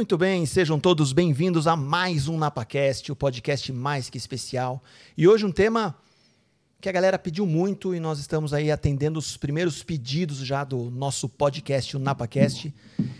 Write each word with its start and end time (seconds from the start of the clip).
Muito 0.00 0.16
bem, 0.16 0.46
sejam 0.46 0.80
todos 0.80 1.12
bem-vindos 1.12 1.66
a 1.66 1.76
mais 1.76 2.26
um 2.26 2.38
NapaCast, 2.38 3.12
o 3.12 3.14
podcast 3.14 3.70
mais 3.70 4.08
que 4.08 4.16
especial. 4.16 4.82
E 5.14 5.28
hoje 5.28 5.44
um 5.44 5.52
tema 5.52 5.94
que 6.80 6.88
a 6.88 6.92
galera 6.92 7.18
pediu 7.18 7.44
muito 7.44 7.94
e 7.94 8.00
nós 8.00 8.18
estamos 8.18 8.54
aí 8.54 8.70
atendendo 8.70 9.18
os 9.18 9.36
primeiros 9.36 9.82
pedidos 9.82 10.38
já 10.38 10.64
do 10.64 10.90
nosso 10.90 11.28
podcast, 11.28 11.98
o 11.98 12.00
NapaCast. 12.00 12.74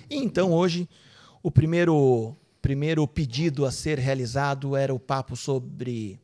E 0.08 0.16
então 0.16 0.54
hoje 0.54 0.88
o 1.42 1.50
primeiro 1.50 2.34
primeiro 2.62 3.06
pedido 3.06 3.66
a 3.66 3.70
ser 3.70 3.98
realizado 3.98 4.74
era 4.74 4.94
o 4.94 4.98
papo 4.98 5.36
sobre 5.36 6.18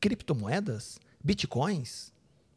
criptomoedas, 0.00 0.98
bitcoins 1.22 2.12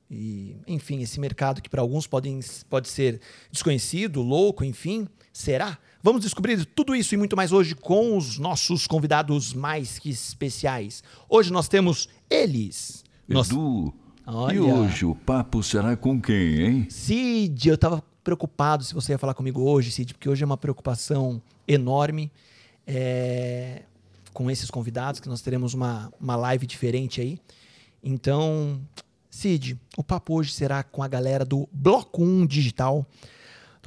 e, 0.09 0.55
enfim, 0.65 1.01
esse 1.01 1.19
mercado 1.19 1.61
que 1.61 1.69
para 1.69 1.81
alguns 1.81 2.07
podem, 2.07 2.39
pode 2.69 2.87
ser 2.87 3.19
desconhecido, 3.51 4.21
louco, 4.21 4.63
enfim, 4.63 5.07
será? 5.31 5.77
Vamos 6.01 6.21
descobrir 6.21 6.63
tudo 6.65 6.95
isso 6.95 7.15
e 7.15 7.17
muito 7.17 7.35
mais 7.35 7.51
hoje 7.51 7.73
com 7.75 8.15
os 8.15 8.37
nossos 8.37 8.85
convidados 8.85 9.53
mais 9.53 9.97
que 9.97 10.09
especiais. 10.09 11.03
Hoje 11.27 11.51
nós 11.51 11.67
temos 11.67 12.07
eles. 12.29 13.03
Nós... 13.27 13.49
Edu, 13.49 13.93
Olha. 14.25 14.55
e 14.55 14.59
hoje 14.59 15.05
o 15.05 15.15
papo 15.15 15.63
será 15.63 15.97
com 15.97 16.21
quem, 16.21 16.61
hein? 16.61 16.87
Cid, 16.89 17.67
eu 17.67 17.75
estava 17.75 18.03
preocupado 18.23 18.83
se 18.83 18.93
você 18.93 19.13
ia 19.13 19.17
falar 19.17 19.33
comigo 19.33 19.61
hoje, 19.61 19.89
Cid, 19.89 20.13
porque 20.13 20.29
hoje 20.29 20.43
é 20.43 20.45
uma 20.45 20.57
preocupação 20.57 21.41
enorme 21.67 22.31
é, 22.85 23.81
com 24.33 24.51
esses 24.51 24.69
convidados, 24.69 25.19
que 25.19 25.27
nós 25.27 25.41
teremos 25.41 25.73
uma, 25.73 26.11
uma 26.19 26.35
live 26.35 26.67
diferente 26.67 27.21
aí. 27.21 27.39
Então, 28.03 28.79
Cid, 29.31 29.79
o 29.97 30.03
papo 30.03 30.35
hoje 30.35 30.51
será 30.51 30.83
com 30.83 31.01
a 31.01 31.07
galera 31.07 31.43
do 31.43 31.67
Bloco 31.71 32.23
1 32.23 32.45
Digital. 32.45 33.05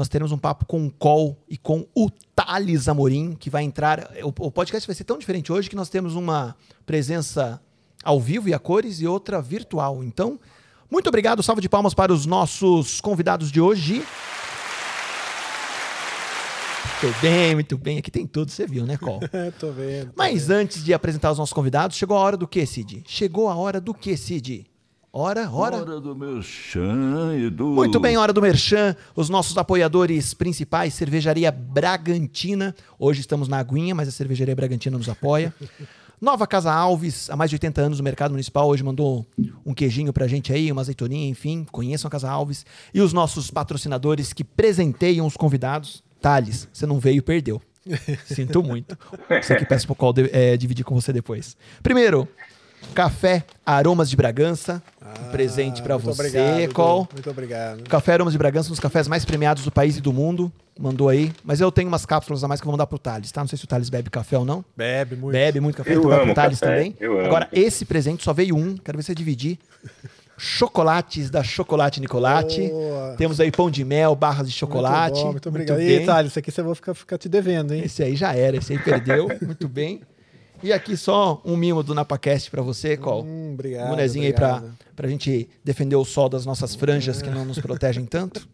Nós 0.00 0.08
teremos 0.08 0.32
um 0.32 0.38
papo 0.38 0.64
com 0.64 0.86
o 0.86 0.90
Col 0.90 1.36
e 1.46 1.58
com 1.58 1.86
o 1.94 2.08
Thales 2.34 2.88
Amorim, 2.88 3.36
que 3.38 3.50
vai 3.50 3.64
entrar. 3.64 4.10
O, 4.22 4.28
o 4.46 4.50
podcast 4.50 4.86
vai 4.86 4.94
ser 4.94 5.04
tão 5.04 5.18
diferente 5.18 5.52
hoje 5.52 5.68
que 5.68 5.76
nós 5.76 5.90
temos 5.90 6.14
uma 6.14 6.56
presença 6.86 7.60
ao 8.02 8.18
vivo 8.18 8.48
e 8.48 8.54
a 8.54 8.58
cores 8.58 9.02
e 9.02 9.06
outra 9.06 9.42
virtual. 9.42 10.02
Então, 10.02 10.40
muito 10.90 11.06
obrigado, 11.06 11.42
salve 11.42 11.60
de 11.60 11.68
palmas 11.68 11.92
para 11.92 12.14
os 12.14 12.24
nossos 12.24 12.98
convidados 12.98 13.52
de 13.52 13.60
hoje. 13.60 14.02
Muito 17.02 17.20
bem, 17.20 17.54
muito 17.54 17.76
bem. 17.76 17.98
Aqui 17.98 18.10
tem 18.10 18.26
tudo, 18.26 18.50
você 18.50 18.66
viu, 18.66 18.86
né, 18.86 18.96
Col? 18.96 19.20
tô 19.60 19.70
vendo. 19.70 20.06
Tô 20.06 20.14
Mas 20.16 20.46
vendo. 20.46 20.56
antes 20.60 20.82
de 20.82 20.94
apresentar 20.94 21.30
os 21.30 21.36
nossos 21.36 21.52
convidados, 21.52 21.98
chegou 21.98 22.16
a 22.16 22.20
hora 22.20 22.38
do 22.38 22.48
que, 22.48 22.64
Cid? 22.64 23.04
Chegou 23.06 23.50
a 23.50 23.54
hora 23.54 23.78
do 23.78 23.92
que, 23.92 24.16
Cid? 24.16 24.69
Hora, 25.12 25.50
hora. 25.50 25.78
Hora 25.78 26.00
do 26.00 26.14
merchan, 26.14 27.34
Edu. 27.36 27.66
Muito 27.66 27.98
bem, 27.98 28.16
hora 28.16 28.32
do 28.32 28.40
merchan. 28.40 28.94
Os 29.16 29.28
nossos 29.28 29.58
apoiadores 29.58 30.34
principais, 30.34 30.94
Cervejaria 30.94 31.50
Bragantina. 31.50 32.76
Hoje 32.96 33.20
estamos 33.20 33.48
na 33.48 33.58
aguinha, 33.58 33.92
mas 33.92 34.06
a 34.06 34.12
Cervejaria 34.12 34.54
Bragantina 34.54 34.96
nos 34.96 35.08
apoia. 35.08 35.52
Nova 36.20 36.46
Casa 36.46 36.72
Alves, 36.72 37.28
há 37.28 37.34
mais 37.34 37.50
de 37.50 37.56
80 37.56 37.80
anos 37.80 37.98
no 37.98 38.04
mercado 38.04 38.30
municipal, 38.30 38.68
hoje 38.68 38.84
mandou 38.84 39.26
um 39.66 39.74
queijinho 39.74 40.12
pra 40.12 40.28
gente 40.28 40.52
aí, 40.52 40.70
uma 40.70 40.82
azeitoninha, 40.82 41.28
enfim, 41.28 41.66
conheçam 41.72 42.06
a 42.06 42.10
Casa 42.10 42.30
Alves. 42.30 42.64
E 42.94 43.00
os 43.00 43.12
nossos 43.12 43.50
patrocinadores 43.50 44.32
que 44.32 44.44
presenteiam 44.44 45.26
os 45.26 45.36
convidados. 45.36 46.04
Thales, 46.20 46.68
você 46.72 46.86
não 46.86 47.00
veio 47.00 47.22
perdeu. 47.22 47.60
Sinto 48.26 48.62
muito. 48.62 48.96
Você 49.42 49.56
que 49.56 49.64
peço 49.64 49.86
pro 49.86 49.96
qual 49.96 50.14
é, 50.30 50.56
dividir 50.56 50.84
com 50.84 50.94
você 50.94 51.12
depois. 51.12 51.56
Primeiro, 51.82 52.28
Café 52.94 53.44
Aromas 53.64 54.10
de 54.10 54.16
Bragança. 54.16 54.82
Ah, 55.00 55.14
um 55.26 55.30
presente 55.30 55.82
para 55.82 55.96
você, 55.96 56.20
obrigado, 56.22 56.72
Col. 56.74 57.08
Muito 57.12 57.30
obrigado. 57.30 57.82
Café 57.84 58.12
Aromas 58.14 58.32
de 58.32 58.38
Bragança, 58.38 58.68
um 58.68 58.72
dos 58.72 58.80
cafés 58.80 59.06
mais 59.08 59.24
premiados 59.24 59.64
do 59.64 59.70
país 59.70 59.96
e 59.96 60.00
do 60.00 60.12
mundo. 60.12 60.52
Mandou 60.78 61.08
aí. 61.08 61.30
Mas 61.44 61.60
eu 61.60 61.70
tenho 61.70 61.88
umas 61.88 62.06
cápsulas 62.06 62.42
a 62.42 62.48
mais 62.48 62.60
que 62.60 62.64
eu 62.64 62.70
vou 62.70 62.72
mandar 62.72 62.86
pro 62.86 62.98
Thales, 62.98 63.30
tá? 63.30 63.40
Não 63.42 63.48
sei 63.48 63.58
se 63.58 63.64
o 63.64 63.68
Thales 63.68 63.90
bebe 63.90 64.08
café 64.08 64.38
ou 64.38 64.44
não. 64.44 64.64
Bebe 64.76 65.14
muito. 65.14 65.32
Bebe 65.32 65.60
muito 65.60 65.76
café, 65.76 65.90
Eu 65.94 65.98
então 65.98 66.08
vai 66.10 66.18
amo 66.18 66.26
pro 66.26 66.34
Thales 66.34 66.58
café, 66.58 66.72
também. 66.74 66.96
eu 66.98 67.18
amo. 67.18 67.26
Agora, 67.26 67.48
esse 67.52 67.84
presente 67.84 68.24
só 68.24 68.32
veio 68.32 68.56
um. 68.56 68.76
Quero 68.76 68.96
ver 68.96 69.04
você 69.04 69.14
dividir. 69.14 69.58
Chocolates 70.38 71.28
da 71.28 71.42
Chocolate 71.42 72.00
Nicolate. 72.00 72.68
Boa. 72.68 73.14
Temos 73.18 73.38
aí 73.40 73.50
pão 73.50 73.70
de 73.70 73.84
mel, 73.84 74.14
barras 74.16 74.48
de 74.48 74.54
chocolate. 74.56 75.16
Muito, 75.22 75.24
bom, 75.24 75.30
muito 75.32 75.48
obrigado. 75.48 75.76
bem. 75.76 76.02
e 76.02 76.06
Thales, 76.06 76.30
isso 76.30 76.38
aqui 76.38 76.50
você 76.50 76.62
vai 76.62 76.74
ficar, 76.74 76.94
ficar 76.94 77.18
te 77.18 77.28
devendo, 77.28 77.74
hein? 77.74 77.82
Esse 77.84 78.02
aí 78.02 78.16
já 78.16 78.34
era, 78.34 78.56
esse 78.56 78.72
aí 78.72 78.78
perdeu. 78.78 79.28
muito 79.42 79.68
bem. 79.68 80.00
E 80.62 80.72
aqui 80.72 80.96
só 80.96 81.40
um 81.44 81.56
mimo 81.56 81.82
do 81.82 81.94
NapaCast 81.94 82.50
pra 82.50 82.60
você, 82.60 82.96
Col. 82.96 83.24
Hum, 83.24 83.52
obrigado. 83.54 83.86
Um 83.86 83.90
bonezinho 83.90 84.26
aí 84.26 84.30
obrigado. 84.30 84.72
pra 84.94 85.08
gente 85.08 85.48
defender 85.64 85.96
o 85.96 86.04
sol 86.04 86.28
das 86.28 86.44
nossas 86.44 86.74
franjas 86.74 87.22
que 87.22 87.30
não 87.30 87.46
nos 87.46 87.58
protegem 87.58 88.04
tanto. 88.04 88.46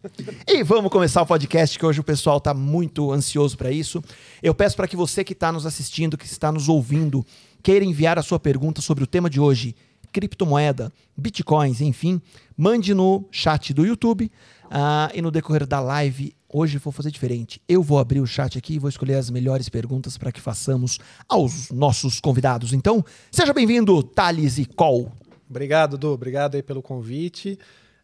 E 0.47 0.63
vamos 0.63 0.89
começar 0.89 1.21
o 1.21 1.25
podcast, 1.25 1.77
que 1.77 1.85
hoje 1.85 1.99
o 1.99 2.03
pessoal 2.03 2.39
tá 2.39 2.53
muito 2.53 3.11
ansioso 3.11 3.57
para 3.57 3.71
isso. 3.71 4.01
Eu 4.41 4.53
peço 4.53 4.77
para 4.77 4.87
que 4.87 4.95
você 4.95 5.23
que 5.23 5.33
está 5.33 5.51
nos 5.51 5.65
assistindo, 5.65 6.17
que 6.17 6.25
está 6.25 6.49
nos 6.49 6.69
ouvindo, 6.69 7.25
queira 7.61 7.83
enviar 7.83 8.17
a 8.17 8.21
sua 8.21 8.39
pergunta 8.39 8.81
sobre 8.81 9.03
o 9.03 9.07
tema 9.07 9.29
de 9.29 9.41
hoje, 9.41 9.75
criptomoeda, 10.13 10.91
bitcoins, 11.17 11.81
enfim, 11.81 12.21
mande 12.55 12.93
no 12.93 13.25
chat 13.29 13.73
do 13.73 13.85
YouTube 13.85 14.31
ah, 14.71 15.11
e 15.13 15.21
no 15.21 15.29
decorrer 15.29 15.65
da 15.65 15.81
live. 15.81 16.36
Hoje 16.49 16.77
vou 16.77 16.93
fazer 16.93 17.11
diferente. 17.11 17.61
Eu 17.67 17.83
vou 17.83 17.99
abrir 17.99 18.21
o 18.21 18.25
chat 18.25 18.57
aqui 18.57 18.75
e 18.75 18.79
vou 18.79 18.89
escolher 18.89 19.15
as 19.15 19.29
melhores 19.29 19.67
perguntas 19.67 20.17
para 20.17 20.31
que 20.31 20.39
façamos 20.39 20.97
aos 21.27 21.69
nossos 21.71 22.21
convidados. 22.21 22.71
Então, 22.71 23.03
seja 23.29 23.53
bem-vindo, 23.53 24.01
Thales 24.01 24.57
e 24.57 24.65
Col. 24.65 25.11
Obrigado, 25.49 25.97
Du. 25.97 26.13
Obrigado 26.13 26.55
aí 26.55 26.63
pelo 26.63 26.81
convite. 26.81 27.59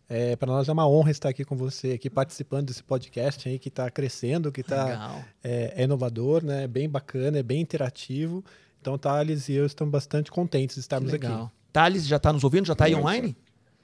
É, 0.09 0.35
para 0.35 0.51
nós 0.51 0.67
é 0.67 0.71
uma 0.73 0.87
honra 0.87 1.11
estar 1.11 1.29
aqui 1.29 1.45
com 1.45 1.55
você, 1.55 1.93
aqui 1.93 2.09
participando 2.09 2.67
desse 2.67 2.83
podcast 2.83 3.47
aí 3.47 3.57
que 3.57 3.69
está 3.69 3.89
crescendo, 3.89 4.51
que 4.51 4.61
tá, 4.61 4.85
Legal. 4.85 5.23
é, 5.41 5.73
é 5.77 5.83
inovador, 5.85 6.43
né? 6.43 6.65
É 6.65 6.67
bem 6.67 6.89
bacana, 6.89 7.39
é 7.39 7.43
bem 7.43 7.61
interativo. 7.61 8.43
Então, 8.81 8.97
Thales 8.97 9.47
e 9.47 9.53
eu 9.53 9.65
estamos 9.65 9.91
bastante 9.91 10.29
contentes 10.29 10.75
de 10.75 10.81
estarmos 10.81 11.13
aqui. 11.13 11.27
Thales 11.71 12.05
já 12.05 12.17
está 12.17 12.33
nos 12.33 12.43
ouvindo? 12.43 12.67
Já 12.67 12.73
está 12.73 12.85
aí 12.85 12.93
online? 12.93 13.35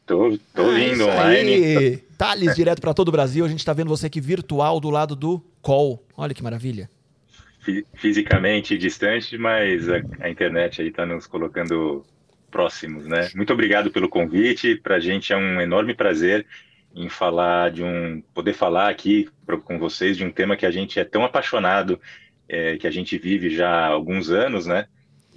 Tô, 0.09 0.35
tô 0.55 0.71
vindo 0.71 0.93
isso 0.93 1.03
online. 1.07 1.53
aí. 1.53 2.03
Thales, 2.17 2.55
direto 2.55 2.81
para 2.81 2.95
todo 2.95 3.09
o 3.09 3.11
Brasil. 3.11 3.45
A 3.45 3.47
gente 3.47 3.59
está 3.59 3.73
vendo 3.73 3.89
você 3.89 4.07
aqui 4.07 4.19
virtual 4.19 4.79
do 4.79 4.89
lado 4.89 5.15
do 5.15 5.39
Call. 5.61 6.03
Olha 6.17 6.33
que 6.33 6.41
maravilha. 6.41 6.89
fi- 7.59 7.85
fisicamente 7.93 8.75
distante, 8.75 9.37
mas 9.37 9.87
a, 9.87 10.01
a 10.21 10.29
internet 10.29 10.81
aí 10.81 10.87
está 10.87 11.05
nos 11.05 11.27
colocando 11.27 12.03
próximos, 12.49 13.05
né? 13.05 13.29
Muito 13.35 13.53
obrigado 13.53 13.91
pelo 13.91 14.09
convite. 14.09 14.75
Para 14.75 14.95
a 14.95 14.99
gente 14.99 15.31
é 15.31 15.37
um 15.37 15.61
enorme 15.61 15.93
prazer 15.93 16.43
em 16.95 17.07
falar 17.07 17.69
de 17.69 17.83
um, 17.83 18.23
poder 18.33 18.53
falar 18.53 18.89
aqui 18.89 19.29
com 19.63 19.77
vocês 19.77 20.17
de 20.17 20.25
um 20.25 20.31
tema 20.31 20.57
que 20.57 20.65
a 20.65 20.71
gente 20.71 20.99
é 20.99 21.03
tão 21.03 21.23
apaixonado, 21.23 22.01
é, 22.47 22.77
que 22.77 22.87
a 22.87 22.91
gente 22.91 23.15
vive 23.19 23.51
já 23.51 23.69
há 23.69 23.85
alguns 23.85 24.31
anos, 24.31 24.65
né? 24.65 24.87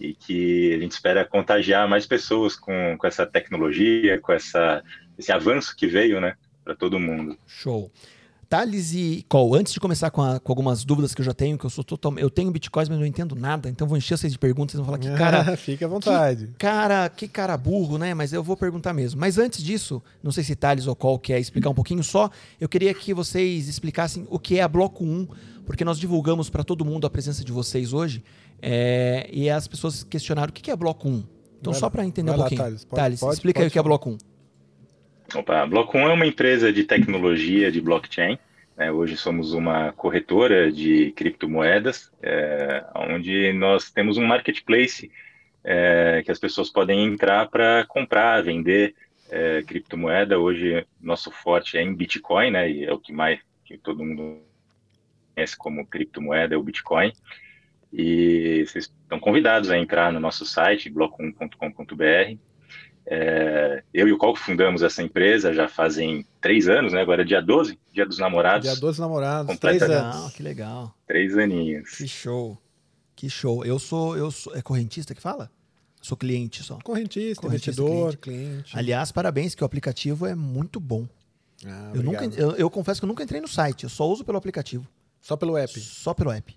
E 0.04 0.14
que 0.14 0.74
a 0.74 0.78
gente 0.78 0.92
espera 0.92 1.24
contagiar 1.24 1.88
mais 1.88 2.06
pessoas 2.06 2.56
com, 2.56 2.96
com 2.98 3.06
essa 3.06 3.24
tecnologia, 3.24 4.18
com 4.20 4.32
essa, 4.32 4.82
esse 5.16 5.30
avanço 5.30 5.76
que 5.76 5.86
veio, 5.86 6.20
né? 6.20 6.34
Para 6.64 6.74
todo 6.74 6.98
mundo. 6.98 7.36
Show. 7.46 7.90
Thales 8.48 8.92
e 8.92 9.24
Col, 9.30 9.54
antes 9.54 9.72
de 9.72 9.80
começar 9.80 10.10
com, 10.10 10.20
a- 10.20 10.38
com 10.38 10.52
algumas 10.52 10.84
dúvidas 10.84 11.14
que 11.14 11.22
eu 11.22 11.24
já 11.24 11.32
tenho, 11.32 11.56
que 11.56 11.64
eu 11.64 11.70
sou 11.70 11.82
total, 11.82 12.18
eu 12.18 12.28
tenho 12.28 12.50
bitcoins, 12.50 12.86
mas 12.86 12.98
não 12.98 13.06
entendo 13.06 13.34
nada, 13.34 13.66
então 13.70 13.86
vou 13.88 13.96
encher 13.96 14.18
vocês 14.18 14.30
de 14.30 14.38
perguntas 14.38 14.74
e 14.74 14.76
vão 14.76 14.84
falar 14.84 14.98
que 14.98 15.10
cara, 15.14 15.56
Fique 15.56 15.82
à 15.82 15.88
vontade. 15.88 16.50
cara, 16.58 17.08
que 17.08 17.26
cara 17.26 17.56
burro, 17.56 17.96
né? 17.96 18.12
Mas 18.12 18.30
eu 18.34 18.42
vou 18.42 18.54
perguntar 18.54 18.92
mesmo. 18.92 19.18
Mas 19.18 19.38
antes 19.38 19.62
disso, 19.64 20.02
não 20.22 20.30
sei 20.30 20.44
se 20.44 20.54
Thales 20.54 20.86
ou 20.86 20.94
Col 20.94 21.18
quer 21.18 21.40
explicar 21.40 21.70
um 21.70 21.74
pouquinho 21.74 22.04
só, 22.04 22.28
eu 22.60 22.68
queria 22.68 22.92
que 22.92 23.14
vocês 23.14 23.68
explicassem 23.68 24.26
o 24.28 24.38
que 24.38 24.58
é 24.58 24.62
a 24.62 24.68
Bloco 24.68 25.02
1, 25.02 25.28
porque 25.64 25.82
nós 25.82 25.98
divulgamos 25.98 26.50
para 26.50 26.62
todo 26.62 26.84
mundo 26.84 27.06
a 27.06 27.10
presença 27.10 27.42
de 27.42 27.52
vocês 27.52 27.94
hoje, 27.94 28.22
é, 28.62 29.28
e 29.32 29.50
as 29.50 29.66
pessoas 29.68 30.04
questionaram 30.04 30.50
o 30.50 30.52
que 30.52 30.70
é 30.70 30.76
Bloco 30.76 31.08
1. 31.08 31.24
Então, 31.60 31.72
Vai 31.72 31.80
só 31.80 31.90
para 31.90 32.04
entender 32.04 32.30
um 32.30 32.34
lá, 32.34 32.40
pouquinho. 32.40 32.60
Thales. 32.62 32.84
Pode- 32.84 33.18
pode- 33.18 33.34
explica 33.34 33.60
aí 33.60 33.64
pode 33.64 33.70
o 33.70 33.72
que 33.72 33.78
é. 33.78 33.82
Bloco 33.82 34.10
1. 34.10 34.18
Opa, 35.38 35.62
a 35.62 35.66
Bloco 35.66 35.96
1 35.98 36.08
é 36.08 36.12
uma 36.12 36.26
empresa 36.26 36.72
de 36.72 36.84
tecnologia 36.84 37.70
de 37.72 37.80
blockchain. 37.80 38.38
né? 38.76 38.90
Hoje 38.90 39.16
somos 39.16 39.52
uma 39.52 39.92
corretora 39.92 40.70
de 40.72 41.12
criptomoedas, 41.12 42.10
é, 42.22 42.84
onde 42.94 43.52
nós 43.52 43.90
temos 43.90 44.16
um 44.16 44.24
marketplace 44.26 45.10
é, 45.64 46.22
que 46.24 46.30
as 46.32 46.38
pessoas 46.38 46.70
podem 46.70 47.04
entrar 47.04 47.48
para 47.48 47.84
comprar, 47.86 48.42
vender 48.42 48.94
é, 49.30 49.62
criptomoeda. 49.62 50.38
Hoje 50.38 50.84
nosso 51.00 51.30
forte 51.30 51.76
é 51.78 51.82
em 51.82 51.94
Bitcoin, 51.94 52.50
né? 52.50 52.70
E 52.70 52.84
é 52.84 52.92
o 52.92 52.98
que 52.98 53.12
mais 53.12 53.38
que 53.64 53.78
todo 53.78 54.04
mundo 54.04 54.38
conhece 55.34 55.56
como 55.56 55.86
criptomoeda, 55.86 56.54
é 56.54 56.58
o 56.58 56.62
Bitcoin. 56.62 57.12
E 57.92 58.64
vocês 58.66 58.84
estão 59.02 59.20
convidados 59.20 59.70
a 59.70 59.78
entrar 59.78 60.12
no 60.12 60.18
nosso 60.18 60.46
site, 60.46 60.90
bloco1.com.br. 60.90 62.38
É, 63.04 63.82
eu 63.92 64.06
e 64.08 64.12
o 64.12 64.16
Col 64.16 64.36
fundamos 64.36 64.82
essa 64.82 65.02
empresa 65.02 65.52
já 65.52 65.68
fazem 65.68 66.24
três 66.40 66.68
anos, 66.68 66.92
né? 66.92 67.00
Agora 67.02 67.22
é 67.22 67.24
dia 67.24 67.42
12, 67.42 67.78
dia 67.92 68.06
dos 68.06 68.18
namorados, 68.18 68.68
Dia 68.70 68.80
12 68.80 69.00
namorados, 69.00 69.52
Completa- 69.52 69.78
três 69.86 69.90
Legal, 69.90 70.12
anos. 70.20 70.32
que 70.34 70.42
legal. 70.42 70.94
três 71.06 71.36
aninhos. 71.36 71.90
Que 71.96 72.06
show. 72.06 72.56
Que 73.16 73.28
show. 73.28 73.64
Eu 73.64 73.78
sou, 73.78 74.16
eu 74.16 74.30
sou. 74.30 74.54
É 74.56 74.62
correntista 74.62 75.14
que 75.14 75.20
fala? 75.20 75.50
Sou 76.00 76.16
cliente 76.16 76.62
só. 76.62 76.78
Correntista, 76.82 77.42
Correntista, 77.42 77.70
investidor, 77.82 78.16
cliente. 78.16 78.76
Aliás, 78.76 79.12
parabéns, 79.12 79.54
que 79.54 79.62
o 79.62 79.66
aplicativo 79.66 80.26
é 80.26 80.34
muito 80.34 80.80
bom. 80.80 81.06
Ah, 81.66 81.92
Eu, 81.94 82.02
nunca, 82.02 82.24
eu, 82.36 82.52
eu 82.52 82.70
confesso 82.70 83.00
que 83.00 83.04
eu 83.04 83.08
nunca 83.08 83.22
entrei 83.22 83.40
no 83.40 83.46
site, 83.48 83.84
eu 83.84 83.90
só 83.90 84.08
uso 84.08 84.24
pelo 84.24 84.38
aplicativo. 84.38 84.86
Só 85.20 85.36
pelo 85.36 85.56
app. 85.56 85.78
Só 85.78 86.12
pelo 86.14 86.30
app. 86.32 86.56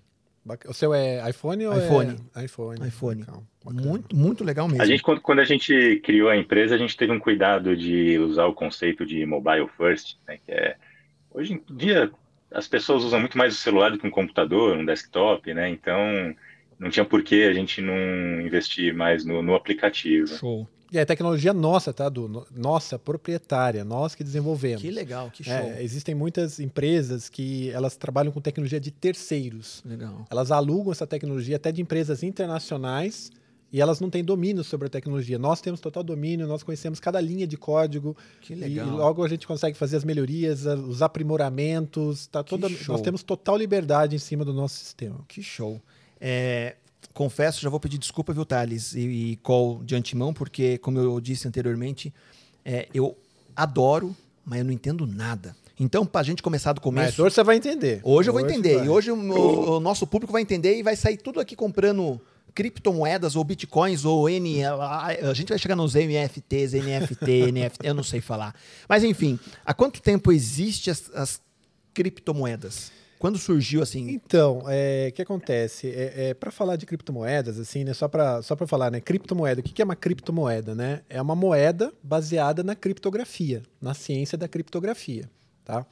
O 0.68 0.72
seu 0.72 0.94
é 0.94 1.28
iPhone 1.28 1.66
ou 1.66 1.76
iPhone. 1.76 2.16
é 2.34 2.44
iPhone? 2.44 2.86
iPhone. 2.86 3.24
Muito, 3.64 4.14
muito 4.14 4.44
legal 4.44 4.68
mesmo. 4.68 4.82
A 4.82 4.86
gente, 4.86 5.02
quando, 5.02 5.20
quando, 5.20 5.40
a 5.40 5.44
gente 5.44 6.00
criou 6.04 6.28
a 6.28 6.36
empresa, 6.36 6.74
a 6.74 6.78
gente 6.78 6.96
teve 6.96 7.12
um 7.12 7.18
cuidado 7.18 7.76
de 7.76 8.18
usar 8.18 8.46
o 8.46 8.54
conceito 8.54 9.04
de 9.04 9.26
mobile 9.26 9.68
first, 9.76 10.16
né, 10.26 10.38
que 10.44 10.52
é 10.52 10.76
hoje 11.32 11.54
em 11.54 11.76
dia 11.76 12.10
as 12.50 12.68
pessoas 12.68 13.02
usam 13.02 13.20
muito 13.20 13.36
mais 13.36 13.54
o 13.54 13.58
celular 13.58 13.90
do 13.90 13.98
que 13.98 14.06
um 14.06 14.10
computador, 14.10 14.76
um 14.76 14.84
desktop, 14.84 15.52
né? 15.52 15.68
Então 15.68 16.34
não 16.78 16.90
tinha 16.90 17.04
por 17.04 17.22
que 17.22 17.44
a 17.44 17.52
gente 17.52 17.80
não 17.80 18.40
investir 18.40 18.94
mais 18.94 19.24
no, 19.24 19.42
no 19.42 19.54
aplicativo. 19.54 20.28
Show. 20.28 20.68
É 20.98 21.04
tecnologia 21.04 21.52
nossa, 21.52 21.92
tá, 21.92 22.08
Du? 22.08 22.46
Nossa, 22.54 22.98
proprietária, 22.98 23.84
nós 23.84 24.14
que 24.14 24.24
desenvolvemos. 24.24 24.82
Que 24.82 24.90
legal, 24.90 25.30
que 25.30 25.42
é, 25.42 25.44
show. 25.44 25.70
É, 25.70 25.82
existem 25.82 26.14
muitas 26.14 26.58
empresas 26.58 27.28
que 27.28 27.70
elas 27.70 27.96
trabalham 27.96 28.32
com 28.32 28.40
tecnologia 28.40 28.80
de 28.80 28.90
terceiros. 28.90 29.82
Legal. 29.84 30.26
Elas 30.30 30.50
alugam 30.50 30.92
essa 30.92 31.06
tecnologia 31.06 31.56
até 31.56 31.70
de 31.70 31.82
empresas 31.82 32.22
internacionais 32.22 33.30
e 33.72 33.80
elas 33.80 34.00
não 34.00 34.08
têm 34.08 34.24
domínio 34.24 34.62
sobre 34.62 34.86
a 34.86 34.90
tecnologia. 34.90 35.38
Nós 35.38 35.60
temos 35.60 35.80
total 35.80 36.02
domínio, 36.02 36.46
nós 36.46 36.62
conhecemos 36.62 37.00
cada 37.00 37.20
linha 37.20 37.46
de 37.46 37.56
código. 37.56 38.16
Que 38.40 38.54
legal. 38.54 38.86
E, 38.86 38.90
logo 38.90 39.24
a 39.24 39.28
gente 39.28 39.46
consegue 39.46 39.76
fazer 39.76 39.96
as 39.96 40.04
melhorias, 40.04 40.64
os 40.64 41.02
aprimoramentos. 41.02 42.26
Tá 42.28 42.42
toda, 42.42 42.68
nós 42.88 43.00
temos 43.00 43.22
total 43.22 43.56
liberdade 43.56 44.14
em 44.14 44.18
cima 44.18 44.44
do 44.44 44.52
nosso 44.52 44.76
sistema. 44.76 45.24
Que 45.28 45.42
show. 45.42 45.80
É, 46.20 46.76
confesso, 47.14 47.60
já 47.60 47.68
vou 47.68 47.80
pedir 47.80 47.98
desculpa, 47.98 48.32
viu, 48.32 48.44
Thales 48.44 48.94
e, 48.94 49.00
e 49.00 49.36
Call 49.36 49.82
de 49.84 49.94
antemão, 49.94 50.32
porque, 50.32 50.78
como 50.78 50.98
eu 50.98 51.20
disse 51.20 51.48
anteriormente, 51.48 52.12
é, 52.64 52.88
eu 52.92 53.16
adoro, 53.54 54.14
mas 54.44 54.60
eu 54.60 54.64
não 54.64 54.72
entendo 54.72 55.06
nada. 55.06 55.56
Então, 55.78 56.06
para 56.06 56.22
a 56.22 56.24
gente 56.24 56.42
começar 56.42 56.72
do 56.72 56.80
começo. 56.80 57.06
Mas 57.06 57.18
hoje 57.18 57.34
você 57.34 57.44
vai 57.44 57.56
entender. 57.56 58.00
Hoje 58.02 58.30
eu 58.30 58.32
vou 58.32 58.40
entender. 58.40 58.76
Vai. 58.76 58.86
E 58.86 58.88
hoje 58.88 59.10
o, 59.10 59.16
o, 59.16 59.76
o, 59.76 59.80
nosso 59.80 60.06
público 60.06 60.32
vai 60.32 60.40
entender 60.40 60.78
e 60.78 60.82
vai 60.82 60.96
sair 60.96 61.18
tudo 61.18 61.38
aqui 61.38 61.54
comprando 61.54 62.20
criptomoedas 62.54 63.36
ou 63.36 63.44
bitcoins 63.44 64.06
ou 64.06 64.28
N. 64.28 64.64
A 64.64 65.34
gente 65.34 65.50
vai 65.50 65.58
chegar 65.58 65.76
nos 65.76 65.94
NFTs, 65.94 66.72
NFT, 66.72 67.52
NFT, 67.52 67.86
eu 67.86 67.94
não 67.94 68.02
sei 68.02 68.22
falar. 68.22 68.54
Mas 68.88 69.04
enfim, 69.04 69.38
há 69.64 69.74
quanto 69.74 70.00
tempo 70.00 70.32
existe 70.32 70.90
as, 70.90 71.10
as 71.14 71.40
criptomoedas? 71.92 72.90
Quando 73.18 73.38
surgiu 73.38 73.82
assim? 73.82 74.10
Então, 74.10 74.58
o 74.58 74.66
é, 74.68 75.10
que 75.10 75.22
acontece? 75.22 75.88
É, 75.88 76.28
é 76.28 76.34
para 76.34 76.50
falar 76.50 76.76
de 76.76 76.84
criptomoedas, 76.84 77.58
assim, 77.58 77.84
né? 77.84 77.94
Só 77.94 78.08
para 78.08 78.42
só 78.42 78.56
falar, 78.56 78.90
né? 78.90 79.00
Criptomoeda. 79.00 79.60
O 79.60 79.64
que 79.64 79.80
é 79.80 79.84
uma 79.84 79.96
criptomoeda, 79.96 80.74
né? 80.74 81.00
É 81.08 81.20
uma 81.20 81.34
moeda 81.34 81.92
baseada 82.02 82.62
na 82.62 82.74
criptografia, 82.74 83.62
na 83.80 83.94
ciência 83.94 84.36
da 84.36 84.46
criptografia, 84.46 85.28
tá? 85.64 85.86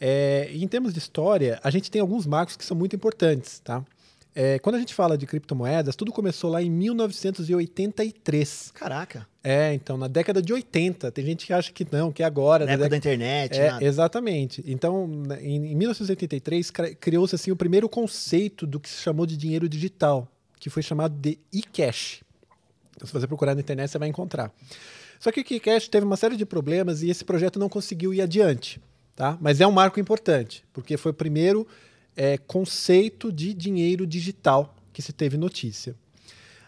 É, 0.00 0.50
em 0.52 0.66
termos 0.68 0.92
de 0.92 0.98
história, 0.98 1.58
a 1.62 1.70
gente 1.70 1.90
tem 1.90 2.00
alguns 2.00 2.26
marcos 2.26 2.56
que 2.56 2.64
são 2.64 2.76
muito 2.76 2.94
importantes, 2.94 3.60
tá? 3.60 3.84
É, 4.34 4.58
quando 4.58 4.74
a 4.74 4.78
gente 4.80 4.92
fala 4.92 5.16
de 5.16 5.26
criptomoedas, 5.26 5.94
tudo 5.94 6.10
começou 6.10 6.50
lá 6.50 6.60
em 6.60 6.68
1983. 6.68 8.72
Caraca. 8.74 9.26
É, 9.42 9.72
então, 9.72 9.96
na 9.96 10.08
década 10.08 10.42
de 10.42 10.52
80. 10.52 11.12
Tem 11.12 11.24
gente 11.24 11.46
que 11.46 11.52
acha 11.52 11.72
que 11.72 11.86
não, 11.90 12.10
que 12.10 12.22
é 12.22 12.26
agora. 12.26 12.66
Na 12.66 12.72
época 12.72 12.88
da 12.88 12.96
internet. 12.96 13.60
É, 13.60 13.78
exatamente. 13.80 14.64
Então, 14.66 15.08
em, 15.40 15.72
em 15.72 15.76
1983, 15.76 16.72
criou-se 16.98 17.34
assim, 17.34 17.52
o 17.52 17.56
primeiro 17.56 17.88
conceito 17.88 18.66
do 18.66 18.80
que 18.80 18.88
se 18.88 19.02
chamou 19.02 19.24
de 19.24 19.36
dinheiro 19.36 19.68
digital, 19.68 20.26
que 20.58 20.68
foi 20.68 20.82
chamado 20.82 21.14
de 21.14 21.38
e-cash. 21.52 22.22
Então, 22.96 23.06
se 23.06 23.12
você 23.12 23.28
procurar 23.28 23.54
na 23.54 23.60
internet, 23.60 23.90
você 23.90 23.98
vai 23.98 24.08
encontrar. 24.08 24.52
Só 25.20 25.30
que 25.30 25.40
o 25.40 25.44
e-cash 25.48 25.88
teve 25.88 26.04
uma 26.04 26.16
série 26.16 26.36
de 26.36 26.44
problemas 26.44 27.02
e 27.02 27.08
esse 27.08 27.24
projeto 27.24 27.58
não 27.58 27.68
conseguiu 27.68 28.12
ir 28.12 28.20
adiante. 28.20 28.80
Tá? 29.14 29.38
Mas 29.40 29.60
é 29.60 29.66
um 29.66 29.70
marco 29.70 30.00
importante, 30.00 30.64
porque 30.72 30.96
foi 30.96 31.12
o 31.12 31.14
primeiro 31.14 31.64
é, 32.16 32.38
conceito 32.38 33.32
de 33.32 33.52
dinheiro 33.54 34.06
digital 34.06 34.74
que 34.92 35.02
se 35.02 35.12
teve 35.12 35.36
notícia. 35.36 35.94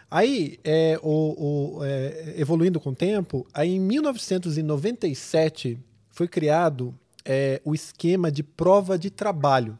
Aí, 0.09 0.57
é, 0.63 0.97
o, 1.03 1.77
o, 1.79 1.83
é, 1.83 2.35
evoluindo 2.37 2.79
com 2.79 2.91
o 2.91 2.95
tempo, 2.95 3.45
aí 3.53 3.75
em 3.75 3.79
1997 3.79 5.77
foi 6.09 6.27
criado 6.27 6.97
é, 7.25 7.61
o 7.65 7.75
esquema 7.75 8.31
de 8.31 8.41
prova 8.41 8.97
de 8.97 9.09
trabalho, 9.09 9.77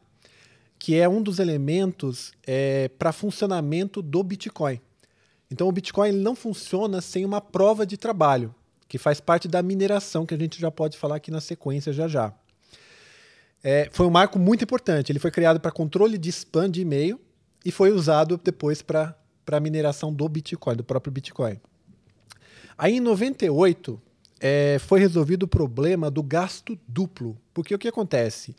que 0.77 0.95
é 0.95 1.07
um 1.07 1.21
dos 1.21 1.39
elementos 1.39 2.33
é, 2.45 2.89
para 2.99 3.13
funcionamento 3.13 4.01
do 4.01 4.21
Bitcoin. 4.21 4.81
Então, 5.49 5.67
o 5.67 5.71
Bitcoin 5.71 6.11
não 6.11 6.35
funciona 6.35 6.99
sem 6.99 7.23
uma 7.23 7.39
prova 7.39 7.85
de 7.85 7.95
trabalho, 7.95 8.53
que 8.87 8.97
faz 8.97 9.21
parte 9.21 9.47
da 9.47 9.63
mineração, 9.63 10.25
que 10.25 10.33
a 10.33 10.37
gente 10.37 10.59
já 10.59 10.69
pode 10.69 10.97
falar 10.97 11.15
aqui 11.15 11.31
na 11.31 11.39
sequência 11.39 11.93
já 11.93 12.05
já 12.07 12.33
é, 13.63 13.89
foi 13.91 14.05
um 14.05 14.09
marco 14.09 14.39
muito 14.39 14.63
importante. 14.63 15.11
Ele 15.11 15.19
foi 15.19 15.31
criado 15.31 15.59
para 15.59 15.71
controle 15.71 16.17
de 16.17 16.29
spam 16.29 16.69
de 16.69 16.81
e-mail 16.81 17.19
e 17.65 17.71
foi 17.71 17.91
usado 17.91 18.39
depois 18.41 18.81
para 18.81 19.15
a 19.51 19.59
mineração 19.59 20.13
do 20.13 20.27
Bitcoin, 20.27 20.75
do 20.75 20.83
próprio 20.83 21.11
Bitcoin. 21.11 21.59
Aí 22.77 22.97
em 22.97 22.99
98 22.99 23.99
é, 24.39 24.77
foi 24.79 24.99
resolvido 24.99 25.43
o 25.43 25.47
problema 25.47 26.11
do 26.11 26.21
gasto 26.21 26.77
duplo. 26.87 27.37
Porque 27.53 27.73
o 27.73 27.79
que 27.79 27.87
acontece? 27.87 28.55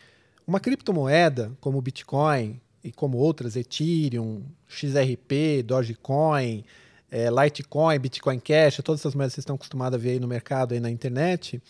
Uma 0.46 0.60
criptomoeda, 0.60 1.52
como 1.60 1.78
o 1.78 1.82
Bitcoin 1.82 2.60
e 2.82 2.90
como 2.90 3.18
outras, 3.18 3.54
Ethereum, 3.54 4.42
XRP, 4.66 5.62
Dogecoin, 5.64 6.64
é, 7.10 7.28
Litecoin, 7.30 7.98
Bitcoin 7.98 8.38
Cash, 8.38 8.80
todas 8.84 9.00
essas 9.00 9.14
moedas 9.14 9.32
que 9.32 9.36
vocês 9.36 9.42
estão 9.42 9.56
acostumados 9.56 9.98
a 9.98 10.02
ver 10.02 10.10
aí 10.10 10.20
no 10.20 10.28
mercado, 10.28 10.74
aí 10.74 10.80
na 10.80 10.90
internet, 10.90 11.62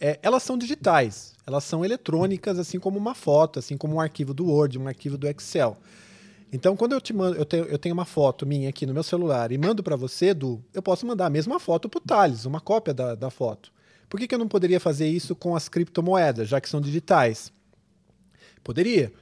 é, 0.00 0.18
elas 0.22 0.42
são 0.42 0.56
digitais, 0.56 1.33
elas 1.46 1.64
são 1.64 1.84
eletrônicas, 1.84 2.58
assim 2.58 2.78
como 2.78 2.98
uma 2.98 3.14
foto, 3.14 3.58
assim 3.58 3.76
como 3.76 3.96
um 3.96 4.00
arquivo 4.00 4.32
do 4.32 4.46
Word, 4.46 4.78
um 4.78 4.88
arquivo 4.88 5.18
do 5.18 5.28
Excel. 5.28 5.76
Então, 6.52 6.76
quando 6.76 6.92
eu 6.92 7.00
te 7.00 7.12
mando, 7.12 7.36
eu 7.36 7.44
tenho, 7.44 7.64
eu 7.64 7.78
tenho 7.78 7.92
uma 7.92 8.04
foto 8.04 8.46
minha 8.46 8.68
aqui 8.68 8.86
no 8.86 8.94
meu 8.94 9.02
celular 9.02 9.50
e 9.50 9.58
mando 9.58 9.82
para 9.82 9.96
você, 9.96 10.26
Edu, 10.26 10.64
eu 10.72 10.80
posso 10.80 11.04
mandar 11.04 11.26
a 11.26 11.30
mesma 11.30 11.58
foto 11.58 11.88
para 11.88 11.98
o 11.98 12.00
Thales, 12.00 12.44
uma 12.44 12.60
cópia 12.60 12.94
da, 12.94 13.14
da 13.14 13.28
foto. 13.28 13.72
Por 14.08 14.20
que, 14.20 14.28
que 14.28 14.34
eu 14.34 14.38
não 14.38 14.46
poderia 14.46 14.78
fazer 14.78 15.08
isso 15.08 15.34
com 15.34 15.56
as 15.56 15.68
criptomoedas, 15.68 16.48
já 16.48 16.60
que 16.60 16.68
são 16.68 16.80
digitais? 16.80 17.52
Poderia. 18.62 19.12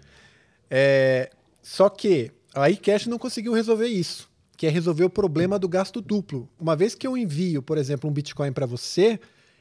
É, 0.71 1.31
só 1.63 1.89
que 1.89 2.31
a 2.55 2.69
iCash 2.71 3.07
não 3.07 3.19
conseguiu 3.19 3.55
resolver 3.55 3.89
isso, 3.89 4.29
que 4.57 4.67
é 4.67 4.71
resolver 4.71 5.05
o 5.05 5.11
problema 5.11 5.59
do 5.59 5.69
gasto 5.69 6.01
duplo. 6.01 6.49
Uma 6.61 6.77
vez 6.77 6.95
que 6.95 7.07
eu 7.07 7.17
envio, 7.17 7.63
por 7.63 7.79
exemplo, 7.79 8.11
um 8.11 8.13
Bitcoin 8.13 8.53
para 8.53 8.67
você, 8.67 9.19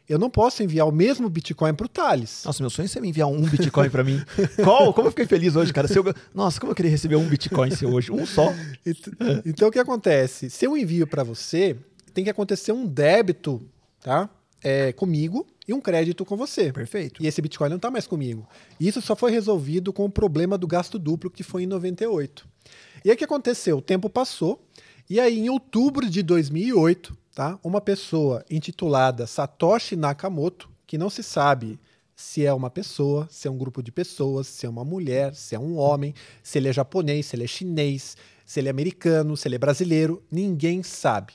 eu 0.07 0.19
não 0.19 0.29
posso 0.29 0.61
enviar 0.61 0.87
o 0.87 0.91
mesmo 0.91 1.29
Bitcoin 1.29 1.73
para 1.73 1.85
o 1.85 1.89
Thales. 1.89 2.43
Nossa, 2.45 2.61
meu 2.61 2.69
sonho 2.69 2.85
é 2.85 2.89
você 2.89 2.99
me 2.99 3.09
enviar 3.09 3.27
um 3.27 3.41
Bitcoin 3.41 3.89
para 3.89 4.03
mim. 4.03 4.21
Qual? 4.63 4.93
Como 4.93 5.07
eu 5.07 5.11
fiquei 5.11 5.25
feliz 5.25 5.55
hoje, 5.55 5.71
cara. 5.71 5.87
Eu... 5.93 6.03
Nossa, 6.33 6.59
como 6.59 6.71
eu 6.71 6.75
queria 6.75 6.91
receber 6.91 7.15
um 7.15 7.27
Bitcoin 7.27 7.71
seu 7.71 7.93
hoje. 7.93 8.11
Um 8.11 8.25
só. 8.25 8.53
Então, 8.85 9.13
então 9.45 9.67
o 9.69 9.71
que 9.71 9.79
acontece? 9.79 10.49
Se 10.49 10.65
eu 10.65 10.75
envio 10.75 11.07
para 11.07 11.23
você, 11.23 11.77
tem 12.13 12.23
que 12.23 12.29
acontecer 12.29 12.71
um 12.71 12.85
débito, 12.85 13.61
tá? 14.01 14.29
É, 14.63 14.91
comigo 14.91 15.47
e 15.67 15.73
um 15.73 15.81
crédito 15.81 16.25
com 16.25 16.35
você. 16.35 16.71
Perfeito. 16.71 17.23
E 17.23 17.27
esse 17.27 17.41
Bitcoin 17.41 17.69
não 17.69 17.77
está 17.77 17.89
mais 17.89 18.05
comigo. 18.05 18.47
Isso 18.79 19.01
só 19.01 19.15
foi 19.15 19.31
resolvido 19.31 19.93
com 19.93 20.05
o 20.05 20.09
problema 20.09 20.57
do 20.57 20.67
gasto 20.67 20.99
duplo, 20.99 21.29
que 21.29 21.43
foi 21.43 21.63
em 21.63 21.67
98. 21.67 22.47
E 23.03 23.09
aí 23.09 23.15
o 23.15 23.17
que 23.17 23.23
aconteceu? 23.23 23.77
O 23.77 23.81
tempo 23.81 24.09
passou, 24.09 24.63
e 25.09 25.19
aí 25.19 25.39
em 25.39 25.49
outubro 25.49 26.09
de 26.09 26.21
2008, 26.21 27.17
tá? 27.33 27.59
Uma 27.63 27.81
pessoa 27.81 28.43
intitulada 28.49 29.25
Satoshi 29.27 29.95
Nakamoto, 29.95 30.69
que 30.85 30.97
não 30.97 31.09
se 31.09 31.23
sabe 31.23 31.79
se 32.15 32.45
é 32.45 32.53
uma 32.53 32.69
pessoa, 32.69 33.27
se 33.31 33.47
é 33.47 33.51
um 33.51 33.57
grupo 33.57 33.81
de 33.81 33.91
pessoas, 33.91 34.47
se 34.47 34.65
é 34.65 34.69
uma 34.69 34.85
mulher, 34.85 35.33
se 35.33 35.55
é 35.55 35.59
um 35.59 35.75
homem, 35.77 36.13
se 36.43 36.59
ele 36.59 36.67
é 36.67 36.73
japonês, 36.73 37.25
se 37.25 37.35
ele 37.35 37.45
é 37.45 37.47
chinês, 37.47 38.15
se 38.45 38.59
ele 38.59 38.67
é 38.67 38.71
americano, 38.71 39.35
se 39.35 39.47
ele 39.47 39.55
é 39.55 39.59
brasileiro, 39.59 40.21
ninguém 40.29 40.83
sabe. 40.83 41.33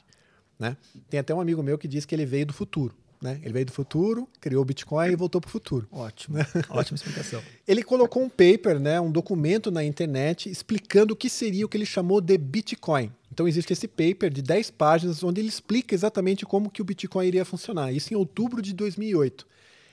Né? 0.58 0.76
Tem 1.10 1.18
até 1.18 1.34
um 1.34 1.40
amigo 1.40 1.62
meu 1.62 1.76
que 1.76 1.88
diz 1.88 2.04
que 2.04 2.14
ele 2.14 2.24
veio 2.24 2.46
do 2.46 2.52
futuro. 2.52 2.94
Né? 3.26 3.40
Ele 3.42 3.52
veio 3.52 3.66
do 3.66 3.72
futuro, 3.72 4.28
criou 4.40 4.62
o 4.62 4.64
Bitcoin 4.64 5.10
e 5.10 5.16
voltou 5.16 5.40
para 5.40 5.48
o 5.48 5.50
futuro. 5.50 5.88
Ótimo, 5.90 6.38
ótima 6.70 6.94
explicação. 6.94 7.42
ele 7.66 7.82
colocou 7.82 8.22
um 8.22 8.28
paper, 8.28 8.78
né, 8.78 9.00
um 9.00 9.10
documento 9.10 9.68
na 9.68 9.82
internet 9.82 10.48
explicando 10.48 11.12
o 11.12 11.16
que 11.16 11.28
seria 11.28 11.66
o 11.66 11.68
que 11.68 11.76
ele 11.76 11.84
chamou 11.84 12.20
de 12.20 12.38
Bitcoin. 12.38 13.10
Então 13.32 13.48
existe 13.48 13.72
esse 13.72 13.88
paper 13.88 14.30
de 14.30 14.42
10 14.42 14.70
páginas 14.70 15.24
onde 15.24 15.40
ele 15.40 15.48
explica 15.48 15.92
exatamente 15.92 16.46
como 16.46 16.70
que 16.70 16.80
o 16.80 16.84
Bitcoin 16.84 17.26
iria 17.26 17.44
funcionar. 17.44 17.92
Isso 17.92 18.14
em 18.14 18.16
outubro 18.16 18.62
de 18.62 18.72
2008. 18.72 19.44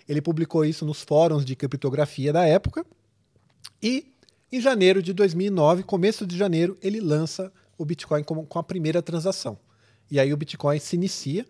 Ele 0.07 0.21
publicou 0.21 0.63
isso 0.63 0.85
nos 0.85 1.01
fóruns 1.01 1.43
de 1.43 1.55
criptografia 1.55 2.31
da 2.31 2.45
época 2.45 2.85
e 3.81 4.13
em 4.51 4.61
janeiro 4.61 5.01
de 5.01 5.11
2009, 5.11 5.81
começo 5.81 6.27
de 6.27 6.37
janeiro, 6.37 6.77
ele 6.83 6.99
lança 6.99 7.51
o 7.75 7.83
Bitcoin 7.83 8.23
com, 8.23 8.45
com 8.45 8.59
a 8.59 8.63
primeira 8.63 9.01
transação. 9.01 9.57
E 10.11 10.19
aí 10.19 10.31
o 10.31 10.37
Bitcoin 10.37 10.77
se 10.77 10.95
inicia. 10.95 11.43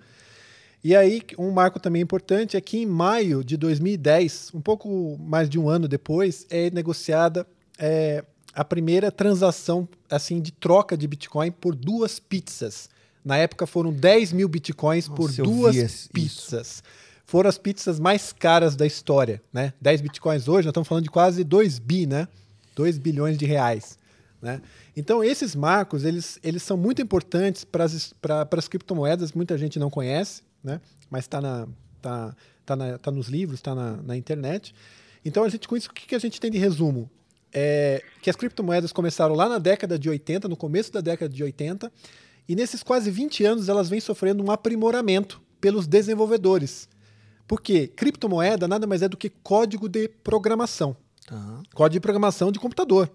E 0.84 0.96
aí, 0.96 1.22
um 1.40 1.50
marco 1.50 1.80
também 1.80 2.02
importante 2.02 2.58
é 2.58 2.62
que 2.62 2.78
em 2.78 2.86
maio 2.86 3.42
de 3.44 3.56
2010, 3.56 4.52
um 4.54 4.60
pouco 4.60 5.18
mais 5.18 5.50
de 5.50 5.58
um 5.58 5.70
ano 5.70 5.88
depois, 5.88 6.46
é 6.50 6.70
negociada 6.72 7.48
é, 7.80 8.24
a 8.54 8.66
primeira 8.66 9.10
transação 9.10 9.88
assim 10.10 10.42
de 10.42 10.52
troca 10.52 10.98
de 10.98 11.08
Bitcoin 11.08 11.52
por 11.52 11.74
duas 11.74 12.20
pizzas. 12.20 12.90
Na 13.24 13.38
época 13.38 13.66
foram 13.66 13.94
10 13.94 14.34
mil 14.34 14.50
Bitcoins 14.50 15.08
Nossa, 15.08 15.22
por 15.22 15.32
duas 15.32 16.08
pizzas. 16.08 16.68
Isso. 16.68 16.84
Foram 17.25 17.50
as 17.50 17.58
pizzas 17.58 17.98
mais 17.98 18.34
caras 18.34 18.75
da 18.75 18.86
história, 18.86 19.42
né? 19.54 19.74
10 19.80 20.02
Bitcoins 20.02 20.50
hoje, 20.50 20.66
nós 20.66 20.72
estamos 20.72 20.88
falando 20.88 21.06
de 21.06 21.10
quase 21.10 21.46
2 21.46 21.80
bi, 21.80 22.06
né? 22.06 22.28
2 22.75 22.98
bilhões 22.98 23.38
de 23.38 23.46
reais. 23.46 23.98
Né? 24.42 24.62
Então, 24.98 25.24
esses 25.24 25.56
marcos 25.56 26.04
eles, 26.04 26.38
eles 26.44 26.62
são 26.62 26.75
muito 26.75 27.02
importantes 27.02 27.63
para 27.63 27.86
as 27.86 28.68
criptomoedas, 28.68 29.32
muita 29.32 29.58
gente 29.58 29.80
não 29.80 29.90
conhece, 29.90 30.42
né? 30.63 30.79
mas 31.10 31.25
está 31.25 31.41
na, 31.41 31.67
tá, 32.01 32.36
tá 32.65 32.75
na, 32.75 32.98
tá 32.98 33.12
nos 33.12 33.27
livros, 33.27 33.60
está 33.60 33.75
na, 33.75 33.98
na 33.98 34.15
internet. 34.15 34.74
Então, 35.25 35.43
a 35.43 35.50
gente, 35.50 35.67
com 35.67 35.75
isso, 35.75 35.89
o 35.89 35.93
que, 35.93 36.08
que 36.08 36.15
a 36.15 36.20
gente 36.20 36.39
tem 36.39 36.50
de 36.50 36.58
resumo? 36.58 37.10
É 37.51 38.03
que 38.22 38.29
as 38.29 38.36
criptomoedas 38.36 38.91
começaram 38.91 39.36
lá 39.36 39.48
na 39.48 39.60
década 39.60 40.00
de 40.00 40.10
80, 40.10 40.48
no 40.48 40.58
começo 40.58 40.91
da 40.91 41.01
década 41.01 41.32
de 41.34 41.43
80, 41.43 41.91
e 42.48 42.55
nesses 42.55 42.82
quase 42.82 43.12
20 43.12 43.46
anos 43.46 43.70
elas 43.70 43.89
vêm 43.89 44.00
sofrendo 44.00 44.43
um 44.43 44.50
aprimoramento 44.50 45.41
pelos 45.62 45.86
desenvolvedores. 45.86 46.89
Porque 47.48 47.88
criptomoeda 47.88 48.67
nada 48.67 48.88
mais 48.88 49.01
é 49.01 49.08
do 49.08 49.17
que 49.17 49.29
código 49.29 49.88
de 49.88 50.08
programação. 50.08 50.96
Uhum. 51.32 51.63
Código 51.74 51.93
de 51.93 52.00
programação 52.00 52.51
de 52.51 52.60
computador. 52.60 53.12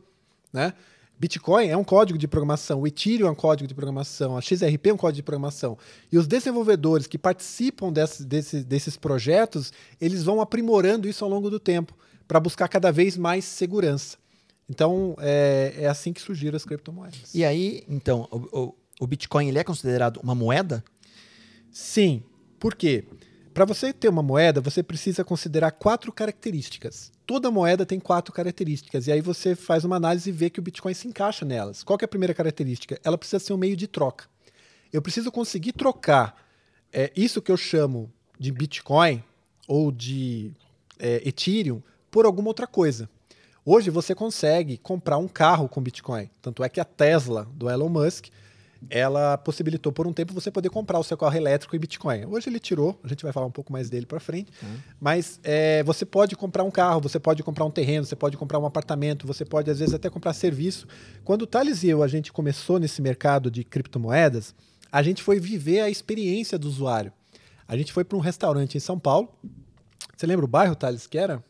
Né? 0.52 0.72
Bitcoin 1.18 1.66
é 1.66 1.76
um 1.76 1.82
código 1.82 2.16
de 2.18 2.28
programação, 2.28 2.80
o 2.80 2.86
Ethereum 2.86 3.26
é 3.26 3.30
um 3.30 3.34
código 3.34 3.66
de 3.66 3.74
programação, 3.74 4.36
a 4.36 4.40
XRP 4.40 4.90
é 4.90 4.94
um 4.94 4.96
código 4.96 5.16
de 5.16 5.22
programação. 5.24 5.76
E 6.12 6.16
os 6.16 6.28
desenvolvedores 6.28 7.06
que 7.06 7.18
participam 7.18 7.92
desse, 7.92 8.24
desse, 8.24 8.62
desses 8.62 8.96
projetos, 8.96 9.72
eles 10.00 10.22
vão 10.22 10.40
aprimorando 10.40 11.08
isso 11.08 11.24
ao 11.24 11.30
longo 11.30 11.50
do 11.50 11.58
tempo, 11.58 11.96
para 12.28 12.38
buscar 12.38 12.68
cada 12.68 12.92
vez 12.92 13.16
mais 13.16 13.44
segurança. 13.44 14.16
Então, 14.68 15.16
é, 15.18 15.74
é, 15.78 15.88
assim 15.88 16.12
que 16.12 16.20
surgiram 16.20 16.54
as 16.54 16.64
criptomoedas. 16.64 17.34
E 17.34 17.44
aí, 17.44 17.82
então, 17.88 18.28
o, 18.30 18.60
o, 18.60 18.74
o 19.00 19.06
Bitcoin 19.06 19.48
ele 19.48 19.58
é 19.58 19.64
considerado 19.64 20.20
uma 20.22 20.34
moeda? 20.34 20.84
Sim. 21.70 22.22
Por 22.60 22.74
quê? 22.74 23.04
Para 23.52 23.64
você 23.64 23.92
ter 23.92 24.08
uma 24.08 24.22
moeda, 24.22 24.60
você 24.60 24.82
precisa 24.82 25.24
considerar 25.24 25.72
quatro 25.72 26.12
características. 26.12 27.10
Toda 27.26 27.50
moeda 27.50 27.84
tem 27.84 27.98
quatro 28.00 28.32
características. 28.32 29.06
E 29.06 29.12
aí 29.12 29.20
você 29.20 29.54
faz 29.54 29.84
uma 29.84 29.96
análise 29.96 30.30
e 30.30 30.32
vê 30.32 30.48
que 30.48 30.60
o 30.60 30.62
Bitcoin 30.62 30.94
se 30.94 31.08
encaixa 31.08 31.44
nelas. 31.44 31.82
Qual 31.82 31.98
é 32.00 32.04
a 32.04 32.08
primeira 32.08 32.34
característica? 32.34 33.00
Ela 33.04 33.18
precisa 33.18 33.38
ser 33.38 33.52
um 33.52 33.58
meio 33.58 33.76
de 33.76 33.86
troca. 33.86 34.26
Eu 34.92 35.02
preciso 35.02 35.30
conseguir 35.30 35.72
trocar 35.72 36.36
é, 36.92 37.12
isso 37.14 37.42
que 37.42 37.52
eu 37.52 37.56
chamo 37.56 38.10
de 38.38 38.50
Bitcoin 38.52 39.22
ou 39.66 39.92
de 39.92 40.52
é, 40.98 41.28
Ethereum 41.28 41.82
por 42.10 42.24
alguma 42.24 42.48
outra 42.48 42.66
coisa. 42.66 43.08
Hoje 43.64 43.90
você 43.90 44.14
consegue 44.14 44.78
comprar 44.78 45.18
um 45.18 45.28
carro 45.28 45.68
com 45.68 45.82
Bitcoin. 45.82 46.30
Tanto 46.40 46.64
é 46.64 46.68
que 46.68 46.80
a 46.80 46.84
Tesla 46.84 47.46
do 47.52 47.68
Elon 47.68 47.90
Musk 47.90 48.28
ela 48.90 49.36
possibilitou 49.36 49.92
por 49.92 50.06
um 50.06 50.12
tempo 50.12 50.32
você 50.32 50.50
poder 50.50 50.70
comprar 50.70 50.98
o 50.98 51.04
seu 51.04 51.16
carro 51.16 51.36
elétrico 51.36 51.74
em 51.74 51.78
Bitcoin. 51.78 52.24
Hoje 52.26 52.48
ele 52.48 52.60
tirou, 52.60 52.98
a 53.02 53.08
gente 53.08 53.22
vai 53.22 53.32
falar 53.32 53.46
um 53.46 53.50
pouco 53.50 53.72
mais 53.72 53.90
dele 53.90 54.06
para 54.06 54.20
frente, 54.20 54.52
uhum. 54.62 54.76
mas 55.00 55.40
é, 55.42 55.82
você 55.82 56.06
pode 56.06 56.36
comprar 56.36 56.62
um 56.64 56.70
carro, 56.70 57.00
você 57.00 57.18
pode 57.18 57.42
comprar 57.42 57.64
um 57.64 57.70
terreno, 57.70 58.04
você 58.04 58.16
pode 58.16 58.36
comprar 58.36 58.58
um 58.58 58.66
apartamento, 58.66 59.26
você 59.26 59.44
pode 59.44 59.70
às 59.70 59.80
vezes 59.80 59.94
até 59.94 60.08
comprar 60.08 60.32
serviço. 60.32 60.86
Quando 61.24 61.42
o 61.42 61.46
Thales 61.46 61.82
e 61.82 61.88
eu 61.88 62.02
a 62.02 62.08
gente 62.08 62.32
começou 62.32 62.78
nesse 62.78 63.02
mercado 63.02 63.50
de 63.50 63.64
criptomoedas, 63.64 64.54
a 64.90 65.02
gente 65.02 65.22
foi 65.22 65.38
viver 65.38 65.80
a 65.80 65.90
experiência 65.90 66.58
do 66.58 66.68
usuário. 66.68 67.12
A 67.66 67.76
gente 67.76 67.92
foi 67.92 68.04
para 68.04 68.16
um 68.16 68.20
restaurante 68.20 68.76
em 68.76 68.80
São 68.80 68.98
Paulo. 68.98 69.28
Você 70.16 70.26
lembra 70.26 70.44
o 70.44 70.48
bairro, 70.48 70.74
Thales, 70.74 71.06
que 71.06 71.18
era? 71.18 71.44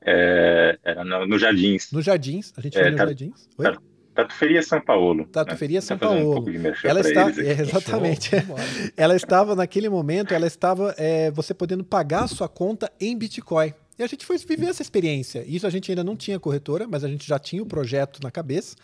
É, 0.00 0.78
era 0.82 1.04
no, 1.04 1.26
no 1.26 1.38
Jardins. 1.38 1.90
No 1.92 2.02
Jardins, 2.02 2.52
a 2.56 2.60
gente 2.60 2.76
é, 2.76 2.82
foi 2.82 2.90
no 2.90 2.96
Jardins. 2.96 3.48
Oi? 3.58 3.76
Tatuferia 4.16 4.62
São 4.62 4.80
Paulo. 4.80 5.26
Tatuferia 5.26 5.76
né? 5.76 5.80
São 5.82 5.98
tá 5.98 6.06
Paulo. 6.06 6.40
Um 6.40 6.88
ela 6.88 7.00
está, 7.00 7.30
é, 7.30 7.60
exatamente. 7.60 8.30
ela 8.96 9.14
estava 9.14 9.54
naquele 9.54 9.90
momento, 9.90 10.32
ela 10.32 10.46
estava 10.46 10.94
é, 10.96 11.30
você 11.30 11.52
podendo 11.52 11.84
pagar 11.84 12.24
a 12.24 12.28
sua 12.28 12.48
conta 12.48 12.90
em 12.98 13.16
Bitcoin. 13.16 13.74
E 13.98 14.02
a 14.02 14.06
gente 14.06 14.24
foi 14.24 14.38
viver 14.38 14.68
essa 14.68 14.82
experiência. 14.82 15.44
Isso 15.46 15.66
a 15.66 15.70
gente 15.70 15.90
ainda 15.90 16.02
não 16.02 16.16
tinha 16.16 16.40
corretora, 16.40 16.86
mas 16.88 17.04
a 17.04 17.08
gente 17.08 17.26
já 17.26 17.38
tinha 17.38 17.62
o 17.62 17.66
projeto 17.66 18.20
na 18.22 18.30
cabeça. 18.30 18.74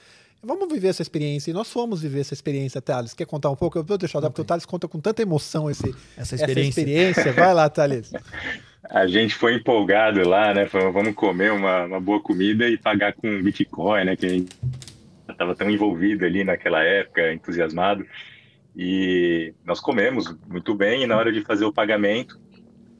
Vamos 0.42 0.70
viver 0.70 0.88
essa 0.88 1.02
experiência. 1.02 1.50
E 1.50 1.54
nós 1.54 1.70
fomos 1.70 2.02
viver 2.02 2.20
essa 2.20 2.34
experiência, 2.34 2.82
Thales. 2.82 3.14
Quer 3.14 3.26
contar 3.26 3.48
um 3.48 3.56
pouco? 3.56 3.78
Eu 3.78 3.84
vou 3.84 3.96
deixar, 3.96 4.18
okay. 4.18 4.28
porque 4.28 4.42
o 4.42 4.44
Thales 4.44 4.66
conta 4.66 4.86
com 4.88 5.00
tanta 5.00 5.22
emoção 5.22 5.70
esse, 5.70 5.94
essa, 6.16 6.34
experiência. 6.34 6.80
essa 6.80 6.80
experiência. 6.80 7.32
Vai 7.34 7.54
lá, 7.54 7.68
Thales. 7.70 8.12
A 8.90 9.06
gente 9.06 9.34
foi 9.34 9.54
empolgado 9.54 10.28
lá, 10.28 10.52
né? 10.52 10.66
Vamos 10.66 11.14
comer 11.14 11.52
uma, 11.52 11.84
uma 11.84 12.00
boa 12.00 12.20
comida 12.20 12.68
e 12.68 12.76
pagar 12.76 13.12
com 13.12 13.42
Bitcoin, 13.42 14.04
né? 14.04 14.16
Que 14.16 14.26
a 14.26 14.28
gente 14.30 14.48
estava 15.32 15.54
tão 15.54 15.70
envolvido 15.70 16.24
ali 16.24 16.44
naquela 16.44 16.82
época, 16.82 17.32
entusiasmado. 17.32 18.06
E 18.74 19.54
nós 19.64 19.80
comemos 19.80 20.34
muito 20.48 20.74
bem, 20.74 21.02
e 21.02 21.06
na 21.06 21.16
hora 21.16 21.32
de 21.32 21.42
fazer 21.42 21.64
o 21.64 21.72
pagamento, 21.72 22.40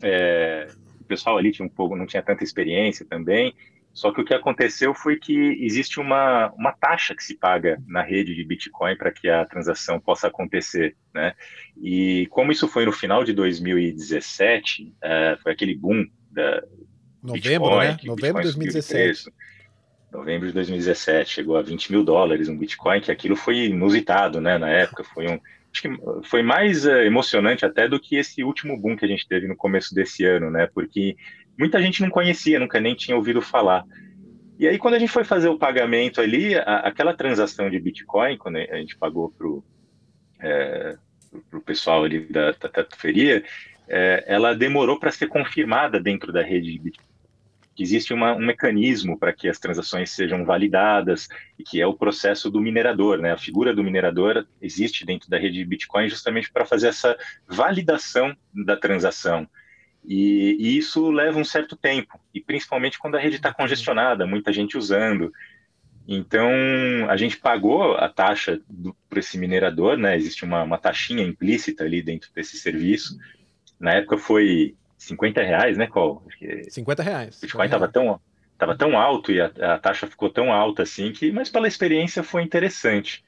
é, 0.02 0.68
o 1.00 1.04
pessoal 1.04 1.38
ali 1.38 1.50
tinha 1.50 1.66
um 1.66 1.70
pouco, 1.70 1.96
não 1.96 2.06
tinha 2.06 2.22
tanta 2.22 2.44
experiência 2.44 3.06
também. 3.08 3.54
Só 3.92 4.10
que 4.10 4.22
o 4.22 4.24
que 4.24 4.32
aconteceu 4.32 4.94
foi 4.94 5.18
que 5.18 5.34
existe 5.60 6.00
uma, 6.00 6.50
uma 6.52 6.72
taxa 6.72 7.14
que 7.14 7.22
se 7.22 7.36
paga 7.36 7.78
na 7.86 8.02
rede 8.02 8.34
de 8.34 8.42
Bitcoin 8.42 8.96
para 8.96 9.12
que 9.12 9.28
a 9.28 9.44
transação 9.44 10.00
possa 10.00 10.28
acontecer, 10.28 10.96
né? 11.14 11.34
E 11.76 12.26
como 12.30 12.50
isso 12.50 12.66
foi 12.66 12.86
no 12.86 12.92
final 12.92 13.22
de 13.22 13.34
2017, 13.34 14.94
é, 15.02 15.36
foi 15.42 15.52
aquele 15.52 15.74
boom 15.74 16.06
da 16.30 16.62
Novembro, 17.22 17.68
Bitcoin, 17.68 17.86
né? 17.86 17.96
Novembro 18.04 18.42
de 18.42 18.48
2017 18.48 19.30
novembro 20.12 20.46
de 20.46 20.52
2017, 20.52 21.30
chegou 21.30 21.56
a 21.56 21.62
20 21.62 21.90
mil 21.90 22.04
dólares 22.04 22.48
um 22.48 22.56
Bitcoin, 22.56 23.00
que 23.00 23.10
aquilo 23.10 23.34
foi 23.34 23.66
inusitado, 23.66 24.40
né, 24.40 24.58
na 24.58 24.68
época, 24.68 25.02
foi 25.02 25.26
um, 25.26 25.40
acho 25.72 25.82
que 25.82 25.88
foi 26.24 26.42
mais 26.42 26.84
uh, 26.84 26.98
emocionante 26.98 27.64
até 27.64 27.88
do 27.88 27.98
que 27.98 28.16
esse 28.16 28.44
último 28.44 28.78
boom 28.78 28.96
que 28.96 29.04
a 29.04 29.08
gente 29.08 29.26
teve 29.26 29.48
no 29.48 29.56
começo 29.56 29.94
desse 29.94 30.24
ano, 30.24 30.50
né, 30.50 30.68
porque 30.72 31.16
muita 31.58 31.80
gente 31.80 32.02
não 32.02 32.10
conhecia, 32.10 32.60
nunca 32.60 32.78
nem 32.78 32.94
tinha 32.94 33.16
ouvido 33.16 33.40
falar. 33.40 33.84
E 34.58 34.68
aí, 34.68 34.78
quando 34.78 34.94
a 34.94 34.98
gente 34.98 35.10
foi 35.10 35.24
fazer 35.24 35.48
o 35.48 35.58
pagamento 35.58 36.20
ali, 36.20 36.54
a, 36.56 36.80
aquela 36.80 37.14
transação 37.14 37.70
de 37.70 37.80
Bitcoin, 37.80 38.36
quando 38.36 38.56
a 38.56 38.76
gente 38.76 38.96
pagou 38.96 39.30
para 39.30 39.46
o 39.46 39.64
é, 40.40 40.96
pessoal 41.64 42.04
ali 42.04 42.20
da, 42.20 42.52
da 42.52 42.68
tatuferia, 42.68 43.42
é, 43.88 44.24
ela 44.26 44.54
demorou 44.54 45.00
para 45.00 45.10
ser 45.10 45.26
confirmada 45.26 45.98
dentro 45.98 46.32
da 46.32 46.42
rede 46.42 46.70
de 46.70 46.78
Bitcoin 46.78 47.11
que 47.74 47.82
existe 47.82 48.12
uma, 48.12 48.34
um 48.34 48.44
mecanismo 48.44 49.18
para 49.18 49.32
que 49.32 49.48
as 49.48 49.58
transações 49.58 50.10
sejam 50.10 50.44
validadas, 50.44 51.28
e 51.58 51.62
que 51.62 51.80
é 51.80 51.86
o 51.86 51.94
processo 51.94 52.50
do 52.50 52.60
minerador. 52.60 53.18
Né? 53.18 53.32
A 53.32 53.38
figura 53.38 53.74
do 53.74 53.82
minerador 53.82 54.46
existe 54.60 55.06
dentro 55.06 55.30
da 55.30 55.38
rede 55.38 55.58
de 55.58 55.64
Bitcoin 55.64 56.08
justamente 56.08 56.52
para 56.52 56.66
fazer 56.66 56.88
essa 56.88 57.16
validação 57.46 58.36
da 58.52 58.76
transação. 58.76 59.48
E, 60.04 60.56
e, 60.58 60.76
isso 60.76 61.10
leva 61.10 61.38
um 61.38 61.44
certo 61.44 61.76
tempo, 61.76 62.18
e 62.34 62.40
principalmente 62.40 62.98
quando 62.98 63.14
a 63.14 63.20
rede 63.20 63.36
está 63.36 63.54
congestionada, 63.54 64.26
muita 64.26 64.52
gente 64.52 64.76
usando. 64.76 65.32
Então, 66.08 66.50
a 67.08 67.16
gente 67.16 67.36
pagou 67.36 67.94
a 67.94 68.08
taxa 68.08 68.60
para 69.08 69.20
esse 69.20 69.38
minerador, 69.38 69.96
né? 69.96 70.16
existe 70.16 70.44
uma, 70.44 70.64
uma 70.64 70.76
taxinha 70.76 71.22
implícita 71.22 71.84
ali 71.84 72.02
dentro 72.02 72.30
desse 72.34 72.56
serviço. 72.56 73.16
Na 73.78 73.92
época 73.92 74.18
foi 74.18 74.74
50 75.02 75.42
reais, 75.42 75.76
né, 75.76 75.86
Col? 75.86 76.22
50 76.68 77.02
reais. 77.02 77.38
O 77.38 77.40
Bitcoin 77.40 77.64
estava 77.64 77.88
tão, 77.88 78.20
tava 78.56 78.76
tão 78.76 78.96
alto 78.98 79.32
e 79.32 79.40
a, 79.40 79.46
a, 79.46 79.78
taxa 79.78 80.06
ficou 80.06 80.30
tão 80.30 80.52
alta 80.52 80.84
assim 80.84 81.12
que, 81.12 81.32
mas 81.32 81.50
pela 81.50 81.66
experiência 81.66 82.22
foi 82.22 82.42
interessante. 82.42 83.24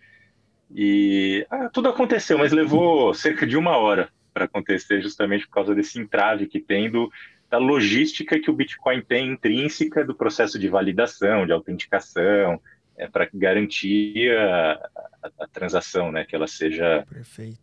E 0.74 1.46
ah, 1.50 1.68
tudo 1.68 1.88
aconteceu, 1.88 2.38
mas 2.38 2.52
levou 2.52 3.12
cerca 3.12 3.46
de 3.46 3.56
uma 3.56 3.76
hora 3.76 4.08
para 4.32 4.44
acontecer, 4.44 5.02
justamente 5.02 5.46
por 5.46 5.54
causa 5.54 5.74
desse 5.74 6.00
entrave 6.00 6.46
que 6.46 6.60
tem 6.60 6.90
do, 6.90 7.10
da 7.50 7.58
logística 7.58 8.38
que 8.38 8.50
o 8.50 8.54
Bitcoin 8.54 9.02
tem 9.02 9.32
intrínseca 9.32 10.04
do 10.04 10.14
processo 10.14 10.58
de 10.58 10.68
validação, 10.68 11.44
de 11.44 11.52
autenticação, 11.52 12.60
é, 12.96 13.08
para 13.08 13.28
garantir 13.34 14.30
a, 14.36 14.88
a, 15.24 15.44
a, 15.44 15.48
transação, 15.48 16.12
né, 16.12 16.24
que 16.24 16.36
ela 16.36 16.46
seja 16.46 17.06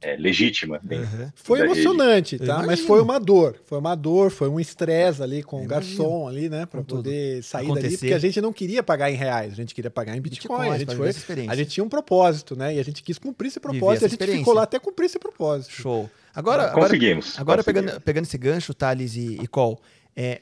é, 0.01 0.15
legítima. 0.17 0.79
Uhum. 0.83 1.31
Foi 1.35 1.59
emocionante, 1.61 2.35
rede. 2.35 2.47
tá? 2.47 2.63
Mas 2.63 2.79
foi 2.79 3.01
uma 3.01 3.19
dor, 3.19 3.61
foi 3.65 3.77
uma 3.77 3.93
dor, 3.93 4.31
foi 4.31 4.49
um 4.49 4.59
estresse 4.59 5.21
ali 5.21 5.43
com 5.43 5.63
o 5.63 5.67
garçom 5.67 6.27
ali, 6.27 6.49
né, 6.49 6.65
para 6.65 6.83
poder 6.83 7.43
sair 7.43 7.65
Acontecer. 7.65 7.87
dali, 7.87 7.97
porque 7.97 8.13
a 8.13 8.19
gente 8.19 8.41
não 8.41 8.51
queria 8.51 8.81
pagar 8.81 9.11
em 9.11 9.15
reais, 9.15 9.53
a 9.53 9.55
gente 9.55 9.75
queria 9.75 9.91
pagar 9.91 10.17
em 10.17 10.21
Bitcoin, 10.21 10.69
Bitcoin 10.69 10.75
a 10.75 10.77
gente 10.77 10.95
foi, 10.95 11.47
a 11.47 11.55
gente 11.55 11.69
tinha 11.69 11.83
um 11.83 11.89
propósito, 11.89 12.55
né, 12.55 12.75
e 12.75 12.79
a 12.79 12.83
gente 12.83 13.03
quis 13.03 13.19
cumprir 13.19 13.49
esse 13.49 13.59
propósito, 13.59 14.03
e 14.03 14.05
a 14.05 14.09
gente 14.09 14.37
ficou 14.39 14.53
lá 14.53 14.63
até 14.63 14.79
cumprir 14.79 15.05
esse 15.05 15.19
propósito. 15.19 15.71
Show. 15.71 16.09
Agora, 16.33 16.69
conseguimos. 16.71 17.37
Agora, 17.37 17.41
agora 17.41 17.63
conseguimos. 17.63 17.91
pegando, 17.91 18.01
pegando 18.03 18.23
esse 18.23 18.37
gancho, 18.37 18.73
Thales 18.73 19.15
e, 19.15 19.37
e 19.41 19.47
Col, 19.47 19.81
é, 20.15 20.41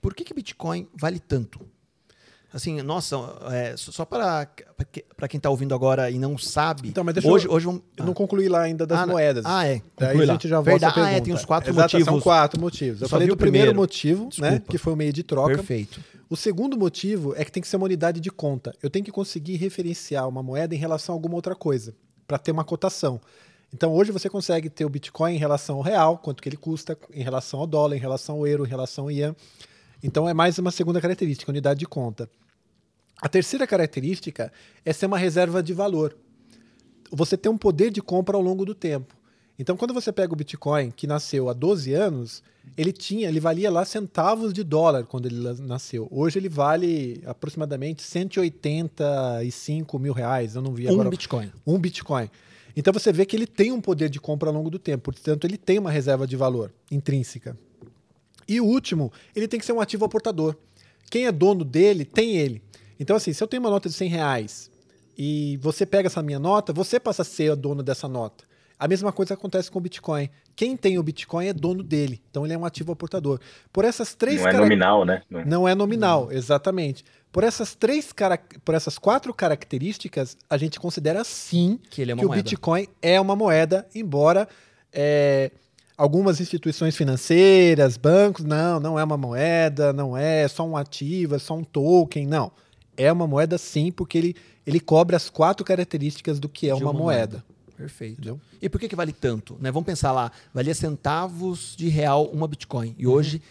por 0.00 0.14
que 0.14 0.24
que 0.24 0.34
Bitcoin 0.34 0.86
vale 0.94 1.18
tanto? 1.18 1.60
Assim, 2.56 2.80
nossa, 2.80 3.16
é, 3.52 3.74
só 3.76 4.06
para 4.06 4.48
para 5.14 5.28
quem 5.28 5.36
está 5.36 5.50
ouvindo 5.50 5.74
agora 5.74 6.10
e 6.10 6.18
não 6.18 6.38
sabe. 6.38 6.88
Então, 6.88 7.04
mas 7.04 7.12
deixa 7.12 7.28
hoje, 7.28 7.46
eu, 7.46 7.52
hoje 7.52 7.66
vamos, 7.66 7.82
eu 7.98 8.06
não 8.06 8.14
concluí 8.14 8.48
lá 8.48 8.62
ainda 8.62 8.86
das 8.86 9.00
ah, 9.00 9.06
moedas. 9.06 9.44
Ah, 9.44 9.66
é. 9.66 9.82
Daí 9.94 10.22
a 10.22 10.24
gente 10.24 10.48
já 10.48 10.58
volta 10.58 10.90
Ah, 10.96 11.10
é, 11.10 11.20
tem 11.20 11.34
os 11.34 11.44
quatro 11.44 11.70
Exato, 11.70 11.82
motivos. 11.82 12.06
São 12.06 12.20
quatro 12.20 12.58
motivos. 12.58 13.02
Eu 13.02 13.08
Só 13.08 13.10
falei 13.10 13.28
do 13.28 13.36
primeiro, 13.36 13.66
primeiro 13.66 13.78
motivo, 13.78 14.28
Desculpa. 14.30 14.50
né? 14.52 14.62
Que 14.66 14.78
foi 14.78 14.94
o 14.94 14.96
meio 14.96 15.12
de 15.12 15.22
troca. 15.22 15.54
Perfeito. 15.54 16.00
O 16.30 16.36
segundo 16.36 16.78
motivo 16.78 17.34
é 17.36 17.44
que 17.44 17.52
tem 17.52 17.60
que 17.60 17.68
ser 17.68 17.76
uma 17.76 17.84
unidade 17.84 18.20
de 18.20 18.30
conta. 18.30 18.74
Eu 18.82 18.88
tenho 18.88 19.04
que 19.04 19.12
conseguir 19.12 19.56
referenciar 19.56 20.26
uma 20.26 20.42
moeda 20.42 20.74
em 20.74 20.78
relação 20.78 21.14
a 21.14 21.16
alguma 21.16 21.34
outra 21.34 21.54
coisa, 21.54 21.94
para 22.26 22.38
ter 22.38 22.52
uma 22.52 22.64
cotação. 22.64 23.20
Então 23.70 23.92
hoje 23.92 24.12
você 24.12 24.30
consegue 24.30 24.70
ter 24.70 24.86
o 24.86 24.88
Bitcoin 24.88 25.34
em 25.34 25.38
relação 25.38 25.76
ao 25.76 25.82
real, 25.82 26.16
quanto 26.16 26.42
que 26.42 26.48
ele 26.48 26.56
custa, 26.56 26.96
em 27.12 27.22
relação 27.22 27.60
ao 27.60 27.66
dólar, 27.66 27.96
em 27.96 28.00
relação 28.00 28.36
ao 28.36 28.46
euro, 28.46 28.64
em 28.64 28.68
relação 28.68 29.04
ao 29.04 29.10
ian. 29.10 29.36
Então 30.02 30.28
é 30.28 30.32
mais 30.32 30.58
uma 30.58 30.70
segunda 30.70 31.00
característica, 31.00 31.50
unidade 31.50 31.80
de 31.80 31.86
conta. 31.86 32.30
A 33.20 33.28
terceira 33.28 33.66
característica 33.66 34.52
é 34.84 34.92
ser 34.92 35.06
uma 35.06 35.18
reserva 35.18 35.62
de 35.62 35.72
valor. 35.72 36.16
Você 37.10 37.36
tem 37.36 37.50
um 37.50 37.56
poder 37.56 37.90
de 37.90 38.02
compra 38.02 38.36
ao 38.36 38.42
longo 38.42 38.64
do 38.64 38.74
tempo. 38.74 39.14
Então, 39.58 39.76
quando 39.76 39.94
você 39.94 40.12
pega 40.12 40.32
o 40.32 40.36
Bitcoin, 40.36 40.90
que 40.90 41.06
nasceu 41.06 41.48
há 41.48 41.54
12 41.54 41.94
anos, 41.94 42.42
ele 42.76 42.92
tinha, 42.92 43.26
ele 43.28 43.40
valia 43.40 43.70
lá 43.70 43.86
centavos 43.86 44.52
de 44.52 44.62
dólar 44.62 45.06
quando 45.06 45.26
ele 45.26 45.36
nasceu. 45.62 46.06
Hoje 46.10 46.38
ele 46.38 46.48
vale 46.48 47.22
aproximadamente 47.24 48.02
185 48.02 49.98
mil 49.98 50.12
reais. 50.12 50.54
Eu 50.54 50.62
não 50.62 50.74
vi 50.74 50.86
um 50.86 50.90
agora. 50.90 51.08
Um 51.08 51.10
Bitcoin. 51.10 51.52
Um 51.66 51.78
Bitcoin. 51.78 52.30
Então 52.76 52.92
você 52.92 53.10
vê 53.10 53.24
que 53.24 53.34
ele 53.34 53.46
tem 53.46 53.72
um 53.72 53.80
poder 53.80 54.10
de 54.10 54.20
compra 54.20 54.50
ao 54.50 54.54
longo 54.54 54.68
do 54.68 54.78
tempo, 54.78 55.04
portanto, 55.04 55.46
ele 55.46 55.56
tem 55.56 55.78
uma 55.78 55.90
reserva 55.90 56.26
de 56.26 56.36
valor 56.36 56.70
intrínseca. 56.90 57.56
E 58.46 58.60
o 58.60 58.64
último, 58.66 59.10
ele 59.34 59.48
tem 59.48 59.58
que 59.58 59.64
ser 59.64 59.72
um 59.72 59.80
ativo 59.80 60.04
aportador. 60.04 60.54
Quem 61.10 61.24
é 61.26 61.32
dono 61.32 61.64
dele, 61.64 62.04
tem 62.04 62.36
ele. 62.36 62.62
Então, 62.98 63.16
assim, 63.16 63.32
se 63.32 63.42
eu 63.42 63.48
tenho 63.48 63.62
uma 63.62 63.70
nota 63.70 63.88
de 63.88 63.94
100 63.94 64.08
reais 64.08 64.70
e 65.16 65.58
você 65.62 65.84
pega 65.86 66.08
essa 66.08 66.22
minha 66.22 66.38
nota, 66.38 66.72
você 66.72 66.98
passa 67.00 67.22
a 67.22 67.24
ser 67.24 67.52
o 67.52 67.56
dono 67.56 67.82
dessa 67.82 68.08
nota. 68.08 68.44
A 68.78 68.86
mesma 68.86 69.10
coisa 69.10 69.34
acontece 69.34 69.70
com 69.70 69.78
o 69.78 69.82
Bitcoin. 69.82 70.28
Quem 70.54 70.76
tem 70.76 70.98
o 70.98 71.02
Bitcoin 71.02 71.46
é 71.46 71.52
dono 71.52 71.82
dele, 71.82 72.22
então 72.30 72.44
ele 72.44 72.54
é 72.54 72.58
um 72.58 72.64
ativo 72.64 72.92
aportador. 72.92 73.40
Por 73.72 73.84
essas 73.84 74.14
três 74.14 74.42
não 74.42 74.48
é 74.48 74.52
nominal, 74.52 75.04
né? 75.04 75.22
Não, 75.30 75.44
não 75.44 75.68
é 75.68 75.74
nominal, 75.74 76.30
exatamente. 76.30 77.04
Por 77.32 77.44
essas 77.44 77.74
três 77.74 78.14
por 78.64 78.74
essas 78.74 78.98
quatro 78.98 79.32
características, 79.32 80.36
a 80.48 80.56
gente 80.56 80.78
considera 80.78 81.24
sim 81.24 81.78
que, 81.90 82.02
é 82.02 82.16
que 82.16 82.24
o 82.24 82.28
Bitcoin 82.28 82.86
é 83.00 83.20
uma 83.20 83.36
moeda, 83.36 83.86
embora 83.94 84.48
é, 84.92 85.50
algumas 85.96 86.40
instituições 86.40 86.96
financeiras, 86.96 87.96
bancos, 87.96 88.44
não, 88.44 88.78
não 88.80 88.98
é 88.98 89.04
uma 89.04 89.16
moeda, 89.16 89.92
não 89.92 90.16
é 90.16 90.46
só 90.48 90.66
um 90.66 90.76
ativo, 90.76 91.34
é 91.34 91.38
só 91.38 91.54
um 91.54 91.64
token, 91.64 92.26
não. 92.26 92.52
É 92.96 93.12
uma 93.12 93.26
moeda 93.26 93.58
sim, 93.58 93.92
porque 93.92 94.18
ele, 94.18 94.36
ele 94.66 94.80
cobre 94.80 95.14
as 95.14 95.28
quatro 95.30 95.64
características 95.64 96.38
do 96.40 96.48
que 96.48 96.68
é 96.68 96.74
uma, 96.74 96.90
uma, 96.90 96.92
moeda. 96.92 97.38
moeda. 97.38 97.44
Perfeito. 97.76 98.14
Entendeu? 98.14 98.40
E 98.60 98.68
por 98.68 98.80
que, 98.80 98.88
que 98.88 98.96
vale 98.96 99.12
tanto? 99.12 99.56
Né? 99.60 99.70
Vamos 99.70 99.86
pensar 99.86 100.12
lá, 100.12 100.32
valia 100.52 100.74
centavos 100.74 101.74
de 101.76 101.88
real 101.88 102.26
uma 102.26 102.48
Bitcoin. 102.48 102.94
E 102.98 103.06
uhum. 103.06 103.12
hoje, 103.12 103.42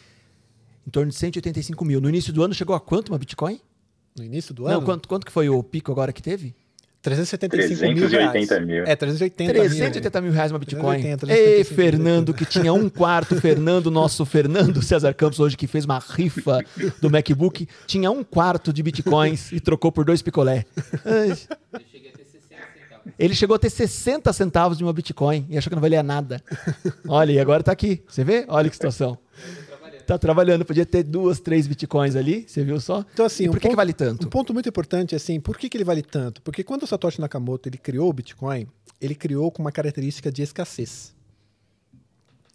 em 0.86 0.90
torno 0.90 1.12
de 1.12 1.18
185 1.18 1.86
mil. 1.86 2.02
No 2.02 2.10
início 2.10 2.34
do 2.34 2.44
ano 2.44 2.54
chegou 2.54 2.76
a 2.76 2.80
quanto 2.80 3.10
uma 3.10 3.18
Bitcoin? 3.18 3.60
No 4.18 4.24
início 4.24 4.54
do 4.54 4.66
ano? 4.66 4.80
Não, 4.80 4.86
quanto, 4.86 5.08
quanto 5.08 5.26
que 5.26 5.32
foi 5.32 5.50
o 5.50 5.62
pico 5.62 5.92
agora 5.92 6.12
que 6.12 6.22
teve? 6.22 6.56
375 7.06 7.94
mil 7.94 8.08
reais. 8.08 8.50
mil. 8.66 8.84
É, 8.84 8.96
380 8.96 9.54
380 9.54 10.22
mil, 10.22 10.32
mil 10.32 10.36
reais 10.36 10.52
uma 10.52 10.58
Bitcoin. 10.58 11.00
380, 11.02 11.28
380, 11.28 11.58
Ei, 11.60 11.64
Fernando, 11.64 12.34
que 12.34 12.46
tinha 12.46 12.74
um 12.74 12.90
quarto, 12.90 13.40
Fernando, 13.40 13.92
nosso 13.92 14.26
Fernando 14.26 14.82
César 14.82 15.14
Campos, 15.14 15.40
hoje 15.40 15.56
que 15.56 15.68
fez 15.68 15.86
uma 15.86 16.00
rifa 16.00 16.64
do 17.00 17.12
MacBook, 17.12 17.68
tinha 17.86 18.10
um 18.10 18.24
quarto 18.24 18.74
de 18.74 18.82
Bitcoins 18.82 19.52
e 19.52 19.60
trocou 19.60 19.92
por 19.92 20.04
dois 20.04 20.24
picolé. 20.24 20.66
Ele 23.20 23.36
chegou 23.36 23.56
a 23.56 23.60
ter 23.60 23.70
60 23.70 24.34
centavos 24.34 24.78
de 24.78 24.84
uma 24.84 24.92
Bitcoin 24.92 25.46
e 25.48 25.58
achou 25.58 25.70
que 25.70 25.76
não 25.76 25.82
valia 25.82 26.02
nada. 26.02 26.42
Olha, 27.08 27.32
e 27.32 27.40
agora 27.40 27.62
está 27.62 27.72
aqui. 27.72 28.02
Você 28.08 28.24
vê? 28.24 28.46
Olha 28.48 28.68
que 28.68 28.76
situação. 28.76 29.18
Tá 30.06 30.18
trabalhando, 30.18 30.64
podia 30.64 30.86
ter 30.86 31.04
duas, 31.04 31.40
três 31.40 31.68
bitcoins 31.68 32.16
ali, 32.16 32.46
você 32.48 32.64
viu 32.64 32.80
só? 32.80 33.04
Então, 33.14 33.26
assim, 33.26 33.46
e 33.46 33.48
por 33.48 33.58
um 33.58 33.60
que, 33.60 33.62
ponto, 33.64 33.72
que 33.72 33.76
vale 33.76 33.94
tanto? 33.94 34.28
Um 34.28 34.30
ponto 34.30 34.54
muito 34.54 34.70
importante 34.70 35.16
é 35.16 35.18
assim, 35.18 35.40
por 35.40 35.58
que, 35.58 35.68
que 35.68 35.78
ele 35.78 35.84
vale 35.84 36.02
tanto? 36.02 36.42
Porque 36.42 36.64
quando 36.64 36.84
o 36.84 36.88
Satoshi 36.88 37.20
Nakamoto 37.20 37.68
ele 37.68 37.78
criou 37.78 38.10
o 38.10 38.14
Bitcoin, 38.14 38.68
ele 39.02 39.16
criou 39.16 39.52
com 39.52 39.62
uma 39.62 39.72
característica 39.72 40.32
de 40.32 40.42
escassez. 40.44 41.16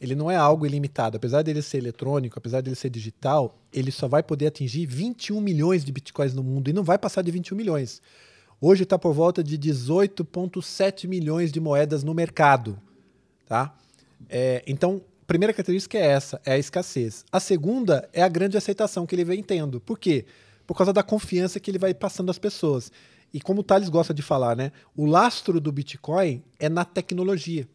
Ele 0.00 0.14
não 0.14 0.30
é 0.30 0.36
algo 0.36 0.64
ilimitado. 0.64 1.16
Apesar 1.16 1.42
dele 1.42 1.60
ser 1.60 1.78
eletrônico, 1.78 2.38
apesar 2.38 2.62
dele 2.62 2.74
ser 2.74 2.88
digital, 2.88 3.58
ele 3.72 3.90
só 3.90 4.08
vai 4.08 4.22
poder 4.22 4.46
atingir 4.46 4.86
21 4.86 5.40
milhões 5.40 5.84
de 5.84 5.92
bitcoins 5.92 6.32
no 6.32 6.42
mundo 6.42 6.70
e 6.70 6.72
não 6.72 6.82
vai 6.82 6.96
passar 6.96 7.20
de 7.22 7.30
21 7.30 7.54
milhões. 7.56 8.00
Hoje 8.58 8.84
está 8.84 8.98
por 8.98 9.12
volta 9.12 9.44
de 9.44 9.58
18,7 9.58 11.06
milhões 11.06 11.52
de 11.52 11.60
moedas 11.60 12.02
no 12.02 12.14
mercado. 12.14 12.78
Tá? 13.46 13.74
É, 14.28 14.62
então, 14.66 15.02
primeira 15.30 15.52
característica 15.52 15.96
é 15.96 16.06
essa, 16.06 16.40
é 16.44 16.54
a 16.54 16.58
escassez. 16.58 17.24
A 17.30 17.38
segunda 17.38 18.08
é 18.12 18.20
a 18.20 18.26
grande 18.26 18.56
aceitação 18.56 19.06
que 19.06 19.14
ele 19.14 19.22
vem 19.22 19.44
tendo. 19.44 19.80
Por 19.80 19.96
quê? 19.96 20.24
Por 20.66 20.76
causa 20.76 20.92
da 20.92 21.04
confiança 21.04 21.60
que 21.60 21.70
ele 21.70 21.78
vai 21.78 21.94
passando 21.94 22.30
às 22.30 22.38
pessoas. 22.38 22.90
E 23.32 23.40
como 23.40 23.60
o 23.60 23.62
Thales 23.62 23.88
gosta 23.88 24.12
de 24.12 24.22
falar, 24.22 24.56
né? 24.56 24.72
O 24.96 25.06
lastro 25.06 25.60
do 25.60 25.70
Bitcoin 25.70 26.42
é 26.58 26.68
na 26.68 26.84
tecnologia. 26.84 27.68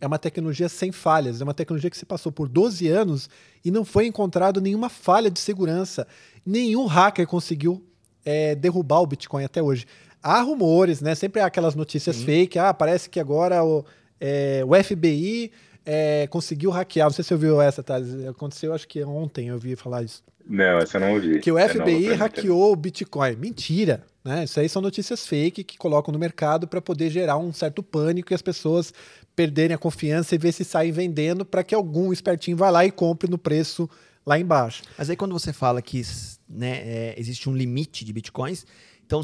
É 0.00 0.06
uma 0.06 0.20
tecnologia 0.20 0.68
sem 0.68 0.92
falhas, 0.92 1.40
é 1.40 1.44
uma 1.44 1.52
tecnologia 1.52 1.90
que 1.90 1.96
se 1.96 2.06
passou 2.06 2.30
por 2.30 2.48
12 2.48 2.86
anos 2.86 3.28
e 3.64 3.72
não 3.72 3.84
foi 3.84 4.06
encontrado 4.06 4.60
nenhuma 4.60 4.88
falha 4.88 5.28
de 5.28 5.40
segurança. 5.40 6.06
Nenhum 6.46 6.86
hacker 6.86 7.26
conseguiu 7.26 7.84
é, 8.24 8.54
derrubar 8.54 9.00
o 9.00 9.06
Bitcoin 9.08 9.42
até 9.42 9.60
hoje. 9.60 9.84
Há 10.22 10.40
rumores, 10.42 11.00
né? 11.00 11.16
Sempre 11.16 11.40
há 11.40 11.46
aquelas 11.46 11.74
notícias 11.74 12.14
Sim. 12.14 12.24
fake. 12.24 12.56
Ah, 12.56 12.72
parece 12.72 13.10
que 13.10 13.18
agora 13.18 13.64
o, 13.64 13.84
é, 14.20 14.62
o 14.64 14.80
FBI 14.80 15.50
é, 15.92 16.28
conseguiu 16.28 16.70
hackear. 16.70 17.08
Não 17.08 17.12
sei 17.12 17.24
se 17.24 17.28
você 17.28 17.34
ouviu 17.34 17.60
essa, 17.60 17.82
tá? 17.82 17.96
Aconteceu, 18.28 18.72
acho 18.72 18.86
que 18.86 19.02
ontem 19.02 19.48
eu 19.48 19.54
ouvi 19.54 19.74
falar 19.74 20.04
isso. 20.04 20.22
Não, 20.48 20.78
essa 20.78 20.98
eu 20.98 21.00
não 21.00 21.14
ouvi. 21.14 21.40
Que 21.40 21.50
o 21.50 21.58
FBI 21.58 22.12
hackeou 22.14 22.72
o 22.72 22.76
Bitcoin. 22.76 23.34
Mentira! 23.34 24.04
Né? 24.24 24.44
Isso 24.44 24.60
aí 24.60 24.68
são 24.68 24.80
notícias 24.80 25.26
fake 25.26 25.64
que 25.64 25.76
colocam 25.76 26.12
no 26.12 26.18
mercado 26.18 26.68
para 26.68 26.80
poder 26.80 27.10
gerar 27.10 27.38
um 27.38 27.52
certo 27.52 27.82
pânico 27.82 28.32
e 28.32 28.34
as 28.36 28.42
pessoas 28.42 28.94
perderem 29.34 29.74
a 29.74 29.78
confiança 29.78 30.32
e 30.36 30.38
ver 30.38 30.52
se 30.52 30.64
saem 30.64 30.92
vendendo 30.92 31.44
para 31.44 31.64
que 31.64 31.74
algum 31.74 32.12
espertinho 32.12 32.56
vá 32.56 32.70
lá 32.70 32.84
e 32.84 32.92
compre 32.92 33.28
no 33.28 33.38
preço 33.38 33.90
lá 34.24 34.38
embaixo. 34.38 34.84
Mas 34.96 35.10
aí 35.10 35.16
quando 35.16 35.32
você 35.32 35.52
fala 35.52 35.82
que 35.82 36.02
né, 36.48 36.82
é, 36.84 37.14
existe 37.18 37.48
um 37.48 37.56
limite 37.56 38.04
de 38.04 38.12
bitcoins, 38.12 38.64
então 39.04 39.22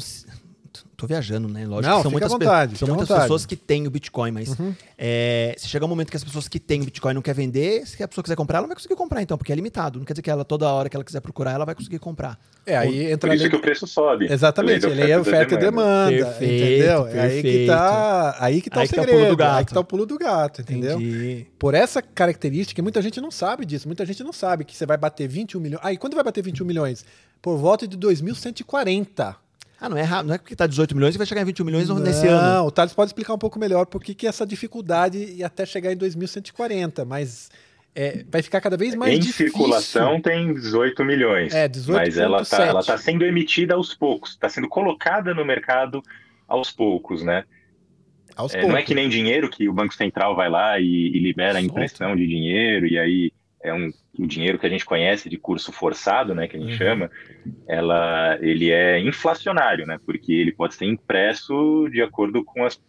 Tô 0.95 1.07
viajando, 1.07 1.47
né? 1.47 1.65
Lógico 1.65 1.89
Não, 1.89 1.97
que 1.97 2.03
são 2.03 2.11
muitas, 2.11 2.31
vontade, 2.31 2.77
são 2.77 2.87
muitas 2.87 3.07
pessoas 3.07 3.45
que 3.45 3.55
têm 3.55 3.87
o 3.87 3.89
Bitcoin, 3.89 4.31
mas 4.31 4.57
uhum. 4.59 4.73
é, 4.97 5.55
se 5.57 5.67
chegar 5.67 5.85
um 5.85 5.89
momento 5.89 6.09
que 6.09 6.17
as 6.17 6.23
pessoas 6.23 6.47
que 6.47 6.59
têm 6.59 6.81
o 6.81 6.85
Bitcoin 6.85 7.13
não 7.13 7.21
quer 7.21 7.33
vender, 7.33 7.85
se 7.85 8.01
a 8.01 8.07
pessoa 8.07 8.23
quiser 8.23 8.35
comprar, 8.35 8.57
ela 8.57 8.63
não 8.63 8.69
vai 8.69 8.75
conseguir 8.75 8.95
comprar, 8.95 9.21
então, 9.21 9.37
porque 9.37 9.51
é 9.51 9.55
limitado. 9.55 9.99
Não 9.99 10.05
quer 10.05 10.13
dizer 10.13 10.21
que 10.21 10.29
ela, 10.29 10.43
toda 10.43 10.67
hora 10.71 10.89
que 10.89 10.95
ela 10.95 11.03
quiser 11.03 11.21
procurar, 11.21 11.51
ela 11.51 11.65
vai 11.65 11.75
conseguir 11.75 11.99
comprar. 11.99 12.39
É, 12.65 12.75
aí 12.75 13.11
entra 13.11 13.29
Por 13.29 13.35
isso 13.35 13.49
que 13.49 13.55
o 13.55 13.61
preço 13.61 13.87
sobe. 13.87 14.31
Exatamente, 14.31 14.85
ele 14.85 15.09
é 15.09 15.17
oferta 15.17 15.53
e 15.53 15.57
demanda. 15.57 16.11
Perfeito, 16.11 16.63
entendeu? 16.63 17.03
Perfeito. 17.03 17.17
É 17.17 17.21
aí 17.21 17.41
que 17.41 17.65
tá, 17.67 18.37
aí 18.39 18.61
que 18.61 18.69
tá 18.69 18.79
aí 18.81 18.85
o 18.85 18.89
segredo. 18.89 19.07
Tá 19.07 19.13
o 19.13 19.17
pulo 19.17 19.29
do 19.29 19.37
gato. 19.37 19.57
Aí 19.57 19.65
que 19.65 19.73
tá 19.73 19.79
o 19.79 19.83
pulo 19.83 20.05
do 20.05 20.17
gato, 20.17 20.61
entendeu? 20.61 20.99
Entendi. 20.99 21.47
Por 21.57 21.73
essa 21.73 22.01
característica, 22.01 22.81
muita 22.81 23.01
gente 23.01 23.21
não 23.21 23.31
sabe 23.31 23.65
disso. 23.65 23.87
Muita 23.87 24.05
gente 24.05 24.23
não 24.23 24.33
sabe 24.33 24.65
que 24.65 24.75
você 24.75 24.85
vai 24.85 24.97
bater 24.97 25.27
21 25.27 25.59
milhões. 25.59 25.81
Aí, 25.83 25.97
quando 25.97 26.15
vai 26.15 26.23
bater 26.23 26.43
21 26.43 26.65
milhões? 26.65 27.05
Por 27.41 27.57
volta 27.57 27.87
de 27.87 27.95
2140. 27.95 29.46
Ah, 29.79 29.87
não 29.89 29.97
é 29.97 30.23
não 30.23 30.33
é 30.33 30.37
porque 30.37 30.53
está 30.53 30.65
18 30.65 30.95
milhões 30.95 31.15
e 31.15 31.17
vai 31.17 31.27
chegar 31.27 31.41
em 31.41 31.45
21 31.45 31.65
milhões 31.65 31.89
não, 31.89 31.99
nesse 31.99 32.27
ano. 32.27 32.41
Não, 32.41 32.67
o 32.67 32.71
Thales 32.71 32.93
pode 32.93 33.09
explicar 33.09 33.33
um 33.33 33.37
pouco 33.37 33.59
melhor 33.59 33.85
por 33.85 34.03
que 34.03 34.25
essa 34.25 34.45
dificuldade 34.45 35.17
e 35.17 35.43
até 35.43 35.65
chegar 35.65 35.93
em 35.93 35.95
2140, 35.95 37.05
mas 37.05 37.49
é, 37.93 38.23
vai 38.29 38.41
ficar 38.41 38.61
cada 38.61 38.77
vez 38.77 38.95
mais 38.95 39.15
em 39.15 39.19
difícil. 39.19 39.47
Em 39.47 39.49
circulação 39.49 40.21
tem 40.21 40.53
18 40.53 41.03
milhões. 41.03 41.53
É, 41.53 41.67
18 41.67 41.97
Mas 41.97 42.17
ela 42.17 42.41
está 42.41 42.63
ela 42.63 42.83
tá 42.83 42.97
sendo 42.97 43.25
emitida 43.25 43.75
aos 43.75 43.93
poucos, 43.93 44.31
está 44.31 44.49
sendo 44.49 44.67
colocada 44.67 45.33
no 45.33 45.45
mercado 45.45 46.01
aos 46.47 46.71
poucos, 46.71 47.23
né? 47.23 47.43
Aos 48.35 48.53
é, 48.53 48.59
poucos. 48.59 48.71
Não 48.71 48.77
é 48.79 48.83
que 48.83 48.95
nem 48.95 49.09
dinheiro 49.09 49.49
que 49.49 49.69
o 49.69 49.73
Banco 49.73 49.93
Central 49.93 50.35
vai 50.35 50.49
lá 50.49 50.79
e, 50.79 50.85
e 50.85 51.19
libera 51.19 51.59
a 51.59 51.61
impressão 51.61 52.15
de 52.15 52.27
dinheiro 52.27 52.87
e 52.87 52.99
aí 52.99 53.31
é 53.63 53.73
um, 53.73 53.91
um, 54.19 54.27
dinheiro 54.27 54.57
que 54.57 54.65
a 54.65 54.69
gente 54.69 54.85
conhece 54.85 55.29
de 55.29 55.37
curso 55.37 55.71
forçado, 55.71 56.33
né, 56.35 56.47
que 56.47 56.57
a 56.57 56.59
gente 56.59 56.71
uhum. 56.71 56.77
chama, 56.77 57.11
ela, 57.67 58.37
ele 58.41 58.71
é 58.71 58.99
inflacionário, 58.99 59.85
né, 59.85 59.99
porque 60.05 60.33
ele 60.33 60.51
pode 60.51 60.75
ser 60.75 60.85
impresso 60.85 61.87
de 61.91 62.01
acordo 62.01 62.43
com 62.43 62.65
as 62.65 62.81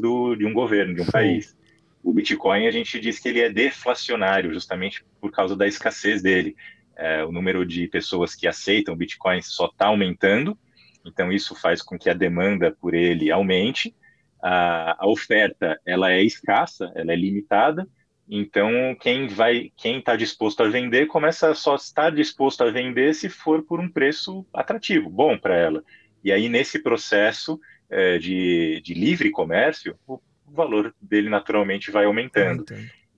do, 0.00 0.34
de 0.34 0.44
um 0.44 0.52
governo, 0.52 0.94
de 0.94 1.02
um 1.02 1.04
Sim. 1.04 1.12
país. 1.12 1.56
O 2.02 2.12
Bitcoin, 2.12 2.66
a 2.66 2.70
gente 2.70 2.98
diz 3.00 3.18
que 3.18 3.28
ele 3.28 3.40
é 3.40 3.50
deflacionário, 3.50 4.52
justamente 4.52 5.04
por 5.20 5.30
causa 5.30 5.56
da 5.56 5.66
escassez 5.66 6.22
dele. 6.22 6.56
É, 6.96 7.24
o 7.24 7.30
número 7.30 7.64
de 7.66 7.86
pessoas 7.88 8.34
que 8.34 8.48
aceitam 8.48 8.94
o 8.94 8.96
Bitcoin 8.96 9.42
só 9.42 9.66
está 9.66 9.86
aumentando, 9.86 10.58
então 11.04 11.30
isso 11.30 11.54
faz 11.54 11.82
com 11.82 11.98
que 11.98 12.08
a 12.08 12.14
demanda 12.14 12.74
por 12.80 12.94
ele 12.94 13.30
aumente. 13.30 13.94
A, 14.42 15.04
a 15.04 15.08
oferta, 15.08 15.80
ela 15.84 16.12
é 16.12 16.22
escassa, 16.22 16.90
ela 16.94 17.12
é 17.12 17.16
limitada, 17.16 17.86
então, 18.28 18.96
quem 19.00 19.28
vai, 19.28 19.70
quem 19.76 19.98
está 19.98 20.16
disposto 20.16 20.62
a 20.62 20.68
vender, 20.68 21.06
começa 21.06 21.50
a 21.50 21.54
só 21.54 21.76
estar 21.76 22.10
disposto 22.10 22.62
a 22.62 22.70
vender 22.70 23.14
se 23.14 23.28
for 23.28 23.62
por 23.62 23.78
um 23.78 23.88
preço 23.88 24.44
atrativo, 24.52 25.08
bom 25.08 25.38
para 25.38 25.56
ela. 25.56 25.84
E 26.24 26.32
aí, 26.32 26.48
nesse 26.48 26.80
processo 26.80 27.60
é, 27.88 28.18
de, 28.18 28.80
de, 28.84 28.94
livre 28.94 29.30
comércio, 29.30 29.96
o, 30.06 30.20
valor 30.48 30.94
dele 31.00 31.28
naturalmente 31.28 31.90
vai 31.90 32.04
aumentando. 32.04 32.64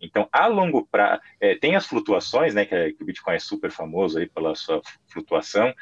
Então, 0.01 0.29
a 0.33 0.47
longo 0.47 0.87
prazo, 0.87 1.21
é, 1.41 1.55
tem 1.55 1.77
as 1.77 1.87
flutuações, 1.87 2.55
né, 2.55 2.65
que, 2.65 2.75
é, 2.75 2.93
que, 2.93 3.03
o 3.03 3.07
Bitcoin 3.07 3.35
é 3.35 3.39
super 3.39 3.71
famoso 3.71 4.19
aí 4.19 4.27
pela 4.27 4.55
sua 4.55 4.81
flutuação 5.07 5.75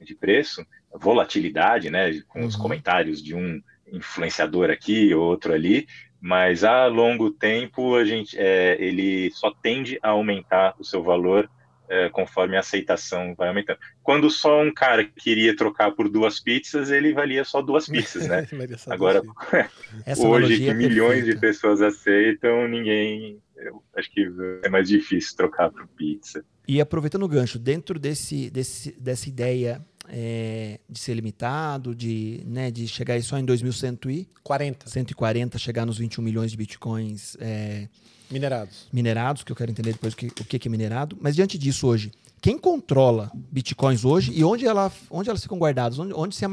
de 0.00 0.14
preço, 0.14 0.64
volatilidade, 0.94 1.90
né, 1.90 2.20
com 2.28 2.40
uhum. 2.40 2.46
os 2.46 2.56
comentários 2.56 3.22
de 3.22 3.34
um 3.34 3.62
influenciador 3.92 4.70
aqui, 4.70 5.14
outro 5.14 5.52
ali, 5.52 5.86
mas 6.24 6.64
a 6.64 6.86
longo 6.86 7.30
tempo 7.30 7.94
a 7.96 8.02
gente, 8.02 8.34
é, 8.38 8.82
ele 8.82 9.30
só 9.32 9.50
tende 9.50 9.98
a 10.02 10.08
aumentar 10.08 10.74
o 10.78 10.82
seu 10.82 11.02
valor 11.02 11.50
é, 11.86 12.08
conforme 12.08 12.56
a 12.56 12.60
aceitação 12.60 13.34
vai 13.36 13.48
aumentando. 13.48 13.78
Quando 14.02 14.30
só 14.30 14.62
um 14.62 14.72
cara 14.72 15.04
queria 15.04 15.54
trocar 15.54 15.90
por 15.90 16.08
duas 16.08 16.40
pizzas, 16.40 16.90
ele 16.90 17.12
valia 17.12 17.44
só 17.44 17.60
duas 17.60 17.86
pizzas, 17.86 18.26
né? 18.26 18.48
Agora, 18.88 19.20
hoje 20.16 20.60
que 20.60 20.70
é 20.70 20.72
milhões 20.72 21.26
de 21.26 21.36
pessoas 21.36 21.82
aceitam, 21.82 22.68
ninguém. 22.68 23.38
Eu 23.54 23.82
acho 23.94 24.10
que 24.10 24.26
é 24.62 24.68
mais 24.70 24.88
difícil 24.88 25.36
trocar 25.36 25.70
por 25.70 25.86
pizza. 25.88 26.42
E 26.66 26.80
aproveitando 26.80 27.24
o 27.24 27.28
gancho, 27.28 27.58
dentro 27.58 27.98
desse, 27.98 28.48
desse, 28.48 28.98
dessa 28.98 29.28
ideia 29.28 29.84
é, 30.08 30.80
de 30.88 30.98
ser 30.98 31.14
limitado, 31.14 31.94
de, 31.94 32.42
né, 32.46 32.70
de 32.70 32.86
chegar 32.86 33.20
só 33.22 33.38
em 33.38 33.44
2140, 33.44 34.88
140, 34.88 35.58
chegar 35.58 35.86
nos 35.86 35.98
21 35.98 36.22
milhões 36.22 36.50
de 36.50 36.56
bitcoins 36.56 37.36
é, 37.40 37.88
minerados. 38.30 38.88
Minerados, 38.92 39.42
que 39.42 39.52
eu 39.52 39.56
quero 39.56 39.70
entender 39.70 39.92
depois 39.92 40.14
o 40.14 40.16
que, 40.16 40.26
o 40.26 40.44
que 40.44 40.68
é 40.68 40.70
minerado. 40.70 41.16
Mas 41.20 41.34
diante 41.34 41.56
disso 41.56 41.86
hoje, 41.86 42.12
quem 42.40 42.58
controla 42.58 43.30
bitcoins 43.34 44.04
hoje 44.04 44.32
e 44.34 44.44
onde, 44.44 44.66
ela, 44.66 44.92
onde 45.10 45.28
elas 45.28 45.42
ficam 45.42 45.58
guardadas? 45.58 45.98
Onde, 45.98 46.12
onde 46.12 46.34
se 46.34 46.44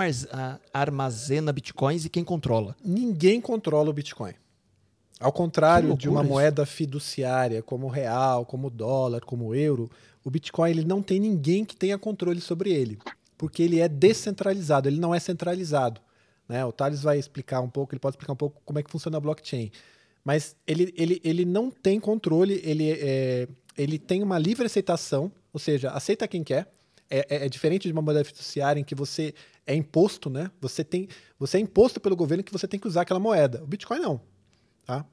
armazena 0.73 1.51
bitcoins 1.51 2.05
e 2.05 2.09
quem 2.09 2.23
controla? 2.23 2.75
Ninguém 2.83 3.41
controla 3.41 3.89
o 3.89 3.93
bitcoin. 3.93 4.33
Ao 5.19 5.31
contrário 5.31 5.95
de 5.95 6.09
uma 6.09 6.21
isso. 6.21 6.29
moeda 6.29 6.65
fiduciária 6.65 7.61
como 7.61 7.85
o 7.85 7.89
real, 7.89 8.43
como 8.43 8.67
o 8.67 8.69
dólar, 8.71 9.21
como 9.21 9.47
o 9.47 9.55
euro, 9.55 9.89
o 10.23 10.31
Bitcoin 10.31 10.71
ele 10.71 10.83
não 10.83 11.01
tem 11.01 11.19
ninguém 11.19 11.63
que 11.63 11.75
tenha 11.75 11.95
controle 11.95 12.41
sobre 12.41 12.71
ele 12.71 12.97
porque 13.41 13.63
ele 13.63 13.79
é 13.79 13.89
descentralizado, 13.89 14.87
ele 14.87 14.99
não 14.99 15.15
é 15.15 15.19
centralizado. 15.19 15.99
Né? 16.47 16.63
O 16.63 16.71
Thales 16.71 17.01
vai 17.01 17.17
explicar 17.17 17.59
um 17.59 17.67
pouco, 17.67 17.91
ele 17.91 17.99
pode 17.99 18.13
explicar 18.13 18.33
um 18.33 18.35
pouco 18.35 18.61
como 18.63 18.77
é 18.77 18.83
que 18.83 18.91
funciona 18.91 19.17
a 19.17 19.19
blockchain. 19.19 19.71
Mas 20.23 20.55
ele, 20.67 20.93
ele, 20.95 21.19
ele 21.23 21.43
não 21.43 21.71
tem 21.71 21.99
controle, 21.99 22.61
ele, 22.63 22.91
é, 22.91 23.47
ele 23.75 23.97
tem 23.97 24.21
uma 24.21 24.37
livre 24.37 24.67
aceitação, 24.67 25.31
ou 25.51 25.59
seja, 25.59 25.89
aceita 25.89 26.27
quem 26.27 26.43
quer. 26.43 26.69
É, 27.09 27.25
é, 27.29 27.45
é, 27.47 27.49
diferente 27.49 27.87
de 27.87 27.91
uma 27.91 28.01
moeda 28.03 28.23
fiduciária 28.23 28.79
em 28.79 28.83
que 28.83 28.93
você 28.93 29.33
é 29.65 29.73
imposto, 29.73 30.29
né? 30.29 30.51
Você, 30.61 30.83
tem, 30.83 31.07
você 31.39 31.57
é 31.57 31.61
imposto 31.61 31.99
pelo 31.99 32.15
governo 32.15 32.43
que 32.43 32.53
você 32.53 32.67
tem 32.67 32.79
que 32.79 32.87
usar 32.87 33.01
aquela 33.01 33.19
moeda. 33.19 33.63
O 33.63 33.67
Bitcoin 33.67 34.01
não. 34.01 34.21
Tá? 34.85 35.03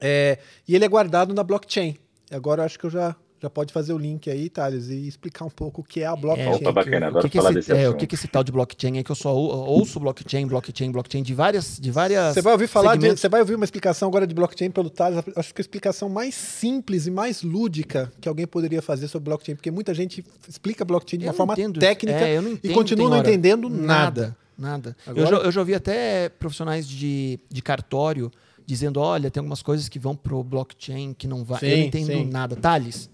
É, 0.00 0.40
e 0.66 0.74
ele 0.74 0.84
é 0.84 0.88
guardado 0.88 1.32
na 1.32 1.44
blockchain. 1.44 1.96
Agora 2.32 2.62
eu 2.62 2.66
acho 2.66 2.76
que 2.76 2.84
eu 2.84 2.90
já 2.90 3.14
já 3.44 3.50
pode 3.50 3.72
fazer 3.72 3.92
o 3.92 3.98
link 3.98 4.30
aí, 4.30 4.48
Thales, 4.48 4.88
e 4.88 5.06
explicar 5.06 5.44
um 5.44 5.50
pouco 5.50 5.82
o 5.82 5.84
que 5.84 6.00
é 6.00 6.06
a 6.06 6.16
blockchain. 6.16 6.48
É, 6.48 6.54
Opa, 6.54 6.72
bacana, 6.72 7.08
adoro 7.08 7.28
falar 7.28 7.50
esse, 7.50 7.68
desse 7.68 7.72
é, 7.72 7.88
O 7.90 7.94
que, 7.94 8.06
que 8.06 8.14
esse 8.14 8.26
tal 8.26 8.42
de 8.42 8.50
blockchain 8.50 8.98
é 8.98 9.02
que 9.02 9.10
eu 9.10 9.14
só 9.14 9.34
ouço 9.34 10.00
blockchain, 10.00 10.46
blockchain, 10.46 10.90
blockchain 10.90 11.22
de 11.22 11.34
várias, 11.34 11.78
de 11.78 11.90
várias. 11.90 12.34
Você 12.34 12.40
vai 12.40 12.54
ouvir 12.54 12.66
falar, 12.66 12.96
de, 12.96 13.10
você 13.10 13.28
vai 13.28 13.40
ouvir 13.40 13.54
uma 13.54 13.64
explicação 13.64 14.08
agora 14.08 14.26
de 14.26 14.34
blockchain 14.34 14.70
pelo 14.70 14.88
Thales. 14.88 15.22
Acho 15.36 15.54
que 15.54 15.60
a 15.60 15.62
explicação 15.62 16.08
mais 16.08 16.34
simples 16.34 17.06
e 17.06 17.10
mais 17.10 17.42
lúdica 17.42 18.10
que 18.20 18.28
alguém 18.28 18.46
poderia 18.46 18.80
fazer 18.80 19.08
sobre 19.08 19.28
blockchain, 19.28 19.56
porque 19.56 19.70
muita 19.70 19.92
gente 19.92 20.24
explica 20.48 20.84
blockchain 20.84 21.18
de 21.18 21.26
uma 21.26 21.34
forma 21.34 21.52
entendo, 21.52 21.78
técnica 21.78 22.26
é, 22.26 22.40
e 22.62 22.70
continua 22.70 23.10
não 23.10 23.18
entendendo 23.18 23.68
nada. 23.68 24.36
Nada. 24.56 24.96
Agora... 25.04 25.20
Eu, 25.20 25.26
já, 25.26 25.36
eu 25.36 25.52
já 25.52 25.60
ouvi 25.60 25.74
até 25.74 26.28
profissionais 26.28 26.88
de, 26.88 27.40
de 27.50 27.60
cartório 27.60 28.30
dizendo: 28.66 29.00
olha, 29.00 29.30
tem 29.30 29.40
algumas 29.40 29.62
coisas 29.62 29.88
que 29.88 29.98
vão 29.98 30.16
pro 30.16 30.42
blockchain 30.42 31.14
que 31.14 31.26
não 31.26 31.44
vai. 31.44 31.60
Sim, 31.60 31.66
eu 31.66 31.76
não 31.78 31.84
entendo 31.84 32.06
sim. 32.06 32.24
nada. 32.26 32.56
Thales, 32.56 33.10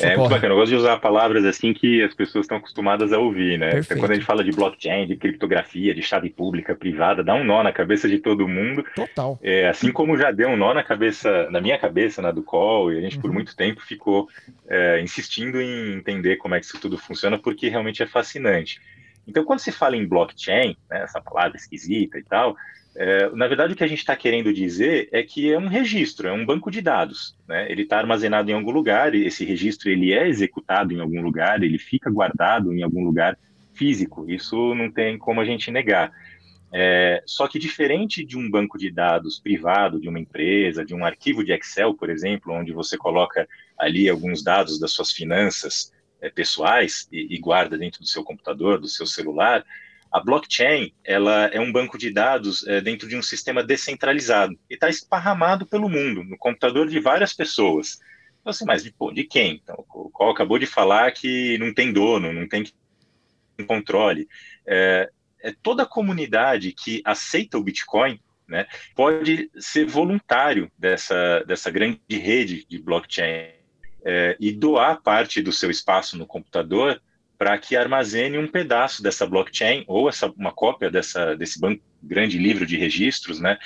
é 0.00 0.16
muito 0.16 0.30
bacana. 0.30 0.52
Eu 0.52 0.58
gosto 0.58 0.70
de 0.70 0.76
usar 0.76 0.96
palavras 0.98 1.44
assim 1.44 1.72
que 1.72 2.02
as 2.02 2.14
pessoas 2.14 2.44
estão 2.44 2.58
acostumadas 2.58 3.12
a 3.12 3.18
ouvir, 3.18 3.58
né? 3.58 3.82
Quando 3.84 4.10
a 4.10 4.14
gente 4.14 4.26
fala 4.26 4.42
de 4.42 4.50
blockchain, 4.52 5.06
de 5.06 5.16
criptografia, 5.16 5.94
de 5.94 6.02
chave 6.02 6.30
pública, 6.30 6.74
privada, 6.74 7.22
dá 7.22 7.34
um 7.34 7.44
nó 7.44 7.62
na 7.62 7.72
cabeça 7.72 8.08
de 8.08 8.18
todo 8.18 8.48
mundo. 8.48 8.84
Total. 8.94 9.38
É, 9.42 9.68
assim 9.68 9.92
como 9.92 10.16
já 10.16 10.30
deu 10.30 10.48
um 10.48 10.56
nó 10.56 10.74
na 10.74 10.82
cabeça, 10.82 11.48
na 11.50 11.60
minha 11.60 11.78
cabeça, 11.78 12.20
na 12.20 12.30
do 12.30 12.42
Call, 12.42 12.92
e 12.92 12.98
a 12.98 13.00
gente 13.00 13.16
uhum. 13.16 13.22
por 13.22 13.32
muito 13.32 13.54
tempo 13.56 13.80
ficou 13.80 14.28
é, 14.68 15.00
insistindo 15.00 15.60
em 15.60 15.94
entender 15.94 16.36
como 16.36 16.54
é 16.54 16.60
que 16.60 16.66
isso 16.66 16.80
tudo 16.80 16.98
funciona, 16.98 17.38
porque 17.38 17.68
realmente 17.68 18.02
é 18.02 18.06
fascinante. 18.06 18.80
Então, 19.26 19.44
quando 19.44 19.58
se 19.58 19.72
fala 19.72 19.96
em 19.96 20.06
blockchain, 20.06 20.76
né, 20.88 21.02
essa 21.02 21.20
palavra 21.20 21.56
esquisita 21.56 22.18
e 22.18 22.22
tal, 22.22 22.56
é, 22.98 23.28
na 23.30 23.46
verdade, 23.46 23.74
o 23.74 23.76
que 23.76 23.84
a 23.84 23.86
gente 23.86 23.98
está 23.98 24.16
querendo 24.16 24.52
dizer 24.52 25.08
é 25.12 25.22
que 25.22 25.52
é 25.52 25.58
um 25.58 25.68
registro, 25.68 26.28
é 26.28 26.32
um 26.32 26.46
banco 26.46 26.70
de 26.70 26.80
dados. 26.80 27.36
Né? 27.46 27.70
Ele 27.70 27.82
está 27.82 27.98
armazenado 27.98 28.50
em 28.50 28.54
algum 28.54 28.70
lugar, 28.70 29.14
esse 29.14 29.44
registro 29.44 29.90
ele 29.90 30.14
é 30.14 30.26
executado 30.26 30.94
em 30.94 31.00
algum 31.00 31.20
lugar, 31.20 31.62
ele 31.62 31.78
fica 31.78 32.10
guardado 32.10 32.72
em 32.72 32.82
algum 32.82 33.04
lugar 33.04 33.38
físico. 33.74 34.24
Isso 34.30 34.74
não 34.74 34.90
tem 34.90 35.18
como 35.18 35.42
a 35.42 35.44
gente 35.44 35.70
negar. 35.70 36.10
É, 36.72 37.22
só 37.26 37.46
que 37.46 37.58
diferente 37.58 38.24
de 38.24 38.36
um 38.36 38.50
banco 38.50 38.78
de 38.78 38.90
dados 38.90 39.38
privado, 39.38 40.00
de 40.00 40.08
uma 40.08 40.18
empresa, 40.18 40.84
de 40.84 40.94
um 40.94 41.04
arquivo 41.04 41.44
de 41.44 41.52
Excel, 41.52 41.94
por 41.94 42.08
exemplo, 42.08 42.52
onde 42.52 42.72
você 42.72 42.96
coloca 42.96 43.46
ali 43.78 44.08
alguns 44.08 44.42
dados 44.42 44.80
das 44.80 44.92
suas 44.92 45.12
finanças 45.12 45.92
é, 46.20 46.30
pessoais 46.30 47.06
e, 47.12 47.34
e 47.34 47.38
guarda 47.38 47.76
dentro 47.76 48.00
do 48.00 48.06
seu 48.06 48.24
computador, 48.24 48.80
do 48.80 48.88
seu 48.88 49.06
celular, 49.06 49.64
a 50.16 50.20
blockchain 50.20 50.94
ela 51.04 51.46
é 51.48 51.60
um 51.60 51.70
banco 51.70 51.98
de 51.98 52.10
dados 52.10 52.66
é, 52.66 52.80
dentro 52.80 53.06
de 53.06 53.16
um 53.16 53.22
sistema 53.22 53.62
descentralizado 53.62 54.58
e 54.70 54.74
está 54.74 54.88
esparramado 54.88 55.66
pelo 55.66 55.90
mundo, 55.90 56.24
no 56.24 56.38
computador 56.38 56.88
de 56.88 56.98
várias 56.98 57.34
pessoas. 57.34 57.98
Então, 58.40 58.50
assim, 58.50 58.64
mas 58.64 58.88
pô, 58.92 59.12
de 59.12 59.24
quem? 59.24 59.60
Então, 59.62 59.84
o 59.94 60.08
Col 60.10 60.30
acabou 60.30 60.58
de 60.58 60.64
falar 60.64 61.12
que 61.12 61.58
não 61.58 61.74
tem 61.74 61.92
dono, 61.92 62.32
não 62.32 62.48
tem 62.48 62.64
controle. 63.66 64.26
É, 64.66 65.10
é 65.42 65.54
toda 65.62 65.82
a 65.82 65.86
comunidade 65.86 66.72
que 66.72 67.02
aceita 67.04 67.58
o 67.58 67.62
Bitcoin 67.62 68.18
né, 68.48 68.66
pode 68.94 69.50
ser 69.58 69.84
voluntário 69.84 70.72
dessa, 70.78 71.44
dessa 71.46 71.70
grande 71.70 72.00
rede 72.08 72.64
de 72.66 72.78
blockchain 72.78 73.50
é, 74.02 74.34
e 74.40 74.50
doar 74.50 75.02
parte 75.02 75.42
do 75.42 75.52
seu 75.52 75.70
espaço 75.70 76.16
no 76.16 76.26
computador 76.26 77.02
para 77.38 77.56
que 77.58 77.76
armazene 77.76 78.38
um 78.38 78.48
pedaço 78.48 79.02
dessa 79.02 79.26
blockchain 79.26 79.84
ou 79.86 80.08
essa, 80.08 80.28
uma 80.36 80.52
cópia 80.52 80.90
dessa, 80.90 81.36
desse 81.36 81.60
banco, 81.60 81.82
grande 82.02 82.38
livro 82.38 82.66
de 82.66 82.76
registros, 82.76 83.40
né, 83.40 83.58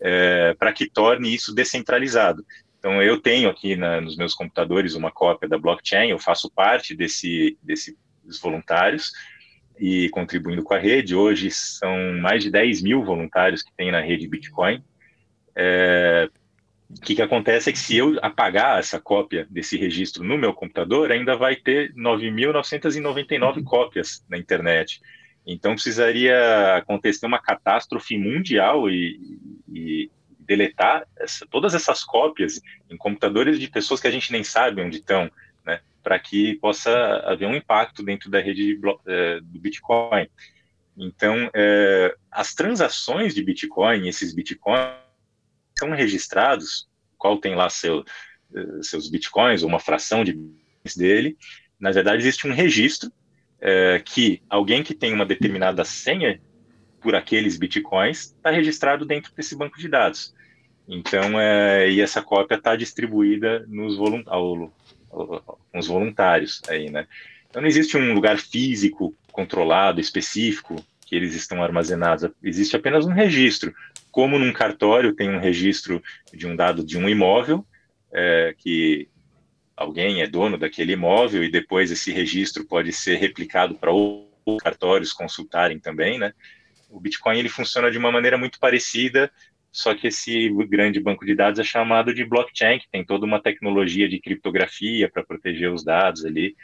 é, 0.00 0.54
para 0.54 0.72
que 0.72 0.88
torne 0.88 1.34
isso 1.34 1.54
descentralizado. 1.54 2.44
Então, 2.78 3.02
eu 3.02 3.20
tenho 3.20 3.50
aqui 3.50 3.76
na, 3.76 4.00
nos 4.00 4.16
meus 4.16 4.34
computadores 4.34 4.94
uma 4.94 5.10
cópia 5.10 5.48
da 5.48 5.58
blockchain, 5.58 6.10
eu 6.10 6.18
faço 6.18 6.50
parte 6.50 6.94
desse, 6.94 7.58
desses 7.62 7.96
voluntários 8.40 9.12
e 9.78 10.08
contribuindo 10.10 10.62
com 10.62 10.74
a 10.74 10.78
rede. 10.78 11.14
Hoje 11.14 11.50
são 11.50 12.14
mais 12.20 12.42
de 12.42 12.50
10 12.50 12.82
mil 12.82 13.04
voluntários 13.04 13.62
que 13.62 13.72
tem 13.76 13.90
na 13.90 14.00
rede 14.00 14.28
Bitcoin. 14.28 14.82
É, 15.56 16.28
o 16.90 17.00
que, 17.00 17.14
que 17.14 17.22
acontece 17.22 17.68
é 17.68 17.72
que 17.72 17.78
se 17.78 17.96
eu 17.96 18.18
apagar 18.22 18.78
essa 18.78 18.98
cópia 18.98 19.46
desse 19.50 19.76
registro 19.76 20.24
no 20.24 20.38
meu 20.38 20.54
computador, 20.54 21.12
ainda 21.12 21.36
vai 21.36 21.54
ter 21.54 21.92
9.999 21.94 23.62
cópias 23.62 24.24
na 24.28 24.38
internet. 24.38 25.00
Então 25.46 25.74
precisaria 25.74 26.76
acontecer 26.76 27.26
uma 27.26 27.40
catástrofe 27.40 28.16
mundial 28.16 28.88
e, 28.88 29.20
e 29.68 30.10
deletar 30.38 31.06
essa, 31.18 31.46
todas 31.50 31.74
essas 31.74 32.02
cópias 32.02 32.60
em 32.88 32.96
computadores 32.96 33.60
de 33.60 33.68
pessoas 33.68 34.00
que 34.00 34.06
a 34.06 34.10
gente 34.10 34.32
nem 34.32 34.42
sabe 34.42 34.80
onde 34.80 34.96
estão, 34.96 35.30
né, 35.66 35.80
para 36.02 36.18
que 36.18 36.54
possa 36.54 36.90
haver 37.26 37.46
um 37.46 37.54
impacto 37.54 38.02
dentro 38.02 38.30
da 38.30 38.40
rede 38.40 38.80
é, 39.06 39.40
do 39.40 39.58
Bitcoin. 39.58 40.26
Então, 40.96 41.50
é, 41.54 42.14
as 42.32 42.54
transações 42.54 43.34
de 43.34 43.42
Bitcoin, 43.42 44.08
esses 44.08 44.34
Bitcoins, 44.34 45.07
são 45.78 45.90
registrados, 45.90 46.88
qual 47.16 47.38
tem 47.38 47.54
lá 47.54 47.68
seu, 47.68 48.04
eh, 48.54 48.82
seus 48.82 49.08
bitcoins, 49.08 49.62
ou 49.62 49.68
uma 49.68 49.80
fração 49.80 50.24
de 50.24 50.38
dele, 50.96 51.36
na 51.78 51.90
verdade 51.90 52.22
existe 52.22 52.46
um 52.46 52.52
registro 52.52 53.12
é, 53.60 54.00
que 54.04 54.40
alguém 54.48 54.82
que 54.82 54.94
tem 54.94 55.12
uma 55.12 55.26
determinada 55.26 55.84
senha 55.84 56.40
por 57.00 57.14
aqueles 57.14 57.56
bitcoins 57.56 58.34
está 58.36 58.50
registrado 58.50 59.04
dentro 59.04 59.32
desse 59.34 59.56
banco 59.56 59.78
de 59.78 59.88
dados. 59.88 60.34
Então, 60.88 61.38
é, 61.38 61.90
e 61.90 62.00
essa 62.00 62.22
cópia 62.22 62.54
está 62.54 62.74
distribuída 62.74 63.64
nos 63.68 63.98
ao, 64.26 64.72
ao, 65.10 65.58
voluntários 65.86 66.62
aí, 66.68 66.90
né? 66.90 67.06
Então 67.48 67.62
não 67.62 67.68
existe 67.68 67.96
um 67.96 68.14
lugar 68.14 68.38
físico 68.38 69.14
controlado, 69.30 70.00
específico, 70.00 70.82
que 71.06 71.14
eles 71.14 71.34
estão 71.34 71.62
armazenados. 71.62 72.30
Existe 72.42 72.76
apenas 72.76 73.06
um 73.06 73.12
registro 73.12 73.74
como 74.10 74.38
num 74.38 74.52
cartório 74.52 75.14
tem 75.14 75.30
um 75.30 75.40
registro 75.40 76.02
de 76.32 76.46
um 76.46 76.56
dado 76.56 76.84
de 76.84 76.98
um 76.98 77.08
imóvel, 77.08 77.64
é, 78.12 78.54
que 78.56 79.08
alguém 79.76 80.22
é 80.22 80.26
dono 80.26 80.58
daquele 80.58 80.92
imóvel 80.92 81.44
e 81.44 81.50
depois 81.50 81.90
esse 81.90 82.12
registro 82.12 82.66
pode 82.66 82.92
ser 82.92 83.16
replicado 83.16 83.74
para 83.74 83.92
outros 83.92 84.62
cartórios 84.62 85.12
consultarem 85.12 85.78
também, 85.78 86.18
né? 86.18 86.32
O 86.90 86.98
Bitcoin 86.98 87.38
ele 87.38 87.48
funciona 87.48 87.90
de 87.90 87.98
uma 87.98 88.10
maneira 88.10 88.38
muito 88.38 88.58
parecida, 88.58 89.30
só 89.70 89.94
que 89.94 90.08
esse 90.08 90.48
grande 90.66 90.98
banco 90.98 91.24
de 91.24 91.34
dados 91.34 91.60
é 91.60 91.64
chamado 91.64 92.14
de 92.14 92.24
blockchain, 92.24 92.78
que 92.78 92.88
tem 92.90 93.04
toda 93.04 93.26
uma 93.26 93.40
tecnologia 93.40 94.08
de 94.08 94.18
criptografia 94.18 95.08
para 95.10 95.22
proteger 95.22 95.70
os 95.70 95.84
dados 95.84 96.24
ali, 96.24 96.56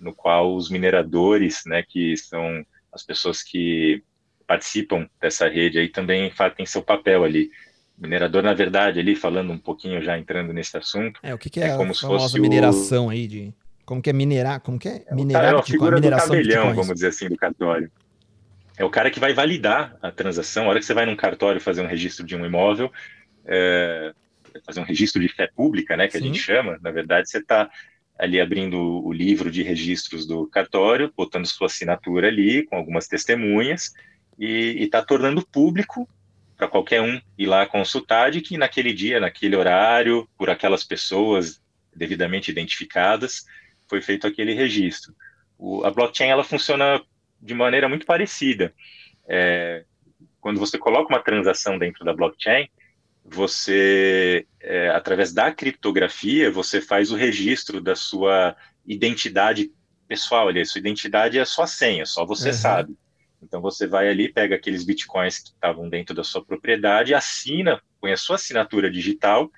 no 0.00 0.14
qual 0.14 0.54
os 0.54 0.70
mineradores, 0.70 1.62
né, 1.66 1.82
que 1.82 2.16
são 2.16 2.64
as 2.92 3.02
pessoas 3.02 3.42
que 3.42 4.02
participam 4.46 5.08
dessa 5.20 5.48
rede 5.48 5.78
aí 5.78 5.88
também 5.88 6.32
têm 6.56 6.66
seu 6.66 6.82
papel 6.82 7.24
ali. 7.24 7.50
Minerador, 7.98 8.42
na 8.42 8.54
verdade, 8.54 8.98
ali 8.98 9.14
falando 9.14 9.52
um 9.52 9.58
pouquinho 9.58 10.02
já 10.02 10.18
entrando 10.18 10.52
nesse 10.52 10.76
assunto. 10.76 11.20
É, 11.22 11.34
o 11.34 11.38
que, 11.38 11.48
que 11.48 11.60
é, 11.60 11.68
é 11.68 11.76
como 11.76 11.92
a 11.92 11.94
se 11.94 12.00
fosse 12.00 12.40
mineração 12.40 13.06
o... 13.06 13.10
aí 13.10 13.26
de 13.26 13.54
Como 13.84 14.02
que 14.02 14.10
é 14.10 14.12
minerar? 14.12 14.60
Como 14.60 14.78
que 14.78 14.88
é? 14.88 15.04
É, 15.06 15.14
minerar 15.14 15.44
é 15.44 15.48
a 15.48 15.56
Bitcoin, 15.56 15.72
figura 15.72 16.00
do 16.00 16.10
tabelião, 16.10 16.74
vamos 16.74 16.94
dizer 16.94 17.08
assim, 17.08 17.28
do 17.28 17.36
cartório. 17.36 17.90
É 18.76 18.84
o 18.84 18.90
cara 18.90 19.10
que 19.10 19.20
vai 19.20 19.32
validar 19.34 19.96
a 20.02 20.10
transação. 20.10 20.64
A 20.64 20.68
hora 20.70 20.80
que 20.80 20.86
você 20.86 20.94
vai 20.94 21.06
num 21.06 21.14
cartório 21.14 21.60
fazer 21.60 21.82
um 21.82 21.86
registro 21.86 22.24
de 22.26 22.34
um 22.34 22.44
imóvel, 22.44 22.90
é, 23.44 24.12
fazer 24.66 24.80
um 24.80 24.84
registro 24.84 25.20
de 25.20 25.28
fé 25.28 25.48
pública, 25.54 25.96
né, 25.96 26.06
que 26.06 26.18
Sim. 26.18 26.24
a 26.24 26.26
gente 26.26 26.38
chama, 26.38 26.78
na 26.82 26.90
verdade, 26.90 27.30
você 27.30 27.38
está 27.38 27.70
ali 28.18 28.40
abrindo 28.40 28.78
o 29.04 29.12
livro 29.12 29.50
de 29.50 29.62
registros 29.62 30.26
do 30.26 30.46
cartório, 30.46 31.12
botando 31.16 31.46
sua 31.46 31.66
assinatura 31.66 32.28
ali, 32.28 32.64
com 32.64 32.76
algumas 32.76 33.08
testemunhas, 33.08 33.92
e 34.38 34.84
está 34.84 35.02
tornando 35.02 35.46
público 35.46 36.08
para 36.56 36.68
qualquer 36.68 37.02
um 37.02 37.20
ir 37.36 37.46
lá 37.46 37.66
consultar 37.66 38.30
de 38.30 38.40
que 38.40 38.56
naquele 38.56 38.92
dia, 38.92 39.20
naquele 39.20 39.56
horário, 39.56 40.28
por 40.36 40.48
aquelas 40.48 40.84
pessoas 40.84 41.60
devidamente 41.94 42.50
identificadas, 42.50 43.44
foi 43.88 44.00
feito 44.00 44.26
aquele 44.26 44.54
registro. 44.54 45.14
O, 45.58 45.84
a 45.84 45.90
blockchain 45.90 46.28
ela 46.30 46.44
funciona 46.44 47.02
de 47.40 47.54
maneira 47.54 47.88
muito 47.88 48.06
parecida. 48.06 48.72
É, 49.28 49.84
quando 50.40 50.58
você 50.58 50.78
coloca 50.78 51.12
uma 51.12 51.22
transação 51.22 51.78
dentro 51.78 52.04
da 52.04 52.12
blockchain, 52.12 52.68
você, 53.24 54.46
é, 54.60 54.88
através 54.90 55.32
da 55.32 55.52
criptografia, 55.52 56.50
você 56.50 56.80
faz 56.80 57.12
o 57.12 57.16
registro 57.16 57.80
da 57.80 57.94
sua 57.94 58.56
identidade 58.86 59.70
pessoal 60.08 60.48
ali. 60.48 60.60
A 60.60 60.64
sua 60.64 60.78
identidade 60.80 61.38
é 61.38 61.42
a 61.42 61.46
sua 61.46 61.66
senha, 61.66 62.04
só 62.06 62.24
você 62.26 62.48
Uhum. 62.48 62.54
sabe. 62.54 62.96
Então 63.42 63.60
você 63.60 63.86
vai 63.86 64.08
ali, 64.08 64.32
pega 64.32 64.54
aqueles 64.54 64.84
bitcoins 64.84 65.38
que 65.38 65.48
estavam 65.50 65.88
dentro 65.88 66.14
da 66.14 66.22
sua 66.22 66.44
propriedade, 66.44 67.12
assina, 67.14 67.80
põe 68.00 68.12
a 68.12 68.16
sua 68.16 68.36
assinatura 68.36 68.90
digital 68.90 69.50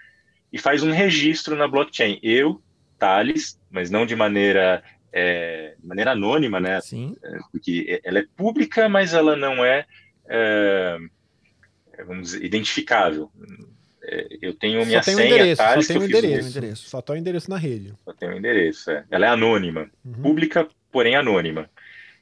e 0.53 0.59
faz 0.59 0.83
um 0.83 0.91
registro 0.93 1.55
na 1.57 1.69
blockchain. 1.69 2.19
Eu, 2.23 2.63
Thales, 2.99 3.61
mas 3.71 3.91
não 3.91 4.07
de 4.07 4.17
maneira, 4.17 4.83
é, 5.13 5.75
de 5.79 5.87
maneira 5.87 6.13
anônima, 6.13 6.59
né? 6.61 6.81
Sim. 6.81 7.15
Porque 7.53 8.01
ela 8.05 8.21
é 8.21 8.27
pública, 8.37 8.89
mas 8.89 9.13
ela 9.13 9.37
não 9.37 9.65
é, 9.65 9.85
é, 10.29 10.97
vamos 12.07 12.31
dizer, 12.31 12.45
identificável. 12.45 13.31
É, 14.03 14.27
Eu 14.41 14.55
tenho 14.55 14.85
minha 14.87 15.03
só 15.03 15.07
tem 15.07 15.15
um 15.15 15.19
senha, 15.19 15.35
endereço, 15.35 15.63
só 15.63 15.69
Thales, 15.69 15.87
tem 15.89 15.97
um 15.97 16.01
eu 16.03 16.07
fiz 16.07 16.15
o 16.15 16.19
endereço. 16.19 16.49
endereço. 16.59 16.89
Só 16.89 17.01
tá 17.03 17.13
o 17.13 17.17
endereço 17.17 17.51
na 17.51 17.57
rede. 17.59 17.95
Só 18.05 18.13
tem 18.13 18.29
um 18.29 18.37
endereço. 18.37 18.91
é. 18.91 19.05
Ela 19.11 19.27
é 19.27 19.29
anônima, 19.29 19.91
Uhum. 20.05 20.23
pública, 20.23 20.69
porém 20.91 21.17
anônima. 21.17 21.69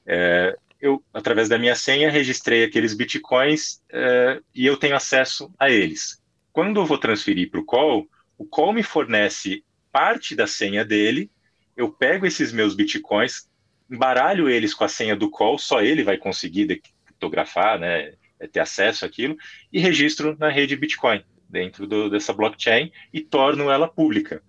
É, 0.07 0.57
eu, 0.83 1.01
através 1.15 1.49
da 1.49 1.57
minha 1.57 1.77
senha, 1.77 2.11
registrei 2.11 2.65
aqueles 2.65 2.93
bitcoins 2.93 3.81
é, 3.89 4.41
e 4.53 4.67
eu 4.67 4.77
tenho 4.77 4.97
acesso 4.97 5.55
a 5.57 5.71
eles. 5.71 6.21
Quando 6.53 6.81
eu 6.81 6.85
vou 6.85 6.99
transferir 6.99 7.49
para 7.49 7.61
o 7.61 7.65
call, 7.65 8.09
o 8.37 8.45
call 8.45 8.73
me 8.73 8.83
fornece 8.83 9.65
parte 9.93 10.35
da 10.35 10.49
senha 10.49 10.85
dele, 10.85 11.31
eu 11.77 11.89
pego 11.89 12.27
esses 12.27 12.53
meus 12.53 12.75
bitcoins, 12.75 13.49
embaralho 13.89 14.49
eles 14.49 14.75
com 14.75 14.83
a 14.83 14.89
senha 14.89 15.15
do 15.15 15.31
call, 15.31 15.57
só 15.57 15.81
ele 15.81 16.03
vai 16.03 16.19
conseguir 16.19 16.67
criptografar, 16.67 17.79
né, 17.79 18.15
ter 18.51 18.59
acesso 18.59 19.05
àquilo, 19.05 19.37
e 19.73 19.79
registro 19.79 20.37
na 20.37 20.49
rede 20.49 20.75
Bitcoin, 20.75 21.23
dentro 21.49 21.87
do, 21.87 22.11
dessa 22.11 22.33
blockchain, 22.33 22.91
e 23.13 23.21
torno 23.21 23.71
ela 23.71 23.87
pública 23.87 24.43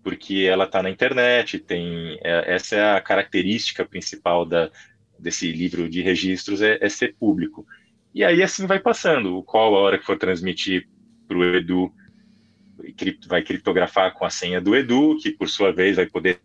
porque 0.00 0.48
ela 0.50 0.64
está 0.64 0.82
na 0.82 0.88
internet, 0.88 1.58
tem 1.58 2.18
é, 2.22 2.54
essa 2.54 2.76
é 2.76 2.96
a 2.96 3.00
característica 3.00 3.84
principal 3.84 4.46
da, 4.46 4.70
desse 5.18 5.50
livro 5.52 5.88
de 5.88 6.02
registros 6.02 6.62
é, 6.62 6.78
é, 6.80 6.88
ser 6.88 7.14
público. 7.14 7.66
E 8.14 8.24
aí 8.24 8.42
assim 8.42 8.66
vai 8.66 8.78
passando. 8.78 9.42
Qual 9.42 9.74
a 9.74 9.78
hora 9.78 9.98
que 9.98 10.06
for 10.06 10.18
transmitir 10.18 10.88
para 11.26 11.36
o 11.36 11.44
Edu 11.44 11.92
vai 13.26 13.42
criptografar 13.42 14.14
com 14.14 14.24
a 14.24 14.30
senha 14.30 14.60
do 14.60 14.74
Edu, 14.74 15.18
que 15.20 15.30
por 15.30 15.48
sua 15.48 15.72
vez 15.72 15.96
vai 15.96 16.06
poder 16.06 16.40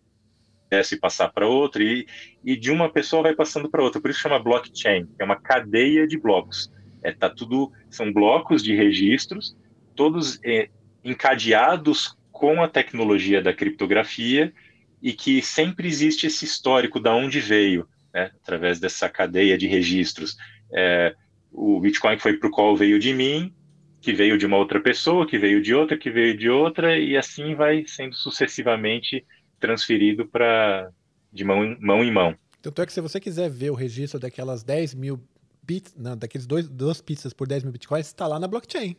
se 0.84 0.98
passar 0.98 1.30
para 1.30 1.48
outra 1.48 1.84
e, 1.84 2.08
e 2.44 2.56
de 2.56 2.72
uma 2.72 2.90
pessoa 2.90 3.22
vai 3.22 3.36
passando 3.36 3.70
para 3.70 3.84
outra. 3.84 4.02
Por 4.02 4.10
isso 4.10 4.20
chama 4.20 4.40
blockchain, 4.40 5.08
é 5.20 5.24
uma 5.24 5.36
cadeia 5.36 6.08
de 6.08 6.18
blocos. 6.18 6.72
É, 7.04 7.12
tá 7.12 7.30
tudo 7.30 7.72
são 7.90 8.12
blocos 8.12 8.64
de 8.64 8.74
registros, 8.74 9.56
todos 9.96 10.40
é, 10.44 10.70
encadeados 11.04 12.18
com 12.32 12.64
a 12.64 12.68
tecnologia 12.68 13.42
da 13.42 13.54
criptografia 13.54 14.54
e 15.02 15.12
que 15.12 15.42
sempre 15.42 15.88
existe 15.88 16.26
esse 16.28 16.46
histórico 16.46 17.00
da 17.00 17.14
onde 17.14 17.40
veio, 17.40 17.88
né, 18.14 18.32
através 18.42 18.80
dessa 18.80 19.10
cadeia 19.10 19.58
de 19.58 19.68
registros. 19.68 20.38
É, 20.72 21.16
o 21.52 21.80
Bitcoin 21.80 22.16
que 22.16 22.22
foi 22.24 22.38
para 22.38 22.48
o 22.48 22.52
qual 22.52 22.76
veio 22.76 23.00
de 23.00 23.14
mim, 23.14 23.54
que 24.02 24.14
veio 24.14 24.38
de 24.38 24.46
uma 24.46 24.58
outra 24.58 24.80
pessoa, 24.82 25.26
que 25.28 25.38
veio 25.38 25.62
de 25.62 25.74
outra, 25.74 25.98
que 25.98 26.12
veio 26.12 26.38
de 26.38 26.50
outra, 26.50 26.98
e 26.98 27.16
assim 27.18 27.56
vai 27.56 27.86
sendo 27.88 28.16
sucessivamente 28.16 29.26
transferido 29.60 30.28
para 30.28 30.90
de 31.32 31.44
mão 31.44 31.64
em, 31.64 31.78
mão 31.80 32.04
em 32.04 32.12
mão. 32.12 32.36
Tanto 32.62 32.82
é 32.82 32.86
que 32.86 32.94
se 32.94 33.02
você 33.02 33.20
quiser 33.20 33.50
ver 33.50 33.72
o 33.72 33.76
registro 33.76 34.20
daquelas 34.20 34.64
10 34.64 34.94
mil 34.94 35.20
bits, 35.64 35.96
não, 35.98 36.16
daqueles 36.18 36.46
dois, 36.46 36.68
duas 36.70 37.02
pizzas 37.02 37.34
por 37.34 37.48
10 37.48 37.64
mil 37.64 37.72
bitcoins, 37.72 38.08
está 38.08 38.28
lá 38.28 38.40
na 38.40 38.48
blockchain. 38.48 38.96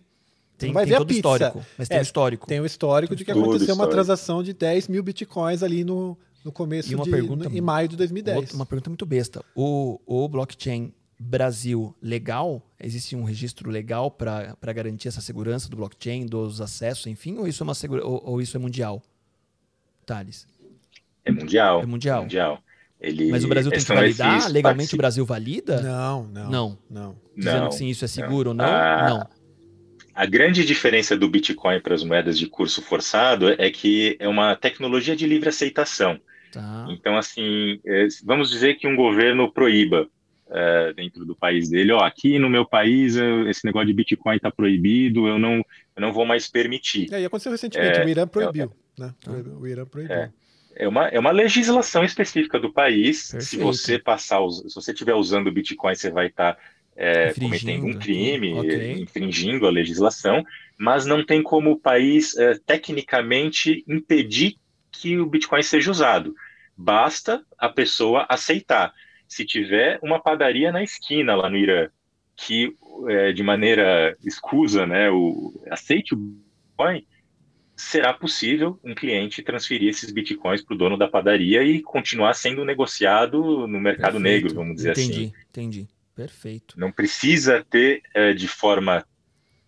Tem, 0.57 0.72
vai 0.72 0.85
tem 0.85 0.92
ver 0.92 0.98
todo 0.98 1.09
pizza. 1.09 1.18
histórico. 1.18 1.66
Mas 1.77 1.88
tem 1.88 1.98
É, 1.98 2.00
o 2.00 2.03
histórico. 2.03 2.46
Tem 2.46 2.61
o 2.61 2.66
histórico 2.66 3.14
de 3.16 3.24
que 3.24 3.31
aconteceu 3.31 3.74
uma 3.74 3.85
histórico. 3.85 3.90
transação 3.90 4.42
de 4.42 4.53
10 4.53 4.88
mil 4.88 5.03
bitcoins 5.03 5.62
ali 5.62 5.85
no, 5.85 6.18
no 6.44 6.52
começo 6.52 6.92
E 6.92 6.94
uma 6.94 7.04
de 7.04 7.11
pergunta- 7.11 7.48
em 7.50 7.61
maio 7.61 7.88
de 7.88 7.96
2010. 7.96 8.37
Outra- 8.37 8.54
Uma 8.57 8.66
pergunta 8.66 8.90
muito 8.90 9.07
besta. 9.07 9.44
O, 9.54 10.00
o 10.07 10.28
blockchain 10.28 10.92
Brasil 11.18 11.94
legal? 12.02 12.61
Existe 12.78 13.16
um 13.16 13.24
registro 13.24 13.70
legal 13.70 14.11
para 14.11 14.54
garantir 14.74 15.09
essa 15.09 15.20
segurança 15.20 15.68
do 15.68 15.76
blockchain, 15.76 16.26
dos 16.26 16.61
acessos, 16.61 17.07
enfim? 17.07 17.38
Ou 17.38 17.46
isso 17.48 17.62
é, 17.62 17.64
uma 17.64 17.74
segura, 17.74 18.04
ou, 18.07 18.20
ou 18.24 18.40
isso 18.40 18.57
é 18.57 18.61
mundial? 18.61 19.02
Thales. 20.04 20.46
É 21.24 21.30
mundial. 21.33 21.83
É 21.83 21.87
mundial. 21.87 22.22
mundial. 22.22 22.59
Ele, 23.00 23.30
Mas 23.30 23.44
o 23.44 23.48
Brasil 23.48 23.70
tem 23.70 23.80
que 23.80 23.87
validar? 23.87 24.38
esses 24.38 24.52
Legalmente 24.52 24.94
o 24.94 24.96
participantes- 24.96 24.96
Brasil 24.96 25.26
valida? 25.26 25.80
Não, 25.83 26.24
não. 26.26 26.50
Não. 26.50 26.78
Não. 26.90 27.16
Dizendo 27.37 27.61
Não, 27.62 27.68
que 27.70 27.74
sim, 27.76 27.88
isso 27.88 28.04
é 28.04 28.09
seguro 28.09 28.50
ou 28.50 28.54
não? 28.54 28.64
Ah, 28.64 29.07
não. 29.09 29.44
A 30.14 30.26
grande 30.26 30.64
diferença 30.64 31.16
do 31.16 31.28
Bitcoin 31.28 31.80
para 31.80 31.94
as 31.94 32.04
moedas 32.04 32.38
de 32.38 32.46
curso 32.46 32.80
forçado 32.80 33.48
é 33.61 33.68
que 33.70 34.16
é 34.20 34.28
uma 34.28 34.54
tecnologia 34.54 35.16
de 35.16 35.26
livre 35.26 35.48
aceitação. 35.48 36.20
Tá. 36.54 36.86
Então, 36.88 37.16
assim, 37.16 37.80
é, 37.84 38.06
vamos 38.24 38.50
dizer 38.50 38.74
que 38.74 38.86
um 38.86 38.94
governo 38.96 39.52
proíba 39.52 40.08
é, 40.50 40.92
dentro 40.92 41.24
do 41.24 41.34
país 41.34 41.68
dele, 41.68 41.92
ó, 41.92 41.98
aqui 41.98 42.38
no 42.38 42.48
meu 42.48 42.64
país 42.64 43.16
esse 43.48 43.64
negócio 43.64 43.88
de 43.88 43.92
Bitcoin 43.92 44.36
está 44.36 44.50
proibido, 44.50 45.26
eu 45.26 45.38
não, 45.38 45.56
eu 45.56 46.00
não 46.00 46.12
vou 46.12 46.24
mais 46.24 46.48
permitir. 46.48 47.12
É, 47.12 47.20
e 47.20 47.24
aconteceu 47.24 47.50
recentemente, 47.50 47.98
É, 47.98 48.04
o 48.04 48.08
Irã 48.08 48.26
proibiu. 48.26 48.72
Né? 48.98 49.12
O 49.58 49.66
Irã 49.66 49.84
proibiu. 49.84 50.14
É. 50.14 50.30
É 50.76 50.88
uma, 50.88 51.06
é 51.06 51.18
uma 51.20 51.30
legislação 51.30 52.02
específica 52.02 52.58
do 52.58 52.72
país. 52.72 53.26
Se 53.26 53.32
Perfeito. 53.32 53.64
você 53.64 53.96
passar, 53.96 54.40
se 54.50 54.74
você 54.74 54.90
estiver 54.90 55.14
usando 55.14 55.46
o 55.46 55.52
Bitcoin, 55.52 55.94
você 55.94 56.10
vai 56.10 56.26
estar 56.26 56.58
é, 56.96 57.30
Infringindo, 57.30 57.80
cometendo 57.80 57.86
um 57.86 57.98
crime, 57.98 58.54
ok. 58.54 58.70
é, 58.70 58.92
infringindo 58.98 59.66
a 59.66 59.70
legislação, 59.70 60.44
mas 60.76 61.06
não 61.06 61.24
tem 61.24 61.42
como 61.42 61.70
o 61.72 61.78
país 61.78 62.36
é, 62.36 62.58
tecnicamente 62.66 63.84
impedir 63.88 64.56
que 64.90 65.18
o 65.18 65.26
Bitcoin 65.26 65.62
seja 65.62 65.90
usado. 65.90 66.34
Basta 66.76 67.44
a 67.58 67.68
pessoa 67.68 68.26
aceitar. 68.28 68.92
Se 69.26 69.44
tiver 69.44 69.98
uma 70.02 70.20
padaria 70.20 70.70
na 70.70 70.82
esquina 70.82 71.34
lá 71.34 71.48
no 71.48 71.56
Irã 71.56 71.88
que 72.37 72.74
é, 73.08 73.32
de 73.32 73.42
maneira 73.42 74.16
escusa, 74.24 74.87
né, 74.87 75.10
o, 75.10 75.52
aceite 75.70 76.14
o 76.14 76.16
Bitcoin, 76.16 77.06
será 77.76 78.12
possível 78.12 78.78
um 78.84 78.94
cliente 78.94 79.42
transferir 79.42 79.88
esses 79.88 80.10
bitcoins 80.12 80.62
para 80.62 80.74
o 80.74 80.78
dono 80.78 80.96
da 80.96 81.08
padaria 81.08 81.62
e 81.62 81.82
continuar 81.82 82.34
sendo 82.34 82.64
negociado 82.64 83.66
no 83.66 83.80
mercado 83.80 84.20
Perfeito. 84.20 84.44
negro, 84.44 84.54
vamos 84.54 84.76
dizer 84.76 84.92
entendi, 84.92 85.12
assim. 85.12 85.32
Entendi, 85.50 85.88
Perfeito. 86.14 86.78
Não 86.78 86.92
precisa 86.92 87.64
ter, 87.68 88.02
eh, 88.14 88.32
de 88.32 88.46
forma 88.46 89.04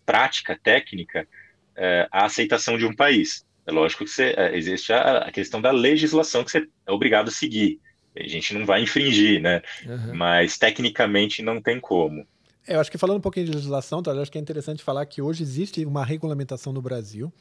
prática, 0.05 0.57
técnica, 0.61 1.27
eh, 1.75 2.07
a 2.09 2.25
aceitação 2.25 2.77
de 2.77 2.85
um 2.85 2.95
país. 2.95 3.45
É 3.67 3.71
lógico 3.71 4.05
que 4.05 4.09
você, 4.09 4.33
eh, 4.37 4.57
existe 4.57 4.93
a, 4.93 5.17
a 5.19 5.31
questão 5.31 5.61
da 5.61 5.71
legislação 5.71 6.41
que 6.43 6.51
você 6.51 6.65
é 6.85 6.91
obrigado 6.91 7.27
a 7.27 7.31
seguir. 7.31 7.81
A 8.15 8.27
gente 8.27 8.53
não 8.53 8.65
vai 8.65 8.81
infringir, 8.81 9.41
né? 9.41 9.61
Aham. 9.85 10.13
Mas 10.13 10.57
tecnicamente 10.57 11.43
não 11.43 11.61
tem 11.61 11.77
como. 11.79 12.25
É, 12.65 12.75
eu 12.75 12.79
acho 12.79 12.89
que 12.89 12.97
falando 12.97 13.17
um 13.17 13.21
pouquinho 13.21 13.45
de 13.45 13.51
legislação, 13.51 14.01
tá, 14.01 14.11
eu 14.11 14.21
acho 14.21 14.31
que 14.31 14.37
é 14.37 14.41
interessante 14.41 14.81
falar 14.81 15.05
que 15.05 15.21
hoje 15.21 15.43
existe 15.43 15.85
uma 15.85 16.03
regulamentação 16.03 16.71
no 16.71 16.81
Brasil, 16.81 17.31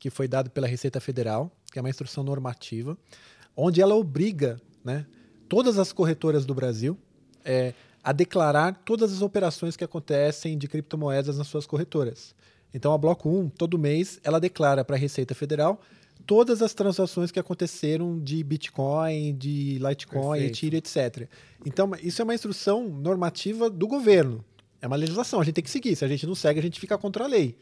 que 0.00 0.10
foi 0.10 0.26
dada 0.26 0.50
pela 0.50 0.66
Receita 0.66 1.00
Federal, 1.00 1.50
que 1.72 1.78
é 1.78 1.82
uma 1.82 1.88
instrução 1.88 2.24
normativa, 2.24 2.98
onde 3.56 3.80
ela 3.80 3.94
obriga 3.94 4.60
né, 4.84 5.06
todas 5.48 5.78
as 5.78 5.92
corretoras 5.92 6.44
do 6.44 6.54
Brasil 6.54 6.98
é, 7.44 7.72
a 8.02 8.12
declarar 8.12 8.74
todas 8.84 9.12
as 9.12 9.22
operações 9.22 9.76
que 9.76 9.84
acontecem 9.84 10.58
de 10.58 10.66
criptomoedas 10.66 11.38
nas 11.38 11.46
suas 11.46 11.66
corretoras. 11.66 12.34
Então, 12.74 12.92
a 12.92 12.98
Bloco 12.98 13.28
1, 13.28 13.50
todo 13.50 13.78
mês, 13.78 14.18
ela 14.24 14.40
declara 14.40 14.84
para 14.84 14.96
a 14.96 14.98
Receita 14.98 15.34
Federal 15.34 15.80
todas 16.26 16.62
as 16.62 16.72
transações 16.72 17.30
que 17.30 17.38
aconteceram 17.38 18.18
de 18.18 18.42
Bitcoin, 18.42 19.34
de 19.36 19.78
Litecoin, 19.78 20.40
Perfeito. 20.40 20.76
Ethereum, 20.76 20.78
etc. 20.78 21.28
Então, 21.66 21.90
isso 22.02 22.22
é 22.22 22.24
uma 22.24 22.34
instrução 22.34 22.88
normativa 22.88 23.68
do 23.68 23.86
governo. 23.86 24.44
É 24.80 24.86
uma 24.86 24.96
legislação, 24.96 25.40
a 25.40 25.44
gente 25.44 25.54
tem 25.54 25.64
que 25.64 25.70
seguir. 25.70 25.94
Se 25.94 26.04
a 26.04 26.08
gente 26.08 26.26
não 26.26 26.34
segue, 26.34 26.58
a 26.58 26.62
gente 26.62 26.80
fica 26.80 26.96
contra 26.98 27.24
a 27.24 27.26
lei. 27.26 27.56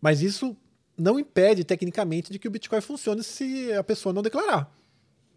Mas 0.00 0.22
isso 0.22 0.56
não 0.96 1.18
impede, 1.18 1.64
tecnicamente, 1.64 2.32
de 2.32 2.38
que 2.38 2.48
o 2.48 2.50
Bitcoin 2.50 2.80
funcione 2.80 3.22
se 3.22 3.72
a 3.72 3.82
pessoa 3.82 4.12
não 4.12 4.22
declarar. 4.22 4.72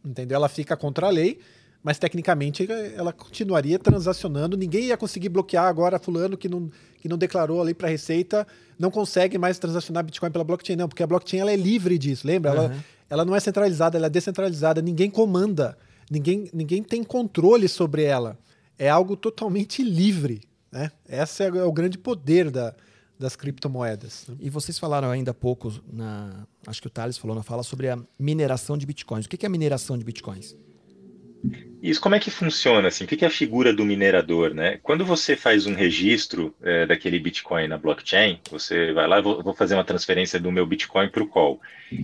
Entendeu? 0.04 0.36
Ela 0.36 0.50
fica 0.50 0.76
contra 0.76 1.08
a 1.08 1.10
lei, 1.10 1.40
mas 1.84 2.00
tecnicamente 2.00 2.66
ela 2.96 3.12
continuaria 3.12 3.78
transacionando. 3.78 4.56
Ninguém 4.56 4.86
ia 4.86 4.98
conseguir 4.98 5.30
bloquear 5.30 5.66
agora 5.66 6.00
fulano 6.00 6.38
que 6.38 6.48
não, 6.48 6.70
que 7.00 7.10
não 7.10 7.18
declarou 7.18 7.62
ali 7.62 7.74
para 7.74 7.88
a 7.88 7.92
Receita, 7.92 8.48
não 8.80 8.90
consegue 8.90 9.38
mais 9.38 9.60
transacionar 9.60 10.04
Bitcoin 10.04 10.32
pela 10.32 10.46
blockchain, 10.46 10.78
não, 10.78 10.88
porque 10.88 11.04
a 11.04 11.08
blockchain 11.08 11.42
ela 11.42 11.52
é 11.52 11.58
livre 11.58 11.98
disso, 11.98 12.26
lembra? 12.26 12.52
Uhum. 12.52 12.58
Ela, 12.58 12.86
ela 13.10 13.26
não 13.26 13.36
é 13.36 13.40
centralizada, 13.40 13.98
ela 13.98 14.08
é 14.08 14.10
descentralizada, 14.10 14.82
ninguém 14.82 15.10
comanda, 15.10 15.78
ninguém, 16.10 16.50
ninguém 16.54 16.82
tem 16.82 17.04
controle 17.04 17.68
sobre 17.68 18.04
ela. 18.04 18.40
É 18.80 18.90
algo 18.90 19.18
totalmente 19.18 19.84
livre. 19.84 20.42
Né? 20.72 20.90
Esse 21.08 21.44
é, 21.44 21.48
é 21.48 21.64
o 21.64 21.72
grande 21.72 21.98
poder 21.98 22.50
da, 22.50 22.74
das 23.20 23.36
criptomoedas. 23.36 24.26
E 24.40 24.50
vocês 24.50 24.80
falaram 24.80 25.10
ainda 25.10 25.32
há 25.32 25.34
pouco, 25.34 25.72
na, 25.92 26.48
acho 26.66 26.82
que 26.82 26.88
o 26.88 26.90
Thales 26.90 27.18
falou 27.18 27.36
na 27.36 27.44
fala, 27.44 27.62
sobre 27.62 27.90
a 27.90 28.00
mineração 28.18 28.78
de 28.78 28.86
bitcoins. 28.86 29.26
O 29.26 29.30
que 29.30 29.46
é 29.46 29.48
a 29.48 29.50
mineração 29.50 29.98
de 29.98 30.04
bitcoins? 30.04 30.56
Isso, 31.82 32.00
como 32.00 32.16
é 32.16 32.20
que 32.20 32.32
funciona? 32.32 32.88
Assim? 32.88 33.04
O 33.04 33.08
que 33.08 33.26
é 33.26 33.28
a 33.28 33.32
figura 33.32 33.74
do 33.74 33.84
minerador? 33.84 34.54
Né? 34.54 34.80
Quando 34.82 35.04
você 35.04 35.36
faz 35.36 35.66
um 35.66 35.74
registro 35.74 36.56
é, 36.62 36.86
daquele 36.86 37.20
Bitcoin 37.20 37.68
na 37.68 37.78
blockchain, 37.78 38.40
você 38.50 38.94
vai 38.94 39.06
lá, 39.06 39.20
vou, 39.20 39.44
vou 39.44 39.54
fazer 39.54 39.74
uma 39.74 39.84
transferência 39.84 40.40
do 40.40 40.52
meu 40.52 40.66
Bitcoin 40.66 41.10
para 41.10 41.22
o 41.22 41.28
call. 41.28 41.62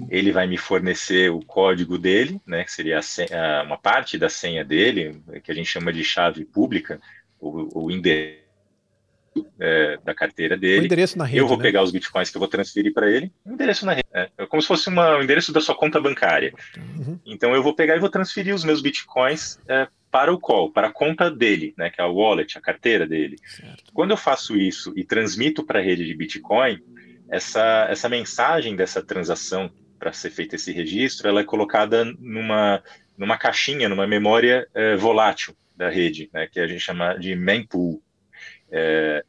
Ele 0.09 0.33
vai 0.33 0.47
me 0.47 0.57
fornecer 0.57 1.31
o 1.31 1.39
código 1.39 1.97
dele, 1.97 2.41
né, 2.45 2.65
que 2.65 2.71
seria 2.73 3.01
senha, 3.01 3.63
uma 3.65 3.77
parte 3.77 4.17
da 4.17 4.27
senha 4.27 4.65
dele, 4.65 5.21
que 5.43 5.51
a 5.51 5.55
gente 5.55 5.69
chama 5.69 5.93
de 5.93 6.03
chave 6.03 6.43
pública, 6.43 6.99
o, 7.39 7.85
o 7.85 7.91
endereço 7.91 8.48
é, 9.59 9.97
da 10.03 10.13
carteira 10.13 10.57
dele. 10.57 10.81
O 10.81 10.85
endereço 10.85 11.17
na 11.17 11.25
rede. 11.25 11.37
Eu 11.37 11.47
vou 11.47 11.57
né? 11.57 11.63
pegar 11.63 11.83
os 11.83 11.91
bitcoins 11.91 12.29
que 12.29 12.37
eu 12.37 12.39
vou 12.39 12.47
transferir 12.47 12.93
para 12.93 13.09
ele. 13.09 13.31
O 13.45 13.51
endereço 13.51 13.85
na 13.85 13.93
rede. 13.93 14.07
É, 14.13 14.29
é 14.37 14.45
como 14.45 14.61
se 14.61 14.67
fosse 14.67 14.87
uma, 14.89 15.17
o 15.17 15.23
endereço 15.23 15.51
da 15.51 15.61
sua 15.61 15.75
conta 15.75 15.99
bancária. 15.99 16.53
Uhum. 16.77 17.19
Então 17.25 17.53
eu 17.53 17.63
vou 17.63 17.75
pegar 17.75 17.95
e 17.95 17.99
vou 17.99 18.09
transferir 18.09 18.53
os 18.53 18.63
meus 18.63 18.81
bitcoins 18.81 19.59
é, 19.67 19.87
para 20.11 20.33
o 20.33 20.39
call, 20.39 20.71
para 20.71 20.87
a 20.87 20.91
conta 20.91 21.29
dele, 21.29 21.73
né, 21.77 21.89
que 21.89 22.01
é 22.01 22.03
a 22.03 22.07
wallet, 22.07 22.57
a 22.57 22.61
carteira 22.61 23.05
dele. 23.05 23.37
Certo. 23.45 23.91
Quando 23.93 24.11
eu 24.11 24.17
faço 24.17 24.57
isso 24.57 24.91
e 24.95 25.03
transmito 25.03 25.63
para 25.63 25.79
a 25.79 25.81
rede 25.81 26.05
de 26.05 26.15
Bitcoin, 26.15 26.79
essa, 27.29 27.87
essa 27.89 28.09
mensagem 28.09 28.75
dessa 28.75 29.03
transação 29.03 29.69
para 29.99 30.11
ser 30.11 30.31
feito 30.31 30.55
esse 30.55 30.71
registro, 30.71 31.27
ela 31.27 31.41
é 31.41 31.43
colocada 31.43 32.05
numa, 32.19 32.81
numa 33.17 33.37
caixinha, 33.37 33.87
numa 33.87 34.07
memória 34.07 34.67
é, 34.73 34.95
volátil 34.95 35.55
da 35.75 35.89
rede, 35.89 36.29
né, 36.33 36.47
que 36.47 36.59
a 36.59 36.67
gente 36.67 36.81
chama 36.81 37.15
de 37.15 37.35
mempool. 37.35 38.01
É, 38.71 39.23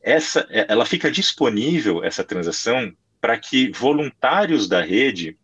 essa, 0.00 0.46
é, 0.50 0.66
ela 0.68 0.86
fica 0.86 1.10
disponível, 1.10 2.04
essa 2.04 2.24
transação, 2.24 2.92
para 3.20 3.38
que 3.38 3.70
voluntários 3.72 4.68
da 4.68 4.80
rede 4.80 5.36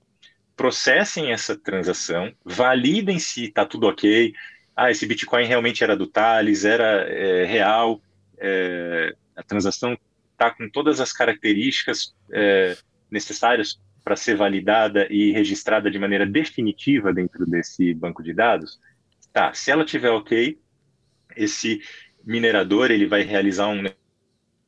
processem 0.57 1.33
essa 1.33 1.57
transação, 1.57 2.33
validem 2.45 3.19
se 3.19 3.47
está 3.47 3.67
tudo 3.67 3.89
ok, 3.89 4.33
ah, 4.77 4.91
esse 4.91 5.07
Bitcoin 5.07 5.45
realmente 5.45 5.83
era 5.83 5.97
do 5.97 6.07
Thales, 6.07 6.65
era 6.65 7.09
é, 7.09 7.45
real, 7.45 8.01
é, 8.39 9.15
a 9.37 9.43
transação 9.43 9.97
está 10.33 10.51
com 10.51 10.69
todas 10.69 11.01
as 11.01 11.13
características 11.13 12.15
é, 12.33 12.77
necessárias 13.11 13.81
para 14.03 14.17
ser 14.17 14.37
validada 14.37 15.07
e 15.11 15.33
registrada 15.33 15.91
de 15.91 15.99
maneira 15.99 16.27
definitiva 16.27 17.13
dentro 17.13 17.47
desse 17.47 17.95
banco 17.95 18.23
de 18.23 18.35
dados. 18.35 18.79
Tá, 19.33 19.53
se 19.55 19.71
ela 19.71 19.85
tiver 19.85 20.11
ok, 20.11 20.59
esse 21.37 21.81
minerador 22.25 22.91
ele 22.91 23.07
vai 23.07 23.23
realizar 23.23 23.69
um 23.69 23.85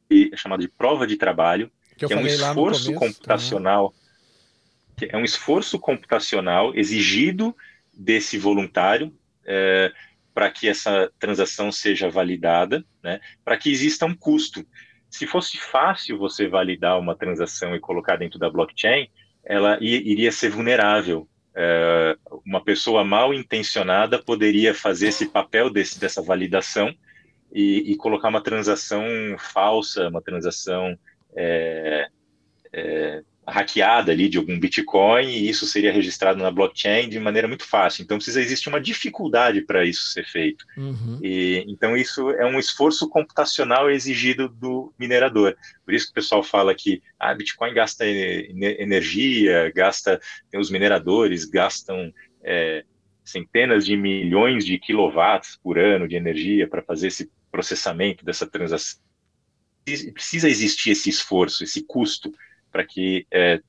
é 0.08 0.36
chamado 0.36 0.60
de 0.60 0.68
prova 0.68 1.06
de 1.06 1.16
trabalho, 1.16 1.70
que, 1.96 2.06
que 2.06 2.12
é 2.12 2.16
um 2.16 2.26
esforço 2.26 2.92
começo, 2.92 3.14
computacional, 3.14 3.94
que 4.96 5.08
é 5.10 5.16
um 5.16 5.24
esforço 5.24 5.78
computacional 5.78 6.74
exigido 6.74 7.54
desse 7.92 8.38
voluntário 8.38 9.12
é, 9.44 9.92
para 10.32 10.50
que 10.50 10.68
essa 10.68 11.10
transação 11.18 11.72
seja 11.72 12.08
validada, 12.08 12.84
né, 13.02 13.20
para 13.44 13.56
que 13.56 13.70
exista 13.70 14.06
um 14.06 14.14
custo. 14.14 14.64
Se 15.08 15.26
fosse 15.26 15.56
fácil 15.56 16.18
você 16.18 16.46
validar 16.46 16.98
uma 16.98 17.16
transação 17.16 17.74
e 17.74 17.80
colocar 17.80 18.16
dentro 18.16 18.38
da 18.38 18.50
blockchain, 18.50 19.08
ela 19.44 19.78
iria 19.80 20.30
ser 20.30 20.50
vulnerável. 20.50 21.28
É, 21.54 22.16
uma 22.44 22.62
pessoa 22.62 23.02
mal 23.02 23.32
intencionada 23.32 24.22
poderia 24.22 24.74
fazer 24.74 25.08
esse 25.08 25.26
papel 25.26 25.70
desse, 25.70 25.98
dessa 25.98 26.20
validação 26.20 26.94
e, 27.52 27.92
e 27.92 27.96
colocar 27.96 28.28
uma 28.28 28.42
transação 28.42 29.04
falsa, 29.38 30.08
uma 30.08 30.22
transação 30.22 30.98
é, 31.36 32.08
é, 32.72 33.22
hackeada 33.46 34.10
ali 34.10 34.28
de 34.28 34.38
algum 34.38 34.58
Bitcoin, 34.58 35.28
e 35.28 35.48
isso 35.48 35.66
seria 35.66 35.92
registrado 35.92 36.42
na 36.42 36.50
blockchain 36.50 37.08
de 37.08 37.20
maneira 37.20 37.46
muito 37.46 37.64
fácil. 37.64 38.02
Então 38.02 38.16
precisa 38.16 38.40
existir 38.40 38.68
uma 38.68 38.80
dificuldade 38.80 39.62
para 39.62 39.84
isso 39.84 40.10
ser 40.10 40.26
feito. 40.26 40.64
Uhum. 40.76 41.20
E, 41.22 41.64
então 41.68 41.96
isso 41.96 42.30
é 42.30 42.44
um 42.44 42.58
esforço 42.58 43.08
computacional 43.08 43.88
exigido 43.88 44.48
do 44.48 44.92
minerador. 44.98 45.56
Por 45.84 45.94
isso 45.94 46.06
que 46.06 46.12
o 46.12 46.14
pessoal 46.14 46.42
fala 46.42 46.74
que 46.74 47.02
ah, 47.18 47.34
Bitcoin 47.34 47.72
gasta 47.72 48.04
energia, 48.06 49.70
gasta 49.74 50.20
os 50.54 50.70
mineradores 50.70 51.44
gastam 51.44 52.12
é, 52.42 52.84
centenas 53.24 53.84
de 53.84 53.96
milhões 53.96 54.64
de 54.64 54.78
quilowatts 54.78 55.58
por 55.62 55.78
ano 55.78 56.08
de 56.08 56.16
energia 56.16 56.68
para 56.68 56.82
fazer 56.82 57.08
esse 57.08 57.30
processamento 57.56 58.22
dessa 58.22 58.46
transação. 58.46 59.00
Precisa 60.12 60.46
existir 60.46 60.90
esse 60.90 61.08
esforço, 61.08 61.64
esse 61.64 61.82
custo, 61.82 62.30
para 62.70 62.84
que 62.84 63.26
é, 63.30 63.60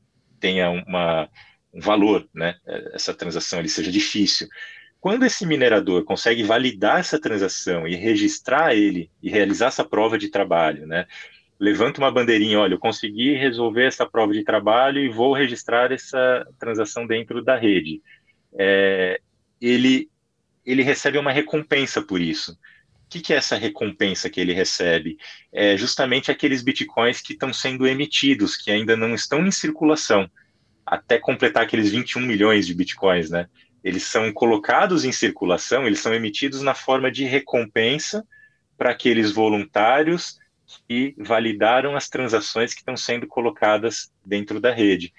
tenha 0.41 0.69
uma, 0.69 1.29
um 1.73 1.79
valor, 1.79 2.27
né? 2.33 2.55
essa 2.93 3.13
transação 3.13 3.59
ele 3.59 3.69
seja 3.69 3.89
difícil. 3.89 4.45
Quando 4.99 5.25
esse 5.25 5.45
minerador 5.45 6.03
consegue 6.03 6.43
validar 6.43 6.99
essa 6.99 7.17
transação 7.17 7.87
e 7.87 7.95
registrar 7.95 8.75
ele 8.75 9.09
e 9.23 9.29
realizar 9.29 9.67
essa 9.67 9.85
prova 9.85 10.17
de 10.17 10.29
trabalho, 10.29 10.85
né? 10.85 11.05
levanta 11.57 12.01
uma 12.01 12.11
bandeirinha, 12.11 12.59
olha, 12.59 12.73
eu 12.73 12.79
consegui 12.79 13.35
resolver 13.35 13.85
essa 13.85 14.05
prova 14.05 14.33
de 14.33 14.43
trabalho 14.43 14.99
e 14.99 15.07
vou 15.07 15.33
registrar 15.33 15.93
essa 15.93 16.45
transação 16.59 17.07
dentro 17.07 17.41
da 17.41 17.55
rede. 17.55 18.01
É, 18.59 19.21
ele, 19.61 20.09
ele 20.65 20.83
recebe 20.83 21.17
uma 21.17 21.31
recompensa 21.31 22.01
por 22.01 22.19
isso. 22.19 22.57
O 23.07 23.09
que, 23.09 23.21
que, 23.21 23.33
é 23.33 23.37
essa 23.37 23.55
recompensa 23.55 24.29
que 24.29 24.41
ele 24.41 24.51
recebe? 24.51 25.17
É 25.51 25.77
justamente 25.77 26.29
aqueles 26.29 26.61
bitcoins 26.61 27.21
que 27.21 27.31
estão 27.31 27.53
sendo 27.53 27.87
emitidos, 27.87 28.57
que 28.57 28.69
ainda 28.69 28.97
não 28.97 29.15
estão 29.15 29.47
em 29.47 29.51
circulação, 29.51 30.29
até 30.85 31.17
completar 31.17 31.63
aqueles 31.63 31.89
21 31.89 32.21
milhões 32.21 32.67
de 32.67 32.73
bitcoins, 32.73 33.29
né? 33.29 33.47
Eles 33.81 34.03
são 34.03 34.31
colocados 34.33 35.05
em 35.05 35.13
circulação, 35.13 35.87
eles 35.87 35.99
são 35.99 36.13
emitidos 36.13 36.61
na 36.61 36.75
forma 36.75 37.09
de 37.09 37.23
recompensa 37.23 38.27
para 38.77 38.91
aqueles 38.91 39.31
voluntários 39.31 40.37
que 40.85 41.15
validaram 41.17 41.95
as 41.95 42.09
transações 42.09 42.73
que 42.73 42.81
estão 42.81 42.97
sendo 42.97 43.25
colocadas 43.25 44.11
dentro 44.25 44.59
da 44.59 44.73
rede. 44.73 45.13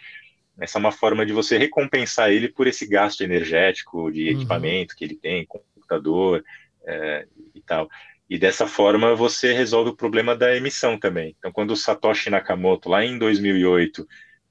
Essa 0.60 0.78
é 0.78 0.80
uma 0.80 0.92
forma 0.92 1.24
de 1.24 1.32
você 1.32 1.56
recompensar 1.56 2.30
ele 2.30 2.48
por 2.48 2.66
esse 2.66 2.86
gasto 2.86 3.22
energético 3.22 4.10
de 4.10 4.24
uhum. 4.24 4.36
equipamento 4.36 4.94
que 4.94 5.04
ele 5.04 5.16
tem, 5.16 5.46
computador, 5.46 6.44
é, 6.88 7.26
e 7.54 7.60
tal. 7.60 7.88
E 8.28 8.38
dessa 8.38 8.66
forma 8.66 9.14
você 9.14 9.52
resolve 9.52 9.90
o 9.90 9.96
problema 9.96 10.34
da 10.34 10.56
emissão 10.56 10.98
também. 10.98 11.34
Então, 11.38 11.52
quando 11.52 11.70
o 11.72 11.76
Satoshi 11.76 12.30
Nakamoto, 12.30 12.88
lá 12.88 13.04
em 13.04 13.18
2008, 13.18 14.06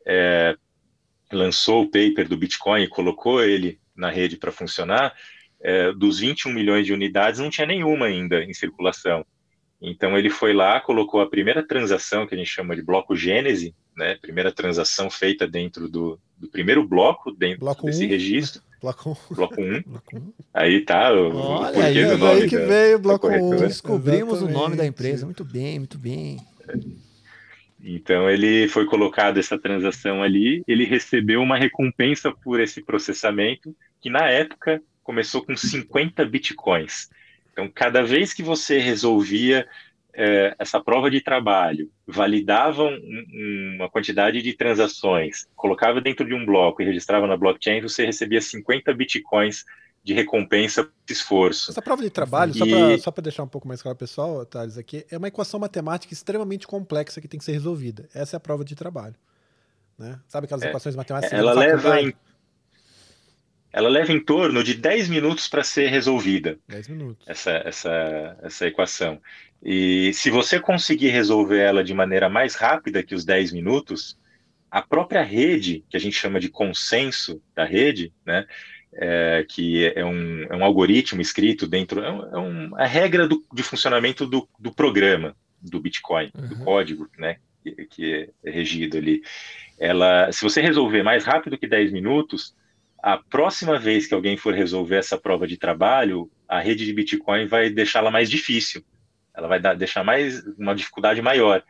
é, 0.06 0.56
lançou 1.32 1.84
o 1.84 1.92
paper 1.92 2.28
do 2.28 2.38
Bitcoin 2.38 2.84
e 2.84 2.88
colocou 2.88 3.44
ele 3.44 3.80
na 3.96 4.10
rede 4.10 4.38
para 4.38 4.52
funcionar, 4.52 5.16
é, 5.60 5.92
dos 5.92 6.20
21 6.20 6.54
milhões 6.54 6.86
de 6.86 6.94
unidades, 6.94 7.40
não 7.40 7.50
tinha 7.50 7.68
nenhuma 7.68 8.06
ainda 8.06 8.44
em 8.44 8.54
circulação. 8.54 9.26
Então, 9.80 10.18
ele 10.18 10.30
foi 10.30 10.54
lá, 10.54 10.80
colocou 10.80 11.22
a 11.22 11.30
primeira 11.30 11.66
transação, 11.66 12.26
que 12.26 12.34
a 12.34 12.38
gente 12.38 12.50
chama 12.50 12.76
de 12.76 12.82
bloco 12.82 13.16
Gênese, 13.16 13.76
né, 13.96 14.16
primeira 14.16 14.52
transação 14.52 15.10
feita 15.10 15.48
dentro 15.48 15.88
do, 15.88 16.20
do 16.36 16.48
primeiro 16.50 16.88
bloco, 16.88 17.32
dentro 17.32 17.60
bloco 17.60 17.86
desse 17.86 18.06
um. 18.06 18.10
registro. 18.10 18.62
Bloco 18.82 19.18
1. 19.32 19.36
Bloco 19.36 19.56
1. 20.16 20.34
Aí 20.54 20.82
tá 20.82 21.12
o, 21.14 21.36
Olha, 21.36 21.70
o 21.70 21.74
porquê 21.74 21.80
aí, 21.82 22.06
do 22.06 22.18
nome. 22.18 22.42
Aí 22.42 22.50
que 22.50 22.58
da, 22.58 22.66
veio 22.66 22.98
o 22.98 23.00
Bloco 23.00 23.28
1. 23.28 23.36
Um. 23.36 23.58
Descobrimos 23.58 24.38
Exatamente. 24.38 24.58
o 24.58 24.62
nome 24.62 24.76
da 24.76 24.86
empresa. 24.86 25.26
Muito 25.26 25.44
bem, 25.44 25.80
muito 25.80 25.98
bem. 25.98 26.38
Então 27.84 28.30
ele 28.30 28.68
foi 28.68 28.86
colocado 28.86 29.38
essa 29.38 29.58
transação 29.58 30.22
ali, 30.24 30.64
ele 30.68 30.84
recebeu 30.84 31.42
uma 31.42 31.58
recompensa 31.58 32.32
por 32.32 32.60
esse 32.60 32.82
processamento, 32.82 33.76
que 34.02 34.10
na 34.10 34.30
época 34.30 34.82
começou 35.04 35.44
com 35.46 35.56
50 35.56 36.26
bitcoins. 36.26 37.10
Então, 37.54 37.72
cada 37.74 38.04
vez 38.04 38.34
que 38.34 38.44
você 38.44 38.78
resolvia 38.78 39.68
é, 40.20 40.56
essa 40.58 40.80
prova 40.80 41.12
de 41.12 41.22
trabalho, 41.22 41.92
validava 42.08 42.84
um, 42.84 43.76
uma 43.76 43.88
quantidade 43.88 44.42
de 44.42 44.54
transações, 44.54 45.46
colocava 45.56 46.02
dentro 46.02 46.26
de 46.26 46.34
um 46.34 46.44
bloco 46.44 46.82
e 46.82 46.86
registrava 46.86 47.28
na 47.28 47.38
blockchain, 47.38 47.82
você 47.82 48.04
recebia 48.04 48.42
50 48.42 48.92
bitcoins 48.96 49.64
de 50.04 50.14
recompensa 50.16 50.84
por 50.84 50.92
esforço. 51.08 51.70
Essa 51.70 51.84
prova 51.84 52.02
de 52.02 52.10
trabalho, 52.10 52.52
e... 52.52 52.98
só 52.98 53.12
para 53.12 53.22
deixar 53.22 53.44
um 53.44 53.48
pouco 53.48 53.68
mais 53.68 53.80
claro 53.80 53.96
pessoal, 53.96 54.44
Thales, 54.44 54.76
aqui, 54.76 55.06
é 55.12 55.18
uma 55.20 55.28
equação 55.28 55.60
matemática 55.60 56.12
extremamente 56.12 56.66
complexa 56.66 57.22
que 57.22 57.28
tem 57.28 57.38
que 57.38 57.46
ser 57.46 57.52
resolvida. 57.52 58.10
Essa 58.12 58.36
é 58.36 58.38
a 58.38 58.40
prova 58.40 58.66
de 58.66 58.74
trabalho. 58.74 59.16
Né? 60.00 60.20
Sabe 60.28 60.46
aquelas 60.46 60.64
é, 60.64 60.70
equações 60.70 60.96
matemáticas? 60.96 61.38
Ela 61.38 61.54
leva 61.54 62.02
em 62.02 62.12
ela 63.78 63.90
leva 63.90 64.12
em 64.12 64.20
torno 64.20 64.64
de 64.64 64.74
10 64.74 65.08
minutos 65.08 65.48
para 65.48 65.64
ser 65.64 65.90
resolvida. 65.90 66.58
10 66.68 66.88
minutos. 66.88 67.28
Essa, 67.30 67.52
essa, 67.64 68.38
essa 68.42 68.66
equação. 68.66 69.22
E 69.62 70.12
se 70.14 70.32
você 70.32 70.60
conseguir 70.60 71.10
resolver 71.10 71.60
ela 71.60 71.84
de 71.84 71.94
maneira 71.94 72.28
mais 72.28 72.56
rápida 72.56 73.04
que 73.04 73.14
os 73.14 73.24
10 73.24 73.54
minutos, 73.54 74.18
a 74.72 74.82
própria 74.82 75.22
rede, 75.22 75.86
que 75.92 75.96
a 75.96 76.00
gente 76.00 76.16
chama 76.16 76.40
de 76.40 76.50
consenso 76.50 77.40
da 77.54 77.66
rede, 77.66 78.12
né, 78.26 78.48
é, 78.96 79.46
que 79.48 79.86
é 79.96 80.04
um, 80.04 80.44
é 80.50 80.56
um, 80.56 80.64
algoritmo 80.64 81.22
escrito 81.22 81.68
dentro, 81.68 82.04
é, 82.04 82.12
um, 82.12 82.36
é 82.36 82.40
um, 82.40 82.76
a 82.78 82.86
regra 82.88 83.28
do, 83.28 83.46
de 83.54 83.62
funcionamento 83.62 84.26
do, 84.26 84.50
do 84.58 84.74
programa 84.74 85.36
do 85.62 85.80
Bitcoin, 85.80 86.32
uhum. 86.36 86.48
do 86.48 86.58
código, 86.64 87.08
né, 87.16 87.38
que, 87.62 87.86
que, 87.86 88.30
é 88.44 88.50
regido 88.50 88.98
ali. 88.98 89.22
Ela, 89.78 90.32
se 90.32 90.42
você 90.42 90.62
resolver 90.62 91.04
mais 91.04 91.24
rápido 91.26 91.60
que 91.60 91.68
10 91.68 91.92
minutos, 91.92 92.56
a 93.00 93.18
próxima 93.18 93.78
vez 93.80 94.08
que 94.08 94.14
alguém 94.14 94.38
for 94.38 94.54
resolver 94.54 94.98
essa 94.98 95.18
prova 95.18 95.48
de 95.48 95.58
trabalho, 95.58 96.30
a 96.48 96.60
rede 96.60 96.86
de 96.86 96.94
Bitcoin 96.94 97.46
vai 97.48 97.70
deixá-la 97.70 98.12
mais 98.12 98.30
difícil. 98.30 98.84
Ela 99.36 99.48
vai 99.48 99.60
dar, 99.60 99.76
deixar 99.76 100.04
mais 100.04 100.44
uma 100.58 100.76
dificuldade 100.76 101.22
maior 101.22 101.64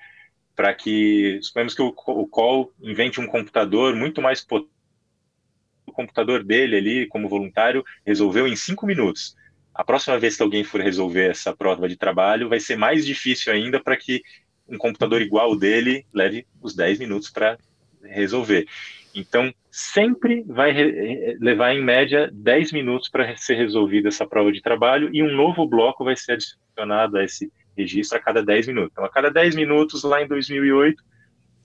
para 0.56 0.74
que, 0.74 1.40
suponhamos 1.42 1.76
que 1.76 1.82
o, 1.82 1.94
o 1.96 2.28
call 2.28 2.74
invente 2.82 3.20
um 3.20 3.28
computador 3.28 3.96
muito 3.96 4.22
mais 4.22 4.44
potente 4.44 4.72
o 5.88 5.92
computador 5.92 6.44
dele 6.44 6.76
ali, 6.76 7.08
como 7.08 7.30
voluntário, 7.30 7.84
resolveu 8.06 8.46
em 8.46 8.56
cinco 8.56 8.86
minutos. 8.86 9.36
A 9.74 9.84
próxima 9.84 10.20
vez 10.20 10.36
que 10.36 10.44
alguém 10.44 10.64
for 10.64 10.82
resolver 10.82 11.32
essa 11.32 11.56
prova 11.56 11.88
de 11.88 11.96
trabalho, 11.96 12.50
vai 12.50 12.60
ser 12.60 12.76
mais 12.76 13.06
difícil 13.06 13.54
ainda 13.54 13.82
para 13.82 13.96
que 13.96 14.22
um 14.68 14.78
computador 14.78 15.22
igual 15.22 15.58
dele 15.58 16.06
leve 16.14 16.46
os 16.62 16.76
10 16.76 17.00
minutos 17.00 17.30
para 17.30 17.58
resolver. 18.04 18.68
Então, 19.20 19.51
sempre 19.72 20.43
vai 20.47 20.74
levar 21.39 21.74
em 21.74 21.84
média 21.84 22.30
10 22.32 22.72
minutos 22.72 23.09
para 23.09 23.36
ser 23.36 23.55
resolvida 23.55 24.09
essa 24.09 24.28
prova 24.28 24.51
de 24.51 24.61
trabalho 24.61 25.09
e 25.11 25.24
um 25.24 25.36
novo 25.36 25.68
bloco 25.68 26.03
vai 26.03 26.15
ser 26.15 26.34
adicionado 26.34 27.18
a 27.18 27.24
esse 27.24 27.51
registro 27.76 28.18
a 28.18 28.22
cada 28.22 28.43
10 28.43 28.68
minutos. 28.68 28.91
Então, 28.91 29.05
a 29.05 29.09
cada 29.09 29.32
10 29.32 29.55
minutos, 29.55 30.03
lá 30.03 30.22
em 30.22 30.28
2008, 30.28 31.03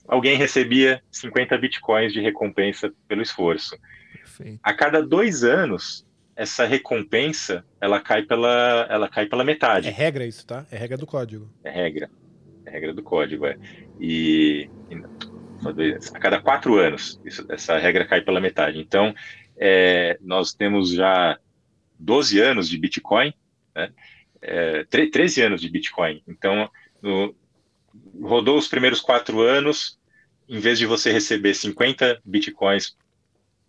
alguém 0.07 0.35
recebia 0.35 1.01
50 1.11 1.57
bitcoins 1.57 2.11
de 2.11 2.21
recompensa 2.21 2.91
pelo 3.07 3.21
esforço. 3.21 3.77
Perfeito. 4.11 4.59
A 4.63 4.73
cada 4.73 5.01
dois 5.01 5.43
anos, 5.43 6.05
essa 6.35 6.65
recompensa 6.65 7.63
ela 7.79 7.99
cai 7.99 8.23
pela, 8.23 8.87
ela 8.89 9.07
cai 9.07 9.27
pela 9.27 9.43
metade. 9.43 9.87
É 9.87 9.91
regra 9.91 10.25
isso, 10.25 10.45
tá? 10.45 10.65
É 10.71 10.77
regra 10.77 10.97
do 10.97 11.05
código. 11.05 11.49
É 11.63 11.69
regra. 11.69 12.09
É 12.65 12.71
regra 12.71 12.93
do 12.93 13.03
código, 13.03 13.45
é. 13.45 13.57
E, 13.99 14.69
e 14.89 14.95
a 15.69 16.19
cada 16.19 16.41
quatro 16.41 16.77
anos, 16.77 17.19
isso, 17.23 17.45
essa 17.49 17.77
regra 17.77 18.05
cai 18.05 18.21
pela 18.21 18.41
metade. 18.41 18.79
Então, 18.79 19.13
é, 19.57 20.17
nós 20.21 20.53
temos 20.53 20.91
já 20.91 21.37
12 21.99 22.39
anos 22.39 22.69
de 22.69 22.77
Bitcoin, 22.77 23.33
né? 23.75 23.91
É, 24.41 24.83
13 24.85 25.41
anos 25.41 25.61
de 25.61 25.69
Bitcoin. 25.69 26.21
Então, 26.27 26.69
no, 27.01 27.33
rodou 28.21 28.57
os 28.57 28.67
primeiros 28.67 28.99
quatro 28.99 29.41
anos, 29.41 29.97
em 30.49 30.59
vez 30.59 30.77
de 30.77 30.85
você 30.85 31.11
receber 31.11 31.53
50 31.53 32.21
Bitcoins 32.25 32.97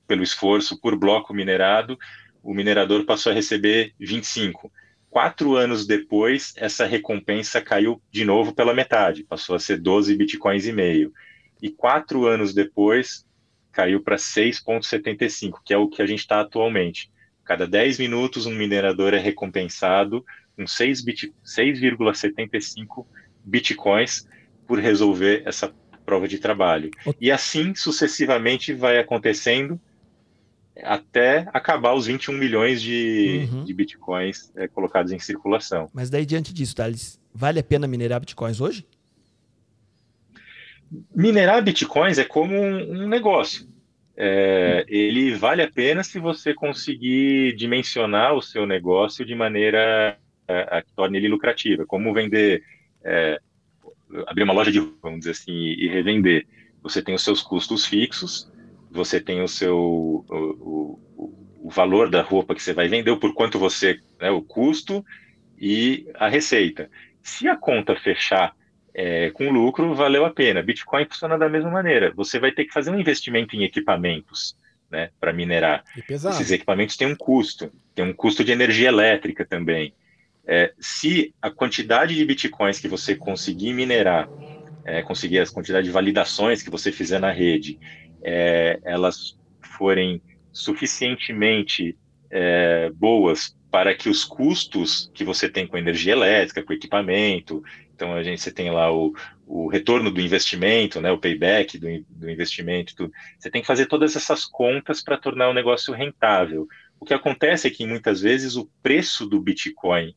pelo 0.07 0.23
esforço 0.23 0.81
por 0.81 0.97
bloco 0.97 1.33
minerado, 1.33 1.99
o 2.43 2.53
minerador 2.53 3.05
passou 3.05 3.33
a 3.33 3.35
receber 3.35 3.95
25. 3.99 4.71
Quatro 5.09 5.55
anos 5.55 5.87
depois, 5.87 6.53
essa 6.57 6.85
recompensa 6.85 7.61
caiu 7.61 8.03
de 8.11 8.25
novo 8.25 8.53
pela 8.53 8.75
metade, 8.75 9.23
passou 9.23 9.55
a 9.55 9.61
ser 9.61 9.81
12 9.81 10.17
bitcoins 10.17 10.67
e 10.67 10.73
meio. 10.73 11.13
E 11.63 11.71
quatro 11.71 12.27
anos 12.27 12.55
depois, 12.55 13.27
caiu 13.73 14.03
para 14.03 14.17
6,75, 14.17 15.59
que 15.65 15.75
é 15.75 15.77
o 15.77 15.89
que 15.89 16.01
a 16.01 16.07
gente 16.07 16.21
está 16.21 16.41
atualmente. 16.41 17.13
Cada 17.45 17.67
10 17.67 17.99
minutos, 17.99 18.47
um 18.47 18.55
minerador 18.55 19.13
é 19.13 19.19
recompensado 19.19 20.25
com 20.57 20.63
6,75 20.65 23.05
bitcoins 23.45 24.27
por 24.67 24.79
resolver 24.79 25.43
essa 25.45 25.71
prova 26.07 26.27
de 26.29 26.39
trabalho. 26.39 26.91
E 27.21 27.31
assim 27.31 27.75
sucessivamente 27.75 28.73
vai 28.73 28.99
acontecendo 28.99 29.79
até 30.83 31.47
acabar 31.53 31.95
os 31.95 32.07
21 32.07 32.35
milhões 32.35 32.83
de, 32.83 33.49
uhum. 33.51 33.65
de 33.65 33.73
bitcoins 33.73 34.51
é, 34.57 34.67
colocados 34.67 35.13
em 35.13 35.19
circulação. 35.19 35.89
Mas 35.93 36.11
daí, 36.11 36.27
diante 36.27 36.53
disso, 36.53 36.75
Thales, 36.75 37.21
vale 37.33 37.61
a 37.61 37.63
pena 37.63 37.87
minerar 37.87 38.21
bitcoins 38.21 38.61
hoje? 38.61 38.87
Minerar 41.15 41.63
bitcoins 41.63 42.19
é 42.19 42.25
como 42.25 42.55
um, 42.55 43.05
um 43.05 43.09
negócio. 43.09 43.67
É, 44.17 44.85
ele 44.87 45.35
vale 45.35 45.63
a 45.63 45.71
pena 45.71 46.05
se 46.05 46.19
você 46.19 46.55
conseguir 46.55 47.55
dimensionar 47.57 48.35
o 48.35 48.43
seu 48.43 48.65
negócio 48.65 49.25
de 49.25 49.35
maneira 49.35 50.17
a, 50.47 50.79
a 50.79 50.83
que 50.83 50.93
torne 50.95 51.19
ele 51.19 51.29
lucrativo. 51.29 51.83
É 51.83 51.87
como 51.87 52.15
vender, 52.15 52.63
é, 53.03 53.41
abrir 54.27 54.45
uma 54.45 54.53
loja 54.53 54.71
de, 54.71 54.81
vamos 55.03 55.21
dizer 55.21 55.33
assim, 55.33 55.53
e 55.53 55.89
revender. 55.89 56.47
Você 56.83 57.03
tem 57.03 57.15
os 57.15 57.25
seus 57.25 57.43
custos 57.43 57.87
fixos, 57.87 58.51
você 58.91 59.21
tem 59.21 59.43
o 59.43 59.49
seu 59.49 59.77
o, 59.77 60.25
o, 60.31 61.31
o, 61.65 61.71
valor 61.71 62.09
da 62.09 62.23
roupa 62.23 62.55
que 62.55 62.63
você 62.63 62.73
vai 62.73 62.87
vender, 62.87 63.17
por 63.17 63.35
quanto 63.35 63.59
você, 63.59 63.99
né, 64.21 64.31
o 64.31 64.43
custo 64.43 65.05
e 65.59 66.07
a 66.15 66.29
receita. 66.29 66.89
Se 67.23 67.49
a 67.49 67.57
conta 67.57 67.97
fechar 67.97 68.55
é, 68.95 69.31
com 69.31 69.51
lucro, 69.51 69.95
valeu 69.95 70.25
a 70.25 70.31
pena. 70.31 70.63
Bitcoin 70.63 71.07
funciona 71.07 71.37
da 71.37 71.49
mesma 71.49 71.71
maneira. 71.71 72.13
Você 72.15 72.39
vai 72.39 72.53
ter 72.53 72.65
que 72.65 72.73
fazer 72.73 72.91
um 72.91 72.99
investimento 72.99 73.57
em 73.57 73.65
equipamentos, 73.65 74.57
né, 74.91 75.11
para 75.19 75.33
minerar. 75.33 75.83
Esses 76.09 76.53
equipamentos 76.53 76.97
têm 76.97 77.09
um 77.09 77.17
custo, 77.17 77.71
tem 77.95 78.05
um 78.05 78.13
custo 78.13 78.45
de 78.45 78.53
energia 78.53 78.89
elétrica 78.89 79.45
também. 79.45 79.93
É, 80.47 80.73
se 80.79 81.35
a 81.43 81.51
quantidade 81.51 82.15
de 82.15 82.25
bitcoins 82.25 82.79
que 82.79 82.87
você 82.87 83.17
conseguir 83.17 83.73
minerar, 83.73 84.29
é, 84.85 85.03
conseguir 85.03 85.41
as 85.41 85.51
quantidade 85.51 85.87
de 85.87 85.93
validações 85.93 86.63
que 86.63 86.71
você 86.71 86.93
fizer 86.93 87.19
na 87.19 87.33
rede 87.33 87.79
é, 88.23 88.79
elas 88.85 89.37
forem 89.77 90.21
suficientemente 90.53 91.97
é, 92.31 92.91
boas 92.95 93.57
para 93.71 93.95
que 93.95 94.09
os 94.09 94.25
custos 94.25 95.11
que 95.13 95.25
você 95.25 95.49
tem 95.49 95.67
com 95.67 95.77
energia 95.77 96.13
elétrica, 96.13 96.63
com 96.63 96.73
equipamento, 96.73 97.63
então 97.95 98.13
a 98.15 98.23
gente 98.23 98.43
você 98.43 98.51
tem 98.51 98.71
lá 98.71 98.93
o, 98.93 99.15
o 99.47 99.69
retorno 99.69 100.11
do 100.11 100.21
investimento, 100.21 101.01
né, 101.01 101.11
o 101.13 101.19
payback 101.19 101.79
do, 101.79 101.87
do 102.09 102.31
investimento, 102.31 102.95
tudo. 102.95 103.13
você 103.39 103.51
tem 103.51 103.61
que 103.61 103.67
fazer 103.67 103.87
todas 103.87 104.17
essas 104.17 104.45
contas 104.45 105.03
para 105.03 105.17
tornar 105.17 105.49
o 105.49 105.55
negócio 105.55 105.95
rentável. 105.95 106.67
O 106.99 107.05
que 107.05 107.15
acontece 107.15 107.67
é 107.67 107.71
que 107.71 107.87
muitas 107.87 108.21
vezes 108.21 108.57
o 108.57 108.71
preço 108.83 109.27
do 109.27 109.41
Bitcoin 109.41 110.15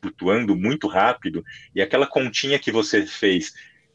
flutuando 0.00 0.56
muito 0.56 0.88
rápido 0.88 1.44
e 1.74 1.80
aquela 1.80 2.06
continha 2.06 2.58
que 2.58 2.72
você 2.72 3.06
fez 3.06 3.52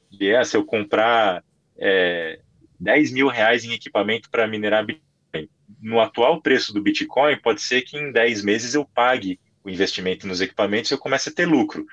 de 0.10 0.36
ah, 0.36 0.44
se 0.44 0.56
eu 0.56 0.64
comprar 0.64 1.44
é, 1.78 2.40
10 2.80 3.12
mil 3.12 3.28
reais 3.28 3.64
em 3.64 3.74
equipamento 3.74 4.30
para 4.30 4.48
minerar 4.48 4.86
Bitcoin. 4.86 5.50
No 5.82 6.00
atual 6.00 6.42
preço 6.42 6.74
do 6.74 6.82
Bitcoin, 6.82 7.38
pode 7.38 7.62
ser 7.62 7.82
que 7.82 7.98
em 7.98 8.12
10 8.12 8.44
meses 8.44 8.76
eu 8.76 8.86
pague 8.86 9.40
o 9.64 9.70
investimento 9.70 10.28
nos 10.28 10.42
equipamentos 10.42 10.92
e 10.92 10.94
eu 10.94 11.00
comece 11.00 11.30
a 11.30 11.34
ter 11.34 11.48
lucro. 11.48 11.86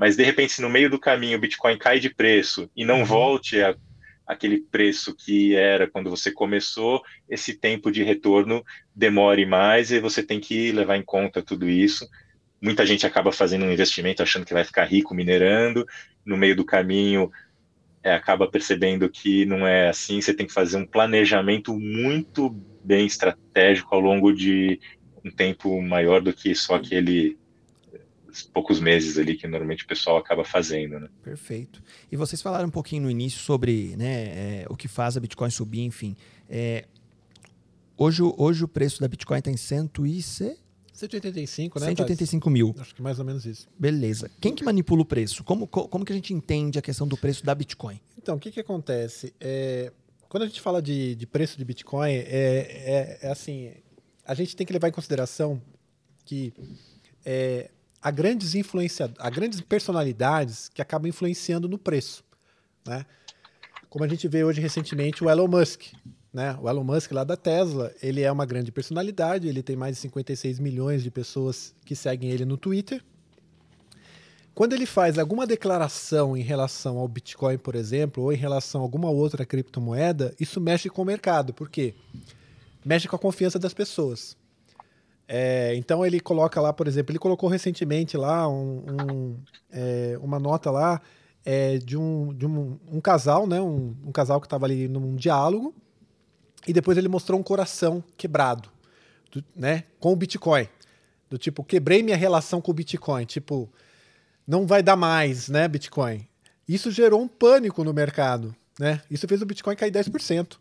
Mas, 0.00 0.16
de 0.16 0.24
repente, 0.24 0.54
se 0.54 0.62
no 0.62 0.70
meio 0.70 0.88
do 0.88 0.98
caminho 0.98 1.36
o 1.36 1.40
Bitcoin 1.40 1.76
cai 1.76 2.00
de 2.00 2.08
preço 2.08 2.70
e 2.74 2.86
não 2.86 3.00
uhum. 3.00 3.04
volte 3.04 3.62
a 3.62 3.76
aquele 4.26 4.60
preço 4.60 5.14
que 5.14 5.56
era 5.56 5.90
quando 5.90 6.08
você 6.08 6.30
começou, 6.30 7.02
esse 7.28 7.52
tempo 7.52 7.90
de 7.90 8.04
retorno 8.04 8.64
demore 8.94 9.44
mais 9.44 9.90
e 9.90 9.98
você 9.98 10.22
tem 10.22 10.38
que 10.38 10.70
levar 10.70 10.96
em 10.96 11.02
conta 11.02 11.42
tudo 11.42 11.68
isso. 11.68 12.08
Muita 12.62 12.86
gente 12.86 13.04
acaba 13.04 13.32
fazendo 13.32 13.64
um 13.64 13.72
investimento 13.72 14.22
achando 14.22 14.46
que 14.46 14.54
vai 14.54 14.62
ficar 14.62 14.84
rico 14.84 15.14
minerando, 15.14 15.84
no 16.24 16.36
meio 16.36 16.54
do 16.54 16.64
caminho 16.64 17.28
é, 18.02 18.14
acaba 18.14 18.48
percebendo 18.48 19.10
que 19.10 19.44
não 19.44 19.66
é 19.66 19.88
assim, 19.88 20.20
você 20.20 20.32
tem 20.32 20.46
que 20.46 20.52
fazer 20.52 20.76
um 20.76 20.86
planejamento 20.86 21.76
muito 21.78 22.50
bem 22.84 23.06
estratégico 23.06 23.94
ao 23.94 24.00
longo 24.00 24.32
de 24.32 24.80
um 25.24 25.30
tempo 25.30 25.82
maior 25.82 26.22
do 26.22 26.32
que 26.32 26.54
só 26.54 26.76
aquele 26.76 27.36
poucos 28.52 28.80
meses 28.80 29.18
ali 29.18 29.36
que 29.36 29.46
normalmente 29.46 29.84
o 29.84 29.86
pessoal 29.86 30.16
acaba 30.16 30.44
fazendo, 30.44 30.98
né? 31.00 31.08
Perfeito. 31.22 31.82
E 32.10 32.16
vocês 32.16 32.40
falaram 32.40 32.68
um 32.68 32.70
pouquinho 32.70 33.02
no 33.02 33.10
início 33.10 33.40
sobre 33.40 33.94
né, 33.96 34.62
é, 34.62 34.66
o 34.68 34.76
que 34.76 34.88
faz 34.88 35.16
a 35.16 35.20
Bitcoin 35.20 35.50
subir, 35.50 35.82
enfim. 35.82 36.16
É, 36.48 36.86
hoje, 37.96 38.22
hoje 38.36 38.64
o 38.64 38.68
preço 38.68 39.00
da 39.00 39.08
Bitcoin 39.08 39.38
está 39.38 39.50
em 39.50 39.56
100 39.56 39.90
185, 41.08 41.80
né? 41.80 41.86
185 41.86 42.50
mil. 42.50 42.74
Acho 42.78 42.94
que 42.94 43.00
mais 43.00 43.18
ou 43.18 43.24
menos 43.24 43.46
isso. 43.46 43.66
Beleza. 43.78 44.30
Quem 44.38 44.54
que 44.54 44.62
manipula 44.62 45.00
o 45.00 45.04
preço? 45.04 45.42
Como, 45.42 45.66
como 45.66 46.04
que 46.04 46.12
a 46.12 46.14
gente 46.14 46.34
entende 46.34 46.78
a 46.78 46.82
questão 46.82 47.08
do 47.08 47.16
preço 47.16 47.44
da 47.44 47.54
Bitcoin? 47.54 47.98
Então, 48.18 48.36
o 48.36 48.38
que, 48.38 48.50
que 48.50 48.60
acontece? 48.60 49.32
É, 49.40 49.90
quando 50.28 50.42
a 50.42 50.46
gente 50.46 50.60
fala 50.60 50.82
de, 50.82 51.14
de 51.14 51.26
preço 51.26 51.56
de 51.56 51.64
Bitcoin, 51.64 52.10
é, 52.10 52.18
é, 52.18 53.18
é, 53.22 53.30
assim, 53.30 53.72
a 54.26 54.34
gente 54.34 54.54
tem 54.54 54.66
que 54.66 54.72
levar 54.72 54.88
em 54.88 54.92
consideração 54.92 55.60
que 56.24 56.52
há 58.02 58.10
grandes 58.10 58.54
influenciadores, 58.54 59.20
há 59.20 59.30
grandes 59.30 59.60
personalidades 59.60 60.68
que 60.68 60.80
acabam 60.80 61.08
influenciando 61.08 61.68
no 61.68 61.78
preço, 61.78 62.24
né? 62.86 63.04
Como 63.88 64.04
a 64.04 64.08
gente 64.08 64.28
vê 64.28 64.44
hoje 64.44 64.60
recentemente 64.60 65.24
o 65.24 65.28
Elon 65.28 65.48
Musk, 65.48 65.92
né? 66.32 66.56
O 66.60 66.68
Elon 66.68 66.84
Musk 66.84 67.10
lá 67.12 67.24
da 67.24 67.36
Tesla, 67.36 67.92
ele 68.02 68.22
é 68.22 68.30
uma 68.30 68.46
grande 68.46 68.70
personalidade, 68.70 69.48
ele 69.48 69.62
tem 69.62 69.76
mais 69.76 69.96
de 69.96 70.02
56 70.02 70.58
milhões 70.60 71.02
de 71.02 71.10
pessoas 71.10 71.74
que 71.84 71.96
seguem 71.96 72.30
ele 72.30 72.44
no 72.44 72.56
Twitter. 72.56 73.02
Quando 74.54 74.72
ele 74.74 74.86
faz 74.86 75.18
alguma 75.18 75.46
declaração 75.46 76.36
em 76.36 76.42
relação 76.42 76.98
ao 76.98 77.08
Bitcoin, 77.08 77.56
por 77.56 77.74
exemplo, 77.74 78.24
ou 78.24 78.32
em 78.32 78.36
relação 78.36 78.80
a 78.80 78.84
alguma 78.84 79.08
outra 79.08 79.46
criptomoeda, 79.46 80.34
isso 80.38 80.60
mexe 80.60 80.88
com 80.88 81.02
o 81.02 81.04
mercado. 81.04 81.54
Por 81.54 81.70
quê? 81.70 81.94
Mexe 82.84 83.08
com 83.08 83.16
a 83.16 83.18
confiança 83.18 83.58
das 83.58 83.72
pessoas. 83.72 84.36
É, 85.32 85.76
então 85.76 86.04
ele 86.04 86.18
coloca 86.18 86.60
lá, 86.60 86.72
por 86.72 86.88
exemplo, 86.88 87.12
ele 87.12 87.18
colocou 87.20 87.48
recentemente 87.48 88.16
lá 88.16 88.48
um, 88.48 88.84
um, 88.88 89.36
é, 89.70 90.18
uma 90.20 90.40
nota 90.40 90.72
lá 90.72 91.00
é, 91.44 91.78
de, 91.78 91.96
um, 91.96 92.34
de 92.34 92.44
um, 92.44 92.76
um 92.90 93.00
casal, 93.00 93.46
né? 93.46 93.60
Um, 93.60 93.94
um 94.04 94.10
casal 94.10 94.40
que 94.40 94.46
estava 94.48 94.66
ali 94.66 94.88
num 94.88 95.14
diálogo, 95.14 95.72
e 96.66 96.72
depois 96.72 96.98
ele 96.98 97.06
mostrou 97.06 97.38
um 97.38 97.44
coração 97.44 98.02
quebrado, 98.16 98.70
do, 99.30 99.44
né? 99.54 99.84
Com 100.00 100.12
o 100.12 100.16
Bitcoin. 100.16 100.68
Do 101.30 101.38
tipo, 101.38 101.62
quebrei 101.62 102.02
minha 102.02 102.16
relação 102.16 102.60
com 102.60 102.72
o 102.72 102.74
Bitcoin. 102.74 103.24
Tipo, 103.24 103.72
não 104.44 104.66
vai 104.66 104.82
dar 104.82 104.96
mais, 104.96 105.48
né, 105.48 105.68
Bitcoin? 105.68 106.26
Isso 106.66 106.90
gerou 106.90 107.22
um 107.22 107.28
pânico 107.28 107.84
no 107.84 107.94
mercado, 107.94 108.52
né? 108.80 109.00
Isso 109.08 109.28
fez 109.28 109.40
o 109.40 109.46
Bitcoin 109.46 109.76
cair 109.76 109.92
10%, 109.92 110.56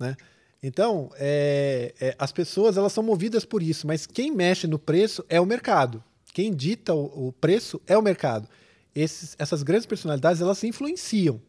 né? 0.00 0.16
Então, 0.62 1.10
é, 1.16 1.94
é, 2.00 2.16
as 2.18 2.32
pessoas 2.32 2.76
elas 2.76 2.92
são 2.92 3.02
movidas 3.02 3.44
por 3.44 3.62
isso, 3.62 3.86
mas 3.86 4.06
quem 4.06 4.30
mexe 4.30 4.66
no 4.66 4.78
preço 4.78 5.24
é 5.28 5.40
o 5.40 5.46
mercado. 5.46 6.02
Quem 6.32 6.52
dita 6.52 6.94
o, 6.94 7.28
o 7.28 7.32
preço 7.32 7.80
é 7.86 7.96
o 7.96 8.02
mercado. 8.02 8.48
Esses, 8.94 9.36
essas 9.38 9.62
grandes 9.62 9.86
personalidades 9.86 10.40
elas 10.40 10.58
se 10.58 10.66
influenciam 10.66 11.40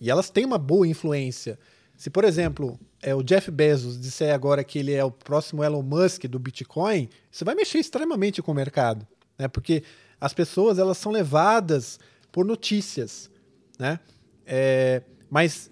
e 0.00 0.10
elas 0.10 0.30
têm 0.30 0.44
uma 0.44 0.58
boa 0.58 0.86
influência. 0.86 1.58
Se, 1.96 2.10
por 2.10 2.24
exemplo, 2.24 2.78
é, 3.02 3.14
o 3.14 3.22
Jeff 3.22 3.50
Bezos 3.50 3.98
disser 3.98 4.34
agora 4.34 4.62
que 4.62 4.78
ele 4.78 4.92
é 4.92 5.02
o 5.02 5.10
próximo 5.10 5.64
Elon 5.64 5.82
Musk 5.82 6.24
do 6.24 6.38
Bitcoin, 6.38 7.08
isso 7.30 7.44
vai 7.44 7.54
mexer 7.54 7.78
extremamente 7.78 8.42
com 8.42 8.52
o 8.52 8.54
mercado, 8.54 9.06
né? 9.38 9.48
Porque 9.48 9.82
as 10.20 10.34
pessoas 10.34 10.78
elas 10.78 10.98
são 10.98 11.10
levadas 11.10 11.98
por 12.30 12.44
notícias, 12.44 13.30
né? 13.78 13.98
É, 14.44 15.02
mas 15.30 15.70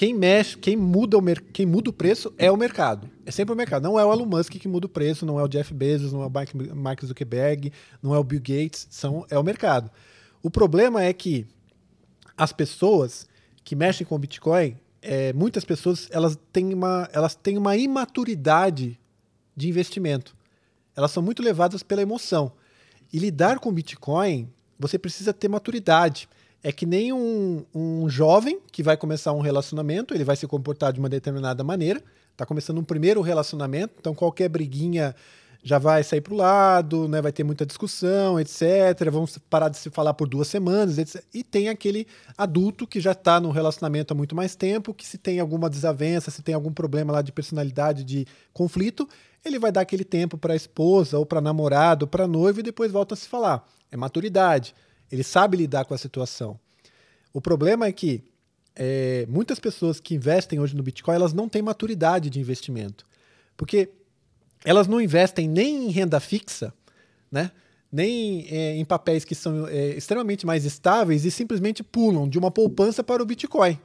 quem 0.00 0.14
mexe, 0.14 0.56
quem 0.56 0.78
muda, 0.78 1.18
o 1.18 1.22
quem 1.52 1.66
muda 1.66 1.90
o 1.90 1.92
preço 1.92 2.32
é 2.38 2.50
o 2.50 2.56
mercado. 2.56 3.06
É 3.26 3.30
sempre 3.30 3.52
o 3.52 3.56
mercado. 3.56 3.82
Não 3.82 4.00
é 4.00 4.02
o 4.06 4.10
Elon 4.10 4.24
Musk 4.24 4.52
que 4.52 4.66
muda 4.66 4.86
o 4.86 4.88
preço, 4.88 5.26
não 5.26 5.38
é 5.38 5.42
o 5.42 5.46
Jeff 5.46 5.74
Bezos, 5.74 6.10
não 6.10 6.22
é 6.22 6.26
o 6.26 6.74
Mark 6.74 7.04
Zuckerberg, 7.04 7.70
não 8.02 8.14
é 8.14 8.18
o 8.18 8.24
Bill 8.24 8.40
Gates, 8.40 8.86
são, 8.88 9.26
é 9.28 9.38
o 9.38 9.42
mercado. 9.42 9.90
O 10.42 10.50
problema 10.50 11.04
é 11.04 11.12
que 11.12 11.46
as 12.34 12.50
pessoas 12.50 13.28
que 13.62 13.76
mexem 13.76 14.06
com 14.06 14.14
o 14.14 14.18
Bitcoin, 14.18 14.74
é, 15.02 15.34
muitas 15.34 15.66
pessoas 15.66 16.08
elas 16.10 16.34
têm, 16.50 16.72
uma, 16.72 17.06
elas 17.12 17.34
têm 17.34 17.58
uma 17.58 17.76
imaturidade 17.76 18.98
de 19.54 19.68
investimento. 19.68 20.34
Elas 20.96 21.10
são 21.10 21.22
muito 21.22 21.42
levadas 21.42 21.82
pela 21.82 22.00
emoção. 22.00 22.52
E 23.12 23.18
lidar 23.18 23.58
com 23.58 23.70
Bitcoin, 23.70 24.50
você 24.78 24.98
precisa 24.98 25.34
ter 25.34 25.48
maturidade 25.48 26.26
é 26.62 26.70
que 26.70 26.84
nem 26.84 27.12
um, 27.12 27.64
um 27.74 28.08
jovem 28.08 28.60
que 28.70 28.82
vai 28.82 28.96
começar 28.96 29.32
um 29.32 29.40
relacionamento, 29.40 30.14
ele 30.14 30.24
vai 30.24 30.36
se 30.36 30.46
comportar 30.46 30.92
de 30.92 31.00
uma 31.00 31.08
determinada 31.08 31.64
maneira, 31.64 32.02
está 32.32 32.44
começando 32.44 32.78
um 32.78 32.84
primeiro 32.84 33.20
relacionamento, 33.20 33.94
então 33.98 34.14
qualquer 34.14 34.48
briguinha 34.48 35.14
já 35.62 35.78
vai 35.78 36.02
sair 36.02 36.20
para 36.20 36.32
o 36.32 36.36
lado, 36.36 37.06
né, 37.06 37.20
vai 37.20 37.32
ter 37.32 37.44
muita 37.44 37.66
discussão, 37.66 38.40
etc. 38.40 39.10
Vamos 39.12 39.36
parar 39.38 39.68
de 39.68 39.76
se 39.76 39.90
falar 39.90 40.14
por 40.14 40.26
duas 40.26 40.48
semanas, 40.48 40.96
etc. 40.96 41.22
E 41.34 41.44
tem 41.44 41.68
aquele 41.68 42.06
adulto 42.36 42.86
que 42.86 42.98
já 42.98 43.12
está 43.12 43.38
no 43.38 43.50
relacionamento 43.50 44.12
há 44.12 44.16
muito 44.16 44.34
mais 44.34 44.54
tempo, 44.54 44.94
que 44.94 45.06
se 45.06 45.18
tem 45.18 45.38
alguma 45.38 45.68
desavença, 45.68 46.30
se 46.30 46.42
tem 46.42 46.54
algum 46.54 46.72
problema 46.72 47.12
lá 47.12 47.22
de 47.22 47.30
personalidade, 47.30 48.04
de 48.04 48.26
conflito, 48.54 49.06
ele 49.44 49.58
vai 49.58 49.70
dar 49.70 49.82
aquele 49.82 50.04
tempo 50.04 50.38
para 50.38 50.54
a 50.54 50.56
esposa, 50.56 51.18
ou 51.18 51.26
para 51.26 51.40
namorado, 51.40 52.06
para 52.06 52.26
noivo 52.26 52.60
e 52.60 52.62
depois 52.62 52.90
volta 52.90 53.14
a 53.14 53.16
se 53.16 53.28
falar. 53.28 53.66
É 53.90 53.96
maturidade. 53.96 54.74
Ele 55.10 55.22
sabe 55.22 55.56
lidar 55.56 55.84
com 55.84 55.94
a 55.94 55.98
situação. 55.98 56.58
O 57.32 57.40
problema 57.40 57.86
é 57.86 57.92
que 57.92 58.22
é, 58.74 59.26
muitas 59.28 59.58
pessoas 59.58 60.00
que 60.00 60.14
investem 60.14 60.58
hoje 60.58 60.76
no 60.76 60.82
Bitcoin, 60.82 61.14
elas 61.14 61.32
não 61.32 61.48
têm 61.48 61.62
maturidade 61.62 62.30
de 62.30 62.40
investimento. 62.40 63.06
Porque 63.56 63.90
elas 64.64 64.86
não 64.86 65.00
investem 65.00 65.48
nem 65.48 65.86
em 65.86 65.90
renda 65.90 66.20
fixa, 66.20 66.72
né? 67.30 67.50
nem 67.90 68.46
é, 68.48 68.76
em 68.76 68.84
papéis 68.84 69.24
que 69.24 69.34
são 69.34 69.66
é, 69.66 69.88
extremamente 69.88 70.46
mais 70.46 70.64
estáveis 70.64 71.24
e 71.24 71.30
simplesmente 71.30 71.82
pulam 71.82 72.28
de 72.28 72.38
uma 72.38 72.50
poupança 72.50 73.02
para 73.02 73.22
o 73.22 73.26
Bitcoin. 73.26 73.78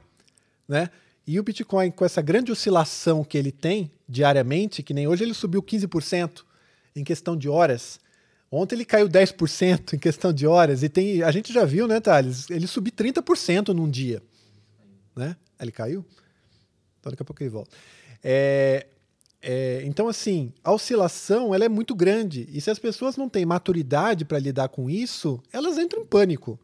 Né? 0.68 0.90
E 1.26 1.40
o 1.40 1.42
Bitcoin, 1.42 1.90
com 1.90 2.04
essa 2.04 2.22
grande 2.22 2.52
oscilação 2.52 3.24
que 3.24 3.36
ele 3.36 3.50
tem 3.50 3.90
diariamente, 4.08 4.82
que 4.82 4.94
nem 4.94 5.08
hoje 5.08 5.24
ele 5.24 5.34
subiu 5.34 5.62
15% 5.62 6.44
em 6.94 7.02
questão 7.02 7.36
de 7.36 7.48
horas, 7.48 7.98
Ontem 8.50 8.76
ele 8.76 8.84
caiu 8.84 9.08
10% 9.08 9.94
em 9.94 9.98
questão 9.98 10.32
de 10.32 10.46
horas 10.46 10.82
e 10.82 10.88
tem, 10.88 11.22
a 11.22 11.30
gente 11.30 11.52
já 11.52 11.64
viu, 11.64 11.88
né, 11.88 12.00
Thales? 12.00 12.48
Ele 12.48 12.66
subiu 12.66 12.92
30% 12.92 13.68
num 13.68 13.88
dia. 13.88 14.22
Né? 15.14 15.36
Ele 15.60 15.72
caiu? 15.72 16.04
Então 17.00 17.10
daqui 17.10 17.22
a 17.22 17.24
pouco 17.24 17.42
ele 17.42 17.50
volta. 17.50 17.76
É, 18.22 18.86
é, 19.42 19.82
então, 19.84 20.08
assim, 20.08 20.52
a 20.64 20.72
oscilação 20.72 21.54
ela 21.54 21.64
é 21.64 21.68
muito 21.68 21.94
grande. 21.94 22.48
E 22.52 22.60
se 22.60 22.70
as 22.70 22.78
pessoas 22.78 23.16
não 23.16 23.28
têm 23.28 23.46
maturidade 23.46 24.24
para 24.24 24.38
lidar 24.38 24.68
com 24.68 24.90
isso, 24.90 25.40
elas 25.52 25.78
entram 25.78 26.02
em 26.02 26.06
pânico. 26.06 26.58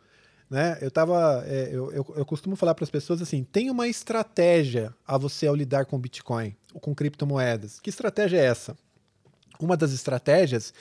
Né? 0.51 0.77
Eu, 0.81 0.91
tava, 0.91 1.45
é, 1.47 1.71
eu, 1.73 1.93
eu, 1.93 2.15
eu 2.17 2.27
costumo 2.27 2.57
falar 2.57 2.75
para 2.75 2.85
as 2.85 2.91
pessoas 2.91 3.23
assim: 3.23 3.43
tem 3.45 3.71
uma 3.71 3.89
estratégia 3.89 4.95
a 5.07 5.17
você 5.17 5.47
ao 5.47 5.55
lidar 5.55 5.87
com 5.87 5.99
Bitcoin 5.99 6.55
ou 6.75 6.81
com 6.81 6.95
criptomoedas. 6.95 7.81
Que 7.81 7.89
estratégia 7.89 8.39
é 8.39 8.45
essa? 8.45 8.77
Uma 9.59 9.77
das 9.77 9.93
estratégias 9.93 10.75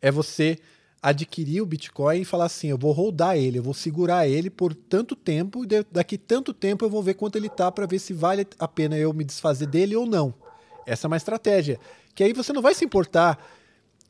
é 0.00 0.10
você 0.10 0.58
adquirir 1.02 1.60
o 1.60 1.66
Bitcoin 1.66 2.20
e 2.20 2.24
falar 2.24 2.46
assim: 2.46 2.68
eu 2.68 2.78
vou 2.78 2.92
rodar 2.92 3.36
ele, 3.36 3.58
eu 3.58 3.62
vou 3.62 3.74
segurar 3.74 4.28
ele 4.28 4.50
por 4.50 4.74
tanto 4.74 5.14
tempo, 5.14 5.64
e 5.64 5.68
daqui 5.90 6.18
tanto 6.18 6.52
tempo 6.52 6.84
eu 6.84 6.90
vou 6.90 7.02
ver 7.02 7.14
quanto 7.14 7.36
ele 7.36 7.48
tá 7.48 7.70
para 7.70 7.86
ver 7.86 7.98
se 7.98 8.12
vale 8.12 8.46
a 8.58 8.68
pena 8.68 8.96
eu 8.96 9.12
me 9.12 9.24
desfazer 9.24 9.66
dele 9.66 9.96
ou 9.96 10.06
não. 10.06 10.34
Essa 10.86 11.06
é 11.06 11.08
uma 11.08 11.16
estratégia. 11.16 11.78
Que 12.14 12.24
aí 12.24 12.32
você 12.32 12.52
não 12.52 12.62
vai 12.62 12.74
se 12.74 12.84
importar 12.84 13.38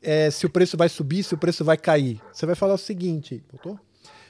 é, 0.01 0.31
se 0.31 0.45
o 0.45 0.49
preço 0.49 0.77
vai 0.77 0.89
subir, 0.89 1.23
se 1.23 1.33
o 1.33 1.37
preço 1.37 1.63
vai 1.63 1.77
cair. 1.77 2.21
Você 2.31 2.45
vai 2.45 2.55
falar 2.55 2.73
o 2.73 2.77
seguinte: 2.77 3.43
voltou? 3.51 3.79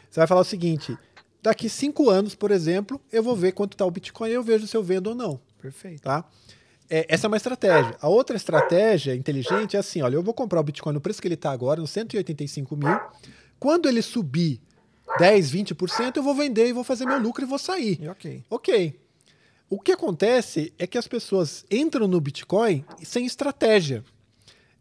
Você 0.09 0.19
vai 0.19 0.27
falar 0.27 0.41
o 0.41 0.45
seguinte: 0.45 0.97
daqui 1.41 1.69
cinco 1.69 2.09
anos, 2.09 2.35
por 2.35 2.51
exemplo, 2.51 2.99
eu 3.11 3.23
vou 3.23 3.35
ver 3.35 3.53
quanto 3.53 3.73
está 3.73 3.85
o 3.85 3.91
Bitcoin 3.91 4.29
e 4.29 4.33
eu 4.33 4.43
vejo 4.43 4.67
se 4.67 4.75
eu 4.75 4.83
vendo 4.83 5.07
ou 5.07 5.15
não. 5.15 5.39
Perfeito. 5.61 6.01
Tá? 6.01 6.25
É, 6.89 7.05
essa 7.07 7.27
é 7.27 7.29
uma 7.29 7.37
estratégia. 7.37 7.95
A 8.01 8.07
outra 8.07 8.35
estratégia 8.35 9.15
inteligente 9.15 9.75
é 9.75 9.79
assim: 9.79 10.01
olha, 10.01 10.15
eu 10.15 10.23
vou 10.23 10.33
comprar 10.33 10.59
o 10.59 10.63
Bitcoin 10.63 10.93
no 10.93 11.01
preço 11.01 11.21
que 11.21 11.27
ele 11.27 11.35
está 11.35 11.51
agora, 11.51 11.79
nos 11.79 11.91
185 11.91 12.75
mil. 12.75 12.99
Quando 13.59 13.87
ele 13.87 14.01
subir 14.01 14.59
10, 15.17 15.51
20%, 15.51 16.17
eu 16.17 16.23
vou 16.23 16.33
vender 16.33 16.67
e 16.67 16.73
vou 16.73 16.83
fazer 16.83 17.05
meu 17.05 17.19
lucro 17.19 17.43
e 17.43 17.47
vou 17.47 17.59
sair. 17.59 17.99
ok. 18.09 18.43
Ok. 18.49 18.99
O 19.69 19.79
que 19.79 19.91
acontece 19.91 20.73
é 20.79 20.87
que 20.87 20.97
as 20.97 21.07
pessoas 21.07 21.63
entram 21.69 22.07
no 22.07 22.19
Bitcoin 22.19 22.83
sem 23.03 23.25
estratégia, 23.25 24.03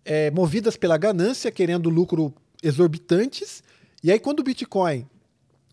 é, 0.02 0.30
movidas 0.30 0.78
pela 0.78 0.96
ganância, 0.96 1.50
querendo 1.50 1.90
lucro 1.90 2.32
exorbitantes. 2.62 3.62
E 4.02 4.11
aí, 4.11 4.18
quando 4.18 4.40
o 4.40 4.42
Bitcoin 4.42 5.06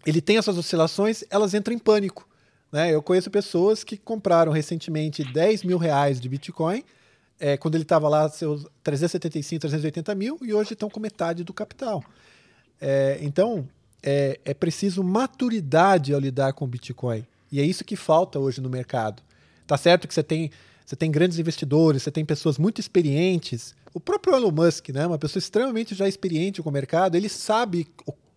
ele 0.06 0.22
tem 0.22 0.38
essas 0.38 0.58
oscilações, 0.58 1.24
elas 1.30 1.54
entram 1.54 1.74
em 1.74 1.80
pânico. 1.80 2.28
Né? 2.76 2.94
Eu 2.94 3.02
conheço 3.02 3.32
pessoas 3.32 3.86
que 3.86 3.96
compraram 3.96 4.52
recentemente 4.52 5.24
10 5.24 5.64
mil 5.64 5.78
reais 5.78 6.20
de 6.20 6.28
Bitcoin, 6.28 6.84
é, 7.40 7.56
quando 7.56 7.76
ele 7.76 7.84
estava 7.84 8.10
lá 8.10 8.28
seus 8.28 8.68
375, 8.84 9.62
380 9.62 10.14
mil, 10.14 10.38
e 10.42 10.54
hoje 10.54 10.74
estão 10.74 10.90
com 10.90 11.00
metade 11.00 11.46
do 11.46 11.54
capital. 11.54 12.04
É, 12.82 13.18
então, 13.22 13.66
é, 14.04 14.42
é 14.44 14.54
preciso 14.54 15.02
maturidade 15.06 16.14
ao 16.14 16.20
lidar 16.20 16.52
com 16.52 16.66
o 16.66 16.68
Bitcoin. 16.68 17.26
E 17.50 17.62
é 17.62 17.64
isso 17.64 17.86
que 17.86 17.96
falta 17.96 18.40
hoje 18.40 18.60
no 18.60 18.70
mercado. 18.70 19.24
Tá 19.66 19.78
certo 19.78 20.06
que 20.06 20.14
você 20.14 20.22
tem, 20.22 20.52
você 20.86 20.98
tem 20.98 21.10
grandes 21.10 21.40
investidores, 21.40 22.04
você 22.04 22.12
tem 22.12 22.26
pessoas 22.26 22.58
muito 22.58 22.82
experientes. 22.82 23.74
O 23.94 24.02
próprio 24.02 24.36
Elon 24.36 24.52
Musk, 24.52 24.90
né, 24.90 25.08
uma 25.08 25.18
pessoa 25.18 25.40
extremamente 25.40 25.96
já 25.96 26.10
experiente 26.10 26.62
com 26.62 26.70
o 26.70 26.74
mercado, 26.74 27.16
ele 27.16 27.30
sabe 27.30 27.88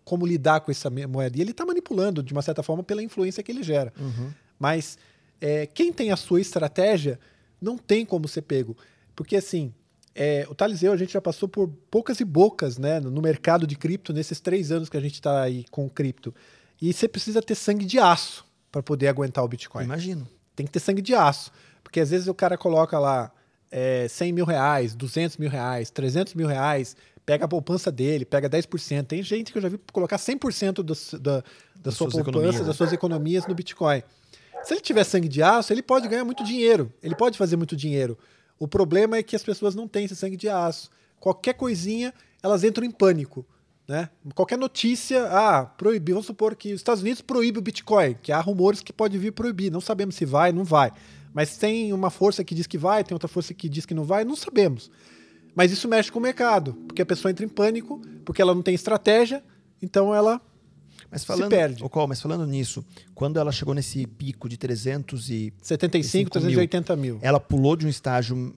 como 0.09 0.25
lidar 0.25 0.61
com 0.61 0.71
essa 0.71 0.89
moeda. 0.89 1.37
E 1.37 1.41
ele 1.41 1.51
está 1.51 1.63
manipulando, 1.63 2.23
de 2.23 2.33
uma 2.33 2.41
certa 2.41 2.63
forma, 2.63 2.81
pela 2.81 3.03
influência 3.03 3.43
que 3.43 3.51
ele 3.51 3.61
gera. 3.61 3.93
Uhum. 3.95 4.31
Mas 4.57 4.97
é, 5.39 5.67
quem 5.67 5.93
tem 5.93 6.11
a 6.11 6.15
sua 6.15 6.41
estratégia 6.41 7.19
não 7.61 7.77
tem 7.77 8.03
como 8.03 8.27
ser 8.27 8.41
pego. 8.41 8.75
Porque, 9.15 9.35
assim, 9.35 9.71
é, 10.15 10.47
o 10.49 10.55
Taliseu, 10.55 10.91
a 10.91 10.97
gente 10.97 11.13
já 11.13 11.21
passou 11.21 11.47
por 11.47 11.67
poucas 11.91 12.19
e 12.19 12.25
bocas 12.25 12.79
né, 12.79 12.99
no 12.99 13.21
mercado 13.21 13.67
de 13.67 13.75
cripto 13.75 14.11
nesses 14.11 14.39
três 14.39 14.71
anos 14.71 14.89
que 14.89 14.97
a 14.97 14.99
gente 14.99 15.13
está 15.13 15.43
aí 15.43 15.63
com 15.69 15.87
cripto. 15.87 16.33
E 16.81 16.91
você 16.91 17.07
precisa 17.07 17.39
ter 17.39 17.53
sangue 17.53 17.85
de 17.85 17.99
aço 17.99 18.43
para 18.71 18.81
poder 18.81 19.09
aguentar 19.09 19.43
o 19.43 19.47
Bitcoin. 19.47 19.83
Imagino. 19.83 20.27
Tem 20.55 20.65
que 20.65 20.71
ter 20.71 20.79
sangue 20.79 21.03
de 21.03 21.13
aço. 21.13 21.51
Porque 21.83 21.99
às 21.99 22.09
vezes 22.09 22.27
o 22.27 22.33
cara 22.33 22.57
coloca 22.57 22.97
lá 22.97 23.31
é, 23.69 24.07
100 24.07 24.33
mil 24.33 24.45
reais, 24.45 24.95
200 24.95 25.37
mil 25.37 25.51
reais, 25.51 25.91
300 25.91 26.33
mil 26.33 26.47
reais, 26.47 26.95
pega 27.29 27.45
a 27.45 27.47
poupança 27.47 27.91
dele, 27.91 28.25
pega 28.25 28.49
10%. 28.49 29.05
Tem 29.05 29.21
gente 29.21 29.51
que 29.51 29.59
eu 29.59 29.61
já 29.61 29.69
vi 29.69 29.79
colocar 29.93 30.17
100% 30.17 30.81
do, 30.81 31.19
da, 31.19 31.43
da 31.75 31.91
sua 31.91 32.09
poupança, 32.09 32.63
das 32.63 32.75
suas 32.75 32.91
economias 32.91 33.45
no 33.45 33.53
Bitcoin. 33.53 34.01
Se 34.63 34.73
ele 34.73 34.81
tiver 34.81 35.03
sangue 35.03 35.27
de 35.27 35.43
aço, 35.43 35.71
ele 35.71 35.83
pode 35.83 36.07
ganhar 36.07 36.25
muito 36.25 36.43
dinheiro. 36.43 36.91
Ele 37.03 37.13
pode 37.13 37.37
fazer 37.37 37.55
muito 37.55 37.75
dinheiro. 37.75 38.17
O 38.57 38.67
problema 38.67 39.15
é 39.15 39.21
que 39.21 39.35
as 39.35 39.43
pessoas 39.43 39.75
não 39.75 39.87
têm 39.87 40.05
esse 40.05 40.15
sangue 40.15 40.35
de 40.35 40.49
aço. 40.49 40.89
Qualquer 41.19 41.53
coisinha, 41.53 42.11
elas 42.41 42.63
entram 42.63 42.83
em 42.83 42.89
pânico. 42.89 43.45
Né? 43.87 44.09
Qualquer 44.33 44.57
notícia, 44.57 45.27
ah, 45.29 45.67
proibir, 45.67 46.13
vamos 46.13 46.25
supor 46.25 46.55
que 46.55 46.73
os 46.73 46.79
Estados 46.79 47.03
Unidos 47.03 47.21
proíbe 47.21 47.59
o 47.59 47.61
Bitcoin, 47.61 48.15
que 48.23 48.31
há 48.31 48.39
rumores 48.39 48.81
que 48.81 48.91
pode 48.91 49.19
vir 49.19 49.33
proibir. 49.33 49.71
Não 49.71 49.81
sabemos 49.81 50.15
se 50.15 50.25
vai, 50.25 50.51
não 50.51 50.63
vai. 50.63 50.91
Mas 51.31 51.57
tem 51.57 51.93
uma 51.93 52.09
força 52.09 52.43
que 52.43 52.55
diz 52.55 52.65
que 52.65 52.77
vai, 52.77 53.03
tem 53.03 53.13
outra 53.13 53.27
força 53.27 53.53
que 53.53 53.69
diz 53.69 53.85
que 53.85 53.93
não 53.93 54.03
vai, 54.03 54.25
não 54.25 54.35
sabemos. 54.35 54.89
Mas 55.55 55.71
isso 55.71 55.87
mexe 55.87 56.11
com 56.11 56.19
o 56.19 56.21
mercado, 56.21 56.73
porque 56.87 57.01
a 57.01 57.05
pessoa 57.05 57.31
entra 57.31 57.45
em 57.45 57.49
pânico, 57.49 58.01
porque 58.23 58.41
ela 58.41 58.53
não 58.53 58.61
tem 58.61 58.75
estratégia, 58.75 59.43
então 59.81 60.13
ela 60.13 60.41
mas 61.11 61.23
falando, 61.23 61.43
se 61.45 61.49
perde. 61.49 61.83
Qual, 61.89 62.07
mas 62.07 62.21
falando 62.21 62.45
nisso, 62.45 62.85
quando 63.15 63.39
ela 63.39 63.51
chegou 63.51 63.73
nesse 63.73 64.05
pico 64.05 64.47
de 64.47 64.57
375, 64.57 66.29
380 66.29 66.95
mil, 66.95 67.15
mil, 67.15 67.19
ela 67.21 67.39
pulou 67.39 67.75
de 67.75 67.85
um 67.85 67.89
estágio 67.89 68.55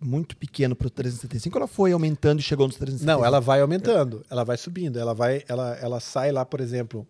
muito 0.00 0.36
pequeno 0.36 0.76
para 0.76 0.86
o 0.86 0.90
375, 0.90 1.56
ela 1.56 1.66
foi 1.66 1.92
aumentando 1.92 2.40
e 2.40 2.42
chegou 2.42 2.66
nos 2.66 2.76
375? 2.76 3.18
Não, 3.18 3.26
ela 3.26 3.40
vai 3.40 3.62
aumentando, 3.62 4.22
ela 4.28 4.44
vai 4.44 4.56
subindo, 4.58 4.98
ela 4.98 5.14
vai, 5.14 5.42
ela, 5.48 5.74
ela 5.76 6.00
sai 6.00 6.30
lá, 6.30 6.44
por 6.44 6.60
exemplo. 6.60 7.06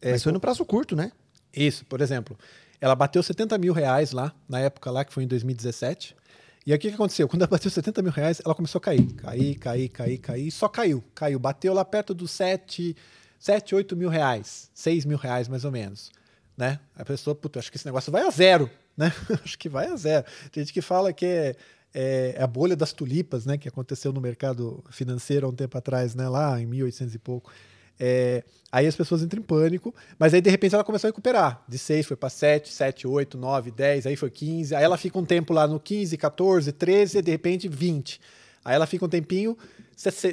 É, 0.00 0.12
mas 0.12 0.22
foi 0.22 0.32
no 0.32 0.40
prazo 0.40 0.64
curto, 0.64 0.96
né? 0.96 1.12
Isso, 1.54 1.84
por 1.84 2.00
exemplo. 2.00 2.36
Ela 2.80 2.94
bateu 2.94 3.22
70 3.22 3.58
mil 3.58 3.72
reais 3.72 4.12
lá, 4.12 4.34
na 4.48 4.58
época 4.58 4.90
lá, 4.90 5.04
que 5.04 5.12
foi 5.12 5.24
em 5.24 5.26
2017. 5.28 6.16
E 6.64 6.72
aí 6.72 6.76
o 6.76 6.80
que, 6.80 6.88
que 6.88 6.94
aconteceu? 6.94 7.28
Quando 7.28 7.42
ela 7.42 7.50
bateu 7.50 7.70
70 7.70 8.02
mil 8.02 8.12
reais, 8.12 8.40
ela 8.44 8.54
começou 8.54 8.78
a 8.78 8.82
cair. 8.82 9.12
Cair, 9.14 9.58
cair, 9.58 9.88
cair, 9.88 10.18
cair. 10.18 10.50
Só 10.50 10.68
caiu. 10.68 11.02
Caiu. 11.14 11.38
Bateu 11.38 11.74
lá 11.74 11.84
perto 11.84 12.14
dos 12.14 12.30
7, 12.30 12.96
7 13.38 13.74
8 13.74 13.96
mil 13.96 14.08
reais. 14.08 14.70
6 14.72 15.04
mil 15.04 15.18
reais, 15.18 15.48
mais 15.48 15.64
ou 15.64 15.72
menos. 15.72 16.12
Né? 16.56 16.78
A 16.94 17.04
pessoa, 17.04 17.34
puta, 17.34 17.58
acho 17.58 17.70
que 17.70 17.76
esse 17.76 17.86
negócio 17.86 18.12
vai 18.12 18.22
a 18.22 18.30
zero. 18.30 18.70
Né? 18.96 19.12
acho 19.44 19.58
que 19.58 19.68
vai 19.68 19.88
a 19.88 19.96
zero. 19.96 20.24
Tem 20.52 20.62
gente 20.62 20.72
que 20.72 20.80
fala 20.80 21.12
que 21.12 21.26
é, 21.26 21.56
é, 21.92 22.34
é, 22.36 22.42
a 22.42 22.46
bolha 22.46 22.76
das 22.76 22.92
tulipas, 22.92 23.44
né? 23.44 23.58
Que 23.58 23.68
aconteceu 23.68 24.12
no 24.12 24.20
mercado 24.20 24.84
financeiro 24.90 25.46
há 25.46 25.50
um 25.50 25.54
tempo 25.54 25.76
atrás, 25.76 26.14
né? 26.14 26.28
Lá 26.28 26.60
em 26.60 26.66
1800 26.66 27.14
e 27.14 27.18
pouco. 27.18 27.50
É, 27.98 28.42
aí 28.70 28.86
as 28.86 28.96
pessoas 28.96 29.22
entram 29.22 29.40
em 29.40 29.44
pânico, 29.44 29.94
mas 30.18 30.34
aí 30.34 30.40
de 30.40 30.50
repente 30.50 30.74
ela 30.74 30.84
começou 30.84 31.08
a 31.08 31.10
recuperar. 31.10 31.62
De 31.68 31.78
6 31.78 32.06
foi 32.06 32.16
para 32.16 32.28
7, 32.28 32.72
7, 32.72 33.06
8, 33.06 33.38
9, 33.38 33.70
10, 33.70 34.06
aí 34.06 34.16
foi 34.16 34.30
15. 34.30 34.74
Aí 34.74 34.82
ela 34.82 34.96
fica 34.96 35.18
um 35.18 35.24
tempo 35.24 35.52
lá 35.52 35.66
no 35.66 35.78
15, 35.78 36.16
14, 36.16 36.72
13, 36.72 37.18
e 37.18 37.22
de 37.22 37.30
repente 37.30 37.68
20. 37.68 38.20
Aí 38.64 38.74
ela 38.74 38.86
fica 38.86 39.04
um 39.04 39.08
tempinho 39.08 39.56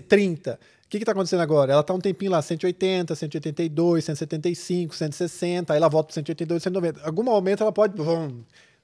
30. 0.07 0.59
O 0.89 0.89
que 0.89 0.97
está 0.97 1.11
acontecendo 1.11 1.41
agora? 1.41 1.71
Ela 1.71 1.81
está 1.81 1.93
um 1.93 1.99
tempinho 1.99 2.31
lá, 2.31 2.41
180, 2.41 3.13
182, 3.13 4.05
175, 4.05 4.95
160, 4.95 5.73
aí 5.73 5.77
ela 5.77 5.87
volta 5.87 6.07
para 6.07 6.15
182, 6.15 6.63
190. 6.63 7.01
Em 7.01 7.05
algum 7.05 7.21
momento 7.21 7.61
ela 7.61 7.71
pode, 7.71 7.93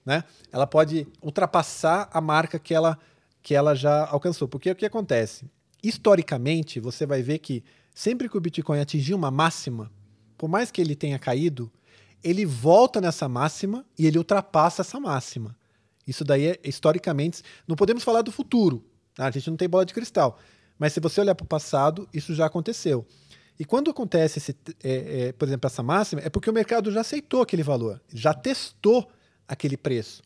né? 0.06 0.24
Ela 0.52 0.68
pode 0.68 1.08
ultrapassar 1.20 2.08
a 2.14 2.22
marca 2.22 2.60
que 2.60 2.76
ela, 2.76 3.00
que 3.42 3.56
ela 3.56 3.74
já 3.74 4.06
alcançou. 4.06 4.48
Porque 4.48 4.70
o 4.70 4.76
que 4.76 4.86
acontece? 4.86 5.46
Historicamente, 5.82 6.80
você 6.80 7.08
vai 7.08 7.24
ver 7.24 7.40
que 7.40 7.64
sempre 7.96 8.28
que 8.30 8.38
o 8.38 8.41
Bitcoin 8.41 8.80
atingir 8.80 9.14
uma 9.14 9.32
máxima, 9.32 9.89
por 10.38 10.50
mais 10.50 10.70
que 10.70 10.82
ele 10.82 10.96
tenha 10.96 11.18
caído, 11.18 11.72
ele 12.22 12.46
volta 12.46 13.00
nessa 13.00 13.30
máxima 13.30 13.86
e 13.98 14.06
ele 14.06 14.18
ultrapassa 14.18 14.82
essa 14.82 15.00
máxima. 15.00 15.56
Isso 16.06 16.24
daí 16.24 16.48
é 16.48 16.60
historicamente. 16.64 17.41
Não 17.68 17.76
podemos 17.76 18.04
falar 18.04 18.22
do 18.22 18.32
futuro. 18.32 18.84
Tá? 19.16 19.26
A 19.28 19.32
gente 19.32 19.50
não 19.50 19.58
tem 19.58 19.70
bola 19.70 19.86
de 19.86 19.93
cristal. 19.93 20.38
Mas 20.78 20.91
se 20.91 21.00
você 21.00 21.22
olhar 21.22 21.34
para 21.34 21.46
o 21.46 21.48
passado, 21.48 22.08
isso 22.14 22.36
já 22.36 22.46
aconteceu. 22.46 23.08
E 23.58 23.64
quando 23.64 23.89
acontece, 23.89 24.39
esse, 24.39 24.56
é, 24.84 25.28
é, 25.28 25.32
por 25.32 25.48
exemplo, 25.48 25.68
essa 25.68 25.82
máxima, 25.82 26.22
é 26.22 26.30
porque 26.30 26.50
o 26.50 26.54
mercado 26.54 26.91
já 26.91 27.02
aceitou 27.02 27.41
aquele 27.41 27.64
valor, 27.64 28.02
já 28.14 28.34
testou 28.34 29.10
aquele 29.48 29.78
preço, 29.78 30.22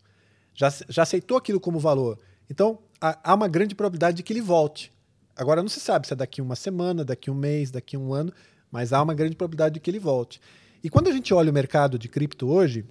já, 0.56 0.74
já 0.90 1.04
aceitou 1.04 1.38
aquilo 1.38 1.60
como 1.60 1.78
valor. 1.78 2.18
Então, 2.50 2.80
há, 3.00 3.32
há 3.32 3.36
uma 3.36 3.48
grande 3.48 3.76
probabilidade 3.76 4.18
de 4.18 4.24
que 4.24 4.34
ele 4.34 4.42
volte. 4.42 4.92
Agora 5.40 5.62
não 5.62 5.70
se 5.70 5.80
sabe 5.80 6.06
se 6.06 6.12
é 6.12 6.18
daqui 6.18 6.42
uma 6.42 6.54
semana, 6.54 7.06
daqui 7.06 7.32
um 7.32 7.34
mês, 7.34 7.72
daqui 7.72 7.96
um 7.96 8.14
ano, 8.14 8.34
mas 8.70 8.92
há 8.92 9.02
uma 9.02 9.14
grande 9.14 9.38
probabilidade 9.38 9.76
de 9.76 9.80
que 9.80 9.90
ele 9.90 9.98
volte. 9.98 10.42
E 10.84 10.90
quando 10.90 11.08
a 11.08 11.14
gente 11.14 11.34
olha 11.34 11.50
o 11.50 11.54
mercado 11.54 11.98
de 11.98 12.10
cripto 12.10 12.50
hoje, 12.50 12.84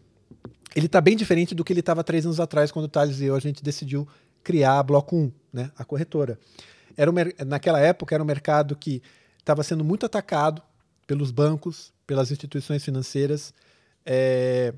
ele 0.74 0.86
está 0.86 0.98
bem 0.98 1.14
diferente 1.14 1.54
do 1.54 1.62
que 1.62 1.74
ele 1.74 1.80
estava 1.80 2.02
três 2.02 2.24
anos 2.24 2.40
atrás, 2.40 2.72
quando 2.72 2.86
o 2.86 2.88
Thales 2.88 3.20
e 3.20 3.26
eu 3.26 3.34
a 3.34 3.38
gente 3.38 3.62
decidiu 3.62 4.08
criar 4.42 4.78
a 4.78 4.82
Bloco 4.82 5.14
1, 5.14 5.32
né, 5.52 5.70
a 5.76 5.84
corretora. 5.84 6.38
Era 6.96 7.10
um, 7.10 7.14
naquela 7.46 7.80
época 7.80 8.14
era 8.14 8.22
um 8.22 8.26
mercado 8.26 8.74
que 8.74 9.02
estava 9.38 9.62
sendo 9.62 9.84
muito 9.84 10.06
atacado 10.06 10.62
pelos 11.06 11.30
bancos, 11.30 11.92
pelas 12.06 12.30
instituições 12.30 12.82
financeiras. 12.82 13.52
É, 14.06 14.72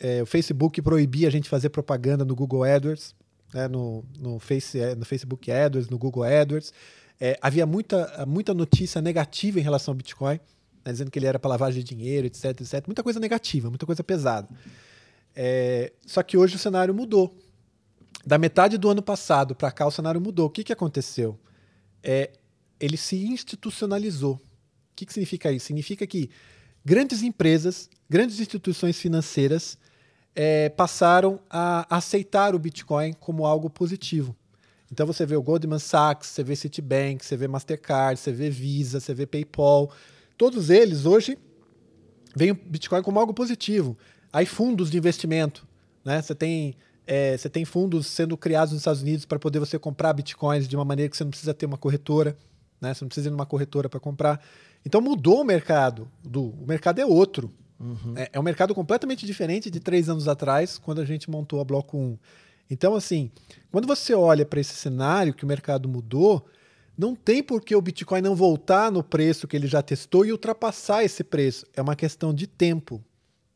é, 0.00 0.20
o 0.20 0.26
Facebook 0.26 0.82
proibia 0.82 1.28
a 1.28 1.30
gente 1.30 1.48
fazer 1.48 1.68
propaganda 1.68 2.24
no 2.24 2.34
Google 2.34 2.64
AdWords, 2.64 3.14
né, 3.52 3.68
no, 3.68 4.04
no, 4.18 4.40
face, 4.40 4.80
no 4.96 5.04
Facebook 5.04 5.52
AdWords, 5.52 5.88
no 5.88 5.96
Google 5.96 6.24
AdWords. 6.24 6.72
É, 7.20 7.38
havia 7.40 7.64
muita, 7.64 8.24
muita 8.26 8.52
notícia 8.52 9.00
negativa 9.00 9.58
em 9.58 9.62
relação 9.62 9.92
ao 9.92 9.96
Bitcoin, 9.96 10.40
né, 10.84 10.92
dizendo 10.92 11.10
que 11.10 11.18
ele 11.18 11.26
era 11.26 11.38
para 11.38 11.50
lavagem 11.50 11.82
de 11.82 11.94
dinheiro, 11.94 12.26
etc, 12.26 12.60
etc. 12.60 12.86
Muita 12.86 13.02
coisa 13.02 13.20
negativa, 13.20 13.68
muita 13.68 13.86
coisa 13.86 14.02
pesada. 14.02 14.48
É, 15.34 15.92
só 16.06 16.22
que 16.22 16.36
hoje 16.36 16.56
o 16.56 16.58
cenário 16.58 16.94
mudou. 16.94 17.34
Da 18.26 18.38
metade 18.38 18.78
do 18.78 18.88
ano 18.88 19.02
passado 19.02 19.54
para 19.54 19.70
cá, 19.70 19.86
o 19.86 19.90
cenário 19.90 20.20
mudou. 20.20 20.46
O 20.46 20.50
que, 20.50 20.64
que 20.64 20.72
aconteceu? 20.72 21.38
É, 22.02 22.30
ele 22.80 22.96
se 22.96 23.16
institucionalizou. 23.16 24.34
O 24.34 24.40
que, 24.96 25.06
que 25.06 25.12
significa 25.12 25.50
isso? 25.52 25.66
Significa 25.66 26.06
que 26.06 26.30
grandes 26.84 27.22
empresas, 27.22 27.88
grandes 28.08 28.40
instituições 28.40 28.98
financeiras 28.98 29.78
é, 30.34 30.68
passaram 30.68 31.40
a 31.50 31.86
aceitar 31.96 32.54
o 32.54 32.58
Bitcoin 32.58 33.12
como 33.14 33.46
algo 33.46 33.70
positivo. 33.70 34.36
Então 34.94 35.08
você 35.08 35.26
vê 35.26 35.34
o 35.34 35.42
Goldman 35.42 35.80
Sachs, 35.80 36.28
você 36.28 36.44
vê 36.44 36.54
Citibank, 36.54 37.24
você 37.24 37.36
vê 37.36 37.48
Mastercard, 37.48 38.18
você 38.18 38.30
vê 38.30 38.48
Visa, 38.48 39.00
você 39.00 39.12
vê 39.12 39.26
PayPal. 39.26 39.90
Todos 40.38 40.70
eles 40.70 41.04
hoje 41.04 41.36
veem 42.36 42.52
o 42.52 42.54
Bitcoin 42.54 43.02
como 43.02 43.18
algo 43.18 43.34
positivo. 43.34 43.98
Aí 44.32 44.46
fundos 44.46 44.92
de 44.92 44.96
investimento, 44.96 45.66
né? 46.04 46.22
Você 46.22 46.32
tem 46.32 46.76
é, 47.08 47.36
você 47.36 47.50
tem 47.50 47.64
fundos 47.64 48.06
sendo 48.06 48.36
criados 48.36 48.72
nos 48.72 48.82
Estados 48.82 49.02
Unidos 49.02 49.24
para 49.26 49.36
poder 49.36 49.58
você 49.58 49.80
comprar 49.80 50.12
bitcoins 50.12 50.68
de 50.68 50.76
uma 50.76 50.84
maneira 50.84 51.10
que 51.10 51.16
você 51.16 51.24
não 51.24 51.30
precisa 51.30 51.52
ter 51.52 51.66
uma 51.66 51.76
corretora, 51.76 52.36
né? 52.80 52.94
Você 52.94 53.04
não 53.04 53.08
precisa 53.08 53.28
ir 53.28 53.32
numa 53.32 53.44
corretora 53.44 53.88
para 53.88 53.98
comprar. 53.98 54.40
Então 54.86 55.00
mudou 55.00 55.40
o 55.40 55.44
mercado. 55.44 56.08
Do, 56.22 56.50
o 56.50 56.66
mercado 56.68 57.00
é 57.00 57.04
outro. 57.04 57.52
Uhum. 57.80 58.14
É, 58.14 58.30
é, 58.32 58.38
um 58.38 58.44
mercado 58.44 58.72
completamente 58.76 59.26
diferente 59.26 59.72
de 59.72 59.80
três 59.80 60.08
anos 60.08 60.28
atrás, 60.28 60.78
quando 60.78 61.00
a 61.00 61.04
gente 61.04 61.28
montou 61.28 61.60
a 61.60 61.64
Bloco 61.64 61.98
1. 61.98 62.16
Então, 62.70 62.94
assim, 62.94 63.30
quando 63.70 63.86
você 63.86 64.14
olha 64.14 64.44
para 64.44 64.60
esse 64.60 64.74
cenário 64.74 65.34
que 65.34 65.44
o 65.44 65.48
mercado 65.48 65.88
mudou, 65.88 66.46
não 66.96 67.14
tem 67.14 67.42
por 67.42 67.60
que 67.60 67.74
o 67.74 67.82
Bitcoin 67.82 68.22
não 68.22 68.34
voltar 68.34 68.90
no 68.90 69.02
preço 69.02 69.48
que 69.48 69.56
ele 69.56 69.66
já 69.66 69.82
testou 69.82 70.24
e 70.24 70.32
ultrapassar 70.32 71.04
esse 71.04 71.24
preço. 71.24 71.66
É 71.74 71.82
uma 71.82 71.96
questão 71.96 72.32
de 72.32 72.46
tempo, 72.46 73.04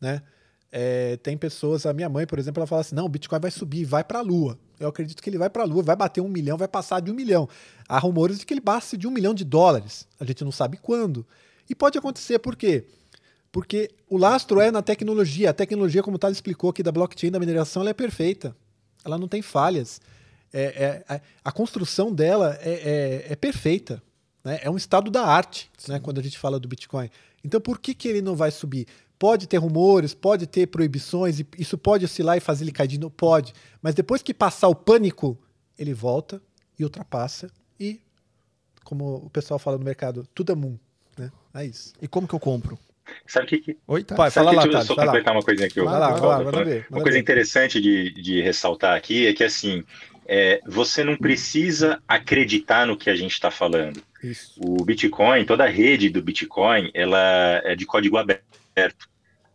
né? 0.01 0.23
É, 0.71 1.17
tem 1.19 1.39
pessoas, 1.39 1.87
a 1.87 1.95
minha 1.95 2.11
mãe, 2.11 2.27
por 2.27 2.39
exemplo, 2.39 2.61
ela 2.61 2.67
fala 2.67 2.83
assim: 2.83 2.95
não, 2.95 3.07
o 3.07 3.09
Bitcoin 3.09 3.41
vai 3.41 3.51
subir, 3.51 3.85
vai 3.85 4.05
para 4.05 4.19
a 4.19 4.23
Lua. 4.23 4.59
Eu 4.79 4.89
acredito 4.89 5.23
que 5.23 5.31
ele 5.31 5.39
vai 5.39 5.49
para 5.49 5.63
a 5.63 5.67
Lua, 5.67 5.83
vai 5.83 5.97
bater 5.97 6.21
um 6.21 6.29
milhão, 6.29 6.59
vai 6.59 6.69
passar 6.69 7.01
de 7.01 7.11
um 7.11 7.15
milhão. 7.15 7.49
Há 7.89 7.99
rumores 7.99 8.39
de 8.39 8.45
que 8.45 8.53
ele 8.53 8.61
passe 8.61 8.97
de 8.97 9.07
um 9.07 9.11
milhão 9.11 9.33
de 9.33 9.45
dólares. 9.45 10.07
A 10.21 10.25
gente 10.25 10.45
não 10.45 10.53
sabe 10.53 10.77
quando. 10.77 11.27
E 11.71 11.75
pode 11.75 11.97
acontecer 11.97 12.39
por 12.39 12.55
quê? 12.55 12.85
Porque 13.51 13.91
o 14.11 14.19
lastro 14.19 14.61
é 14.61 14.71
na 14.71 14.83
tecnologia. 14.83 15.51
A 15.51 15.55
tecnologia, 15.55 16.03
como 16.03 16.17
o 16.17 16.19
Thales 16.19 16.37
explicou 16.37 16.71
aqui 16.71 16.83
da 16.83 16.93
blockchain 16.93 17.31
da 17.31 17.41
mineração, 17.41 17.81
ela 17.81 17.91
é 17.91 17.95
perfeita 17.95 18.55
ela 19.05 19.19
não 19.19 19.29
tem 19.29 19.43
falhas. 19.43 20.01
É, 20.53 21.05
é, 21.09 21.21
a 21.45 21.53
construção 21.53 22.13
dela 22.13 22.59
é, 22.61 22.71
é, 23.29 23.33
é 23.33 23.37
perfeita. 23.37 24.03
Né? 24.43 24.61
É 24.63 24.71
um 24.71 24.77
estado 24.77 25.11
da 25.11 25.25
arte 25.25 25.71
né? 25.87 26.01
quando 26.01 26.19
a 26.19 26.23
gente 26.23 26.39
fala 26.39 26.59
do 26.59 26.69
Bitcoin. 26.69 27.11
Então, 27.45 27.61
por 27.61 27.79
que, 27.79 27.95
que 27.95 28.09
ele 28.09 28.23
não 28.23 28.35
vai 28.35 28.51
subir? 28.51 28.87
Pode 29.19 29.47
ter 29.47 29.57
rumores, 29.57 30.15
pode 30.15 30.47
ter 30.47 30.67
proibições, 30.69 31.41
isso 31.59 31.77
pode 31.77 32.05
oscilar 32.05 32.37
e 32.37 32.41
fazer 32.41 32.65
ele 32.65 32.73
cair 32.73 32.89
de 32.89 32.99
novo? 32.99 33.13
Pode. 33.15 33.53
Mas 33.83 33.95
depois 33.95 34.23
que 34.23 34.33
passar 34.33 34.69
o 34.69 34.75
pânico, 34.75 35.37
ele 35.77 35.93
volta 35.93 36.41
e 36.79 36.85
ultrapassa. 36.85 37.51
E, 37.79 38.01
como 38.85 39.17
o 39.17 39.31
pessoal 39.31 39.59
fala 39.59 39.77
no 39.77 39.85
mercado, 39.85 40.27
tudo 40.35 40.53
é 40.53 40.55
moon. 40.55 40.79
Né? 41.17 41.33
É 41.53 41.65
isso. 41.65 41.93
E 42.01 42.07
como 42.07 42.29
que 42.29 42.35
eu 42.35 42.41
compro? 42.41 42.79
Sabe 43.27 43.47
o 43.47 43.49
que, 43.49 43.59
que... 43.59 43.77
Oi, 43.87 44.05
tá. 44.05 44.15
Pai, 44.15 44.31
fala 44.31 44.53
lá, 44.53 44.69
tá, 44.69 44.83
só 44.83 44.95
completar 44.95 45.35
uma 45.35 45.43
coisinha 45.43 45.67
aqui. 45.69 45.81
Vai 45.81 45.99
lá, 45.99 46.11
vai 46.13 46.21
lá, 46.21 46.65
ver, 46.65 46.87
uma 46.91 47.03
coisa 47.03 47.17
ver. 47.17 47.23
interessante 47.23 47.81
de, 47.81 48.11
de 48.13 48.41
ressaltar 48.41 48.97
aqui 48.97 49.27
é 49.27 49.33
que 49.33 49.45
assim, 49.45 49.85
é, 50.27 50.61
você 50.67 51.03
não 51.03 51.17
precisa 51.17 52.03
acreditar 52.07 52.87
no 52.87 52.97
que 52.97 53.11
a 53.11 53.17
gente 53.17 53.33
está 53.33 53.51
falando. 53.51 54.03
Isso. 54.23 54.55
O 54.59 54.85
Bitcoin, 54.85 55.45
toda 55.45 55.65
a 55.65 55.69
rede 55.69 56.11
do 56.11 56.23
Bitcoin, 56.23 56.91
ela 56.93 57.63
é 57.65 57.75
de 57.75 57.87
código 57.87 58.17
aberto. 58.17 59.09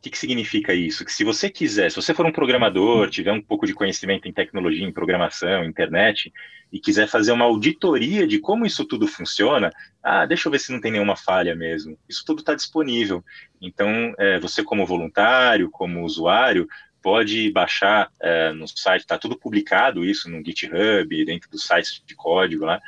Que, 0.04 0.10
que 0.10 0.18
significa 0.18 0.74
isso? 0.74 1.06
Que 1.06 1.14
se 1.14 1.24
você 1.24 1.50
quiser, 1.50 1.90
se 1.90 1.96
você 1.96 2.14
for 2.14 2.26
um 2.26 2.32
programador, 2.32 3.10
tiver 3.10 3.32
um 3.32 3.42
pouco 3.42 3.66
de 3.66 3.74
conhecimento 3.74 4.28
em 4.28 4.34
tecnologia, 4.34 4.86
em 4.86 4.92
programação, 4.92 5.64
internet, 5.64 6.32
e 6.70 6.78
quiser 6.78 7.08
fazer 7.08 7.32
uma 7.32 7.46
auditoria 7.46 8.28
de 8.28 8.38
como 8.38 8.66
isso 8.66 8.84
tudo 8.84 9.08
funciona, 9.08 9.72
ah, 10.04 10.26
deixa 10.26 10.48
eu 10.48 10.52
ver 10.52 10.60
se 10.60 10.74
não 10.74 10.82
tem 10.82 10.92
nenhuma 10.92 11.16
falha 11.16 11.56
mesmo. 11.56 11.98
Isso 12.10 12.26
tudo 12.26 12.40
está 12.40 12.54
disponível. 12.54 13.24
Então, 13.62 14.14
é, 14.18 14.38
você 14.42 14.62
como 14.62 14.86
voluntário, 14.86 15.72
como 15.72 16.04
usuário, 16.04 16.68
pode 17.02 17.50
baixar 17.52 18.12
é, 18.22 18.52
no 18.52 18.68
site, 18.68 19.04
está 19.04 19.18
tudo 19.18 19.40
publicado 19.40 20.04
isso 20.04 20.30
no 20.30 20.44
GitHub, 20.44 21.26
dentro 21.26 21.50
do 21.50 21.58
site 21.58 22.04
de 22.06 22.14
código 22.14 22.66
lá, 22.66 22.82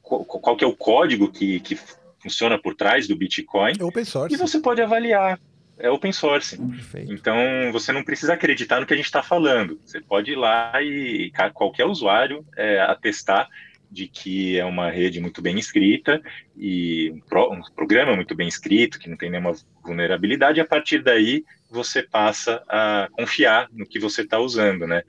qual, 0.00 0.24
qual 0.24 0.56
que 0.56 0.64
é 0.64 0.66
o 0.66 0.76
código 0.76 1.30
que, 1.30 1.60
que 1.60 1.78
funciona 2.18 2.58
por 2.58 2.74
trás 2.74 3.06
do 3.06 3.14
Bitcoin. 3.14 3.74
É 3.78 3.84
open 3.84 4.04
source. 4.06 4.34
E 4.34 4.38
você 4.38 4.58
pode 4.58 4.80
avaliar 4.80 5.38
é 5.78 5.90
open 5.90 6.12
source. 6.12 6.56
Perfeito. 6.56 7.12
Então 7.12 7.36
você 7.72 7.92
não 7.92 8.04
precisa 8.04 8.34
acreditar 8.34 8.80
no 8.80 8.86
que 8.86 8.94
a 8.94 8.96
gente 8.96 9.06
está 9.06 9.22
falando. 9.22 9.80
Você 9.84 10.00
pode 10.00 10.32
ir 10.32 10.36
lá 10.36 10.80
e 10.82 11.32
qualquer 11.54 11.86
usuário 11.86 12.44
é, 12.56 12.80
atestar 12.80 13.48
de 13.92 14.08
que 14.08 14.58
é 14.58 14.64
uma 14.64 14.90
rede 14.90 15.20
muito 15.20 15.42
bem 15.42 15.58
escrita 15.58 16.22
e 16.56 17.10
um, 17.10 17.20
pro, 17.20 17.52
um, 17.52 17.60
programa 17.76 18.16
muito 18.16 18.34
bem 18.34 18.48
escrito, 18.48 18.98
que 18.98 19.08
não 19.08 19.18
tem 19.18 19.30
nenhuma 19.30 19.52
vulnerabilidade, 19.84 20.58
e 20.58 20.62
a 20.62 20.66
partir 20.66 21.02
daí 21.02 21.44
você 21.70 22.02
passa 22.02 22.62
a 22.66 23.08
confiar 23.12 23.68
no 23.70 23.86
que 23.86 23.98
você 23.98 24.22
está 24.22 24.38
usando, 24.38 24.86
né? 24.86 25.02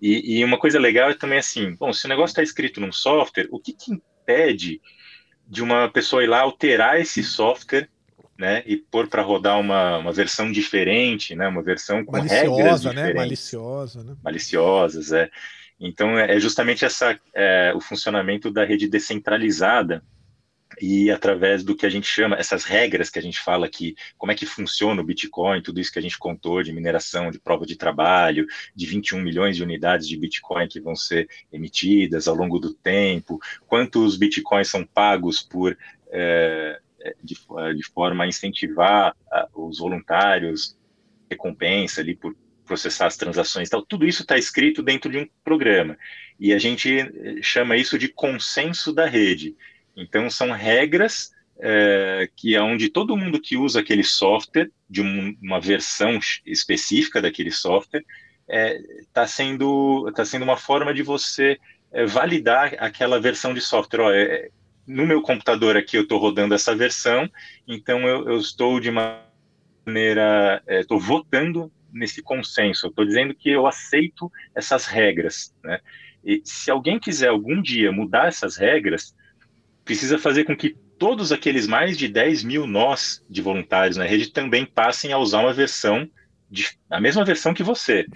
E, 0.00 0.38
e, 0.38 0.44
uma 0.44 0.58
coisa 0.58 0.78
legal 0.78 1.10
é 1.10 1.14
também 1.14 1.38
assim, 1.38 1.74
bom, 1.74 1.92
se 1.92 2.06
o 2.06 2.08
negócio 2.08 2.32
está 2.32 2.42
escrito 2.42 2.80
num 2.80 2.92
software, 2.92 3.48
o 3.50 3.58
que, 3.58 3.72
que 3.72 3.92
impede 3.92 4.80
de 5.46 5.62
uma 5.62 5.90
pessoa 5.90 6.22
ir 6.22 6.28
lá 6.28 6.40
alterar 6.40 7.00
esse 7.00 7.22
software 7.24 7.88
né, 8.40 8.62
e 8.64 8.74
pôr 8.74 9.06
para 9.06 9.20
rodar 9.20 9.60
uma, 9.60 9.98
uma 9.98 10.12
versão 10.12 10.50
diferente, 10.50 11.34
né, 11.34 11.46
uma 11.46 11.62
versão 11.62 12.02
com 12.02 12.12
Maliciosa, 12.12 12.56
regras 12.56 12.84
né? 12.84 12.90
diferentes. 12.90 13.14
Né? 13.14 13.20
Maliciosa, 13.20 14.02
né? 14.02 14.16
Maliciosas, 14.24 15.12
é. 15.12 15.30
Então, 15.78 16.18
é, 16.18 16.36
é 16.36 16.40
justamente 16.40 16.82
essa, 16.82 17.20
é, 17.34 17.70
o 17.76 17.80
funcionamento 17.82 18.50
da 18.50 18.64
rede 18.64 18.88
descentralizada 18.88 20.02
e 20.80 21.10
através 21.10 21.62
do 21.62 21.76
que 21.76 21.84
a 21.84 21.90
gente 21.90 22.06
chama, 22.06 22.36
essas 22.36 22.64
regras 22.64 23.10
que 23.10 23.18
a 23.18 23.22
gente 23.22 23.40
fala 23.40 23.66
aqui, 23.66 23.94
como 24.16 24.32
é 24.32 24.34
que 24.34 24.46
funciona 24.46 25.02
o 25.02 25.04
Bitcoin, 25.04 25.60
tudo 25.60 25.78
isso 25.78 25.92
que 25.92 25.98
a 25.98 26.02
gente 26.02 26.18
contou 26.18 26.62
de 26.62 26.72
mineração, 26.72 27.30
de 27.30 27.38
prova 27.38 27.66
de 27.66 27.76
trabalho, 27.76 28.46
de 28.74 28.86
21 28.86 29.20
milhões 29.20 29.54
de 29.54 29.62
unidades 29.62 30.08
de 30.08 30.16
Bitcoin 30.16 30.66
que 30.66 30.80
vão 30.80 30.96
ser 30.96 31.28
emitidas 31.52 32.26
ao 32.26 32.34
longo 32.34 32.58
do 32.58 32.72
tempo, 32.72 33.38
quantos 33.66 34.16
Bitcoins 34.16 34.68
são 34.68 34.82
pagos 34.86 35.42
por 35.42 35.76
é, 36.10 36.80
é, 36.80 36.80
de, 37.22 37.36
é, 37.58 37.72
de 37.74 37.84
forma 37.84 38.24
a 38.24 38.28
incentivar 38.28 39.14
os 39.54 39.78
voluntários, 39.78 40.76
recompensa 41.30 42.00
ali 42.00 42.16
por 42.16 42.34
processar 42.64 43.06
as 43.06 43.16
transações 43.16 43.66
e 43.66 43.70
tal, 43.70 43.82
tudo 43.82 44.06
isso 44.06 44.22
está 44.22 44.38
escrito 44.38 44.82
dentro 44.82 45.10
de 45.10 45.18
um 45.18 45.28
programa. 45.42 45.98
E 46.38 46.52
a 46.52 46.58
gente 46.58 47.00
é, 47.00 47.42
chama 47.42 47.76
isso 47.76 47.98
de 47.98 48.08
consenso 48.08 48.92
da 48.92 49.06
rede. 49.06 49.56
Então, 49.96 50.30
são 50.30 50.52
regras 50.52 51.32
é, 51.60 52.28
que 52.36 52.54
é 52.54 52.62
onde 52.62 52.88
todo 52.88 53.16
mundo 53.16 53.40
que 53.40 53.56
usa 53.56 53.80
aquele 53.80 54.04
software, 54.04 54.70
de 54.88 55.02
um, 55.02 55.36
uma 55.42 55.60
versão 55.60 56.18
específica 56.46 57.20
daquele 57.20 57.50
software, 57.50 58.04
está 58.48 59.22
é, 59.22 59.26
sendo, 59.26 60.10
tá 60.14 60.24
sendo 60.24 60.42
uma 60.42 60.56
forma 60.56 60.94
de 60.94 61.02
você 61.02 61.58
é, 61.92 62.06
validar 62.06 62.74
aquela 62.78 63.20
versão 63.20 63.52
de 63.52 63.60
software. 63.60 64.00
Ó, 64.00 64.12
é, 64.12 64.48
no 64.86 65.06
meu 65.06 65.22
computador 65.22 65.76
aqui 65.76 65.96
eu 65.96 66.02
estou 66.02 66.18
rodando 66.18 66.54
essa 66.54 66.74
versão, 66.74 67.30
então 67.66 68.06
eu, 68.06 68.28
eu 68.28 68.38
estou 68.38 68.80
de 68.80 68.90
maneira, 68.90 70.62
estou 70.66 70.98
é, 70.98 71.00
votando 71.00 71.70
nesse 71.92 72.22
consenso, 72.22 72.88
estou 72.88 73.04
dizendo 73.04 73.34
que 73.34 73.50
eu 73.50 73.66
aceito 73.66 74.30
essas 74.54 74.86
regras, 74.86 75.54
né? 75.62 75.80
E 76.24 76.42
se 76.44 76.70
alguém 76.70 76.98
quiser 76.98 77.28
algum 77.28 77.62
dia 77.62 77.90
mudar 77.90 78.28
essas 78.28 78.56
regras, 78.56 79.14
precisa 79.84 80.18
fazer 80.18 80.44
com 80.44 80.56
que 80.56 80.76
todos 80.98 81.32
aqueles 81.32 81.66
mais 81.66 81.96
de 81.96 82.06
10 82.08 82.44
mil 82.44 82.66
nós 82.66 83.24
de 83.28 83.40
voluntários 83.40 83.96
na 83.96 84.04
rede 84.04 84.30
também 84.30 84.66
passem 84.66 85.12
a 85.12 85.18
usar 85.18 85.40
uma 85.40 85.52
versão, 85.52 86.08
de, 86.50 86.68
a 86.90 87.00
mesma 87.00 87.24
versão 87.24 87.54
que 87.54 87.62
você. 87.62 88.06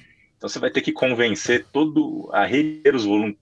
Então 0.44 0.50
você 0.50 0.58
vai 0.58 0.70
ter 0.70 0.82
que 0.82 0.92
convencer 0.92 1.64
todo 1.72 2.28
a 2.30 2.44
rede, 2.44 2.82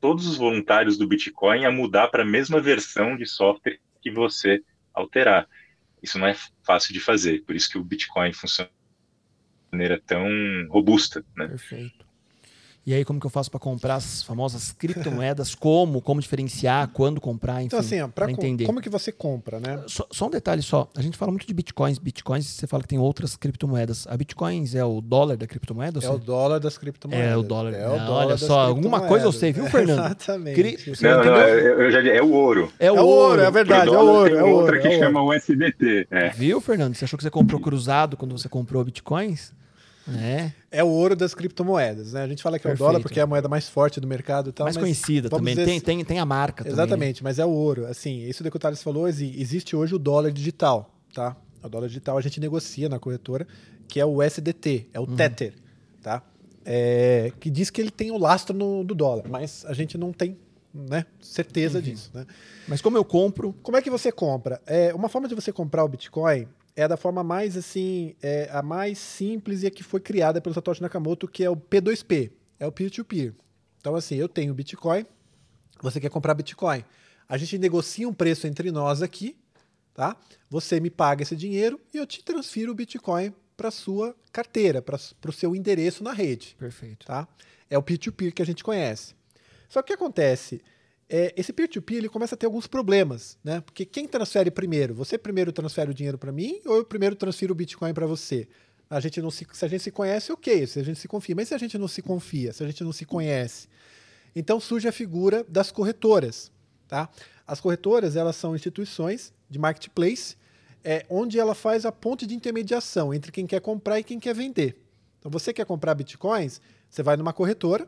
todos 0.01 0.25
os 0.25 0.37
voluntários 0.37 0.97
do 0.97 1.05
Bitcoin 1.05 1.65
a 1.65 1.71
mudar 1.73 2.07
para 2.07 2.23
a 2.23 2.25
mesma 2.25 2.61
versão 2.61 3.17
de 3.17 3.27
software 3.27 3.81
que 4.01 4.09
você 4.09 4.63
alterar. 4.95 5.49
Isso 6.01 6.17
não 6.17 6.29
é 6.29 6.37
fácil 6.63 6.95
de 6.95 7.01
fazer, 7.01 7.43
por 7.43 7.57
isso 7.57 7.69
que 7.69 7.77
o 7.77 7.83
Bitcoin 7.83 8.33
funciona 8.33 8.71
de 8.71 9.73
maneira 9.73 10.01
tão 10.07 10.29
robusta. 10.71 11.25
Né? 11.35 11.49
Perfeito. 11.49 12.07
E 12.85 12.93
aí, 12.93 13.05
como 13.05 13.21
que 13.21 13.27
eu 13.27 13.31
faço 13.31 13.49
para 13.49 13.61
comprar 13.61 13.95
as 13.95 14.25
famosas 14.25 14.73
criptomoedas? 14.73 15.55
Como? 15.55 16.01
Como 16.03 16.21
diferenciar? 16.21 16.89
Quando 16.89 17.21
comprar? 17.21 17.63
Então, 17.63 17.79
enfim, 17.79 17.95
então, 17.95 18.07
assim, 18.07 18.13
para 18.13 18.31
entender. 18.31 18.67
Como 18.67 18.81
que 18.81 18.89
você 18.89 19.13
compra, 19.13 19.61
né? 19.61 19.85
Só, 19.87 20.05
só, 20.11 20.27
um 20.27 20.31
detalhe 20.31 20.63
só. 20.63 20.91
A 20.97 21.01
gente 21.01 21.17
fala 21.17 21.31
muito 21.31 21.47
de 21.47 21.55
bitcoins. 21.55 21.99
Bitcoins, 21.99 22.45
você 22.45 22.67
fala 22.67 22.83
que 22.83 22.89
tem 22.89 22.99
outras 22.99 23.37
criptomoedas. 23.37 24.05
A 24.09 24.17
bitcoins 24.17 24.75
é 24.75 24.85
o 24.85 25.01
dólar 25.01 25.37
da 25.37 25.47
criptomoeda? 25.47 26.01
É 26.03 26.11
o 26.11 26.19
dólar 26.19 26.59
das 26.59 26.77
criptomoedas. 26.77 27.25
É 27.25 27.37
o 27.37 27.43
dólar. 27.45 27.73
É 27.73 27.87
o 27.87 27.99
dólar 28.05 28.27
olha 28.27 28.37
só, 28.37 28.59
alguma 28.59 29.03
coisa 29.03 29.27
eu 29.27 29.33
sei, 29.33 29.53
viu, 29.53 29.67
Fernando? 29.67 30.01
Exatamente. 30.07 30.55
Cri... 30.57 30.97
Não, 31.03 31.25
não, 31.25 31.37
eu 31.37 31.91
já 31.93 32.03
é 32.03 32.21
o 32.21 32.33
ouro. 32.33 32.73
É 32.81 32.91
o, 32.91 32.97
é 32.97 33.01
o 33.01 33.07
ouro, 33.07 33.43
é 33.43 33.51
verdade. 33.53 33.91
É 33.91 33.93
o 33.93 34.07
ouro. 34.09 34.37
É 34.37 34.43
outra 34.43 34.81
que 34.81 34.89
é 34.89 34.99
chama 34.99 35.23
o 35.23 35.33
SDT. 35.33 36.09
É. 36.11 36.31
Viu, 36.31 36.61
Fernando? 36.61 36.97
Você 36.97 37.05
achou 37.05 37.17
que 37.17 37.23
você 37.23 37.31
comprou 37.31 37.61
cruzado 37.61 38.17
quando 38.17 38.37
você 38.37 38.49
comprou 38.49 38.83
bitcoins? 38.85 39.53
É. 40.09 40.53
É 40.71 40.85
o 40.85 40.89
ouro 40.89 41.15
das 41.15 41.35
criptomoedas, 41.35 42.13
né? 42.13 42.23
A 42.23 42.29
gente 42.29 42.43
fala 42.43 42.59
que 42.59 42.63
Perfeito. 42.63 42.83
é 42.83 42.85
o 42.85 42.89
dólar 42.89 43.01
porque 43.01 43.21
é 43.21 43.23
a 43.23 43.27
moeda 43.27 43.49
mais 43.49 43.69
forte 43.69 44.01
do 44.01 44.07
mercado 44.07 44.51
e 44.51 44.53
tal. 44.53 44.65
Mais 44.65 44.77
conhecida 44.77 45.31
também. 45.31 45.55
Tem, 45.55 45.81
tem, 45.81 46.05
tem 46.05 46.19
a 46.19 46.27
marca 46.27 46.67
Exatamente, 46.67 47.19
também. 47.19 47.31
mas 47.31 47.39
é 47.39 47.45
o 47.45 47.51
ouro. 47.51 47.87
Assim, 47.87 48.23
isso 48.27 48.43
que 48.43 48.57
o 48.57 48.59
Thales 48.59 48.83
falou, 48.83 49.09
existe 49.09 49.77
hoje 49.77 49.95
o 49.95 49.99
dólar 49.99 50.33
digital, 50.33 50.93
tá? 51.15 51.37
O 51.63 51.69
dólar 51.69 51.87
digital 51.87 52.19
a 52.19 52.21
gente 52.21 52.41
negocia 52.41 52.89
na 52.89 52.99
corretora, 52.99 53.47
que 53.87 54.01
é 54.01 54.07
o 54.07 54.23
SDT, 54.23 54.89
é 54.93 54.99
o 54.99 55.05
uhum. 55.05 55.17
Tether, 55.17 55.55
tá? 56.03 56.23
É, 56.65 57.33
que 57.39 57.51
diz 57.51 57.71
que 57.71 57.81
ele 57.81 57.91
tem 57.91 58.11
o 58.11 58.19
lastro 58.19 58.57
no, 58.57 58.83
do 58.85 58.95
dólar, 58.95 59.25
mas 59.29 59.65
a 59.67 59.73
gente 59.73 59.99
não 59.99 60.13
tem 60.13 60.37
né, 60.73 61.07
certeza 61.21 61.79
uhum. 61.79 61.85
disso. 61.85 62.11
Né? 62.15 62.27
Mas 62.67 62.81
como 62.81 62.97
eu 62.97 63.05
compro? 63.05 63.55
Como 63.63 63.77
é 63.77 63.83
que 63.83 63.91
você 63.91 64.11
compra? 64.11 64.61
É, 64.67 64.93
uma 64.95 65.09
forma 65.09 65.29
de 65.29 65.35
você 65.35 65.53
comprar 65.53 65.85
o 65.85 65.89
Bitcoin 65.89 66.49
é 66.75 66.89
da 66.89 66.97
forma 66.97 67.23
mais 67.23 67.57
assim, 67.57 68.15
é 68.23 68.49
a 68.53 68.63
mais 68.63 68.99
simples 68.99 69.63
e 69.63 69.67
a 69.67 69.71
que 69.71 69.83
foi 69.83 70.01
criada 70.01 70.41
pelo 70.41 70.55
Satoshi 70.55 70.83
Nakamoto, 70.83 71.29
que 71.29 71.45
é 71.45 71.51
o 71.51 71.57
P2P, 71.57 72.31
é 72.59 72.67
o 72.67 72.73
peer-to-peer. 72.73 73.35
Então 73.81 73.95
assim, 73.95 74.17
eu 74.17 74.29
tenho 74.29 74.55
Bitcoin, 74.55 75.05
você 75.83 76.01
quer 76.01 76.11
comprar 76.11 76.35
Bitcoin. 76.35 76.85
A 77.29 77.37
gente 77.37 77.59
negocia 77.59 78.09
um 78.09 78.13
preço 78.15 78.47
entre 78.47 78.71
nós 78.71 79.03
aqui, 79.03 79.37
tá? 79.95 80.17
Você 80.49 80.81
me 80.81 80.91
paga 80.91 81.23
esse 81.23 81.35
dinheiro 81.37 81.81
e 81.93 81.99
eu 81.99 82.07
te 82.07 82.23
transfiro 82.23 82.73
o 82.73 82.75
Bitcoin 82.75 83.35
para 83.57 83.71
sua 83.71 84.15
carteira, 84.33 84.81
para 84.83 84.97
o 84.97 85.33
seu 85.33 85.55
endereço 85.55 86.03
na 86.03 86.13
rede. 86.13 86.57
Perfeito. 86.59 87.07
Tá? 87.07 87.29
É 87.69 87.77
o 87.77 87.83
peer-to-peer 87.83 88.31
-peer 88.31 88.35
que 88.35 88.43
a 88.43 88.47
gente 88.47 88.65
conhece. 88.65 89.15
Só 89.69 89.81
que 89.81 89.93
o 89.93 89.97
que 89.97 90.03
acontece? 90.03 90.61
É, 91.15 91.35
esse 91.37 91.53
peer-to-peer 91.53 91.99
ele 91.99 92.09
começa 92.09 92.35
a 92.35 92.39
ter 92.39 92.47
alguns 92.47 92.67
problemas, 92.67 93.37
né? 93.45 93.61
Porque 93.61 93.85
quem 93.85 94.09
transfere 94.09 94.51
primeiro? 94.51 94.95
Você 94.95 95.19
primeiro 95.19 95.53
transfere 95.53 95.91
o 95.91 95.95
dinheiro 95.95 96.17
para 96.17 96.33
mim 96.33 96.59
ou 96.65 96.77
eu 96.77 96.85
primeiro 96.87 97.15
transfiro 97.15 97.53
o 97.53 97.55
Bitcoin 97.55 97.93
para 97.93 98.07
você? 98.07 98.49
A 98.89 98.99
gente 98.99 99.21
não 99.21 99.31
se, 99.31 99.47
se 99.53 99.63
a 99.63 99.69
gente 99.69 99.83
se 99.83 99.91
conhece, 99.91 100.33
ok, 100.33 100.67
se 100.67 100.81
a 100.81 100.83
gente 100.83 100.99
se 100.99 101.07
confia. 101.07 101.35
Mas 101.37 101.49
se 101.49 101.55
a 101.55 101.59
gente 101.59 101.77
não 101.77 101.87
se 101.87 102.01
confia, 102.01 102.51
se 102.55 102.65
a 102.65 102.67
gente 102.67 102.83
não 102.83 102.93
se 102.93 103.05
conhece, 103.05 103.69
então 104.35 104.59
surge 104.59 104.89
a 104.89 104.93
figura 104.93 105.45
das 105.47 105.71
corretoras, 105.71 106.51
tá? 106.89 107.11
As 107.47 107.61
corretoras 107.61 108.17
elas 108.17 108.37
são 108.37 108.57
instituições 108.57 109.35
de 109.51 109.59
marketplace, 109.59 110.37
é, 110.83 111.05
onde 111.11 111.39
ela 111.39 111.55
faz 111.55 111.85
a 111.85 111.93
ponte 111.93 112.27
de 112.27 112.35
intermediação 112.35 113.13
entre 113.13 113.31
quem 113.31 113.47
quer 113.47 113.61
comprar 113.61 114.01
e 114.01 114.05
quem 114.05 114.19
quer 114.19 114.35
vender. 114.35 114.81
Então 115.19 115.31
você 115.31 115.53
quer 115.53 115.67
comprar 115.67 115.95
bitcoins, 115.95 116.59
você 116.89 117.03
vai 117.03 117.19
numa 117.19 117.35
corretora 117.35 117.87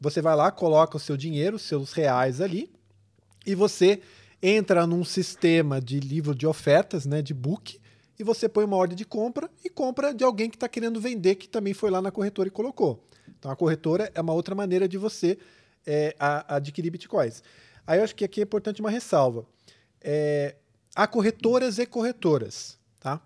você 0.00 0.20
vai 0.22 0.36
lá, 0.36 0.50
coloca 0.50 0.96
o 0.96 1.00
seu 1.00 1.16
dinheiro, 1.16 1.56
os 1.56 1.62
seus 1.62 1.92
reais 1.92 2.40
ali, 2.40 2.70
e 3.46 3.54
você 3.54 4.00
entra 4.42 4.86
num 4.86 5.04
sistema 5.04 5.80
de 5.80 5.98
livro 5.98 6.34
de 6.34 6.46
ofertas, 6.46 7.06
né, 7.06 7.20
de 7.22 7.34
book, 7.34 7.80
e 8.18 8.24
você 8.24 8.48
põe 8.48 8.64
uma 8.64 8.76
ordem 8.76 8.96
de 8.96 9.04
compra 9.04 9.48
e 9.64 9.70
compra 9.70 10.12
de 10.12 10.24
alguém 10.24 10.50
que 10.50 10.56
está 10.56 10.68
querendo 10.68 11.00
vender, 11.00 11.36
que 11.36 11.48
também 11.48 11.72
foi 11.72 11.90
lá 11.90 12.02
na 12.02 12.10
corretora 12.10 12.48
e 12.48 12.50
colocou. 12.50 13.04
Então 13.38 13.50
a 13.50 13.56
corretora 13.56 14.10
é 14.14 14.20
uma 14.20 14.32
outra 14.32 14.54
maneira 14.54 14.88
de 14.88 14.98
você 14.98 15.38
é, 15.86 16.14
a, 16.18 16.56
adquirir 16.56 16.90
bitcoins. 16.90 17.42
Aí 17.86 17.98
eu 17.98 18.04
acho 18.04 18.14
que 18.14 18.24
aqui 18.24 18.40
é 18.40 18.42
importante 18.42 18.80
uma 18.80 18.90
ressalva. 18.90 19.46
É, 20.00 20.56
há 20.94 21.06
corretoras 21.06 21.78
e 21.78 21.86
corretoras. 21.86 22.76
Tá? 23.00 23.20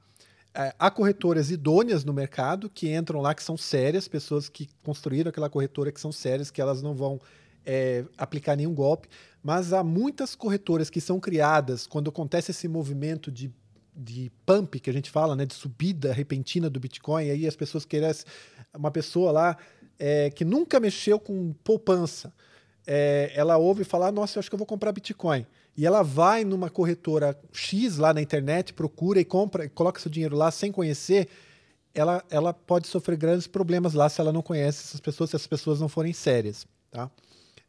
É, 0.54 0.74
há 0.78 0.90
corretoras 0.90 1.50
idôneas 1.50 2.04
no 2.04 2.12
mercado 2.12 2.68
que 2.68 2.94
entram 2.94 3.20
lá, 3.20 3.34
que 3.34 3.42
são 3.42 3.56
sérias, 3.56 4.06
pessoas 4.06 4.48
que 4.48 4.68
construíram 4.82 5.30
aquela 5.30 5.48
corretora 5.48 5.90
que 5.90 6.00
são 6.00 6.12
sérias, 6.12 6.50
que 6.50 6.60
elas 6.60 6.82
não 6.82 6.94
vão 6.94 7.20
é, 7.64 8.04
aplicar 8.18 8.56
nenhum 8.56 8.74
golpe. 8.74 9.08
Mas 9.42 9.72
há 9.72 9.82
muitas 9.82 10.34
corretoras 10.34 10.90
que 10.90 11.00
são 11.00 11.18
criadas 11.18 11.86
quando 11.86 12.10
acontece 12.10 12.50
esse 12.50 12.68
movimento 12.68 13.30
de 13.30 13.50
de 13.94 14.32
pump, 14.46 14.80
que 14.80 14.88
a 14.88 14.92
gente 14.92 15.10
fala, 15.10 15.36
né, 15.36 15.44
de 15.44 15.54
subida 15.54 16.12
repentina 16.12 16.70
do 16.70 16.80
Bitcoin, 16.80 17.30
aí 17.30 17.46
as 17.46 17.56
pessoas 17.56 17.84
querem. 17.84 18.10
Uma 18.74 18.90
pessoa 18.90 19.30
lá 19.30 19.56
é, 19.98 20.30
que 20.30 20.44
nunca 20.44 20.80
mexeu 20.80 21.20
com 21.20 21.52
poupança, 21.62 22.32
é, 22.86 23.30
ela 23.34 23.56
ouve 23.58 23.84
falar: 23.84 24.10
Nossa, 24.10 24.38
eu 24.38 24.40
acho 24.40 24.48
que 24.50 24.54
eu 24.54 24.58
vou 24.58 24.66
comprar 24.66 24.92
Bitcoin. 24.92 25.46
E 25.76 25.86
ela 25.86 26.02
vai 26.02 26.44
numa 26.44 26.68
corretora 26.68 27.38
X 27.52 27.96
lá 27.96 28.12
na 28.12 28.20
internet, 28.20 28.74
procura 28.74 29.20
e 29.20 29.24
compra, 29.24 29.68
coloca 29.70 30.00
seu 30.00 30.10
dinheiro 30.10 30.36
lá 30.36 30.50
sem 30.50 30.70
conhecer. 30.70 31.28
Ela, 31.94 32.22
ela 32.30 32.52
pode 32.52 32.88
sofrer 32.88 33.16
grandes 33.16 33.46
problemas 33.46 33.94
lá 33.94 34.08
se 34.08 34.20
ela 34.20 34.32
não 34.32 34.42
conhece 34.42 34.82
essas 34.84 35.00
pessoas, 35.00 35.30
se 35.30 35.36
as 35.36 35.46
pessoas 35.46 35.80
não 35.80 35.88
forem 35.88 36.12
sérias. 36.12 36.66
Tá? 36.90 37.10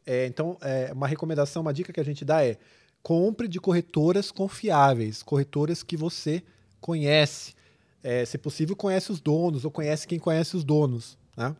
É, 0.06 0.26
então, 0.26 0.58
é, 0.60 0.92
uma 0.92 1.06
recomendação, 1.06 1.62
uma 1.62 1.72
dica 1.72 1.92
que 1.92 2.00
a 2.00 2.04
gente 2.04 2.24
dá 2.24 2.44
é 2.44 2.58
compre 3.02 3.46
de 3.46 3.60
corretoras 3.60 4.30
confiáveis, 4.30 5.22
corretoras 5.22 5.82
que 5.82 5.96
você 5.96 6.42
conhece. 6.80 7.54
É, 8.02 8.24
se 8.24 8.36
possível, 8.36 8.76
conhece 8.76 9.10
os 9.10 9.20
donos 9.20 9.64
ou 9.64 9.70
conhece 9.70 10.06
quem 10.06 10.18
conhece 10.18 10.56
os 10.56 10.64
donos. 10.64 11.16
Né? 11.36 11.56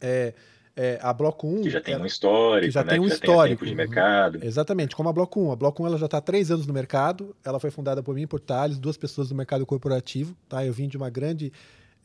É, 0.00 0.34
é, 0.76 0.98
a 1.00 1.12
Bloco 1.12 1.46
1. 1.46 1.62
Que 1.62 1.70
já 1.70 1.80
tem 1.80 1.96
um 1.96 2.06
histórico, 2.06 2.66
que 2.66 2.70
já 2.70 2.82
né? 2.82 2.90
tem 2.90 3.00
um 3.00 3.06
que 3.06 3.12
histórico. 3.12 3.64
de 3.64 3.74
mercado. 3.74 4.38
Exatamente, 4.42 4.96
como 4.96 5.08
a 5.08 5.12
Bloco 5.12 5.40
1. 5.40 5.52
A 5.52 5.56
Bloco 5.56 5.82
1 5.82 5.86
ela 5.86 5.98
já 5.98 6.06
está 6.06 6.18
há 6.18 6.20
três 6.20 6.50
anos 6.50 6.66
no 6.66 6.74
mercado. 6.74 7.34
Ela 7.44 7.60
foi 7.60 7.70
fundada 7.70 8.02
por 8.02 8.14
mim 8.14 8.22
e 8.22 8.26
por 8.26 8.40
Thales, 8.40 8.78
duas 8.78 8.96
pessoas 8.96 9.28
do 9.28 9.34
mercado 9.34 9.64
corporativo. 9.64 10.36
Tá? 10.48 10.64
Eu 10.64 10.72
vim 10.72 10.88
de 10.88 10.96
uma 10.96 11.10
grande. 11.10 11.52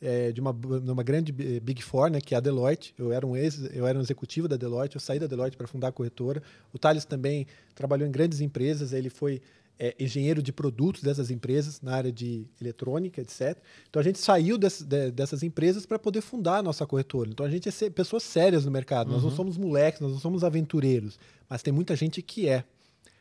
É, 0.01 0.31
de 0.31 0.39
uma, 0.39 0.51
uma 0.51 1.03
grande 1.03 1.29
Big 1.33 1.83
Four, 1.83 2.09
né, 2.09 2.21
que 2.21 2.33
é 2.33 2.37
a 2.37 2.39
Deloitte. 2.39 2.93
Eu 2.97 3.11
era 3.11 3.27
um 3.27 3.35
ex, 3.35 3.69
eu 3.75 3.85
era 3.85 3.97
um 3.97 4.01
executivo 4.01 4.47
da 4.47 4.55
Deloitte, 4.55 4.95
eu 4.95 5.01
saí 5.01 5.19
da 5.19 5.27
Deloitte 5.27 5.57
para 5.57 5.67
fundar 5.67 5.89
a 5.89 5.91
corretora. 5.91 6.41
O 6.73 6.79
Thales 6.79 7.03
também 7.03 7.45
trabalhou 7.75 8.07
em 8.07 8.11
grandes 8.11 8.39
empresas, 8.39 8.93
ele 8.93 9.09
foi 9.09 9.41
é, 9.79 9.95
engenheiro 9.97 10.43
de 10.43 10.51
produtos 10.51 11.01
dessas 11.01 11.31
empresas 11.31 11.81
na 11.81 11.95
área 11.95 12.11
de 12.11 12.45
eletrônica, 12.59 13.21
etc. 13.21 13.57
Então 13.89 14.01
a 14.01 14.03
gente 14.03 14.19
saiu 14.19 14.57
dessas, 14.57 14.85
de, 14.85 15.09
dessas 15.09 15.41
empresas 15.41 15.85
para 15.85 15.97
poder 15.97 16.19
fundar 16.19 16.57
a 16.57 16.63
nossa 16.63 16.85
corretora. 16.85 17.29
Então 17.29 17.45
a 17.45 17.49
gente 17.49 17.69
é 17.69 17.89
pessoas 17.89 18.23
sérias 18.23 18.65
no 18.65 18.71
mercado. 18.71 19.07
Uhum. 19.07 19.13
Nós 19.13 19.23
não 19.23 19.29
uhum. 19.29 19.35
somos 19.35 19.57
moleques, 19.57 20.01
nós 20.01 20.11
não 20.11 20.19
somos 20.19 20.43
aventureiros, 20.43 21.17
mas 21.49 21.63
tem 21.63 21.71
muita 21.71 21.95
gente 21.95 22.21
que 22.21 22.49
é. 22.49 22.65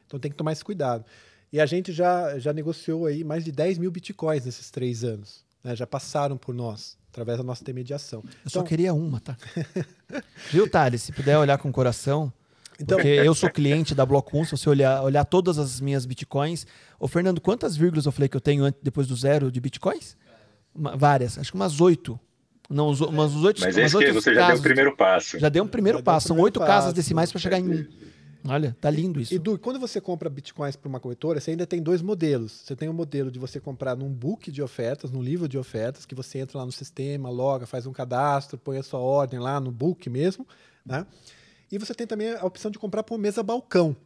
Então 0.06 0.18
tem 0.18 0.30
que 0.30 0.36
tomar 0.36 0.52
esse 0.52 0.64
cuidado. 0.64 1.04
E 1.52 1.60
a 1.60 1.66
gente 1.66 1.92
já, 1.92 2.38
já 2.38 2.52
negociou 2.52 3.06
aí 3.06 3.22
mais 3.22 3.44
de 3.44 3.52
10 3.52 3.78
mil 3.78 3.90
bitcoins 3.90 4.44
nesses 4.44 4.70
três 4.70 5.04
anos. 5.04 5.44
Né? 5.62 5.76
Já 5.76 5.86
passaram 5.86 6.36
por 6.36 6.54
nós, 6.54 6.98
através 7.10 7.38
da 7.38 7.44
nossa 7.44 7.62
intermediação. 7.62 8.20
Eu 8.20 8.30
então... 8.40 8.50
só 8.50 8.62
queria 8.62 8.92
uma, 8.92 9.20
tá? 9.20 9.36
Viu, 10.50 10.68
Thales? 10.68 11.02
Se 11.02 11.12
puder 11.12 11.38
olhar 11.38 11.56
com 11.58 11.68
o 11.68 11.72
coração, 11.72 12.32
então, 12.80 12.96
Porque 12.96 13.08
eu 13.08 13.34
sou 13.34 13.50
cliente 13.50 13.94
da 13.94 14.06
Block 14.06 14.36
1, 14.36 14.44
se 14.44 14.50
você 14.52 14.68
olhar, 14.68 15.02
olhar 15.02 15.24
todas 15.24 15.58
as 15.58 15.80
minhas 15.80 16.06
bitcoins. 16.06 16.64
Ô, 16.98 17.08
Fernando, 17.08 17.40
quantas 17.40 17.76
vírgulas 17.76 18.06
eu 18.06 18.12
falei 18.12 18.28
que 18.28 18.36
eu 18.36 18.40
tenho 18.40 18.64
antes, 18.64 18.80
depois 18.80 19.08
do 19.08 19.16
zero 19.16 19.50
de 19.50 19.60
bitcoins? 19.60 20.16
Uma, 20.72 20.96
várias, 20.96 21.38
acho 21.38 21.50
que 21.50 21.56
umas 21.56 21.80
oito. 21.80 22.18
Não, 22.70 22.90
umas 22.90 23.34
oito. 23.34 23.60
Mas 23.60 23.76
umas 23.76 23.94
esse 23.94 24.12
você 24.12 24.34
já 24.34 24.48
deu 24.48 24.56
o 24.56 24.62
primeiro 24.62 24.96
passo. 24.96 25.38
Já 25.38 25.48
deu 25.48 25.64
um 25.64 25.68
primeiro 25.68 25.98
já 25.98 26.04
passo. 26.04 26.28
São 26.28 26.38
oito 26.38 26.60
casas 26.60 26.92
decimais 26.92 27.32
para 27.32 27.40
chegar 27.40 27.58
em 27.58 27.68
um. 27.68 27.86
Olha, 28.46 28.76
tá 28.80 28.88
lindo 28.88 29.20
isso. 29.20 29.34
E 29.34 29.38
Du, 29.38 29.58
quando 29.58 29.80
você 29.80 30.00
compra 30.00 30.30
bitcoins 30.30 30.76
para 30.76 30.88
uma 30.88 31.00
corretora, 31.00 31.40
você 31.40 31.50
ainda 31.50 31.66
tem 31.66 31.82
dois 31.82 32.00
modelos. 32.00 32.52
Você 32.52 32.76
tem 32.76 32.88
o 32.88 32.92
um 32.92 32.94
modelo 32.94 33.30
de 33.30 33.38
você 33.38 33.58
comprar 33.58 33.96
num 33.96 34.08
book 34.08 34.52
de 34.52 34.62
ofertas, 34.62 35.10
num 35.10 35.20
livro 35.20 35.48
de 35.48 35.58
ofertas, 35.58 36.06
que 36.06 36.14
você 36.14 36.38
entra 36.38 36.58
lá 36.58 36.64
no 36.64 36.70
sistema, 36.70 37.28
loga, 37.28 37.66
faz 37.66 37.86
um 37.86 37.92
cadastro, 37.92 38.56
põe 38.56 38.78
a 38.78 38.82
sua 38.82 39.00
ordem 39.00 39.40
lá 39.40 39.58
no 39.58 39.72
book 39.72 40.08
mesmo, 40.08 40.46
né? 40.86 41.04
E 41.70 41.78
você 41.78 41.94
tem 41.94 42.06
também 42.06 42.32
a 42.32 42.44
opção 42.44 42.70
de 42.70 42.78
comprar 42.78 43.02
por 43.02 43.18
mesa 43.18 43.42
balcão, 43.42 43.96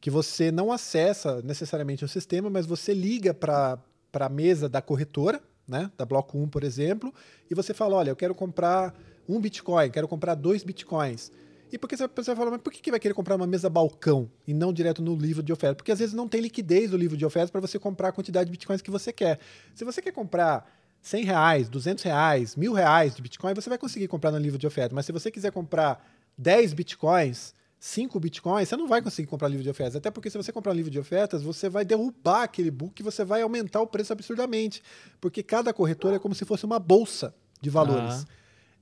que 0.00 0.10
você 0.10 0.50
não 0.50 0.72
acessa 0.72 1.40
necessariamente 1.42 2.04
o 2.04 2.08
sistema, 2.08 2.50
mas 2.50 2.66
você 2.66 2.92
liga 2.94 3.32
para 3.32 3.78
a 4.14 4.28
mesa 4.28 4.68
da 4.68 4.82
corretora, 4.82 5.40
né, 5.68 5.90
da 5.96 6.04
Bloco 6.04 6.36
1, 6.36 6.48
por 6.48 6.64
exemplo, 6.64 7.14
e 7.48 7.54
você 7.54 7.72
fala, 7.72 7.96
olha, 7.96 8.10
eu 8.10 8.16
quero 8.16 8.34
comprar 8.34 8.94
um 9.28 9.40
Bitcoin, 9.40 9.90
quero 9.90 10.08
comprar 10.08 10.34
dois 10.34 10.64
Bitcoins. 10.64 11.30
E 11.72 11.78
porque 11.78 11.96
você 11.96 12.08
vai 12.08 12.36
falar, 12.36 12.50
mas 12.50 12.60
por 12.60 12.72
que, 12.72 12.80
que 12.80 12.90
vai 12.90 12.98
querer 12.98 13.14
comprar 13.14 13.36
uma 13.36 13.46
mesa 13.46 13.70
balcão 13.70 14.28
e 14.44 14.52
não 14.52 14.72
direto 14.72 15.00
no 15.00 15.14
livro 15.14 15.42
de 15.42 15.52
oferta? 15.52 15.76
Porque 15.76 15.92
às 15.92 16.00
vezes 16.00 16.12
não 16.12 16.26
tem 16.26 16.40
liquidez 16.40 16.90
do 16.90 16.96
livro 16.96 17.16
de 17.16 17.24
ofertas 17.24 17.50
para 17.50 17.60
você 17.60 17.78
comprar 17.78 18.08
a 18.08 18.12
quantidade 18.12 18.46
de 18.46 18.50
bitcoins 18.50 18.82
que 18.82 18.90
você 18.90 19.12
quer. 19.12 19.38
Se 19.72 19.84
você 19.84 20.02
quer 20.02 20.10
comprar 20.10 20.68
100 21.00 21.24
reais, 21.24 21.68
200 21.68 22.02
reais, 22.02 22.56
mil 22.56 22.72
reais 22.72 23.14
de 23.14 23.22
bitcoin, 23.22 23.54
você 23.54 23.68
vai 23.68 23.78
conseguir 23.78 24.08
comprar 24.08 24.32
no 24.32 24.38
livro 24.38 24.58
de 24.58 24.66
oferta. 24.66 24.92
Mas 24.92 25.06
se 25.06 25.12
você 25.12 25.30
quiser 25.30 25.52
comprar 25.52 26.04
10 26.40 26.72
bitcoins, 26.72 27.54
5 27.78 28.18
bitcoins, 28.18 28.68
você 28.68 28.76
não 28.76 28.88
vai 28.88 29.02
conseguir 29.02 29.28
comprar 29.28 29.46
livro 29.48 29.62
de 29.62 29.68
ofertas. 29.68 29.96
Até 29.96 30.10
porque 30.10 30.30
se 30.30 30.38
você 30.38 30.50
comprar 30.50 30.72
um 30.72 30.74
livro 30.74 30.90
de 30.90 30.98
ofertas, 30.98 31.42
você 31.42 31.68
vai 31.68 31.84
derrubar 31.84 32.44
aquele 32.44 32.70
book 32.70 32.98
e 32.98 33.02
você 33.02 33.24
vai 33.24 33.42
aumentar 33.42 33.80
o 33.82 33.86
preço 33.86 34.12
absurdamente. 34.12 34.82
Porque 35.20 35.42
cada 35.42 35.72
corretora 35.74 36.16
é 36.16 36.18
como 36.18 36.34
se 36.34 36.46
fosse 36.46 36.64
uma 36.64 36.78
bolsa 36.78 37.34
de 37.60 37.68
valores. 37.68 38.24
Ah. 38.24 38.26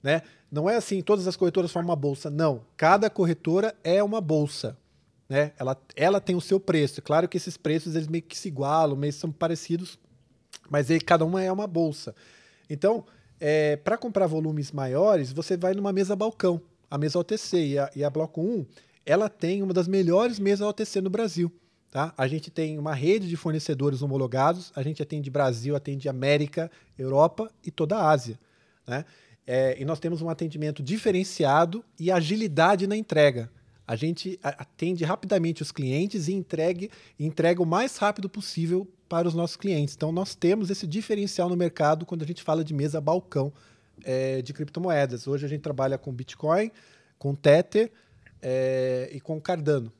Né? 0.01 0.23
Não 0.51 0.71
é 0.71 0.77
assim, 0.77 1.03
todas 1.03 1.27
as 1.27 1.37
corretoras 1.37 1.73
formam 1.73 1.91
uma 1.91 1.97
bolsa. 1.97 2.31
Não. 2.31 2.65
Cada 2.77 3.11
corretora 3.11 3.75
é 3.83 4.01
uma 4.03 4.21
bolsa. 4.21 4.77
Né? 5.29 5.53
Ela, 5.59 5.77
ela 5.97 6.21
tem 6.21 6.37
o 6.37 6.41
seu 6.41 6.61
preço. 6.61 7.03
Claro 7.03 7.29
que 7.29 7.37
esses 7.37 7.57
preços 7.57 7.97
eles 7.97 8.07
meio 8.07 8.23
que 8.23 8.39
se 8.39 8.47
igualam, 8.47 8.97
meio 8.97 9.13
que 9.13 9.19
são 9.19 9.33
parecidos, 9.33 9.99
mas 10.71 10.91
aí 10.93 11.01
cada 11.01 11.25
uma 11.25 11.43
é 11.43 11.51
uma 11.51 11.67
bolsa. 11.67 12.15
Então, 12.71 13.05
é, 13.41 13.77
para 13.77 13.99
comprar 13.99 14.29
volumes 14.29 14.71
maiores, 14.71 15.33
você 15.33 15.57
vai 15.57 15.75
numa 15.75 15.93
mesa 15.93 16.15
balcão 16.15 16.63
a 16.91 16.99
mesa 16.99 17.18
OTC 17.18 17.66
e 17.66 17.78
a, 17.78 17.91
e 17.97 18.05
a 18.05 18.11
Bloco 18.11 18.41
1, 18.41 18.66
ela 19.05 19.28
tem 19.28 19.62
uma 19.62 19.72
das 19.72 19.89
melhores 19.89 20.39
mesas 20.39 20.66
OTC 20.66 21.01
no 21.01 21.11
Brasil. 21.11 21.53
Tá? 21.91 22.12
A 22.16 22.28
gente 22.28 22.51
tem 22.51 22.78
uma 22.78 22.95
rede 22.95 23.28
de 23.28 23.36
fornecedores 23.36 24.03
homologados, 24.03 24.70
a 24.76 24.82
gente 24.82 25.03
atende 25.03 25.30
Brasil, 25.30 25.74
atende 25.74 26.09
América, 26.09 26.70
Europa 26.99 27.51
e 27.64 27.70
toda 27.70 27.97
a 27.97 28.11
Ásia. 28.11 28.39
Né? 28.86 29.05
É, 29.47 29.80
e 29.80 29.84
nós 29.84 29.99
temos 29.99 30.20
um 30.20 30.28
atendimento 30.28 30.82
diferenciado 30.82 31.82
e 31.99 32.11
agilidade 32.11 32.86
na 32.86 32.97
entrega. 32.97 33.51
A 33.86 33.97
gente 33.97 34.39
atende 34.43 35.03
rapidamente 35.03 35.62
os 35.62 35.72
clientes 35.72 36.28
e 36.28 36.34
entregue, 36.34 36.91
entrega 37.18 37.62
o 37.62 37.66
mais 37.66 37.97
rápido 37.97 38.28
possível 38.28 38.86
para 39.09 39.26
os 39.26 39.32
nossos 39.32 39.57
clientes. 39.57 39.95
Então, 39.95 40.12
nós 40.12 40.34
temos 40.34 40.68
esse 40.68 40.86
diferencial 40.86 41.49
no 41.49 41.57
mercado 41.57 42.05
quando 42.05 42.22
a 42.22 42.26
gente 42.26 42.43
fala 42.43 42.62
de 42.62 42.74
mesa 42.74 43.01
balcão 43.01 43.51
é, 44.05 44.43
de 44.43 44.53
criptomoedas. 44.53 45.27
Hoje 45.27 45.47
a 45.47 45.49
gente 45.49 45.61
trabalha 45.61 45.99
com 45.99 46.13
Bitcoin, 46.13 46.71
com 47.19 47.35
Tether 47.35 47.91
é, 48.41 49.11
e 49.13 49.21
com 49.21 49.41
Cardano, 49.41 49.93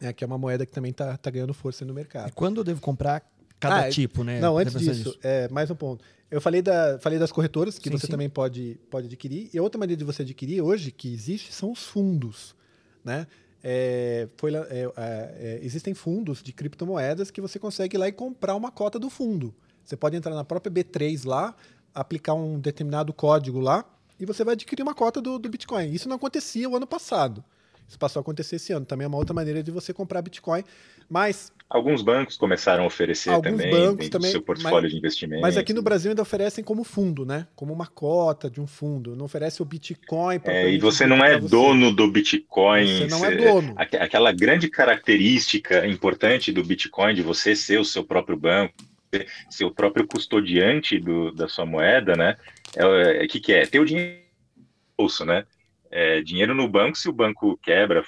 é, 0.00 0.12
que 0.12 0.24
é 0.24 0.26
uma 0.26 0.38
moeda 0.38 0.64
que 0.66 0.72
também 0.72 0.90
está 0.90 1.16
tá 1.16 1.30
ganhando 1.30 1.54
força 1.54 1.84
no 1.84 1.94
mercado. 1.94 2.28
E 2.28 2.32
quando 2.32 2.58
eu 2.58 2.64
devo 2.64 2.80
comprar 2.80 3.22
cada 3.58 3.86
ah, 3.86 3.90
tipo, 3.90 4.24
né? 4.24 4.40
Não, 4.40 4.58
antes 4.58 4.78
disso, 4.78 5.16
é, 5.22 5.48
mais 5.48 5.70
um 5.70 5.74
ponto. 5.74 6.04
Eu 6.30 6.40
falei, 6.40 6.62
da, 6.62 6.98
falei 6.98 7.18
das 7.18 7.30
corretoras, 7.30 7.78
que 7.78 7.90
sim, 7.90 7.96
você 7.96 8.06
sim. 8.06 8.10
também 8.10 8.28
pode, 8.28 8.80
pode 8.90 9.06
adquirir. 9.06 9.50
E 9.52 9.60
outra 9.60 9.78
maneira 9.78 9.98
de 9.98 10.04
você 10.04 10.22
adquirir 10.22 10.62
hoje, 10.62 10.90
que 10.90 11.12
existe, 11.12 11.52
são 11.52 11.70
os 11.70 11.86
fundos. 11.86 12.56
Né? 13.04 13.26
É, 13.62 14.28
foi, 14.36 14.54
é, 14.54 14.60
é, 14.60 14.92
é, 14.96 15.60
existem 15.62 15.94
fundos 15.94 16.42
de 16.42 16.52
criptomoedas 16.52 17.30
que 17.30 17.40
você 17.40 17.58
consegue 17.58 17.96
ir 17.96 17.98
lá 17.98 18.08
e 18.08 18.12
comprar 18.12 18.56
uma 18.56 18.72
cota 18.72 18.98
do 18.98 19.10
fundo. 19.10 19.54
Você 19.84 19.96
pode 19.96 20.16
entrar 20.16 20.34
na 20.34 20.44
própria 20.44 20.72
B3 20.72 21.26
lá, 21.26 21.54
aplicar 21.94 22.34
um 22.34 22.58
determinado 22.58 23.12
código 23.12 23.60
lá 23.60 23.84
e 24.18 24.26
você 24.26 24.44
vai 24.44 24.54
adquirir 24.54 24.82
uma 24.82 24.94
cota 24.94 25.20
do, 25.20 25.38
do 25.38 25.48
Bitcoin. 25.48 25.90
Isso 25.92 26.08
não 26.08 26.16
acontecia 26.16 26.68
o 26.68 26.76
ano 26.76 26.86
passado. 26.86 27.44
Isso 27.88 27.98
passou 27.98 28.20
a 28.20 28.22
acontecer 28.22 28.56
esse 28.56 28.72
ano. 28.72 28.86
Também 28.86 29.04
é 29.04 29.08
uma 29.08 29.18
outra 29.18 29.34
maneira 29.34 29.62
de 29.62 29.70
você 29.70 29.92
comprar 29.92 30.22
Bitcoin. 30.22 30.64
Mas. 31.10 31.52
Alguns 31.68 32.02
bancos 32.02 32.36
começaram 32.36 32.84
a 32.84 32.86
oferecer 32.86 33.30
alguns 33.30 33.50
também 33.50 33.70
bancos 33.70 34.08
também, 34.08 34.30
seu 34.30 34.40
portfólio 34.40 34.82
mas, 34.82 34.92
de 34.92 34.98
investimento. 34.98 35.42
Mas 35.42 35.56
aqui 35.56 35.72
no 35.72 35.82
Brasil 35.82 36.10
ainda 36.10 36.22
oferecem 36.22 36.62
como 36.62 36.84
fundo, 36.84 37.26
né? 37.26 37.46
Como 37.56 37.72
uma 37.72 37.86
cota 37.86 38.50
de 38.50 38.60
um 38.60 38.66
fundo. 38.66 39.16
Não 39.16 39.24
oferece 39.24 39.60
o 39.60 39.64
Bitcoin 39.64 40.38
para. 40.38 40.54
É, 40.54 40.70
e 40.70 40.78
você 40.78 41.06
não 41.06 41.24
é 41.24 41.38
dono 41.38 41.90
do 41.90 42.10
Bitcoin. 42.10 42.86
Você 42.86 43.06
não 43.08 43.24
é 43.24 43.36
dono. 43.36 43.74
Aquela 43.76 44.32
grande 44.32 44.68
característica 44.68 45.86
importante 45.86 46.52
do 46.52 46.62
Bitcoin 46.62 47.14
de 47.14 47.22
você 47.22 47.56
ser 47.56 47.80
o 47.80 47.84
seu 47.84 48.04
próprio 48.04 48.36
banco 48.36 48.72
ser, 49.50 49.64
o 49.64 49.70
próprio 49.70 50.06
custodiante 50.06 50.98
do, 50.98 51.32
da 51.32 51.48
sua 51.48 51.66
moeda, 51.66 52.16
né? 52.16 52.36
É 52.74 53.24
é, 53.24 53.26
que, 53.26 53.40
que 53.40 53.52
é? 53.52 53.66
Ter 53.66 53.80
o 53.80 53.84
dinheiro 53.84 54.22
no 54.56 54.64
bolso, 54.96 55.24
né? 55.24 55.44
É, 55.90 56.22
dinheiro 56.22 56.54
no 56.54 56.66
banco, 56.66 56.96
se 56.96 57.08
o 57.08 57.12
banco 57.12 57.58
quebra, 57.62 58.02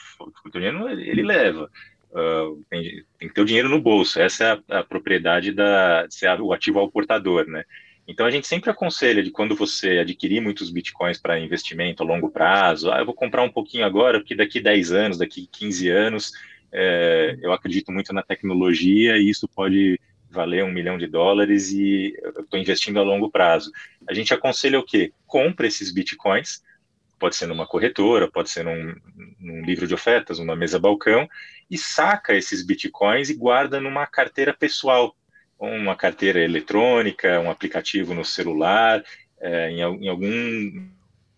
o 0.44 0.50
dinheiro 0.50 0.88
ele 0.88 1.22
leva. 1.22 1.70
Uh, 2.10 2.62
tem, 2.70 3.04
tem, 3.18 3.28
que 3.28 3.34
ter 3.34 3.40
o 3.40 3.44
dinheiro 3.44 3.68
no 3.68 3.80
bolso. 3.80 4.20
Essa 4.20 4.44
é 4.44 4.74
a, 4.74 4.78
a 4.80 4.84
propriedade 4.84 5.52
da 5.52 6.06
ser 6.08 6.40
o 6.40 6.52
ativo 6.52 6.78
ao 6.78 6.90
portador, 6.90 7.46
né? 7.46 7.64
Então 8.06 8.24
a 8.24 8.30
gente 8.30 8.46
sempre 8.46 8.70
aconselha 8.70 9.22
de 9.22 9.30
quando 9.30 9.56
você 9.56 9.98
adquirir 9.98 10.40
muitos 10.40 10.70
bitcoins 10.70 11.18
para 11.18 11.40
investimento 11.40 12.02
a 12.02 12.06
longo 12.06 12.30
prazo, 12.30 12.90
ah, 12.90 12.98
eu 12.98 13.06
vou 13.06 13.14
comprar 13.14 13.42
um 13.42 13.50
pouquinho 13.50 13.84
agora, 13.84 14.20
porque 14.20 14.34
daqui 14.34 14.60
10 14.60 14.92
anos, 14.92 15.18
daqui 15.18 15.48
15 15.50 15.88
anos, 15.88 16.32
é, 16.70 17.36
eu 17.40 17.52
acredito 17.52 17.90
muito 17.90 18.12
na 18.12 18.22
tecnologia 18.22 19.16
e 19.16 19.30
isso 19.30 19.48
pode 19.48 19.98
valer 20.34 20.64
um 20.64 20.72
milhão 20.72 20.98
de 20.98 21.06
dólares 21.06 21.70
e 21.70 22.14
eu 22.22 22.42
estou 22.42 22.58
investindo 22.58 22.98
a 22.98 23.02
longo 23.02 23.30
prazo. 23.30 23.70
A 24.08 24.12
gente 24.12 24.34
aconselha 24.34 24.78
o 24.78 24.84
quê? 24.84 25.12
Compre 25.26 25.68
esses 25.68 25.92
bitcoins, 25.92 26.62
pode 27.18 27.36
ser 27.36 27.46
numa 27.46 27.66
corretora, 27.66 28.30
pode 28.30 28.50
ser 28.50 28.64
num, 28.64 28.94
num 29.40 29.64
livro 29.64 29.86
de 29.86 29.94
ofertas, 29.94 30.38
numa 30.38 30.56
mesa 30.56 30.78
balcão, 30.78 31.28
e 31.70 31.78
saca 31.78 32.34
esses 32.34 32.64
bitcoins 32.64 33.30
e 33.30 33.34
guarda 33.34 33.80
numa 33.80 34.06
carteira 34.06 34.52
pessoal, 34.52 35.16
uma 35.58 35.96
carteira 35.96 36.40
eletrônica, 36.40 37.40
um 37.40 37.50
aplicativo 37.50 38.12
no 38.12 38.24
celular, 38.24 39.02
é, 39.40 39.70
em, 39.70 39.80
em, 39.80 40.08
algum 40.08 40.88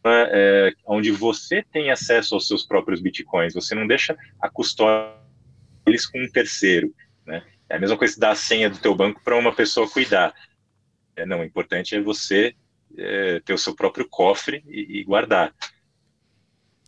é, 0.04 0.72
onde 0.84 1.10
você 1.10 1.62
tem 1.62 1.90
acesso 1.90 2.34
aos 2.34 2.48
seus 2.48 2.66
próprios 2.66 3.00
bitcoins. 3.00 3.54
Você 3.54 3.74
não 3.74 3.86
deixa 3.86 4.16
a 4.40 4.48
custódia 4.48 5.14
deles 5.84 6.06
com 6.06 6.18
um 6.18 6.28
terceiro, 6.28 6.92
né? 7.24 7.44
É 7.68 7.76
a 7.76 7.80
mesma 7.80 7.96
coisa 7.96 8.14
que 8.14 8.20
dar 8.20 8.30
a 8.30 8.36
senha 8.36 8.70
do 8.70 8.78
teu 8.78 8.94
banco 8.94 9.20
para 9.22 9.36
uma 9.36 9.54
pessoa 9.54 9.88
cuidar. 9.88 10.34
É, 11.16 11.26
não, 11.26 11.40
o 11.40 11.44
importante 11.44 11.94
é 11.94 12.00
você 12.00 12.54
é, 12.96 13.40
ter 13.40 13.52
o 13.52 13.58
seu 13.58 13.74
próprio 13.74 14.08
cofre 14.08 14.62
e, 14.66 15.00
e 15.00 15.04
guardar. 15.04 15.54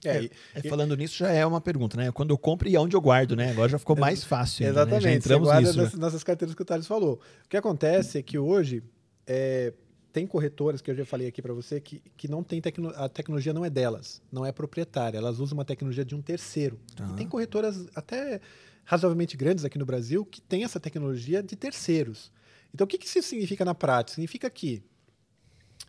É, 0.04 0.24
é, 0.24 0.30
é, 0.54 0.68
falando 0.68 0.96
nisso 0.96 1.18
já 1.18 1.30
é 1.30 1.44
uma 1.44 1.60
pergunta, 1.60 1.96
né? 1.96 2.12
Quando 2.12 2.30
eu 2.30 2.38
compro 2.38 2.68
e 2.68 2.76
onde 2.76 2.94
eu 2.94 3.00
guardo, 3.00 3.34
né? 3.34 3.50
Agora 3.50 3.68
já 3.68 3.78
ficou 3.78 3.96
mais 3.96 4.22
fácil. 4.22 4.66
Exatamente. 4.66 5.04
Né? 5.04 5.10
Já 5.10 5.16
entramos 5.16 5.48
guarda 5.48 5.68
nisso. 5.68 5.78
Nas, 5.78 5.94
nessas 5.94 6.22
carteiras 6.22 6.54
que 6.54 6.62
o 6.62 6.64
Thales 6.64 6.86
falou. 6.86 7.20
O 7.44 7.48
que 7.48 7.56
acontece 7.56 8.18
é 8.18 8.22
que 8.22 8.38
hoje 8.38 8.82
é, 9.26 9.72
tem 10.12 10.26
corretoras 10.26 10.80
que 10.80 10.90
eu 10.90 10.94
já 10.94 11.04
falei 11.04 11.26
aqui 11.26 11.42
para 11.42 11.52
você 11.52 11.80
que, 11.80 12.00
que 12.16 12.28
não 12.28 12.42
tem 12.42 12.60
tecno, 12.60 12.92
a 12.94 13.08
tecnologia 13.08 13.52
não 13.52 13.64
é 13.64 13.70
delas, 13.70 14.22
não 14.30 14.46
é 14.46 14.52
proprietária. 14.52 15.18
Elas 15.18 15.40
usam 15.40 15.58
uma 15.58 15.64
tecnologia 15.64 16.04
de 16.04 16.14
um 16.14 16.22
terceiro. 16.22 16.78
E 17.12 17.16
tem 17.16 17.26
corretoras 17.26 17.86
até 17.94 18.40
razoavelmente 18.88 19.36
grandes 19.36 19.66
aqui 19.66 19.76
no 19.78 19.84
Brasil 19.84 20.24
que 20.24 20.40
têm 20.40 20.64
essa 20.64 20.80
tecnologia 20.80 21.42
de 21.42 21.54
terceiros. 21.54 22.32
Então 22.72 22.86
o 22.86 22.88
que, 22.88 22.96
que 22.96 23.04
isso 23.04 23.20
significa 23.20 23.62
na 23.62 23.74
prática? 23.74 24.14
Significa 24.14 24.48
que 24.48 24.82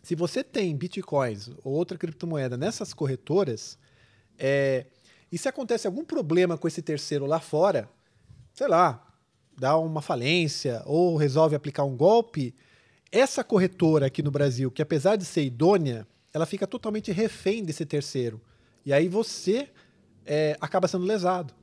se 0.02 0.14
você 0.14 0.44
tem 0.44 0.76
bitcoins 0.76 1.48
ou 1.64 1.72
outra 1.72 1.96
criptomoeda 1.96 2.58
nessas 2.58 2.92
corretoras, 2.92 3.78
é, 4.38 4.84
e 5.32 5.38
se 5.38 5.48
acontece 5.48 5.86
algum 5.86 6.04
problema 6.04 6.58
com 6.58 6.68
esse 6.68 6.82
terceiro 6.82 7.24
lá 7.24 7.40
fora, 7.40 7.88
sei 8.52 8.68
lá, 8.68 9.02
dá 9.58 9.78
uma 9.78 10.02
falência 10.02 10.82
ou 10.84 11.16
resolve 11.16 11.56
aplicar 11.56 11.84
um 11.84 11.96
golpe, 11.96 12.54
essa 13.10 13.42
corretora 13.42 14.08
aqui 14.08 14.22
no 14.22 14.30
Brasil, 14.30 14.70
que 14.70 14.82
apesar 14.82 15.16
de 15.16 15.24
ser 15.24 15.42
idônea, 15.42 16.06
ela 16.34 16.44
fica 16.44 16.66
totalmente 16.66 17.10
refém 17.12 17.64
desse 17.64 17.86
terceiro. 17.86 18.42
E 18.84 18.92
aí 18.92 19.08
você 19.08 19.70
é, 20.26 20.54
acaba 20.60 20.86
sendo 20.86 21.06
lesado. 21.06 21.54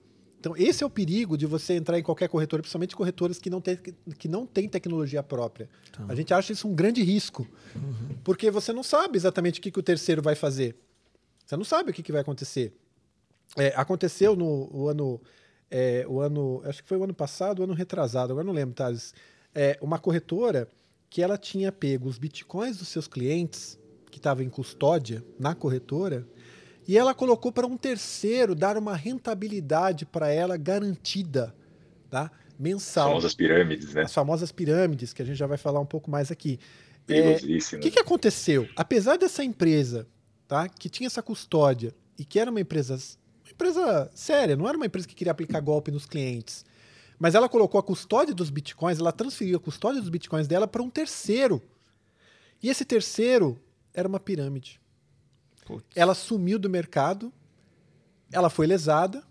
Então, 0.47 0.55
esse 0.55 0.81
é 0.81 0.87
o 0.87 0.89
perigo 0.89 1.37
de 1.37 1.45
você 1.45 1.73
entrar 1.73 1.99
em 1.99 2.03
qualquer 2.03 2.29
corretora, 2.29 2.61
principalmente 2.61 2.95
corretoras 2.95 3.37
que 3.37 3.49
não 3.49 3.59
têm 3.59 3.77
que 4.17 4.29
não 4.29 4.45
tem 4.45 4.69
tecnologia 4.69 5.21
própria. 5.21 5.69
Tá. 5.91 6.05
A 6.07 6.15
gente 6.15 6.33
acha 6.33 6.53
isso 6.53 6.69
um 6.69 6.73
grande 6.73 7.03
risco, 7.03 7.45
uhum. 7.75 8.15
porque 8.23 8.49
você 8.49 8.71
não 8.71 8.81
sabe 8.81 9.17
exatamente 9.17 9.59
o 9.59 9.61
que, 9.61 9.69
que 9.69 9.79
o 9.79 9.83
terceiro 9.83 10.21
vai 10.21 10.35
fazer. 10.35 10.77
Você 11.45 11.57
não 11.57 11.65
sabe 11.65 11.91
o 11.91 11.93
que, 11.93 12.01
que 12.01 12.13
vai 12.13 12.21
acontecer. 12.21 12.73
É, 13.57 13.73
aconteceu 13.75 14.37
no 14.37 14.87
ano, 14.87 15.19
é, 15.69 16.05
o 16.07 16.21
ano, 16.21 16.61
acho 16.63 16.81
que 16.81 16.87
foi 16.87 16.97
o 16.97 17.03
ano 17.03 17.13
passado, 17.13 17.59
o 17.59 17.63
ano 17.63 17.73
retrasado, 17.73 18.31
agora 18.31 18.45
não 18.45 18.53
lembro, 18.53 18.73
Thales. 18.73 19.13
É, 19.53 19.77
uma 19.81 19.99
corretora 19.99 20.69
que 21.09 21.21
ela 21.21 21.37
tinha 21.37 21.73
pego 21.73 22.07
os 22.07 22.17
bitcoins 22.17 22.77
dos 22.77 22.87
seus 22.87 23.05
clientes, 23.05 23.77
que 24.09 24.17
estavam 24.17 24.45
em 24.45 24.49
custódia 24.49 25.21
na 25.37 25.53
corretora, 25.53 26.25
e 26.87 26.97
ela 26.97 27.13
colocou 27.13 27.51
para 27.51 27.67
um 27.67 27.75
terceiro 27.75 28.55
dar 28.55 28.77
uma 28.77 28.95
rentabilidade 28.95 30.05
para 30.05 30.29
ela 30.29 30.55
garantida, 30.55 31.53
tá? 32.09 32.31
mensal. 32.59 33.05
As 33.05 33.09
famosas 33.09 33.33
pirâmides, 33.35 33.93
né? 33.93 34.01
As 34.03 34.13
famosas 34.13 34.51
pirâmides, 34.51 35.13
que 35.13 35.21
a 35.21 35.25
gente 35.25 35.37
já 35.37 35.47
vai 35.47 35.57
falar 35.57 35.79
um 35.79 35.85
pouco 35.85 36.09
mais 36.09 36.31
aqui. 36.31 36.59
É, 37.07 37.35
o 37.75 37.79
que, 37.79 37.91
que 37.91 37.99
aconteceu? 37.99 38.67
Apesar 38.75 39.17
dessa 39.17 39.43
empresa 39.43 40.07
tá? 40.47 40.67
que 40.67 40.89
tinha 40.89 41.07
essa 41.07 41.21
custódia 41.21 41.93
e 42.17 42.25
que 42.25 42.39
era 42.39 42.51
uma 42.51 42.59
empresa, 42.59 42.95
uma 42.95 43.51
empresa 43.51 44.11
séria, 44.13 44.57
não 44.57 44.67
era 44.67 44.75
uma 44.75 44.85
empresa 44.85 45.07
que 45.07 45.15
queria 45.15 45.31
aplicar 45.31 45.61
golpe 45.61 45.91
nos 45.91 46.05
clientes. 46.05 46.65
Mas 47.17 47.33
ela 47.33 47.47
colocou 47.47 47.79
a 47.79 47.83
custódia 47.83 48.33
dos 48.33 48.49
bitcoins, 48.49 48.99
ela 48.99 49.11
transferiu 49.11 49.57
a 49.57 49.59
custódia 49.59 50.01
dos 50.01 50.09
bitcoins 50.09 50.47
dela 50.47 50.67
para 50.67 50.83
um 50.83 50.89
terceiro. 50.89 51.61
E 52.61 52.69
esse 52.69 52.83
terceiro 52.83 53.59
era 53.93 54.07
uma 54.07 54.19
pirâmide. 54.19 54.79
Ela 55.95 56.13
sumiu 56.13 56.57
do 56.57 56.69
mercado, 56.69 57.31
ela 58.31 58.49
foi 58.49 58.67
lesada, 58.67 59.23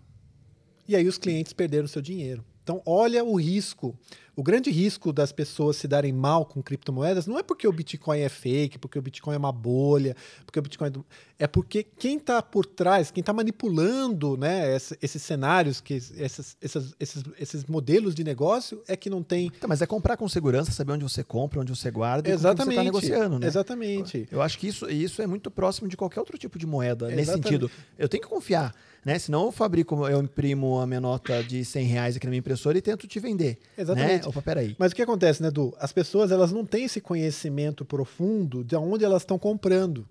e 0.87 0.95
aí 0.95 1.07
os 1.07 1.17
clientes 1.17 1.53
perderam 1.53 1.87
seu 1.87 2.01
dinheiro. 2.01 2.45
Então, 2.63 2.81
olha 2.85 3.23
o 3.23 3.35
risco. 3.35 3.97
O 4.37 4.43
grande 4.43 4.69
risco 4.69 5.11
das 5.11 5.31
pessoas 5.31 5.77
se 5.77 5.87
darem 5.87 6.13
mal 6.13 6.45
com 6.45 6.61
criptomoedas 6.61 7.25
não 7.25 7.39
é 7.39 7.43
porque 7.43 7.67
o 7.67 7.71
Bitcoin 7.71 8.19
é 8.19 8.29
fake, 8.29 8.77
porque 8.77 8.99
o 8.99 9.01
Bitcoin 9.01 9.33
é 9.33 9.37
uma 9.39 9.51
bolha, 9.51 10.15
porque 10.45 10.59
o 10.59 10.61
Bitcoin 10.61 10.91
é 11.39 11.47
porque 11.47 11.81
quem 11.81 12.17
está 12.17 12.39
por 12.39 12.63
trás, 12.63 13.09
quem 13.09 13.21
está 13.21 13.33
manipulando, 13.33 14.37
né, 14.37 14.75
esses, 15.01 15.23
cenários, 15.23 15.81
que 15.81 15.95
esses, 15.95 16.55
esses, 16.61 16.95
esses, 16.99 17.23
esses, 17.39 17.65
modelos 17.65 18.13
de 18.13 18.23
negócio 18.23 18.83
é 18.87 18.95
que 18.95 19.09
não 19.09 19.23
tem. 19.23 19.49
Tá, 19.49 19.67
mas 19.67 19.81
é 19.81 19.87
comprar 19.87 20.15
com 20.15 20.29
segurança, 20.29 20.71
saber 20.71 20.91
onde 20.91 21.03
você 21.03 21.23
compra, 21.23 21.59
onde 21.59 21.75
você 21.75 21.89
guarda, 21.89 22.29
exatamente, 22.29 22.61
e 22.61 22.65
você 22.65 22.69
está 22.69 22.83
negociando, 22.83 23.39
né? 23.39 23.47
Exatamente. 23.47 24.27
Eu 24.31 24.43
acho 24.43 24.59
que 24.59 24.67
isso, 24.67 24.87
isso 24.87 25.19
é 25.19 25.25
muito 25.25 25.49
próximo 25.49 25.87
de 25.87 25.97
qualquer 25.97 26.19
outro 26.19 26.37
tipo 26.37 26.59
de 26.59 26.67
moeda 26.67 27.07
exatamente. 27.07 27.15
nesse 27.15 27.31
sentido. 27.31 27.71
Eu 27.97 28.07
tenho 28.07 28.21
que 28.21 28.29
confiar. 28.29 28.71
Né? 29.07 29.17
Senão 29.17 29.45
eu 29.45 29.53
fabrico, 29.53 30.05
eu 30.05 30.21
imprimo 30.21 30.81
a 30.81 30.85
minha 30.85 30.99
nota 30.99 31.41
de 31.41 31.63
100 31.63 31.85
reais 31.85 32.17
aqui 32.17 32.25
na 32.25 32.31
minha 32.31 32.39
impressora 32.39 32.77
e 32.77 32.81
tento 32.81 33.07
te 33.07 33.21
vender. 33.21 33.57
Né? 33.77 33.83
Exatamente. 33.83 34.23
Né? 34.23 34.27
Opa, 34.27 34.41
peraí. 34.41 34.75
Mas 34.77 34.91
o 34.91 34.95
que 34.95 35.01
acontece, 35.01 35.41
né, 35.41 35.47
Edu? 35.47 35.73
As 35.79 35.93
pessoas 35.93 36.29
elas 36.29 36.51
não 36.51 36.65
têm 36.65 36.83
esse 36.83 36.99
conhecimento 36.99 37.85
profundo 37.85 38.65
de 38.65 38.75
onde 38.75 39.05
elas 39.05 39.21
estão 39.21 39.39
comprando. 39.39 40.05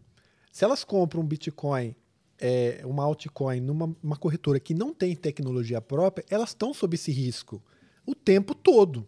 Se 0.50 0.64
elas 0.64 0.82
compram 0.82 1.20
um 1.20 1.26
Bitcoin, 1.26 1.94
é, 2.40 2.80
uma 2.84 3.04
altcoin, 3.04 3.60
numa 3.60 4.16
corretora 4.18 4.58
que 4.58 4.72
não 4.72 4.94
tem 4.94 5.14
tecnologia 5.14 5.78
própria, 5.78 6.24
elas 6.30 6.48
estão 6.48 6.72
sob 6.72 6.94
esse 6.94 7.12
risco 7.12 7.62
o 8.06 8.14
tempo 8.14 8.54
todo. 8.54 9.06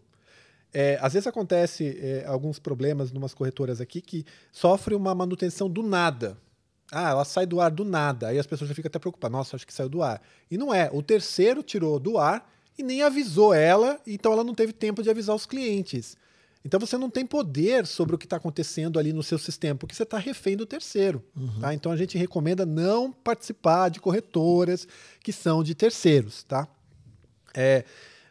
É, 0.71 0.99
às 1.01 1.15
vezes 1.15 1.27
acontece 1.27 1.99
é, 1.99 2.27
alguns 2.27 2.59
problemas 2.59 3.11
em 3.11 3.17
umas 3.17 3.33
corretoras 3.33 3.81
aqui 3.81 4.03
que 4.03 4.27
sofrem 4.53 4.99
uma 4.99 5.15
manutenção 5.15 5.67
do 5.71 5.83
nada. 5.83 6.37
Ah, 6.91 7.11
ela 7.11 7.25
sai 7.25 7.47
do 7.47 7.61
ar 7.61 7.71
do 7.71 7.85
nada. 7.85 8.29
Aí 8.29 8.39
as 8.39 8.47
pessoas 8.47 8.69
já 8.69 8.75
ficam 8.75 8.89
até 8.89 8.99
preocupadas. 8.99 9.33
Nossa, 9.33 9.57
acho 9.57 9.67
que 9.67 9.73
saiu 9.73 9.89
do 9.89 10.03
ar. 10.03 10.23
E 10.51 10.57
não 10.57 10.73
é. 10.73 10.89
O 10.93 11.03
terceiro 11.03 11.63
tirou 11.63 11.99
do 11.99 12.19
ar 12.19 12.51
e 12.79 12.83
nem 12.83 13.03
avisou 13.03 13.53
ela, 13.53 14.01
então 14.07 14.33
ela 14.33 14.45
não 14.45 14.55
teve 14.55 14.73
tempo 14.73 15.03
de 15.03 15.11
avisar 15.11 15.35
os 15.35 15.45
clientes. 15.45 16.17
Então 16.65 16.79
você 16.79 16.97
não 16.97 17.11
tem 17.11 17.25
poder 17.25 17.87
sobre 17.87 18.15
o 18.15 18.19
que 18.19 18.27
está 18.27 18.37
acontecendo 18.37 18.99
ali 18.99 19.13
no 19.13 19.23
seu 19.23 19.39
sistema, 19.39 19.79
porque 19.79 19.95
você 19.95 20.03
está 20.03 20.19
refém 20.19 20.57
do 20.57 20.67
terceiro. 20.67 21.23
Uhum. 21.37 21.61
Tá? 21.61 21.75
Então 21.75 21.91
a 21.91 21.97
gente 21.97 22.17
recomenda 22.17 22.65
não 22.65 23.13
participar 23.13 23.89
de 23.89 24.01
corretoras 24.01 24.87
que 25.23 25.33
são 25.33 25.63
de 25.63 25.75
terceiros. 25.75 26.43
Tá? 26.45 26.69
É, 27.55 27.85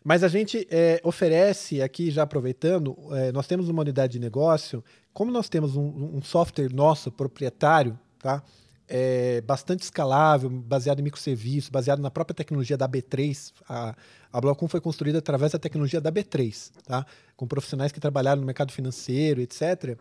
mas 0.03 0.23
a 0.23 0.27
gente 0.27 0.67
é, 0.69 1.01
oferece 1.03 1.81
aqui, 1.81 2.09
já 2.11 2.23
aproveitando, 2.23 2.97
é, 3.11 3.31
nós 3.31 3.47
temos 3.47 3.69
uma 3.69 3.81
unidade 3.81 4.13
de 4.13 4.19
negócio, 4.19 4.83
como 5.13 5.31
nós 5.31 5.49
temos 5.49 5.75
um, 5.75 6.17
um 6.17 6.21
software 6.21 6.71
nosso 6.71 7.11
proprietário, 7.11 7.97
tá? 8.27 8.43
É 8.89 9.41
bastante 9.41 9.83
escalável, 9.83 10.49
baseado 10.49 10.99
em 10.99 11.03
microserviços, 11.03 11.69
baseado 11.69 12.01
na 12.01 12.11
própria 12.11 12.35
tecnologia 12.35 12.77
da 12.77 12.87
B3. 12.87 13.53
A, 13.67 13.95
a 14.31 14.41
Block1 14.41 14.67
foi 14.67 14.81
construída 14.81 15.19
através 15.19 15.53
da 15.53 15.59
tecnologia 15.59 16.01
da 16.01 16.11
B3, 16.11 16.71
tá? 16.85 17.05
com 17.37 17.47
profissionais 17.47 17.91
que 17.91 17.99
trabalharam 17.99 18.41
no 18.41 18.45
mercado 18.45 18.71
financeiro, 18.71 19.41
etc. 19.41 19.97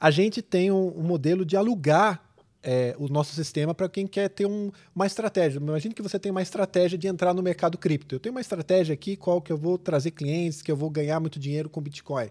A 0.00 0.10
gente 0.10 0.42
tem 0.42 0.72
um, 0.72 0.88
um 0.96 1.02
modelo 1.02 1.44
de 1.44 1.56
alugar 1.56 2.20
é, 2.62 2.94
o 2.98 3.08
nosso 3.08 3.34
sistema 3.34 3.74
para 3.74 3.88
quem 3.88 4.06
quer 4.06 4.28
ter 4.28 4.46
um, 4.46 4.70
uma 4.94 5.06
estratégia. 5.06 5.58
Imagine 5.58 5.94
que 5.94 6.02
você 6.02 6.18
tem 6.18 6.30
uma 6.30 6.42
estratégia 6.42 6.96
de 6.98 7.06
entrar 7.06 7.32
no 7.34 7.42
mercado 7.42 7.76
cripto. 7.78 8.16
Eu 8.16 8.20
tenho 8.20 8.34
uma 8.34 8.40
estratégia 8.40 8.94
aqui, 8.94 9.16
qual 9.16 9.40
que 9.40 9.52
eu 9.52 9.56
vou 9.56 9.78
trazer 9.78 10.12
clientes, 10.12 10.62
que 10.62 10.70
eu 10.70 10.76
vou 10.76 10.90
ganhar 10.90 11.18
muito 11.20 11.38
dinheiro 11.38 11.68
com 11.68 11.80
Bitcoin. 11.80 12.28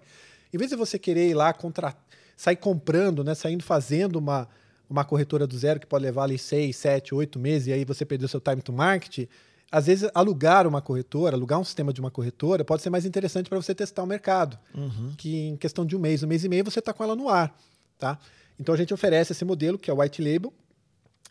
Em 0.53 0.57
vez 0.57 0.69
de 0.69 0.77
você 0.77 0.99
querer 0.99 1.29
ir 1.29 1.34
lá 1.34 1.53
contra, 1.53 1.95
sair 2.36 2.55
comprando, 2.55 3.23
né, 3.23 3.36
saindo 3.36 3.63
fazendo 3.63 4.17
uma, 4.17 4.47
uma 4.92 5.06
corretora 5.06 5.48
do 5.48 5.58
zero 5.58 5.80
que 5.80 5.88
pode 5.88 6.04
levar 6.04 6.24
ali 6.24 6.38
seis, 6.38 6.76
sete, 6.76 7.16
oito 7.16 7.39
meses 7.39 7.68
e 7.68 7.74
aí 7.74 7.86
você 7.86 8.06
perdeu 8.06 8.28
seu 8.28 8.42
time 8.42 8.62
to 8.62 8.74
market, 8.74 9.30
às 9.72 9.88
vezes 9.88 10.10
alugar 10.14 10.68
uma 10.68 10.82
corretora, 10.82 11.36
alugar 11.36 11.60
um 11.60 11.64
sistema 11.64 11.94
de 11.94 12.02
uma 12.02 12.12
corretora 12.12 12.66
pode 12.66 12.82
ser 12.82 12.89
mais 12.89 13.06
interessante 13.06 13.50
para 13.50 13.60
você 13.60 13.74
testar 13.74 14.04
o 14.04 14.06
mercado, 14.06 14.60
uhum. 14.76 15.14
que 15.18 15.48
em 15.48 15.56
questão 15.56 15.86
de 15.86 15.96
um 15.96 16.00
mês, 16.00 16.22
um 16.24 16.28
mês 16.28 16.44
e 16.44 16.50
meio 16.50 16.66
você 16.66 16.80
está 16.80 16.92
com 16.92 17.04
ela 17.04 17.16
no 17.16 17.30
ar, 17.30 17.58
tá? 17.98 18.20
Então 18.60 18.76
a 18.76 18.78
gente 18.78 18.94
oferece 18.94 19.32
esse 19.32 19.46
modelo 19.46 19.80
que 19.80 19.89
é 19.89 19.94
o 19.94 20.02
white 20.02 20.22
label 20.22 20.54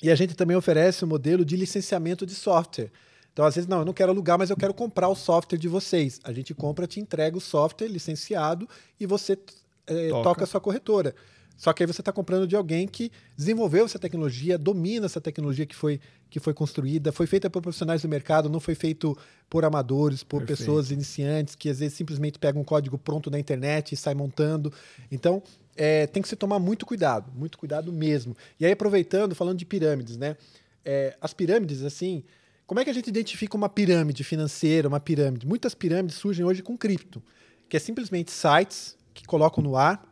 e 0.03 0.11
a 0.11 0.15
gente 0.15 0.35
também 0.35 0.57
oferece 0.57 1.05
o 1.05 1.07
modelo 1.07 1.45
de 1.45 1.55
licenciamento 1.57 2.25
de 2.25 2.35
software. 2.35 2.91
Então, 3.33 3.45
às 3.45 3.55
vezes, 3.55 3.69
não, 3.69 3.81
eu 3.81 3.85
não 3.85 3.93
quero 3.93 4.11
alugar, 4.11 4.37
mas 4.39 4.51
eu 4.51 4.57
quero 4.57 4.75
comprar 4.75 5.09
o 5.09 5.15
software 5.15 5.57
de 5.57 5.69
vocês. 5.69 6.19
A 6.25 6.33
gente 6.33 6.53
compra, 6.53 6.87
te 6.87 6.99
entrega 6.99 7.37
o 7.37 7.41
software 7.41 7.87
licenciado 7.87 8.69
e 8.99 9.07
você 9.07 9.39
é, 9.87 10.09
toca. 10.09 10.23
toca 10.23 10.45
a 10.45 10.47
sua 10.47 10.61
corretora. 10.61 11.15
Só 11.61 11.75
que 11.75 11.83
aí 11.83 11.87
você 11.87 12.01
está 12.01 12.11
comprando 12.11 12.47
de 12.47 12.57
alguém 12.57 12.89
que 12.89 13.13
desenvolveu 13.37 13.85
essa 13.85 13.99
tecnologia, 13.99 14.57
domina 14.57 15.05
essa 15.05 15.21
tecnologia 15.21 15.67
que 15.67 15.77
foi, 15.77 16.01
que 16.31 16.41
foi 16.41 16.55
construída, 16.55 17.13
foi 17.13 17.27
feita 17.27 17.51
por 17.51 17.61
profissionais 17.61 18.01
do 18.01 18.09
mercado, 18.09 18.49
não 18.49 18.61
foi 18.61 18.75
feito 18.75 19.15
por 19.51 19.63
amadores, 19.63 20.25
por 20.25 20.39
Perfeito. 20.39 20.59
pessoas 20.61 20.91
iniciantes 20.91 21.55
que 21.55 21.69
às 21.69 21.81
vezes 21.81 21.93
simplesmente 21.93 22.39
pegam 22.39 22.63
um 22.63 22.65
código 22.65 22.97
pronto 22.97 23.31
na 23.31 23.39
internet 23.39 23.93
e 23.93 23.97
sai 23.97 24.15
montando. 24.15 24.73
Então, 25.13 25.43
é, 25.77 26.07
tem 26.07 26.23
que 26.23 26.31
se 26.31 26.35
tomar 26.35 26.59
muito 26.59 26.87
cuidado, 26.87 27.31
muito 27.37 27.59
cuidado 27.59 27.93
mesmo. 27.93 28.35
E 28.59 28.65
aí, 28.65 28.73
aproveitando, 28.73 29.35
falando 29.35 29.59
de 29.59 29.67
pirâmides, 29.67 30.17
né? 30.17 30.39
É, 30.83 31.15
as 31.21 31.35
pirâmides, 31.35 31.83
assim, 31.83 32.25
como 32.67 32.81
é 32.81 32.85
que 32.85 32.91
a 32.91 32.95
gente 32.95 33.09
identifica 33.09 33.55
uma 33.55 33.69
pirâmide 33.69 34.25
financeira, 34.25 34.89
uma 34.89 34.99
pirâmide? 34.99 35.47
Muitas 35.47 35.75
pirâmides 35.75 36.17
surgem 36.17 36.43
hoje 36.43 36.63
com 36.63 36.75
cripto. 36.75 37.23
que 37.69 37.77
é 37.77 37.81
simplesmente 37.81 38.31
sites 38.31 38.97
que 39.13 39.27
colocam 39.27 39.63
no 39.63 39.77
ar 39.77 40.10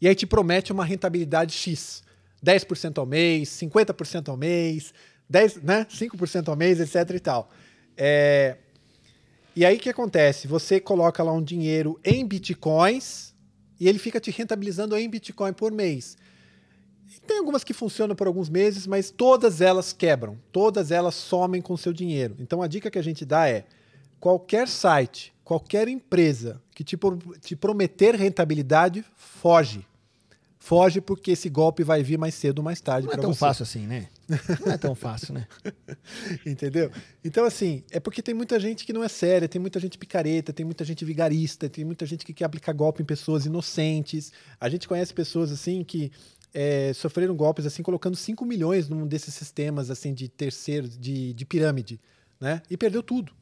e 0.00 0.08
aí 0.08 0.14
te 0.14 0.26
promete 0.26 0.72
uma 0.72 0.84
rentabilidade 0.84 1.52
X. 1.52 2.02
10% 2.44 2.98
ao 2.98 3.06
mês, 3.06 3.50
50% 3.50 4.28
ao 4.28 4.36
mês, 4.36 4.94
10, 5.28 5.62
né? 5.62 5.86
5% 5.90 6.48
ao 6.48 6.56
mês, 6.56 6.80
etc 6.80 7.14
e 7.14 7.20
tal. 7.20 7.50
É... 7.96 8.56
E 9.54 9.64
aí 9.64 9.76
o 9.76 9.80
que 9.80 9.90
acontece? 9.90 10.48
Você 10.48 10.80
coloca 10.80 11.22
lá 11.22 11.32
um 11.32 11.42
dinheiro 11.42 12.00
em 12.04 12.26
bitcoins 12.26 13.34
e 13.78 13.88
ele 13.88 13.98
fica 13.98 14.20
te 14.20 14.30
rentabilizando 14.30 14.96
em 14.96 15.08
bitcoin 15.08 15.52
por 15.52 15.72
mês. 15.72 16.16
Tem 17.26 17.38
algumas 17.38 17.64
que 17.64 17.74
funcionam 17.74 18.14
por 18.14 18.26
alguns 18.26 18.48
meses, 18.48 18.86
mas 18.86 19.10
todas 19.10 19.60
elas 19.60 19.92
quebram, 19.92 20.38
todas 20.52 20.90
elas 20.90 21.14
somem 21.14 21.60
com 21.60 21.76
seu 21.76 21.92
dinheiro. 21.92 22.36
Então 22.38 22.62
a 22.62 22.68
dica 22.68 22.90
que 22.90 22.98
a 22.98 23.02
gente 23.02 23.24
dá 23.24 23.48
é: 23.48 23.64
qualquer 24.18 24.68
site, 24.68 25.32
qualquer 25.44 25.88
empresa 25.88 26.60
que 26.74 26.84
te, 26.84 26.96
te 27.40 27.56
prometer 27.56 28.14
rentabilidade, 28.14 29.04
foge. 29.16 29.84
Foge 30.62 31.00
porque 31.00 31.30
esse 31.30 31.48
golpe 31.48 31.82
vai 31.82 32.02
vir 32.02 32.18
mais 32.18 32.34
cedo 32.34 32.58
ou 32.58 32.64
mais 32.64 32.82
tarde. 32.82 33.06
Não 33.06 33.14
é 33.14 33.16
tão 33.16 33.32
você. 33.32 33.38
fácil 33.38 33.62
assim, 33.62 33.86
né? 33.86 34.08
Não 34.60 34.72
é 34.72 34.76
tão 34.76 34.94
fácil, 34.94 35.32
né? 35.32 35.48
Entendeu? 36.44 36.92
Então, 37.24 37.46
assim, 37.46 37.82
é 37.90 37.98
porque 37.98 38.20
tem 38.20 38.34
muita 38.34 38.60
gente 38.60 38.84
que 38.84 38.92
não 38.92 39.02
é 39.02 39.08
séria, 39.08 39.48
tem 39.48 39.58
muita 39.58 39.80
gente 39.80 39.96
picareta, 39.96 40.52
tem 40.52 40.64
muita 40.64 40.84
gente 40.84 41.02
vigarista, 41.02 41.66
tem 41.66 41.82
muita 41.82 42.04
gente 42.04 42.26
que 42.26 42.34
quer 42.34 42.44
aplicar 42.44 42.74
golpe 42.74 43.02
em 43.02 43.06
pessoas 43.06 43.46
inocentes. 43.46 44.34
A 44.60 44.68
gente 44.68 44.86
conhece 44.86 45.14
pessoas, 45.14 45.50
assim, 45.50 45.82
que 45.82 46.12
é, 46.52 46.92
sofreram 46.92 47.34
golpes, 47.34 47.64
assim, 47.64 47.82
colocando 47.82 48.14
5 48.14 48.44
milhões 48.44 48.86
num 48.86 49.06
desses 49.06 49.32
sistemas, 49.32 49.90
assim, 49.90 50.12
de 50.12 50.28
terceiro, 50.28 50.86
de, 50.86 51.32
de 51.32 51.46
pirâmide, 51.46 51.98
né? 52.38 52.60
E 52.68 52.76
perdeu 52.76 53.02
tudo. 53.02 53.32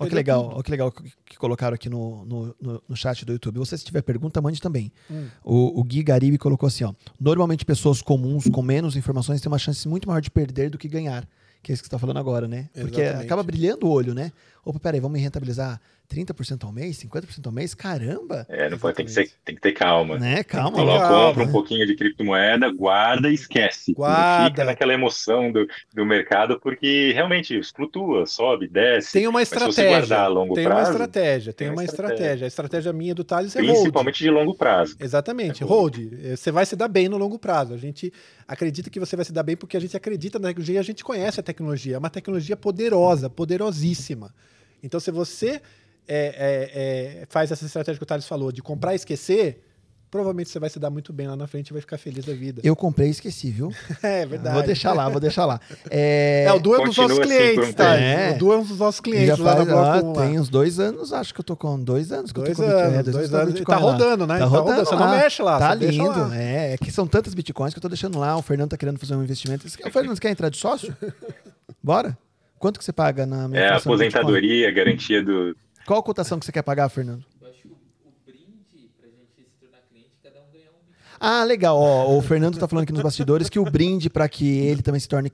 Olha 0.00 0.08
que 0.08 0.14
legal, 0.14 0.50
olha 0.54 0.62
que 0.62 0.70
legal 0.70 0.90
que 0.90 1.36
colocaram 1.36 1.74
aqui 1.74 1.90
no, 1.90 2.24
no, 2.24 2.56
no, 2.60 2.82
no 2.88 2.96
chat 2.96 3.22
do 3.24 3.32
YouTube. 3.32 3.58
Você, 3.58 3.76
se 3.76 3.84
tiver 3.84 4.00
pergunta, 4.00 4.40
mande 4.40 4.60
também. 4.60 4.90
Hum. 5.10 5.26
O, 5.44 5.80
o 5.80 5.84
Gui 5.84 6.02
Garibe 6.02 6.38
colocou 6.38 6.66
assim: 6.66 6.84
ó, 6.84 6.94
normalmente 7.20 7.66
pessoas 7.66 8.00
comuns 8.00 8.48
com 8.48 8.62
menos 8.62 8.96
informações 8.96 9.42
têm 9.42 9.52
uma 9.52 9.58
chance 9.58 9.86
muito 9.86 10.08
maior 10.08 10.20
de 10.20 10.30
perder 10.30 10.70
do 10.70 10.78
que 10.78 10.88
ganhar. 10.88 11.28
Que 11.62 11.70
é 11.70 11.74
isso 11.74 11.82
que 11.82 11.88
você 11.88 11.94
está 11.94 11.98
falando 11.98 12.18
agora, 12.18 12.48
né? 12.48 12.70
Porque 12.72 13.02
Exatamente. 13.02 13.26
acaba 13.26 13.42
brilhando 13.42 13.86
o 13.86 13.90
olho, 13.90 14.14
né? 14.14 14.32
Opa, 14.64 14.78
peraí, 14.78 15.00
vamos 15.00 15.18
me 15.18 15.24
rentabilizar 15.24 15.80
30% 16.10 16.64
ao 16.64 16.72
mês, 16.72 16.98
50% 16.98 17.46
ao 17.46 17.52
mês? 17.52 17.72
Caramba! 17.72 18.44
É, 18.48 18.68
não 18.68 18.76
pode, 18.76 18.96
tem 18.96 19.06
que, 19.06 19.12
ser, 19.12 19.30
tem 19.44 19.54
que 19.54 19.60
ter 19.60 19.72
calma. 19.72 20.18
Né? 20.18 20.42
Calma. 20.42 20.72
Coloca, 20.72 21.08
compra 21.08 21.44
um 21.44 21.52
pouquinho 21.52 21.86
de 21.86 21.94
criptomoeda, 21.94 22.68
guarda 22.70 23.30
e 23.30 23.34
esquece. 23.34 23.94
Guarda. 23.94 24.50
Fica 24.50 24.64
naquela 24.64 24.92
emoção 24.92 25.52
do, 25.52 25.66
do 25.94 26.04
mercado, 26.04 26.58
porque 26.60 27.12
realmente 27.12 27.60
flutua, 27.74 28.26
sobe, 28.26 28.66
desce. 28.66 29.12
Tem 29.12 29.28
uma 29.28 29.40
estratégia. 29.40 30.18
a 30.18 30.26
longo 30.26 30.54
tem 30.54 30.64
prazo, 30.64 30.80
uma 30.80 30.90
estratégia, 30.90 31.52
tem, 31.52 31.68
tem 31.68 31.76
uma 31.76 31.84
estratégia. 31.84 32.14
estratégia. 32.14 32.44
A 32.44 32.48
estratégia 32.48 32.92
minha 32.92 33.14
do 33.14 33.22
Thales 33.22 33.54
é 33.54 33.60
Principalmente 33.60 34.24
hold. 34.24 34.34
de 34.34 34.40
longo 34.40 34.54
prazo. 34.56 34.96
Exatamente, 34.98 35.62
é 35.62 35.66
hold. 35.66 35.96
Você 36.36 36.50
vai 36.50 36.66
se 36.66 36.74
dar 36.74 36.88
bem 36.88 37.08
no 37.08 37.16
longo 37.16 37.38
prazo. 37.38 37.72
A 37.72 37.78
gente 37.78 38.12
acredita 38.48 38.90
que 38.90 38.98
você 38.98 39.14
vai 39.14 39.24
se 39.24 39.32
dar 39.32 39.44
bem 39.44 39.56
porque 39.56 39.76
a 39.76 39.80
gente 39.80 39.96
acredita 39.96 40.38
na 40.38 40.48
tecnologia 40.48 40.74
e 40.74 40.78
a 40.78 40.82
gente 40.82 41.04
conhece 41.04 41.38
a 41.38 41.42
tecnologia. 41.42 41.94
É 41.94 41.98
uma 41.98 42.10
tecnologia 42.10 42.56
poderosa, 42.56 43.30
poderosíssima. 43.30 44.34
Então, 44.82 45.00
se 45.00 45.10
você 45.10 45.60
é, 46.08 46.34
é, 46.36 47.22
é, 47.22 47.26
faz 47.28 47.50
essa 47.52 47.64
estratégia 47.64 47.98
que 47.98 48.02
o 48.02 48.06
Thales 48.06 48.26
falou, 48.26 48.50
de 48.50 48.62
comprar 48.62 48.94
e 48.94 48.96
esquecer, 48.96 49.64
provavelmente 50.10 50.50
você 50.50 50.58
vai 50.58 50.68
se 50.68 50.78
dar 50.80 50.90
muito 50.90 51.12
bem 51.12 51.28
lá 51.28 51.36
na 51.36 51.46
frente 51.46 51.68
e 51.68 51.72
vai 51.72 51.80
ficar 51.80 51.96
feliz 51.98 52.24
da 52.24 52.32
vida. 52.32 52.60
Eu 52.64 52.74
comprei 52.74 53.06
e 53.08 53.10
esqueci, 53.12 53.50
viu? 53.50 53.72
é 54.02 54.26
verdade. 54.26 54.54
Vou 54.56 54.64
deixar 54.64 54.92
lá, 54.92 55.08
vou 55.08 55.20
deixar 55.20 55.46
lá. 55.46 55.60
É, 55.88 56.46
é 56.48 56.52
o 56.52 56.58
Du 56.58 56.74
é 56.74 56.80
um 56.80 56.84
dos 56.86 56.96
nossos 56.96 57.18
clientes, 57.20 57.58
assim, 57.60 57.72
tá? 57.72 57.94
É. 57.94 58.32
O 58.32 58.38
Du 58.38 58.52
é 58.52 58.56
um 58.56 58.64
dos 58.64 58.78
nossos 58.78 59.00
clientes 59.00 59.28
Já 59.28 59.36
faz, 59.36 59.68
lá 59.68 60.02
Tem 60.14 60.38
uns 60.38 60.48
dois 60.48 60.80
anos, 60.80 61.12
acho 61.12 61.32
que 61.32 61.40
eu 61.40 61.44
tô 61.44 61.56
com 61.56 61.80
dois 61.80 62.10
anos 62.10 62.32
que 62.32 62.40
dois 62.40 62.50
eu 62.50 62.56
tô 62.56 62.62
com 62.62 62.68
anos, 62.68 62.94
é, 62.94 63.02
dois, 63.04 63.16
dois 63.16 63.34
anos. 63.34 63.54
anos. 63.54 63.64
Tá 63.64 63.76
rodando, 63.76 64.26
né? 64.26 64.34
Tá, 64.34 64.40
tá 64.40 64.46
rodando. 64.46 64.84
Você 64.84 64.96
não 64.96 65.10
mexe 65.10 65.42
lá. 65.42 65.58
Tá 65.58 65.74
lindo. 65.74 66.32
É, 66.34 66.74
é 66.74 66.76
que 66.76 66.90
são 66.90 67.06
tantas 67.06 67.34
bitcoins 67.34 67.72
que 67.72 67.78
eu 67.78 67.82
tô 67.82 67.88
deixando 67.88 68.18
lá. 68.18 68.36
O 68.36 68.42
Fernando 68.42 68.70
tá 68.70 68.76
querendo 68.76 68.98
fazer 68.98 69.14
um 69.14 69.22
investimento. 69.22 69.64
O 69.66 69.90
Fernando, 69.90 70.16
você 70.16 70.20
quer 70.20 70.30
entrar 70.30 70.48
de 70.48 70.56
sócio? 70.56 70.96
Bora? 71.82 72.18
Quanto 72.60 72.78
que 72.78 72.84
você 72.84 72.92
paga 72.92 73.26
na 73.26 73.48
minha 73.48 73.60
É 73.60 73.68
a 73.70 73.76
aposentadoria, 73.78 74.70
garantia 74.70 75.20
do, 75.20 75.56
qual 75.90 75.98
a 75.98 76.02
cotação 76.02 76.38
que 76.38 76.46
você 76.46 76.52
quer 76.52 76.62
pagar, 76.62 76.88
Fernando? 76.88 77.24
Eu 77.40 77.48
acho 77.48 77.62
que 77.62 77.68
o, 77.68 77.76
brinde 78.24 78.90
pra 78.96 79.08
gente 79.08 79.50
se 79.50 79.58
tornar 79.58 79.78
cliente, 79.88 80.10
cada 80.22 80.40
um 80.40 80.52
ganhar 80.52 80.70
um 80.70 80.78
Ah, 81.18 81.42
legal. 81.42 81.76
Ó, 81.76 82.16
o 82.16 82.22
Fernando 82.22 82.58
tá 82.58 82.68
falando 82.68 82.84
aqui 82.84 82.92
nos 82.92 83.02
bastidores 83.02 83.48
que 83.48 83.58
o 83.58 83.64
brinde 83.64 84.08
para 84.08 84.28
que 84.28 84.46
ele 84.46 84.82
também 84.82 85.00
se 85.00 85.08
torne 85.08 85.32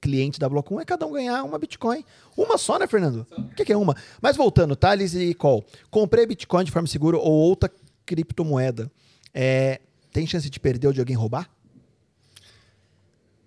cliente 0.00 0.38
da 0.38 0.48
Bloco 0.48 0.76
1 0.76 0.80
é 0.80 0.84
cada 0.84 1.06
um 1.06 1.12
ganhar 1.12 1.42
uma 1.42 1.58
Bitcoin. 1.58 2.04
Uma 2.36 2.56
só, 2.56 2.78
né, 2.78 2.86
Fernando? 2.86 3.26
O 3.36 3.54
que, 3.54 3.64
que, 3.64 3.72
é 3.72 3.76
uma? 3.76 3.94
Mas 4.22 4.36
voltando, 4.36 4.76
Thales 4.76 5.14
e 5.14 5.34
Call. 5.34 5.64
Comprei 5.90 6.24
Bitcoin 6.26 6.64
de 6.64 6.70
forma 6.70 6.86
segura 6.86 7.18
ou 7.18 7.32
outra 7.32 7.70
criptomoeda. 8.04 8.90
É, 9.34 9.80
tem 10.12 10.26
chance 10.26 10.48
de 10.48 10.60
perder 10.60 10.86
ou 10.86 10.92
de 10.92 11.00
alguém 11.00 11.16
roubar? 11.16 11.50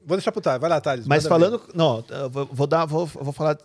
Vou 0.09 0.17
deixar 0.17 0.31
pro 0.31 0.41
Thales. 0.41 0.59
Vai 0.59 0.69
lá, 0.71 0.81
Thales. 0.81 1.05
Mas 1.05 1.27
falando. 1.27 1.59
Ver. 1.59 1.75
Não, 1.75 2.03
vou, 2.31 2.45
vou, 2.47 2.65
dar, 2.65 2.83
vou, 2.85 3.05
vou 3.05 3.31
falar 3.31 3.59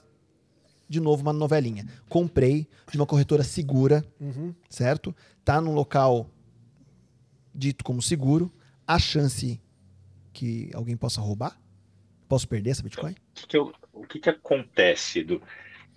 de 0.86 1.00
novo 1.00 1.22
uma 1.22 1.32
novelinha. 1.32 1.86
Comprei 2.06 2.68
de 2.90 2.98
uma 2.98 3.06
corretora 3.06 3.42
segura, 3.42 4.04
uhum. 4.20 4.54
certo? 4.68 5.16
Tá 5.42 5.58
num 5.58 5.72
local 5.72 6.28
dito 7.54 7.82
como 7.82 8.02
seguro. 8.02 8.52
A 8.86 8.98
chance 8.98 9.58
que 10.34 10.70
alguém 10.74 10.98
possa 10.98 11.18
roubar? 11.18 11.58
Posso 12.28 12.46
perder 12.46 12.72
essa 12.72 12.82
Bitcoin? 12.82 13.12
O 13.12 13.16
que, 13.34 13.46
que, 13.46 13.56
eu, 13.56 13.72
o 13.94 14.06
que, 14.06 14.18
que 14.18 14.28
acontece, 14.28 15.20
Edu? 15.20 15.40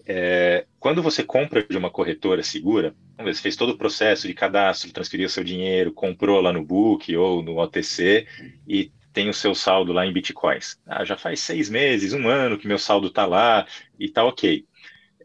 É, 0.05 0.65
quando 0.79 1.03
você 1.03 1.25
compra 1.25 1.61
de 1.61 1.77
uma 1.77 1.91
corretora 1.91 2.41
segura, 2.41 2.95
você 3.19 3.41
fez 3.41 3.57
todo 3.57 3.71
o 3.71 3.77
processo 3.77 4.25
de 4.25 4.33
cadastro, 4.33 4.93
transferiu 4.93 5.27
seu 5.27 5.43
dinheiro, 5.43 5.91
comprou 5.91 6.39
lá 6.39 6.53
no 6.53 6.63
Book 6.63 7.13
ou 7.17 7.43
no 7.43 7.59
OTC 7.59 8.25
e 8.65 8.93
tem 9.17 9.29
o 9.29 9.33
seu 9.33 9.55
saldo 9.55 9.91
lá 9.91 10.05
em 10.05 10.13
bitcoins. 10.13 10.79
Ah, 10.85 11.03
já 11.03 11.17
faz 11.17 11.39
seis 11.39 11.71
meses, 11.71 12.13
um 12.13 12.27
ano 12.27 12.55
que 12.55 12.67
meu 12.67 12.77
saldo 12.77 13.07
está 13.07 13.25
lá 13.25 13.65
e 13.99 14.07
tá 14.07 14.23
ok. 14.23 14.63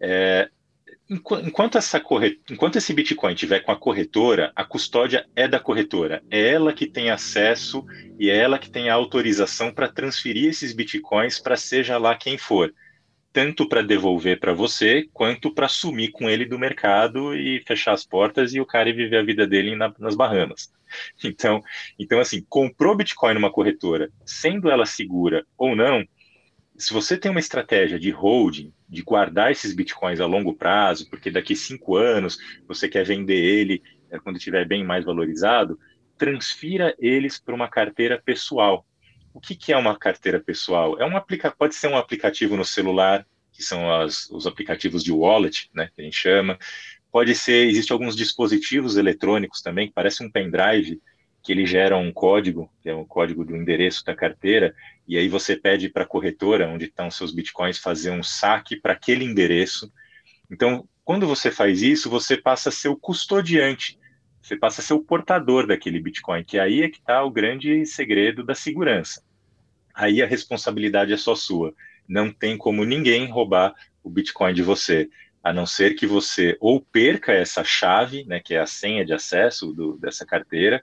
É, 0.00 0.48
enquanto, 1.10 1.76
essa 1.76 2.00
corret... 2.00 2.40
enquanto 2.50 2.76
esse 2.76 2.94
Bitcoin 2.94 3.34
tiver 3.34 3.60
com 3.60 3.70
a 3.70 3.76
corretora, 3.76 4.50
a 4.56 4.64
custódia 4.64 5.26
é 5.36 5.46
da 5.46 5.60
corretora. 5.60 6.22
É 6.30 6.52
ela 6.52 6.72
que 6.72 6.86
tem 6.86 7.10
acesso 7.10 7.84
e 8.18 8.30
é 8.30 8.36
ela 8.38 8.58
que 8.58 8.70
tem 8.70 8.88
a 8.88 8.94
autorização 8.94 9.70
para 9.70 9.92
transferir 9.92 10.48
esses 10.48 10.72
Bitcoins 10.72 11.38
para 11.38 11.58
seja 11.58 11.98
lá 11.98 12.16
quem 12.16 12.38
for. 12.38 12.72
Tanto 13.32 13.68
para 13.68 13.82
devolver 13.82 14.38
para 14.38 14.52
você, 14.52 15.08
quanto 15.12 15.52
para 15.54 15.68
sumir 15.68 16.10
com 16.10 16.28
ele 16.28 16.44
do 16.44 16.58
mercado 16.58 17.34
e 17.34 17.62
fechar 17.66 17.92
as 17.92 18.04
portas 18.04 18.52
e 18.52 18.60
o 18.60 18.66
cara 18.66 18.92
viver 18.92 19.16
a 19.16 19.22
vida 19.22 19.46
dele 19.46 19.74
na, 19.74 19.92
nas 19.98 20.14
Bahamas. 20.14 20.70
Então, 21.24 21.62
então, 21.98 22.20
assim, 22.20 22.44
comprou 22.50 22.94
Bitcoin 22.94 23.32
numa 23.32 23.50
corretora, 23.50 24.10
sendo 24.26 24.68
ela 24.70 24.84
segura 24.84 25.42
ou 25.56 25.74
não, 25.74 26.04
se 26.76 26.92
você 26.92 27.16
tem 27.16 27.30
uma 27.30 27.40
estratégia 27.40 27.98
de 27.98 28.10
holding, 28.10 28.72
de 28.88 29.02
guardar 29.02 29.52
esses 29.52 29.72
bitcoins 29.74 30.20
a 30.20 30.26
longo 30.26 30.54
prazo, 30.54 31.08
porque 31.08 31.30
daqui 31.30 31.54
cinco 31.54 31.96
anos 31.96 32.38
você 32.66 32.88
quer 32.88 33.04
vender 33.04 33.36
ele 33.36 33.82
é, 34.10 34.18
quando 34.18 34.36
estiver 34.36 34.66
bem 34.66 34.84
mais 34.84 35.04
valorizado, 35.04 35.78
transfira 36.16 36.94
eles 36.98 37.38
para 37.38 37.54
uma 37.54 37.68
carteira 37.68 38.20
pessoal. 38.22 38.86
O 39.34 39.40
que, 39.40 39.54
que 39.54 39.72
é 39.72 39.76
uma 39.76 39.98
carteira 39.98 40.40
pessoal? 40.40 41.00
É 41.00 41.06
um 41.06 41.16
aplica 41.16 41.50
pode 41.50 41.74
ser 41.74 41.88
um 41.88 41.96
aplicativo 41.96 42.56
no 42.56 42.64
celular, 42.64 43.26
que 43.52 43.62
são 43.62 43.92
as, 43.92 44.28
os 44.30 44.46
aplicativos 44.46 45.02
de 45.02 45.12
wallet, 45.12 45.70
né, 45.74 45.90
que 45.94 46.00
a 46.00 46.04
gente 46.04 46.16
chama. 46.16 46.58
Pode 47.10 47.34
ser, 47.34 47.68
existe 47.68 47.92
alguns 47.92 48.16
dispositivos 48.16 48.96
eletrônicos 48.96 49.60
também, 49.60 49.88
que 49.88 49.94
parece 49.94 50.24
um 50.24 50.30
pendrive, 50.30 51.00
que 51.42 51.52
ele 51.52 51.66
gera 51.66 51.96
um 51.96 52.12
código, 52.12 52.70
que 52.80 52.88
é 52.88 52.94
o 52.94 53.04
código 53.04 53.44
do 53.44 53.56
endereço 53.56 54.04
da 54.04 54.14
carteira, 54.14 54.74
e 55.06 55.18
aí 55.18 55.28
você 55.28 55.56
pede 55.56 55.88
para 55.88 56.04
a 56.04 56.06
corretora, 56.06 56.68
onde 56.68 56.86
estão 56.86 57.10
seus 57.10 57.34
bitcoins, 57.34 57.78
fazer 57.78 58.10
um 58.10 58.22
saque 58.22 58.76
para 58.76 58.92
aquele 58.92 59.24
endereço. 59.24 59.92
Então, 60.50 60.88
quando 61.04 61.26
você 61.26 61.50
faz 61.50 61.82
isso, 61.82 62.08
você 62.08 62.36
passa 62.36 62.68
a 62.68 62.72
ser 62.72 62.88
o 62.88 62.96
custodiante, 62.96 63.98
você 64.42 64.56
passa 64.56 64.80
a 64.80 64.84
ser 64.84 64.94
o 64.94 65.04
portador 65.04 65.66
daquele 65.66 66.00
bitcoin, 66.00 66.42
que 66.42 66.58
aí 66.58 66.82
é 66.82 66.88
que 66.88 66.98
está 66.98 67.22
o 67.22 67.30
grande 67.30 67.86
segredo 67.86 68.44
da 68.44 68.54
segurança. 68.54 69.22
Aí 69.94 70.20
a 70.20 70.26
responsabilidade 70.26 71.12
é 71.12 71.16
só 71.16 71.34
sua. 71.34 71.72
Não 72.08 72.32
tem 72.32 72.58
como 72.58 72.84
ninguém 72.84 73.30
roubar 73.30 73.72
o 74.02 74.10
bitcoin 74.10 74.52
de 74.52 74.62
você, 74.62 75.08
a 75.44 75.52
não 75.52 75.64
ser 75.64 75.94
que 75.94 76.06
você 76.06 76.56
ou 76.60 76.80
perca 76.80 77.32
essa 77.32 77.62
chave, 77.62 78.24
né, 78.24 78.40
que 78.40 78.54
é 78.54 78.60
a 78.60 78.66
senha 78.66 79.04
de 79.04 79.12
acesso 79.12 79.72
do, 79.72 79.96
dessa 79.98 80.26
carteira, 80.26 80.82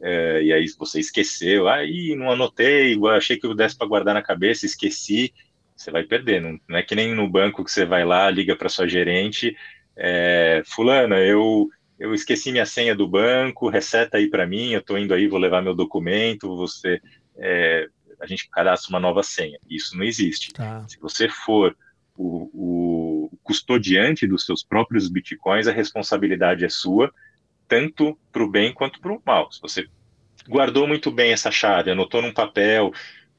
é, 0.00 0.42
e 0.42 0.52
aí 0.52 0.66
você 0.78 1.00
esqueceu, 1.00 1.68
aí 1.68 2.14
não 2.16 2.30
anotei, 2.30 2.96
achei 3.10 3.36
que 3.36 3.46
eu 3.46 3.54
desse 3.54 3.76
para 3.76 3.88
guardar 3.88 4.14
na 4.14 4.22
cabeça, 4.22 4.64
esqueci, 4.64 5.34
você 5.76 5.90
vai 5.90 6.04
perder. 6.04 6.40
Não, 6.40 6.58
não, 6.68 6.78
é 6.78 6.82
que 6.82 6.94
nem 6.94 7.14
no 7.14 7.28
banco 7.28 7.64
que 7.64 7.70
você 7.70 7.84
vai 7.84 8.04
lá, 8.04 8.30
liga 8.30 8.54
para 8.56 8.68
sua 8.68 8.88
gerente, 8.88 9.56
é, 9.96 10.62
fulana, 10.64 11.18
eu 11.18 11.68
eu 12.00 12.14
esqueci 12.14 12.50
minha 12.50 12.64
senha 12.64 12.94
do 12.94 13.06
banco, 13.06 13.68
reseta 13.68 14.16
aí 14.16 14.28
para 14.28 14.46
mim, 14.46 14.70
eu 14.70 14.80
estou 14.80 14.98
indo 14.98 15.12
aí, 15.12 15.28
vou 15.28 15.38
levar 15.38 15.62
meu 15.62 15.74
documento, 15.74 16.56
você 16.56 16.98
é, 17.36 17.86
a 18.18 18.26
gente 18.26 18.48
cadastra 18.48 18.88
uma 18.90 18.98
nova 18.98 19.22
senha. 19.22 19.58
Isso 19.68 19.96
não 19.96 20.02
existe. 20.02 20.50
Tá. 20.52 20.86
Se 20.88 20.98
você 20.98 21.28
for 21.28 21.76
o, 22.16 22.50
o, 22.54 23.38
custodiante 23.42 24.26
dos 24.26 24.46
seus 24.46 24.64
próprios 24.64 25.08
bitcoins, 25.08 25.68
a 25.68 25.72
responsabilidade 25.72 26.64
é 26.64 26.70
sua, 26.70 27.12
tanto 27.68 28.18
para 28.32 28.42
o 28.42 28.50
bem 28.50 28.72
quanto 28.72 28.98
para 28.98 29.12
o 29.12 29.22
mal. 29.24 29.52
Se 29.52 29.60
você 29.60 29.86
guardou 30.48 30.88
muito 30.88 31.10
bem 31.10 31.32
essa 31.32 31.50
chave, 31.50 31.90
anotou 31.90 32.22
num 32.22 32.32
papel, 32.32 32.92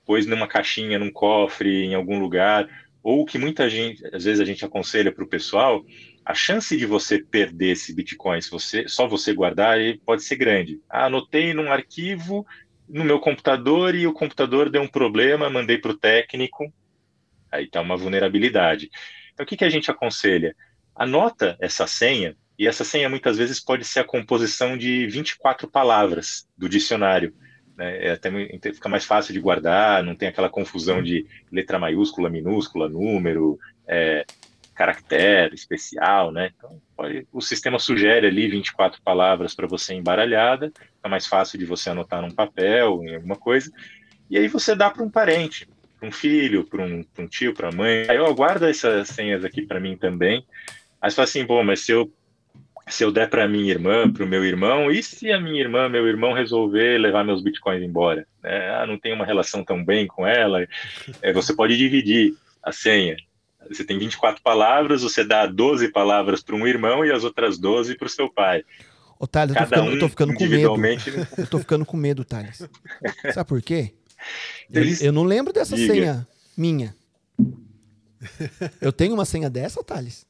pôs 0.05 0.27
numa 0.27 0.47
caixinha, 0.47 0.99
num 0.99 1.11
cofre, 1.11 1.83
em 1.83 1.95
algum 1.95 2.19
lugar, 2.19 2.69
ou 3.01 3.25
que 3.25 3.39
muita 3.39 3.67
gente, 3.67 4.05
às 4.13 4.23
vezes 4.23 4.39
a 4.39 4.45
gente 4.45 4.63
aconselha 4.63 5.11
para 5.11 5.23
o 5.23 5.27
pessoal, 5.27 5.83
a 6.25 6.33
chance 6.33 6.75
de 6.77 6.85
você 6.85 7.19
perder 7.19 7.71
esse 7.71 7.93
Bitcoin, 7.93 8.41
se 8.41 8.51
você 8.51 8.87
só 8.87 9.07
você 9.07 9.33
guardar, 9.33 9.77
pode 10.05 10.23
ser 10.23 10.35
grande. 10.35 10.79
Ah, 10.89 11.05
anotei 11.05 11.53
num 11.53 11.71
arquivo 11.71 12.45
no 12.87 13.03
meu 13.03 13.19
computador 13.19 13.95
e 13.95 14.05
o 14.05 14.13
computador 14.13 14.69
deu 14.69 14.81
um 14.81 14.87
problema, 14.87 15.49
mandei 15.49 15.77
para 15.77 15.91
o 15.91 15.97
técnico, 15.97 16.71
aí 17.51 17.65
está 17.65 17.81
uma 17.81 17.97
vulnerabilidade. 17.97 18.89
Então, 19.33 19.43
o 19.43 19.47
que, 19.47 19.57
que 19.57 19.65
a 19.65 19.69
gente 19.69 19.89
aconselha? 19.89 20.55
Anota 20.95 21.57
essa 21.59 21.87
senha, 21.87 22.35
e 22.59 22.67
essa 22.67 22.83
senha 22.83 23.09
muitas 23.09 23.37
vezes 23.37 23.59
pode 23.59 23.83
ser 23.85 24.01
a 24.01 24.03
composição 24.03 24.77
de 24.77 25.07
24 25.07 25.67
palavras 25.67 26.47
do 26.57 26.69
dicionário. 26.69 27.33
Né? 27.75 28.07
É 28.07 28.11
até 28.11 28.29
fica 28.73 28.89
mais 28.89 29.05
fácil 29.05 29.33
de 29.33 29.39
guardar, 29.39 30.03
não 30.03 30.15
tem 30.15 30.27
aquela 30.27 30.49
confusão 30.49 31.01
de 31.01 31.25
letra 31.51 31.79
maiúscula, 31.79 32.29
minúscula, 32.29 32.87
número, 32.87 33.57
é, 33.87 34.25
caractere 34.73 35.53
especial, 35.53 36.31
né? 36.31 36.51
Então, 36.55 36.81
pode, 36.95 37.27
o 37.31 37.41
sistema 37.41 37.77
sugere 37.77 38.27
ali 38.27 38.47
24 38.47 39.01
palavras 39.01 39.53
para 39.53 39.67
você 39.67 39.93
embaralhada, 39.93 40.71
é 41.03 41.07
mais 41.09 41.27
fácil 41.27 41.59
de 41.59 41.65
você 41.65 41.89
anotar 41.89 42.21
num 42.21 42.31
papel, 42.31 43.03
em 43.03 43.15
alguma 43.15 43.35
coisa, 43.35 43.71
e 44.29 44.37
aí 44.37 44.47
você 44.47 44.75
dá 44.75 44.89
para 44.89 45.03
um 45.03 45.09
parente, 45.09 45.67
para 45.99 46.07
um 46.07 46.11
filho, 46.11 46.63
para 46.63 46.81
um, 46.81 47.05
um, 47.19 47.27
tio, 47.27 47.53
para 47.53 47.69
a 47.69 47.71
mãe. 47.71 48.07
Aí 48.09 48.15
eu 48.15 48.33
guardo 48.33 48.63
essas 48.63 49.09
senhas 49.09 49.43
aqui 49.43 49.61
para 49.61 49.79
mim 49.79 49.97
também. 49.97 50.45
Aí 51.01 51.09
você 51.11 51.15
fala 51.15 51.27
assim, 51.27 51.45
bom, 51.45 51.63
mas 51.63 51.81
se 51.81 51.91
eu 51.91 52.11
se 52.87 53.03
eu 53.03 53.11
der 53.11 53.29
para 53.29 53.47
minha 53.47 53.71
irmã, 53.71 54.11
para 54.11 54.23
o 54.23 54.27
meu 54.27 54.43
irmão, 54.43 54.91
e 54.91 55.01
se 55.01 55.31
a 55.31 55.39
minha 55.39 55.61
irmã, 55.61 55.87
meu 55.87 56.07
irmão 56.07 56.33
resolver 56.33 56.97
levar 56.97 57.23
meus 57.23 57.41
bitcoins 57.41 57.81
embora? 57.81 58.27
É, 58.43 58.69
ah, 58.69 58.85
não 58.85 58.97
tem 58.97 59.13
uma 59.13 59.25
relação 59.25 59.63
tão 59.63 59.83
bem 59.83 60.07
com 60.07 60.27
ela. 60.27 60.67
É, 61.21 61.31
você 61.31 61.55
pode 61.55 61.77
dividir 61.77 62.33
a 62.61 62.71
senha. 62.71 63.15
Você 63.69 63.83
tem 63.83 63.97
24 63.97 64.41
palavras, 64.41 65.03
você 65.03 65.23
dá 65.23 65.45
12 65.45 65.89
palavras 65.91 66.41
para 66.41 66.55
um 66.55 66.67
irmão 66.67 67.05
e 67.05 67.11
as 67.11 67.23
outras 67.23 67.57
12 67.57 67.95
para 67.95 68.07
o 68.07 68.09
seu 68.09 68.31
pai. 68.31 68.63
Ô, 69.19 69.27
Thales, 69.27 69.55
eu 69.55 69.61
tô 69.61 69.67
ficando, 69.67 69.89
um, 69.89 69.93
eu 69.93 69.99
tô 69.99 70.09
ficando 70.09 70.33
com 70.33 70.45
medo. 70.45 70.75
Eu 71.37 71.47
tô 71.47 71.59
ficando 71.59 71.85
com 71.85 71.97
medo, 71.97 72.25
Thales. 72.25 72.67
Sabe 73.33 73.47
por 73.47 73.61
quê? 73.61 73.93
Eu, 74.71 74.83
eu 75.01 75.11
não 75.11 75.23
lembro 75.23 75.53
dessa 75.53 75.75
Diga. 75.75 75.93
senha 75.93 76.27
minha. 76.57 76.95
Eu 78.79 78.91
tenho 78.91 79.13
uma 79.13 79.25
senha 79.25 79.49
dessa, 79.49 79.83
Thales? 79.83 80.25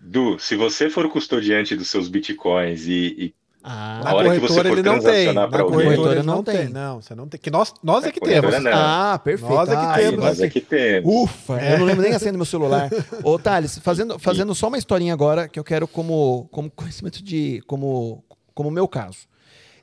Du, 0.00 0.38
se 0.38 0.56
você 0.56 0.88
for 0.88 1.08
custodiante 1.08 1.74
dos 1.74 1.90
seus 1.90 2.08
bitcoins 2.08 2.86
e, 2.86 3.16
e 3.18 3.34
ah, 3.62 4.02
a 4.04 4.14
hora 4.14 4.34
que 4.34 4.40
você 4.40 4.62
for 4.62 4.82
transacionar 4.82 5.50
para 5.50 5.62
alguém, 5.62 5.84
corretora 5.84 6.22
não 6.22 6.42
tem. 6.42 6.68
Não, 6.68 7.02
você 7.02 7.14
não 7.14 7.28
tem. 7.28 7.40
Que 7.40 7.50
nós, 7.50 7.74
nós 7.82 8.04
é 8.04 8.12
que 8.12 8.20
temos. 8.20 8.62
Não. 8.62 8.70
Ah, 8.72 9.20
perfeito. 9.22 9.52
Nós 9.52 9.68
é 9.68 9.76
que 9.76 9.82
ah, 9.84 9.94
temos. 9.94 10.24
Nós 10.24 10.40
é 10.40 10.48
que 10.48 10.60
temos. 10.60 11.14
Ufa, 11.14 11.60
é. 11.60 11.74
eu 11.74 11.78
não 11.78 11.86
lembro 11.86 12.02
nem 12.02 12.12
a 12.12 12.18
senha 12.18 12.32
do 12.32 12.38
meu 12.38 12.46
celular. 12.46 12.88
Ô, 13.22 13.38
Thales, 13.38 13.78
fazendo, 13.78 14.18
fazendo 14.18 14.54
só 14.54 14.68
uma 14.68 14.78
historinha 14.78 15.12
agora 15.12 15.48
que 15.48 15.58
eu 15.58 15.64
quero 15.64 15.86
como, 15.88 16.48
como 16.50 16.70
conhecimento 16.70 17.22
de. 17.22 17.62
como 17.66 18.24
como 18.58 18.72
meu 18.72 18.88
caso. 18.88 19.18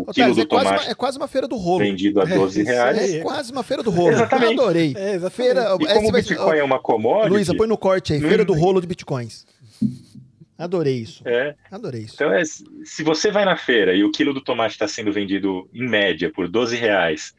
Ô, 0.00 0.06
quilo 0.06 0.34
do 0.34 0.40
é 0.40 0.46
tomate. 0.46 0.84
Uma, 0.84 0.90
é 0.92 0.94
quase 0.94 1.18
uma 1.18 1.28
feira 1.28 1.46
do 1.46 1.56
rolo. 1.56 1.80
Vendido 1.80 2.22
a 2.22 2.24
12 2.24 2.62
é, 2.62 2.64
reais. 2.64 3.14
É, 3.16 3.20
quase 3.20 3.52
uma 3.52 3.62
feira 3.62 3.82
do 3.82 3.90
rolo. 3.90 4.12
Exatamente. 4.12 4.54
Eu 4.54 4.62
adorei. 4.62 4.94
É, 4.96 5.28
feira, 5.28 5.76
e 5.78 5.86
como 5.86 6.08
o 6.08 6.12
Bitcoin 6.12 6.56
é 6.56 6.64
uma 6.64 6.78
commodity. 6.78 7.28
Luísa, 7.28 7.54
põe 7.54 7.68
no 7.68 7.76
corte 7.76 8.14
aí. 8.14 8.20
Feira 8.20 8.46
do 8.46 8.54
rolo 8.54 8.80
de 8.80 8.86
Bitcoins. 8.86 9.44
Adorei 10.56 11.00
isso. 11.00 11.22
É. 11.26 11.54
Adorei 11.70 12.04
isso. 12.04 12.14
Então, 12.14 12.32
é, 12.32 12.42
se 12.42 13.02
você 13.02 13.30
vai 13.30 13.44
na 13.44 13.58
feira 13.58 13.94
e 13.94 14.02
o 14.02 14.10
quilo 14.10 14.32
do 14.32 14.40
tomate 14.40 14.72
está 14.72 14.88
sendo 14.88 15.12
vendido 15.12 15.68
em 15.74 15.86
média 15.86 16.32
por 16.32 16.48
12 16.48 16.76
reais, 16.76 17.34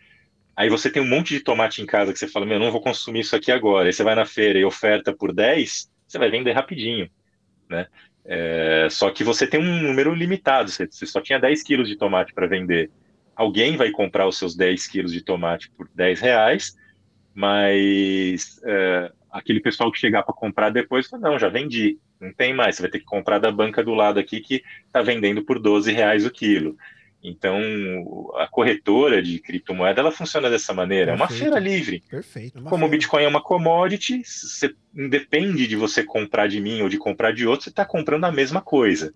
aí 0.56 0.70
você 0.70 0.88
tem 0.88 1.02
um 1.02 1.10
monte 1.10 1.34
de 1.34 1.40
tomate 1.40 1.82
em 1.82 1.88
casa 1.88 2.14
que 2.14 2.20
você 2.20 2.28
fala, 2.28 2.46
meu, 2.46 2.60
não 2.60 2.72
vou 2.72 2.80
consumir 2.80 3.22
isso 3.22 3.36
aqui 3.36 3.52
agora. 3.52 3.88
Aí 3.88 3.94
você 3.94 4.04
vai 4.04 4.14
na 4.14 4.24
feira 4.24 4.60
e 4.60 4.64
oferta 4.64 5.12
por 5.12 5.34
10, 5.34 5.90
você 6.08 6.20
vai 6.20 6.30
vender 6.30 6.52
rapidinho 6.52 7.10
né? 7.74 7.88
É, 8.26 8.88
só 8.90 9.10
que 9.10 9.24
você 9.24 9.46
tem 9.46 9.60
um 9.60 9.82
número 9.82 10.14
limitado, 10.14 10.72
você, 10.72 10.88
você 10.88 11.06
só 11.06 11.20
tinha 11.20 11.40
10 11.40 11.62
quilos 11.64 11.90
de 11.90 11.98
tomate 11.98 12.34
para 12.34 12.48
vender. 12.48 12.90
Alguém 13.36 13.76
vai 13.76 13.92
comprar 13.92 14.28
os 14.28 14.38
seus 14.38 14.56
10 14.56 14.88
quilos 14.88 15.12
de 15.12 15.22
tomate 15.22 15.70
por 15.72 15.90
10 15.94 16.22
reais, 16.22 16.76
mas 17.34 18.62
é, 18.64 19.12
aquele 19.32 19.60
pessoal 19.60 19.92
que 19.92 20.00
chegar 20.00 20.24
para 20.24 20.34
comprar 20.34 20.70
depois 20.70 21.10
não, 21.12 21.38
já 21.38 21.50
vendi, 21.50 21.98
não 22.22 22.32
tem 22.32 22.54
mais, 22.54 22.76
você 22.76 22.84
vai 22.84 22.92
ter 22.92 23.00
que 23.00 23.06
comprar 23.06 23.40
da 23.40 23.52
banca 23.52 23.84
do 23.84 23.94
lado 23.94 24.20
aqui 24.20 24.40
que 24.40 24.64
está 24.86 25.02
vendendo 25.02 25.44
por 25.44 25.60
12 25.60 25.92
reais 25.92 26.26
o 26.26 26.32
quilo. 26.32 26.78
Então, 27.24 27.58
a 28.36 28.48
corretora 28.48 29.24
de 29.24 29.40
criptomoeda, 29.40 30.02
ela 30.02 30.12
funciona 30.12 30.50
dessa 30.50 30.74
maneira. 30.74 31.16
Perfeito. 31.16 31.32
É 31.32 31.34
uma 31.34 31.40
feira 31.40 31.60
livre. 31.60 32.04
Perfeito. 32.10 32.56
Como 32.56 32.70
feira. 32.70 32.86
o 32.86 32.90
Bitcoin 32.90 33.24
é 33.24 33.28
uma 33.30 33.42
commodity, 33.42 34.22
você 34.26 34.76
independe 34.94 35.66
de 35.66 35.78
você 35.78 36.04
comprar 36.04 36.48
de 36.48 36.60
mim 36.60 36.82
ou 36.82 36.90
de 36.90 36.98
comprar 36.98 37.32
de 37.32 37.48
outro, 37.48 37.64
você 37.64 37.70
está 37.70 37.86
comprando 37.86 38.26
a 38.26 38.32
mesma 38.32 38.62
coisa. 38.62 39.14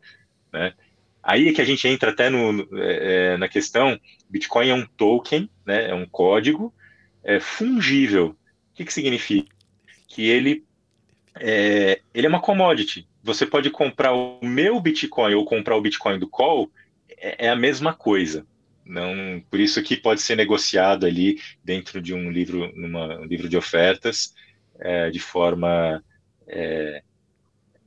Né? 0.54 0.74
Aí 1.22 1.50
é 1.50 1.54
que 1.54 1.62
a 1.62 1.66
gente 1.66 1.86
entra 1.86 2.12
até 2.12 2.30
no, 2.30 2.66
é, 2.80 3.34
é, 3.34 3.38
na 3.38 3.50
questão, 3.50 4.00
Bitcoin 4.30 4.70
é 4.70 4.74
um 4.74 4.86
token, 4.86 5.50
né, 5.66 5.90
é 5.90 5.94
um 5.94 6.06
código 6.06 6.74
é, 7.22 7.42
fungível. 7.42 8.28
O 8.28 8.76
que, 8.76 8.86
que 8.86 8.94
significa? 8.94 9.54
Que 10.08 10.30
ele 10.30 10.64
é, 11.36 12.00
ele 12.14 12.26
é 12.26 12.30
uma 12.30 12.40
commodity. 12.40 13.06
Você 13.22 13.46
pode 13.46 13.70
comprar 13.70 14.14
o 14.14 14.40
meu 14.42 14.80
Bitcoin 14.80 15.34
ou 15.34 15.44
comprar 15.44 15.76
o 15.76 15.82
Bitcoin 15.82 16.18
do 16.18 16.30
Call 16.30 16.72
é, 17.18 17.48
é 17.48 17.50
a 17.50 17.56
mesma 17.56 17.94
coisa. 17.94 18.46
não, 18.86 19.44
por 19.50 19.60
isso 19.60 19.82
que 19.84 19.98
pode 19.98 20.22
ser 20.22 20.36
negociado 20.36 21.06
ali 21.06 21.40
dentro 21.64 22.02
de 22.02 22.14
um 22.14 22.32
livro, 22.32 22.72
numa, 22.76 23.20
um 23.20 23.26
livro 23.26 23.50
de 23.50 23.58
ofertas, 23.58 24.34
é, 24.80 25.10
de 25.10 25.20
forma 25.20 26.02
é, 26.48 27.02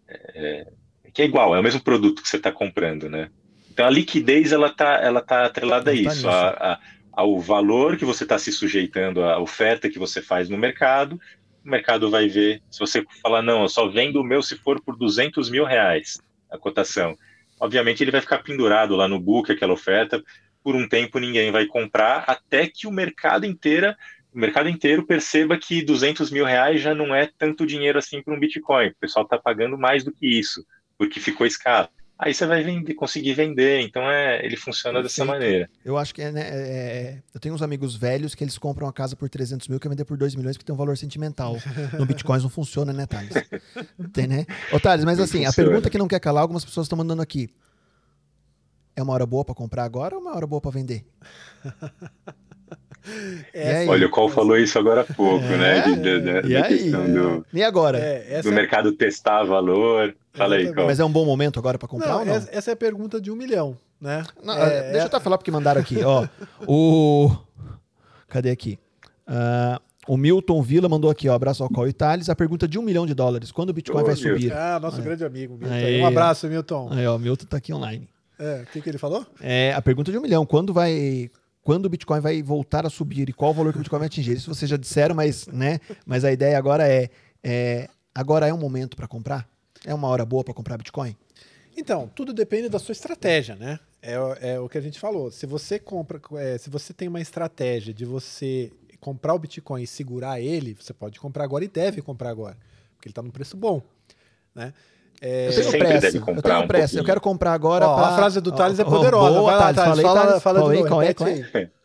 é, 0.09 0.67
que 1.13 1.23
é 1.23 1.25
igual, 1.25 1.55
é 1.55 1.61
o 1.61 1.63
mesmo 1.63 1.81
produto 1.81 2.23
que 2.23 2.29
você 2.29 2.37
está 2.37 2.53
comprando, 2.53 3.09
né? 3.09 3.31
Então 3.71 3.87
a 3.87 3.91
liquidez 3.91 4.53
ela 4.53 4.69
está 4.69 4.97
ela 4.97 5.21
tá 5.21 5.47
atrelada 5.47 5.91
a 5.91 5.95
tá 5.95 6.01
isso, 6.01 6.29
a, 6.29 6.49
a, 6.51 6.81
ao 7.13 7.39
valor 7.41 7.97
que 7.97 8.05
você 8.05 8.25
está 8.25 8.39
se 8.39 8.53
sujeitando, 8.53 9.25
à 9.25 9.39
oferta 9.39 9.89
que 9.89 9.99
você 9.99 10.21
faz 10.21 10.49
no 10.49 10.59
mercado. 10.59 11.21
O 11.65 11.69
mercado 11.69 12.11
vai 12.11 12.29
ver, 12.29 12.63
se 12.71 12.79
você 12.79 13.05
falar, 13.23 13.43
não, 13.43 13.63
eu 13.63 13.69
só 13.69 13.89
vendo 13.89 14.21
o 14.21 14.25
meu 14.25 14.43
se 14.43 14.57
for 14.57 14.81
por 14.81 14.97
200 14.97 15.51
mil 15.51 15.65
reais 15.65 16.19
a 16.51 16.59
cotação. 16.59 17.17
Obviamente 17.61 18.03
ele 18.03 18.11
vai 18.11 18.23
ficar 18.23 18.39
pendurado 18.39 18.97
lá 18.97 19.07
no 19.07 19.21
book, 19.21 19.53
aquela 19.53 19.75
oferta, 19.75 20.23
por 20.65 20.75
um 20.75 20.89
tempo 20.89 21.19
ninguém 21.19 21.53
vai 21.53 21.67
comprar, 21.67 22.25
até 22.27 22.67
que 22.67 22.87
o 22.87 22.91
mercado 22.91 23.45
inteira, 23.45 23.97
o 24.33 24.39
mercado 24.39 24.69
inteiro 24.69 25.07
perceba 25.07 25.59
que 25.59 25.83
200 25.83 26.31
mil 26.31 26.45
reais 26.45 26.81
já 26.81 26.95
não 26.95 27.15
é 27.15 27.29
tanto 27.39 27.67
dinheiro 27.67 27.99
assim 27.99 28.23
para 28.23 28.35
um 28.35 28.41
Bitcoin. 28.41 28.89
O 28.89 28.97
pessoal 28.97 29.25
está 29.25 29.39
pagando 29.39 29.77
mais 29.77 30.03
do 30.03 30.13
que 30.13 30.27
isso, 30.27 30.65
porque 30.97 31.21
ficou 31.21 31.47
escaro. 31.47 31.89
Aí 32.23 32.35
você 32.35 32.45
vai 32.45 32.63
vender, 32.63 32.93
conseguir 32.93 33.33
vender. 33.33 33.81
Então 33.81 34.03
é, 34.03 34.45
ele 34.45 34.55
funciona 34.55 35.03
dessa 35.03 35.25
maneira. 35.25 35.71
Eu 35.83 35.97
acho 35.97 36.15
que 36.15 36.21
é, 36.21 36.31
né, 36.31 36.43
é, 36.43 36.55
é, 36.55 37.23
eu 37.33 37.41
tenho 37.41 37.55
uns 37.55 37.63
amigos 37.63 37.97
velhos 37.97 38.35
que 38.35 38.45
eles 38.45 38.59
compram 38.59 38.87
a 38.87 38.93
casa 38.93 39.17
por 39.17 39.27
300 39.31 39.67
mil, 39.69 39.81
que 39.81 39.89
vender 39.89 40.05
por 40.05 40.19
2 40.19 40.35
milhões, 40.35 40.57
porque 40.57 40.67
tem 40.67 40.75
um 40.75 40.79
valor 40.79 40.99
sentimental. 40.99 41.57
No 41.99 42.05
Bitcoin 42.05 42.43
não 42.43 42.51
funciona, 42.51 42.93
né, 42.93 43.07
Thales? 43.07 43.33
Tem, 44.13 44.27
né? 44.27 44.45
Ô, 44.71 44.79
Thales, 44.79 45.05
mas 45.05 45.19
assim, 45.19 45.47
a 45.47 45.53
pergunta 45.53 45.89
que 45.89 45.97
não 45.97 46.07
quer 46.07 46.21
calar, 46.21 46.43
algumas 46.43 46.65
pessoas 46.65 46.85
estão 46.85 46.99
mandando 46.99 47.23
aqui. 47.23 47.49
É 48.95 49.03
uma 49.03 49.15
hora 49.15 49.25
boa 49.25 49.43
para 49.43 49.55
comprar 49.55 49.85
agora 49.85 50.15
ou 50.15 50.21
uma 50.21 50.37
hora 50.37 50.47
boa 50.47 50.61
para 50.61 50.73
vender? 50.73 51.07
É, 53.53 53.87
Olha, 53.87 54.07
o 54.07 54.11
Col 54.11 54.29
falou 54.29 54.57
isso 54.57 54.79
agora 54.79 55.01
há 55.01 55.05
pouco, 55.05 55.45
é, 55.45 55.57
né? 55.57 55.81
De, 55.83 55.97
de, 55.97 56.21
de, 56.21 56.49
e 56.49 56.57
aí? 56.57 56.79
questão 56.79 57.13
do, 57.13 57.47
e 57.53 57.63
agora? 57.63 57.99
É, 57.99 58.43
do 58.43 58.53
mercado 58.53 58.93
testar 58.93 59.45
valor. 59.45 60.15
Fala 60.33 60.57
aí, 60.57 60.73
Col. 60.73 60.87
Mas 60.87 61.01
é 61.01 61.05
um 61.05 61.11
bom 61.11 61.25
momento 61.25 61.59
agora 61.59 61.79
para 61.79 61.89
comprar 61.89 62.09
não, 62.09 62.19
ou 62.21 62.25
não? 62.25 62.35
Essa 62.35 62.71
é 62.71 62.75
a 62.75 62.77
pergunta 62.77 63.21
de 63.21 63.31
um 63.31 63.37
milhão, 63.37 63.77
né? 64.01 64.25
Não, 64.43 64.55
é, 64.55 64.93
deixa 64.93 64.99
eu 64.99 65.07
até 65.07 65.21
falar 65.21 65.39
porque 65.39 65.51
mandaram 65.51 65.81
aqui. 65.81 66.03
ó, 66.05 66.27
o... 66.69 67.35
Cadê 68.29 68.51
aqui? 68.51 68.79
Uh, 69.27 69.81
o 70.07 70.17
Milton 70.17 70.61
Villa 70.63 70.89
mandou 70.89 71.11
aqui, 71.11 71.29
ó, 71.29 71.35
abraço 71.35 71.63
ao 71.63 71.69
Col 71.69 71.87
e 71.87 71.93
Thales, 71.93 72.29
a 72.29 72.35
pergunta 72.35 72.67
de 72.67 72.79
um 72.79 72.83
milhão 72.83 73.07
de 73.07 73.15
dólares. 73.15 73.53
Quando 73.53 73.71
o 73.71 73.73
Bitcoin 73.73 74.03
vai 74.03 74.17
subir? 74.17 74.53
Ah, 74.53 74.79
nosso 74.81 75.01
grande 75.03 75.25
amigo, 75.25 75.57
Milton. 75.57 75.75
Aí, 75.75 76.01
um 76.01 76.07
abraço, 76.07 76.49
Milton. 76.49 76.89
Aí, 76.91 77.07
ó, 77.07 77.17
o 77.17 77.19
Milton 77.19 77.47
tá 77.47 77.59
aqui 77.59 77.73
online. 77.73 78.09
É, 78.39 78.63
o 78.63 78.73
que, 78.73 78.81
que 78.81 78.89
ele 78.89 78.99
falou? 78.99 79.27
É, 79.41 79.75
a 79.75 79.83
pergunta 79.83 80.11
de 80.11 80.17
um 80.17 80.23
milhão. 80.23 80.47
Quando 80.47 80.73
vai. 80.73 81.31
Quando 81.63 81.87
o 81.87 81.89
Bitcoin 81.89 82.21
vai 82.21 82.43
voltar 82.43 82.87
a 82.87 82.91
subir 82.91 83.29
e 83.29 83.33
qual 83.33 83.51
o 83.51 83.55
valor 83.55 83.73
que 83.73 83.79
o 83.79 83.81
Bitcoin 83.81 83.99
vai 83.99 84.07
atingir? 84.07 84.33
Isso 84.33 84.53
vocês 84.53 84.69
já 84.69 84.77
disseram, 84.77 85.15
mas, 85.15 85.47
né? 85.47 85.79
Mas 86.07 86.25
a 86.25 86.33
ideia 86.33 86.57
agora 86.57 86.89
é, 86.89 87.11
é 87.43 87.89
agora 88.15 88.47
é 88.47 88.55
um 88.55 88.59
momento 88.59 88.97
para 88.97 89.07
comprar? 89.07 89.49
É 89.85 89.95
uma 89.95 90.09
hora 90.09 90.25
boa 90.25 90.43
para 90.43 90.55
comprar 90.55 90.79
Bitcoin? 90.79 91.17
Então, 91.77 92.11
tudo 92.15 92.33
depende 92.33 92.69
da 92.69 92.79
sua 92.79 92.93
estratégia, 92.93 93.57
né? 93.57 93.79
É, 94.03 94.15
é 94.53 94.61
o 94.61 94.69
que 94.69 94.79
a 94.79 94.81
gente 94.81 94.99
falou. 94.99 95.31
Se 95.31 95.47
você 95.47 95.79
compra, 95.79 96.21
é, 96.39 96.59
se 96.59 96.71
você 96.71 96.93
tem 96.93 97.09
uma 97.09 97.21
estratégia 97.21 97.93
de 97.93 98.05
você 98.05 98.73
comprar 98.99 99.35
o 99.35 99.39
Bitcoin 99.39 99.83
e 99.83 99.87
segurar 99.87 100.41
ele, 100.41 100.75
você 100.79 100.93
pode 100.93 101.19
comprar 101.21 101.45
agora 101.45 101.65
e 101.65 101.69
deve 101.69 102.03
comprar 102.03 102.31
agora, 102.31 102.57
porque 102.95 103.09
ele 103.09 103.13
está 103.13 103.23
num 103.23 103.31
preço 103.31 103.57
bom, 103.57 103.83
né? 104.55 104.73
É, 105.21 105.49
eu 105.49 105.53
tenho 105.53 105.79
pressa. 105.79 106.01
Deve 106.01 106.21
comprar 106.21 106.55
eu 106.55 106.57
tenho 106.57 106.69
pressa. 106.69 106.97
Um 106.97 106.99
eu 107.01 107.05
quero 107.05 107.21
comprar 107.21 107.53
agora. 107.53 107.87
Ó, 107.87 107.95
pra... 107.95 108.07
A 108.07 108.17
frase 108.17 108.41
do 108.41 108.53
Thales 108.53 108.79
é 108.79 108.85
poderosa. 108.85 109.31
Oh, 109.31 109.41
boa, 109.41 109.51
Vai 109.51 109.61
lá, 109.61 109.75
Thales. 109.75 110.01
Fala, 110.01 110.21
fala, 110.21 110.41
fala 110.41 110.61
qual, 110.61 110.73
de 110.73 110.89
qual 110.89 111.03
é, 111.03 111.15
qual 111.15 111.29
é? 111.29 111.71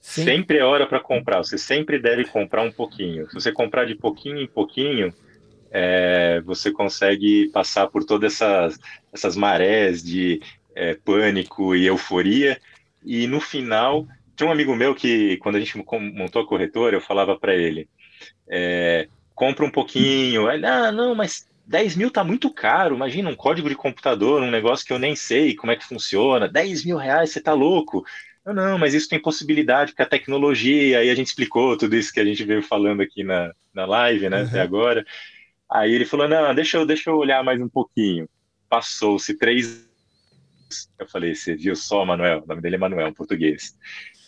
Sempre 0.00 0.58
é 0.58 0.64
hora 0.64 0.86
para 0.86 0.98
comprar. 0.98 1.38
Você 1.38 1.56
sempre 1.56 1.98
deve 1.98 2.24
comprar 2.24 2.62
um 2.62 2.72
pouquinho. 2.72 3.28
Se 3.28 3.34
você 3.34 3.52
comprar 3.52 3.84
de 3.84 3.94
pouquinho 3.94 4.40
em 4.40 4.46
pouquinho, 4.46 5.14
é, 5.70 6.40
você 6.44 6.72
consegue 6.72 7.48
passar 7.52 7.86
por 7.86 8.02
todas 8.04 8.34
essas, 8.34 8.78
essas 9.12 9.36
marés 9.36 10.02
de 10.02 10.40
é, 10.74 10.94
pânico 10.94 11.76
e 11.76 11.86
euforia. 11.86 12.60
E 13.04 13.26
no 13.28 13.40
final, 13.40 14.06
tinha 14.34 14.48
um 14.48 14.52
amigo 14.52 14.74
meu 14.74 14.94
que, 14.94 15.36
quando 15.36 15.56
a 15.56 15.60
gente 15.60 15.78
montou 15.78 16.42
a 16.42 16.46
corretora, 16.46 16.96
eu 16.96 17.00
falava 17.00 17.38
para 17.38 17.54
ele: 17.54 17.88
é, 18.48 19.06
compra 19.34 19.64
um 19.64 19.70
pouquinho. 19.70 20.50
Ele, 20.50 20.66
ah, 20.66 20.90
não, 20.90 21.14
mas 21.14 21.46
10 21.66 21.96
mil 21.96 22.10
tá 22.10 22.24
muito 22.24 22.52
caro. 22.52 22.94
Imagina 22.94 23.30
um 23.30 23.36
código 23.36 23.68
de 23.68 23.74
computador, 23.74 24.42
um 24.42 24.50
negócio 24.50 24.84
que 24.84 24.92
eu 24.92 24.98
nem 24.98 25.14
sei 25.14 25.54
como 25.54 25.72
é 25.72 25.76
que 25.76 25.86
funciona. 25.86 26.48
10 26.48 26.84
mil 26.84 26.96
reais, 26.96 27.30
você 27.30 27.40
tá 27.40 27.52
louco? 27.52 28.04
Eu, 28.44 28.54
não, 28.54 28.78
mas 28.78 28.94
isso 28.94 29.08
tem 29.08 29.20
possibilidade, 29.20 29.92
porque 29.92 30.02
a 30.02 30.06
tecnologia, 30.06 30.98
aí 30.98 31.10
a 31.10 31.14
gente 31.14 31.28
explicou 31.28 31.76
tudo 31.76 31.94
isso 31.94 32.12
que 32.12 32.20
a 32.20 32.24
gente 32.24 32.42
veio 32.44 32.62
falando 32.62 33.02
aqui 33.02 33.22
na, 33.22 33.52
na 33.72 33.84
live, 33.84 34.28
né, 34.28 34.42
uhum. 34.42 34.48
até 34.48 34.60
agora. 34.60 35.04
Aí 35.70 35.92
ele 35.92 36.04
falou: 36.04 36.28
não, 36.28 36.54
deixa 36.54 36.76
eu, 36.78 36.86
deixa 36.86 37.10
eu 37.10 37.16
olhar 37.16 37.44
mais 37.44 37.60
um 37.60 37.68
pouquinho. 37.68 38.28
Passou-se 38.68 39.36
três. 39.38 39.88
Eu 40.98 41.08
falei: 41.08 41.34
você 41.34 41.54
viu 41.54 41.76
só, 41.76 42.04
Manuel? 42.04 42.42
O 42.42 42.46
nome 42.46 42.60
dele 42.60 42.76
é 42.76 42.78
Manuel, 42.78 43.08
em 43.08 43.14
português. 43.14 43.76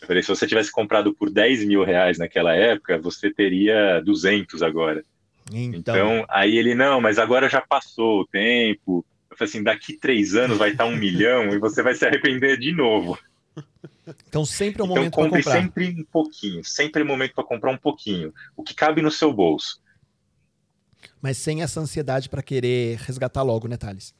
Eu 0.00 0.06
falei: 0.06 0.22
se 0.22 0.28
você 0.28 0.46
tivesse 0.46 0.70
comprado 0.70 1.14
por 1.14 1.30
10 1.30 1.64
mil 1.64 1.82
reais 1.82 2.18
naquela 2.18 2.54
época, 2.54 2.98
você 2.98 3.32
teria 3.32 4.00
200 4.00 4.62
agora. 4.62 5.02
Então... 5.50 5.96
então, 5.96 6.26
aí 6.28 6.56
ele, 6.56 6.74
não, 6.74 7.00
mas 7.00 7.18
agora 7.18 7.48
já 7.48 7.60
passou 7.60 8.20
o 8.20 8.26
tempo. 8.26 9.04
Eu 9.30 9.36
falei 9.36 9.48
assim, 9.48 9.62
daqui 9.62 9.96
três 9.96 10.34
anos 10.34 10.58
vai 10.58 10.70
estar 10.70 10.84
um 10.84 10.94
milhão 10.96 11.48
e 11.50 11.58
você 11.58 11.82
vai 11.82 11.94
se 11.94 12.06
arrepender 12.06 12.58
de 12.58 12.72
novo. 12.72 13.18
Então 14.28 14.44
sempre 14.44 14.82
é 14.82 14.84
um 14.84 14.86
então, 14.86 14.96
momento 14.96 15.14
para 15.14 15.30
comprar. 15.30 15.52
sempre 15.52 15.88
um 15.90 16.04
pouquinho, 16.04 16.64
sempre 16.64 17.02
é 17.02 17.04
um 17.04 17.08
momento 17.08 17.34
para 17.34 17.44
comprar 17.44 17.70
um 17.70 17.76
pouquinho. 17.76 18.32
O 18.56 18.62
que 18.62 18.74
cabe 18.74 19.00
no 19.00 19.10
seu 19.10 19.32
bolso. 19.32 19.80
Mas 21.20 21.38
sem 21.38 21.62
essa 21.62 21.80
ansiedade 21.80 22.28
para 22.28 22.42
querer 22.42 22.98
resgatar 22.98 23.42
logo, 23.42 23.68
né, 23.68 23.76
Thales? 23.76 24.14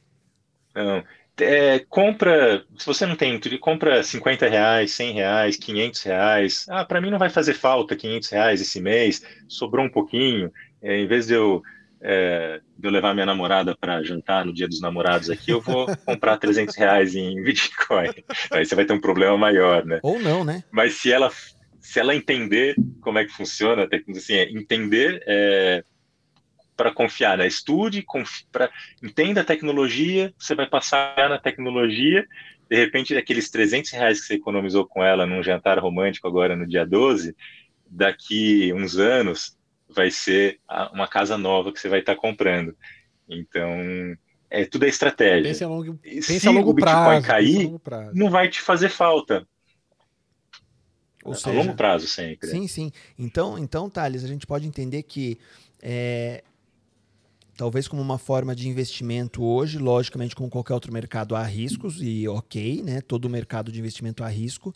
Não. 0.74 1.02
É, 1.38 1.78
compra, 1.88 2.64
se 2.76 2.84
você 2.86 3.06
não 3.06 3.16
tem, 3.16 3.40
compra 3.58 4.02
50 4.02 4.48
reais, 4.48 4.92
100 4.92 5.14
reais, 5.14 5.56
500 5.56 6.02
reais. 6.02 6.66
Ah, 6.68 6.84
para 6.84 7.00
mim 7.00 7.10
não 7.10 7.18
vai 7.18 7.30
fazer 7.30 7.54
falta 7.54 7.96
500 7.96 8.28
reais 8.28 8.60
esse 8.60 8.80
mês, 8.80 9.22
sobrou 9.48 9.84
um 9.84 9.90
pouquinho 9.90 10.52
é, 10.82 10.98
em 10.98 11.06
vez 11.06 11.26
de 11.26 11.34
eu, 11.34 11.62
é, 12.00 12.60
de 12.76 12.88
eu 12.88 12.90
levar 12.90 13.14
minha 13.14 13.26
namorada 13.26 13.76
para 13.76 14.02
jantar 14.02 14.44
no 14.44 14.52
dia 14.52 14.68
dos 14.68 14.80
namorados 14.80 15.30
aqui, 15.30 15.50
eu 15.50 15.60
vou 15.60 15.86
comprar 16.04 16.36
300 16.36 16.76
reais 16.76 17.14
em 17.14 17.42
Bitcoin. 17.42 18.10
Aí 18.50 18.66
você 18.66 18.74
vai 18.74 18.84
ter 18.84 18.92
um 18.92 19.00
problema 19.00 19.36
maior, 19.38 19.84
né? 19.84 20.00
Ou 20.02 20.18
não, 20.18 20.44
né? 20.44 20.64
Mas 20.70 20.94
se 20.94 21.12
ela, 21.12 21.30
se 21.80 22.00
ela 22.00 22.14
entender 22.14 22.74
como 23.00 23.18
é 23.18 23.24
que 23.24 23.32
funciona, 23.32 23.88
assim, 24.16 24.34
é, 24.34 24.50
entender 24.50 25.22
é, 25.26 25.84
para 26.76 26.92
confiar, 26.92 27.38
né? 27.38 27.46
Estude, 27.46 28.04
pra, 28.50 28.70
entenda 29.02 29.42
a 29.42 29.44
tecnologia, 29.44 30.34
você 30.36 30.54
vai 30.54 30.66
passar 30.66 31.14
na 31.28 31.38
tecnologia, 31.38 32.26
de 32.68 32.76
repente, 32.76 33.14
aqueles 33.14 33.50
300 33.50 33.90
reais 33.90 34.20
que 34.20 34.26
você 34.26 34.34
economizou 34.34 34.86
com 34.86 35.04
ela 35.04 35.26
num 35.26 35.42
jantar 35.42 35.78
romântico 35.78 36.26
agora 36.26 36.56
no 36.56 36.66
dia 36.66 36.86
12, 36.86 37.36
daqui 37.86 38.72
uns 38.72 38.96
anos, 38.96 39.58
vai 39.92 40.10
ser 40.10 40.60
uma 40.92 41.06
casa 41.06 41.36
nova 41.38 41.72
que 41.72 41.80
você 41.80 41.88
vai 41.88 42.00
estar 42.00 42.16
comprando. 42.16 42.76
Então, 43.28 43.70
é 44.50 44.64
tudo 44.66 44.84
é 44.84 44.88
estratégia. 44.88 45.50
Pensa 45.50 45.64
a 45.64 45.68
longo, 45.68 45.94
pensa 45.96 46.40
Se 46.40 46.48
a 46.48 46.50
longo 46.50 46.70
o 46.70 46.74
Bitcoin 46.74 46.94
prazo, 46.94 47.26
cair, 47.26 47.78
prazo. 47.78 48.10
não 48.14 48.30
vai 48.30 48.48
te 48.48 48.60
fazer 48.60 48.88
falta. 48.90 49.46
Ou 51.24 51.34
seja, 51.34 51.50
a 51.50 51.52
longo 51.52 51.74
prazo 51.74 52.06
sempre. 52.06 52.48
Sim, 52.48 52.66
sim. 52.66 52.92
Então, 53.18 53.56
então, 53.56 53.88
Thales, 53.88 54.24
a 54.24 54.28
gente 54.28 54.46
pode 54.46 54.66
entender 54.66 55.04
que 55.04 55.38
é, 55.80 56.42
talvez 57.56 57.86
como 57.86 58.02
uma 58.02 58.18
forma 58.18 58.54
de 58.54 58.68
investimento 58.68 59.42
hoje, 59.44 59.78
logicamente, 59.78 60.34
como 60.34 60.50
qualquer 60.50 60.74
outro 60.74 60.92
mercado, 60.92 61.36
há 61.36 61.42
riscos 61.44 61.98
e 62.02 62.26
ok, 62.28 62.82
né? 62.82 63.00
Todo 63.00 63.30
mercado 63.30 63.70
de 63.70 63.78
investimento 63.78 64.24
há 64.24 64.28
risco. 64.28 64.74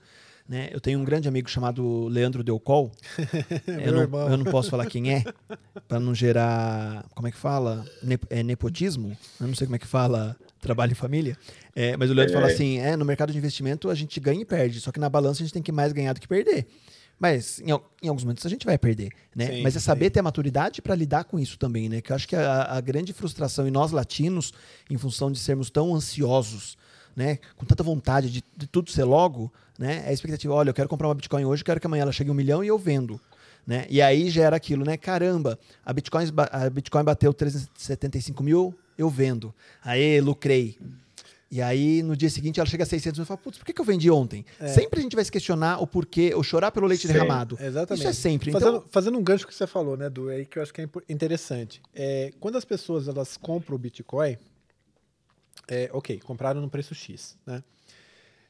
Né? 0.48 0.68
Eu 0.70 0.80
tenho 0.80 1.00
um 1.00 1.04
grande 1.04 1.26
amigo 1.26 1.50
chamado 1.50 2.06
Leandro 2.06 2.44
Delcol. 2.44 2.92
eu, 3.66 3.92
não, 4.08 4.30
eu 4.30 4.36
não 4.36 4.44
posso 4.44 4.70
falar 4.70 4.86
quem 4.86 5.12
é, 5.12 5.24
para 5.88 5.98
não 5.98 6.14
gerar. 6.14 7.04
Como 7.14 7.26
é 7.26 7.32
que 7.32 7.36
fala? 7.36 7.84
Ne 8.02 8.16
é 8.30 8.42
nepotismo? 8.42 9.16
Eu 9.40 9.48
não 9.48 9.54
sei 9.54 9.66
como 9.66 9.74
é 9.74 9.78
que 9.78 9.86
fala 9.86 10.36
trabalho 10.60 10.92
em 10.92 10.94
família. 10.94 11.36
É, 11.74 11.96
mas 11.96 12.10
o 12.10 12.14
Leandro 12.14 12.34
é. 12.34 12.40
fala 12.40 12.52
assim: 12.52 12.78
é, 12.78 12.96
no 12.96 13.04
mercado 13.04 13.32
de 13.32 13.38
investimento 13.38 13.90
a 13.90 13.94
gente 13.94 14.20
ganha 14.20 14.40
e 14.40 14.44
perde, 14.44 14.80
só 14.80 14.92
que 14.92 15.00
na 15.00 15.08
balança 15.08 15.42
a 15.42 15.44
gente 15.44 15.52
tem 15.52 15.62
que 15.62 15.72
mais 15.72 15.92
ganhar 15.92 16.12
do 16.12 16.20
que 16.20 16.28
perder. 16.28 16.66
Mas 17.18 17.60
em, 17.60 17.70
em, 18.02 18.08
alguns 18.08 18.24
momentos 18.24 18.44
a 18.44 18.48
gente 18.48 18.66
vai 18.66 18.76
perder, 18.76 19.10
né? 19.34 19.46
Sim, 19.46 19.62
Mas 19.62 19.74
é 19.74 19.80
saber 19.80 20.06
sim. 20.06 20.10
ter 20.10 20.20
a 20.20 20.22
maturidade 20.22 20.82
para 20.82 20.94
lidar 20.94 21.24
com 21.24 21.38
isso 21.38 21.58
também, 21.58 21.88
né? 21.88 22.02
Que 22.02 22.12
eu 22.12 22.16
acho 22.16 22.28
que 22.28 22.36
a, 22.36 22.76
a, 22.76 22.80
grande 22.80 23.12
frustração 23.14 23.66
em 23.66 23.70
nós 23.70 23.90
latinos, 23.90 24.52
em 24.90 24.98
função 24.98 25.32
de 25.32 25.38
sermos 25.38 25.70
tão 25.70 25.94
ansiosos, 25.94 26.76
né? 27.16 27.38
Com 27.56 27.64
tanta 27.64 27.82
vontade 27.82 28.30
de, 28.30 28.44
de 28.56 28.66
tudo 28.66 28.90
ser 28.90 29.04
logo, 29.04 29.50
né? 29.78 30.04
É 30.06 30.10
a 30.10 30.12
expectativa, 30.12 30.52
olha, 30.52 30.70
eu 30.70 30.74
quero 30.74 30.88
comprar 30.88 31.08
uma 31.08 31.14
Bitcoin 31.14 31.44
hoje, 31.44 31.64
quero 31.64 31.80
que 31.80 31.86
amanhã 31.86 32.02
ela 32.02 32.12
chegue 32.12 32.28
a 32.28 32.32
um 32.32 32.36
milhão 32.36 32.62
e 32.62 32.68
eu 32.68 32.78
vendo. 32.78 33.20
Né? 33.66 33.84
E 33.90 34.00
aí 34.00 34.30
gera 34.30 34.54
aquilo, 34.54 34.84
né? 34.84 34.96
Caramba, 34.96 35.58
a 35.84 35.92
Bitcoin, 35.92 36.26
a 36.52 36.70
Bitcoin 36.70 37.02
bateu 37.02 37.34
375 37.34 38.40
mil, 38.42 38.72
eu 38.96 39.10
vendo. 39.10 39.52
Aí, 39.82 40.20
lucrei. 40.20 40.78
E 41.50 41.62
aí, 41.62 42.02
no 42.02 42.16
dia 42.16 42.28
seguinte, 42.28 42.58
ela 42.58 42.68
chega 42.68 42.82
a 42.82 42.86
600 42.86 43.20
e 43.20 43.24
fala, 43.24 43.38
putz, 43.38 43.58
por 43.58 43.64
que, 43.64 43.72
que 43.72 43.80
eu 43.80 43.84
vendi 43.84 44.10
ontem? 44.10 44.44
É. 44.60 44.68
Sempre 44.68 44.98
a 45.00 45.02
gente 45.02 45.14
vai 45.14 45.24
se 45.24 45.30
questionar 45.30 45.80
o 45.80 45.86
porquê, 45.86 46.32
ou 46.34 46.42
chorar 46.42 46.72
pelo 46.72 46.86
leite 46.86 47.06
Sim, 47.06 47.12
derramado. 47.12 47.56
Exatamente. 47.60 48.00
Isso 48.00 48.08
é 48.08 48.12
sempre. 48.12 48.50
Fazendo, 48.50 48.76
então... 48.76 48.88
fazendo 48.90 49.18
um 49.18 49.22
gancho 49.22 49.46
que 49.46 49.54
você 49.54 49.66
falou, 49.66 49.96
né, 49.96 50.10
do 50.10 50.28
aí 50.28 50.44
que 50.44 50.58
eu 50.58 50.62
acho 50.62 50.74
que 50.74 50.82
é 50.82 50.88
interessante. 51.08 51.80
É, 51.94 52.32
quando 52.40 52.56
as 52.56 52.64
pessoas 52.64 53.06
elas 53.06 53.36
compram 53.36 53.76
o 53.76 53.78
Bitcoin, 53.78 54.36
é, 55.68 55.90
ok, 55.92 56.20
compraram 56.20 56.60
no 56.60 56.70
preço 56.70 56.94
X, 56.94 57.36
né? 57.46 57.62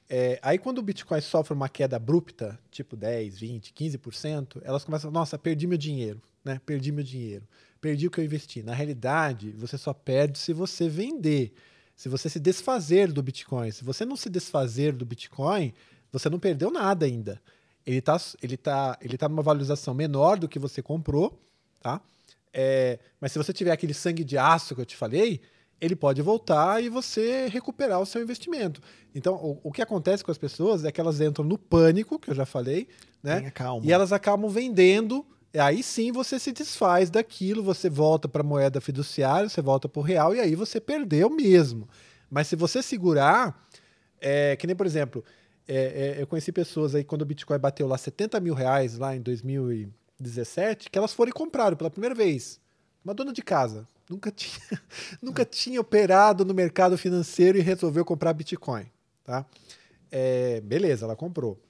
É, 0.09 0.39
aí 0.41 0.57
quando 0.57 0.78
o 0.78 0.83
Bitcoin 0.83 1.20
sofre 1.20 1.53
uma 1.53 1.69
queda 1.69 1.97
abrupta, 1.97 2.59
tipo 2.70 2.97
10, 2.97 3.41
20, 3.41 3.73
15%, 3.73 4.62
elas 4.62 4.85
começam, 4.85 5.11
nossa, 5.11 5.37
perdi 5.37 5.66
meu 5.66 5.78
dinheiro, 5.78 6.23
né? 6.45 6.61
Perdi 6.65 6.93
meu 6.93 7.03
dinheiro, 7.03 7.47
perdi 7.81 8.07
o 8.07 8.11
que 8.11 8.20
eu 8.20 8.24
investi. 8.24 8.62
Na 8.62 8.73
realidade, 8.73 9.51
você 9.53 9.77
só 9.77 9.93
perde 9.93 10.39
se 10.39 10.53
você 10.53 10.89
vender 10.89 11.53
se 11.97 12.11
você 12.11 12.28
se 12.28 12.39
desfazer 12.39 13.11
do 13.11 13.23
Bitcoin. 13.23 13.70
Se 13.70 13.83
você 13.83 14.05
não 14.05 14.16
se 14.16 14.28
desfazer 14.28 14.93
do 14.93 15.07
Bitcoin, 15.07 15.73
você 16.12 16.28
não 16.28 16.39
perdeu 16.39 16.70
nada 16.70 17.07
ainda. 17.07 17.41
Ele 17.87 17.99
está 17.99 18.20
ele 18.43 18.57
tá, 18.57 18.99
ele 19.01 19.16
tá 19.16 19.28
numa 19.28 19.43
valorização 19.43 19.95
menor 19.95 20.39
do 20.39 20.47
que 20.47 20.59
você 20.59 20.83
comprou, 20.83 21.41
tá? 21.81 22.01
É, 22.53 22.99
mas 23.20 23.33
se 23.33 23.39
você 23.39 23.53
tiver 23.53 23.70
aquele 23.70 23.95
sangue 23.95 24.24
de 24.24 24.37
aço 24.37 24.74
que 24.74 24.81
eu 24.81 24.87
te 24.87 24.97
falei, 24.97 25.41
ele 25.81 25.94
pode 25.94 26.23
voltar 26.23 26.82
e 26.82 26.89
você 26.89 27.48
recuperar 27.48 28.01
o 28.01 28.07
seu 28.07 28.23
investimento. 28.23 28.81
Então, 29.15 29.35
o, 29.35 29.61
o 29.65 29.73
que 29.73 29.82
acontece 29.82 30.24
com 30.24 30.31
as 30.31 30.39
pessoas 30.39 30.85
é 30.85 30.93
que 30.93 31.01
elas 31.01 31.20
entram 31.20 31.44
no 31.44 31.59
pânico, 31.59 32.19
que 32.19 32.31
eu 32.31 32.35
já 32.35 32.47
falei, 32.47 32.89
né? 33.23 33.40
E 33.85 33.93
elas 33.93 34.12
acabam 34.12 34.51
vendendo 34.51 35.24
aí 35.59 35.82
sim 35.82 36.12
você 36.12 36.39
se 36.39 36.53
desfaz 36.53 37.11
daquilo, 37.11 37.62
você 37.62 37.89
volta 37.89 38.28
para 38.28 38.43
a 38.43 38.44
moeda 38.44 38.81
fiduciária, 38.81 39.48
você 39.48 39.62
volta 39.62 39.89
para 39.89 40.01
o 40.01 40.03
real 40.03 40.35
e 40.35 40.40
aí 40.40 40.55
você 40.55 40.81
perdeu 40.81 41.31
mesmo. 41.31 41.89
Mas 42.31 42.48
se 42.48 42.57
você 42.57 42.82
segurar, 42.82 43.66
é, 44.20 44.57
que 44.57 44.66
nem 44.66 44.77
por 44.77 44.86
exemplo, 44.86 45.24
é, 45.66 46.16
é, 46.19 46.23
eu 46.23 46.27
conheci 46.27 46.53
pessoas 46.53 46.94
aí 46.94 47.05
quando 47.05 47.23
o 47.23 47.27
Bitcoin 47.27 47.59
bateu 47.59 47.86
lá 47.86 47.97
70 47.97 48.39
mil 48.40 48.55
reais 48.55 48.98
lá 48.98 49.16
em 49.16 49.20
2017, 49.20 50.90
que 50.90 50.98
elas 50.98 51.12
foram 51.12 51.31
e 51.31 51.32
compraram 51.32 51.77
pela 51.77 51.90
primeira 51.90 52.15
vez. 52.15 52.61
Uma 53.05 53.15
dona 53.15 53.32
de 53.32 53.43
casa, 53.43 53.89
nunca 54.09 54.31
tinha, 54.31 54.83
nunca 55.20 55.45
tinha 55.45 55.81
operado 55.81 56.45
no 56.45 56.55
mercado 56.55 56.97
financeiro 56.97 57.59
e 57.59 57.61
resolveu 57.61 58.05
comprar 58.05 58.33
Bitcoin, 58.33 58.87
tá? 59.24 59.45
É, 60.11 60.61
beleza, 60.61 61.05
ela 61.05 61.16
comprou. 61.16 61.61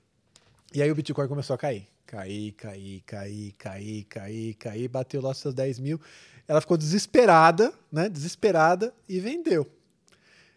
E 0.74 0.82
aí 0.82 0.90
o 0.90 0.94
Bitcoin 0.94 1.28
começou 1.28 1.54
a 1.54 1.58
cair. 1.58 1.86
Cair, 2.06 2.52
cair, 2.52 3.02
cair, 3.04 3.52
cair, 3.58 4.04
cair, 4.04 4.54
cair, 4.54 4.88
bateu 4.88 5.20
lá 5.20 5.34
seus 5.34 5.54
10 5.54 5.80
mil. 5.80 6.00
Ela 6.46 6.60
ficou 6.60 6.76
desesperada, 6.76 7.72
né? 7.90 8.08
Desesperada 8.08 8.94
e 9.08 9.18
vendeu. 9.18 9.66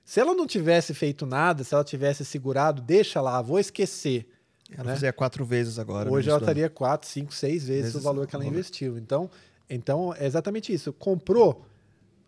Se 0.06 0.20
ela 0.20 0.34
não 0.34 0.46
tivesse 0.46 0.94
feito 0.94 1.26
nada, 1.26 1.64
se 1.64 1.74
ela 1.74 1.84
tivesse 1.84 2.26
segurado, 2.26 2.82
deixa 2.82 3.22
lá, 3.22 3.42
vou 3.42 3.60
esquecer. 3.60 4.28
Ela 4.72 4.86
né? 4.86 4.94
fazia 4.94 5.14
quatro 5.14 5.44
vezes 5.46 5.80
agora. 5.80 6.12
Hoje 6.12 6.30
ela 6.30 6.40
estaria 6.40 6.70
quatro, 6.70 7.08
cinco, 7.08 7.34
seis 7.34 7.66
vezes, 7.66 7.94
vezes 7.94 7.96
o 7.96 8.02
valor 8.02 8.28
que 8.28 8.36
ela 8.36 8.46
investiu. 8.46 8.98
Então, 8.98 9.30
então, 9.70 10.14
é 10.18 10.26
exatamente 10.26 10.74
isso. 10.74 10.92
Comprou, 10.92 11.66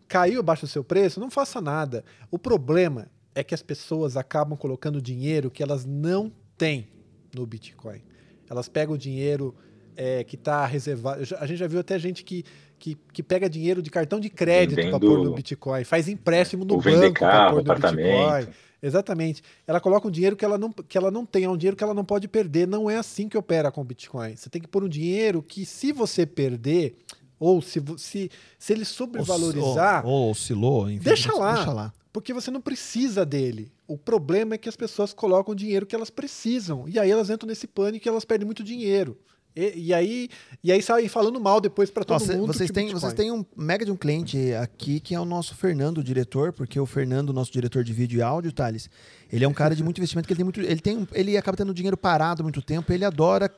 caiu 0.08 0.40
abaixo 0.40 0.66
do 0.66 0.70
seu 0.70 0.84
preço, 0.84 1.20
não 1.20 1.32
faça 1.32 1.60
nada. 1.60 2.04
O 2.30 2.38
problema 2.38 3.08
é 3.34 3.44
que 3.44 3.56
as 3.56 3.62
pessoas 3.62 4.18
acabam 4.18 4.58
colocando 4.58 5.02
dinheiro 5.02 5.50
que 5.50 5.64
elas 5.64 5.86
não 5.86 6.32
têm 6.58 6.88
no 7.34 7.46
Bitcoin. 7.46 8.02
Elas 8.50 8.68
pegam 8.68 8.96
o 8.96 8.98
dinheiro 8.98 9.56
é, 9.96 10.24
que 10.24 10.36
está 10.36 10.66
reservado. 10.66 11.24
A 11.40 11.46
gente 11.46 11.58
já 11.58 11.68
viu 11.68 11.80
até 11.80 11.98
gente 11.98 12.24
que, 12.24 12.44
que, 12.78 12.98
que 13.14 13.24
pega 13.24 13.50
dinheiro 13.50 13.82
de 13.82 13.90
cartão 13.90 14.20
de 14.20 14.30
crédito 14.30 14.90
para 14.90 15.00
pôr 15.00 15.24
no 15.24 15.34
Bitcoin, 15.34 15.84
faz 15.84 16.08
empréstimo 16.08 16.66
no 16.66 16.78
banco 16.78 17.20
para 17.20 17.52
pôr 17.52 17.64
no 17.64 17.74
Bitcoin. 17.74 18.48
Exatamente. 18.84 19.44
Ela 19.68 19.80
coloca 19.80 20.08
um 20.08 20.12
dinheiro 20.12 20.36
que 20.36 20.44
ela, 20.44 20.58
não, 20.58 20.72
que 20.72 20.98
ela 20.98 21.12
não 21.12 21.24
tem, 21.24 21.44
é 21.44 21.50
um 21.50 21.56
dinheiro 21.56 21.78
que 21.78 21.84
ela 21.84 21.94
não 21.94 22.04
pode 22.04 22.28
perder. 22.28 22.68
Não 22.68 22.90
é 22.90 22.98
assim 22.98 23.30
que 23.30 23.38
opera 23.38 23.72
com 23.72 23.82
o 23.82 23.84
Bitcoin. 23.84 24.36
Você 24.36 24.50
tem 24.50 24.62
que 24.62 24.68
pôr 24.68 24.84
um 24.84 24.90
dinheiro 24.90 25.44
que, 25.44 25.66
se 25.66 25.92
você 25.92 26.26
perder, 26.26 26.98
ou 27.42 27.60
se, 27.60 27.84
se, 27.98 28.30
se 28.60 28.72
ele 28.72 28.86
sobrevalorizar. 28.86 30.06
Ou, 30.06 30.12
ou 30.12 30.32
oscilou, 30.32 30.88
enfim. 30.88 31.04
Deixa 31.04 31.34
lá. 31.34 31.56
Deixa 31.56 31.74
lá. 31.74 31.94
Porque 32.14 32.34
você 32.34 32.52
não 32.52 32.62
precisa 32.62 33.26
dele. 33.26 33.72
O 33.88 33.98
problema 33.98 34.54
é 34.54 34.58
que 34.60 34.70
as 34.70 34.76
pessoas 34.76 35.12
colocam 35.12 35.54
o 35.54 35.56
dinheiro 35.56 35.88
que 35.88 35.96
elas 35.96 36.12
precisam. 36.12 36.88
E 36.88 37.00
aí 37.00 37.10
elas 37.10 37.32
entram 37.32 37.48
nesse 37.48 37.66
pânico 37.66 38.08
e 38.08 38.10
elas 38.10 38.24
perdem 38.26 38.46
muito 38.46 38.64
dinheiro. 38.64 39.18
E, 39.56 39.88
e, 39.88 39.94
aí, 39.94 40.30
e 40.64 40.72
aí 40.72 40.84
saem 40.84 41.08
falando 41.08 41.42
mal 41.42 41.60
depois 41.60 41.90
para 41.90 42.04
todo 42.04 42.20
Nossa, 42.20 42.38
mundo. 42.38 42.54
Vocês 42.54 42.70
têm, 42.70 42.94
vocês 42.94 43.14
têm 43.14 43.32
um 43.32 43.44
mega 43.58 43.84
de 43.84 43.92
um 43.92 43.98
cliente 43.98 44.54
aqui 44.54 45.00
que 45.00 45.16
é 45.16 45.20
o 45.20 45.26
nosso 45.26 45.56
Fernando, 45.56 45.98
o 45.98 46.04
diretor, 46.04 46.54
porque 46.54 46.80
o 46.80 46.86
Fernando, 46.86 47.34
nosso 47.34 47.52
diretor 47.52 47.84
de 47.84 47.92
vídeo 47.92 48.20
e 48.20 48.22
áudio, 48.22 48.52
Thales, 48.52 48.88
ele 49.32 49.44
é 49.44 49.48
um 49.48 49.54
cara 49.54 49.76
de 49.76 49.84
muito 49.84 49.98
investimento, 49.98 50.28
que 50.28 50.34
ele 50.34 50.38
tem 50.38 50.44
muito. 50.44 50.62
Ele, 50.62 50.80
tem, 50.80 51.08
ele 51.12 51.36
acaba 51.36 51.58
tendo 51.58 51.74
dinheiro 51.74 51.98
parado 51.98 52.44
muito 52.44 52.62
tempo, 52.62 52.94
ele 52.94 53.04
adora 53.04 53.52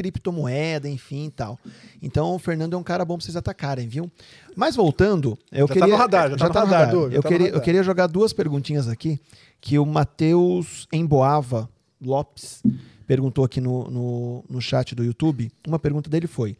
criptomoeda, 0.00 0.88
enfim 0.88 1.26
e 1.26 1.30
tal. 1.30 1.58
Então 2.00 2.34
o 2.34 2.38
Fernando 2.38 2.72
é 2.72 2.76
um 2.78 2.82
cara 2.82 3.04
bom 3.04 3.18
pra 3.18 3.24
vocês 3.24 3.36
atacarem, 3.36 3.86
viu? 3.86 4.10
Mas 4.56 4.74
voltando, 4.74 5.38
eu 5.52 5.66
já 5.66 5.74
queria. 5.74 5.88
Tá 5.88 5.92
no 5.92 5.96
radar, 5.96 6.30
já, 6.30 6.36
já 6.38 6.48
tá, 6.48 6.52
tá 6.54 6.60
no 6.60 6.66
radar. 6.72 6.86
radar. 6.86 7.12
eu, 7.12 7.22
tá 7.22 7.28
queria, 7.28 7.48
eu 7.48 7.60
queria 7.60 7.82
jogar 7.82 8.06
duas 8.06 8.32
perguntinhas 8.32 8.88
aqui 8.88 9.20
que 9.60 9.78
o 9.78 9.84
Matheus 9.84 10.88
Emboava 10.90 11.68
Lopes 12.00 12.62
perguntou 13.06 13.44
aqui 13.44 13.60
no, 13.60 13.90
no, 13.90 14.44
no 14.48 14.60
chat 14.60 14.94
do 14.94 15.04
YouTube. 15.04 15.52
Uma 15.66 15.78
pergunta 15.78 16.08
dele 16.08 16.26
foi: 16.26 16.56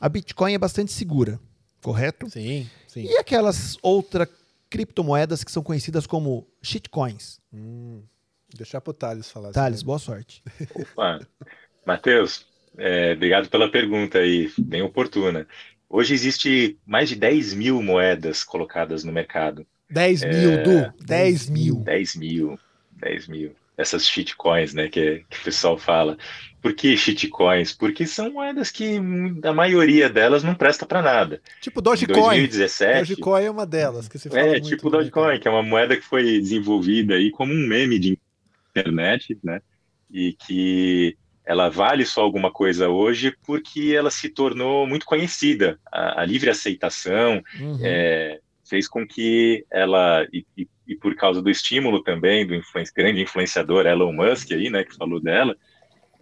a 0.00 0.08
Bitcoin 0.08 0.54
é 0.54 0.58
bastante 0.58 0.92
segura, 0.92 1.38
correto? 1.82 2.30
Sim, 2.30 2.66
sim. 2.88 3.02
E 3.02 3.18
aquelas 3.18 3.76
outras 3.82 4.28
criptomoedas 4.70 5.44
que 5.44 5.52
são 5.52 5.62
conhecidas 5.62 6.06
como 6.06 6.46
shitcoins? 6.62 7.38
Hum, 7.52 8.02
deixar 8.54 8.80
pro 8.80 8.94
Thales 8.94 9.30
falar. 9.30 9.52
Thales, 9.52 9.82
boa 9.82 9.98
sorte. 9.98 10.42
Opa, 10.74 11.20
Matheus, 11.84 12.46
é, 12.78 13.12
obrigado 13.12 13.48
pela 13.48 13.70
pergunta 13.70 14.18
aí, 14.18 14.50
bem 14.58 14.82
oportuna. 14.82 15.46
Hoje 15.88 16.14
existe 16.14 16.78
mais 16.86 17.08
de 17.08 17.16
10 17.16 17.54
mil 17.54 17.82
moedas 17.82 18.42
colocadas 18.42 19.04
no 19.04 19.12
mercado. 19.12 19.66
10 19.90 20.24
mil, 20.24 20.52
é, 20.52 20.56
Du, 20.62 21.04
10 21.04 21.50
mil. 21.50 21.76
10 21.80 22.16
mil, 22.16 22.58
10 22.92 23.28
mil. 23.28 23.54
Essas 23.76 24.06
shitcoins, 24.06 24.72
né, 24.72 24.88
que, 24.88 25.24
que 25.28 25.38
o 25.38 25.42
pessoal 25.44 25.76
fala. 25.78 26.16
Por 26.62 26.72
que 26.74 26.96
shitcoins? 26.96 27.72
Porque 27.72 28.06
são 28.06 28.32
moedas 28.32 28.70
que 28.70 28.98
a 29.42 29.52
maioria 29.52 30.08
delas 30.08 30.42
não 30.42 30.54
presta 30.54 30.86
para 30.86 31.02
nada. 31.02 31.42
Tipo 31.60 31.82
Dogecoin. 31.82 32.16
Em 32.16 32.46
2017. 32.48 33.00
Dogecoin 33.00 33.44
é 33.44 33.50
uma 33.50 33.66
delas 33.66 34.08
que 34.08 34.18
se 34.18 34.30
fala 34.30 34.40
É, 34.40 34.60
tipo 34.60 34.88
Dogecoin, 34.88 35.40
que 35.40 35.48
é 35.48 35.50
uma 35.50 35.62
moeda 35.62 35.96
que 35.96 36.02
foi 36.02 36.22
desenvolvida 36.40 37.14
aí 37.14 37.30
como 37.30 37.52
um 37.52 37.66
meme 37.66 37.98
de 37.98 38.18
internet, 38.70 39.38
né? 39.42 39.60
E 40.10 40.32
que 40.34 41.16
ela 41.44 41.68
vale 41.68 42.04
só 42.04 42.22
alguma 42.22 42.50
coisa 42.50 42.88
hoje 42.88 43.36
porque 43.44 43.94
ela 43.96 44.10
se 44.10 44.28
tornou 44.28 44.86
muito 44.86 45.04
conhecida. 45.04 45.78
A, 45.90 46.22
a 46.22 46.24
livre 46.24 46.50
aceitação 46.50 47.42
uhum. 47.58 47.78
é, 47.82 48.40
fez 48.68 48.86
com 48.86 49.06
que 49.06 49.64
ela, 49.70 50.26
e, 50.32 50.46
e, 50.56 50.68
e, 50.86 50.94
por 50.94 51.14
causa 51.16 51.42
do 51.42 51.50
estímulo 51.50 52.02
também 52.02 52.46
do 52.46 52.60
grande 52.94 53.20
influenciador 53.20 53.86
Elon 53.86 54.12
Musk 54.12 54.52
aí, 54.52 54.70
né, 54.70 54.84
que 54.84 54.96
falou 54.96 55.20
dela, 55.20 55.56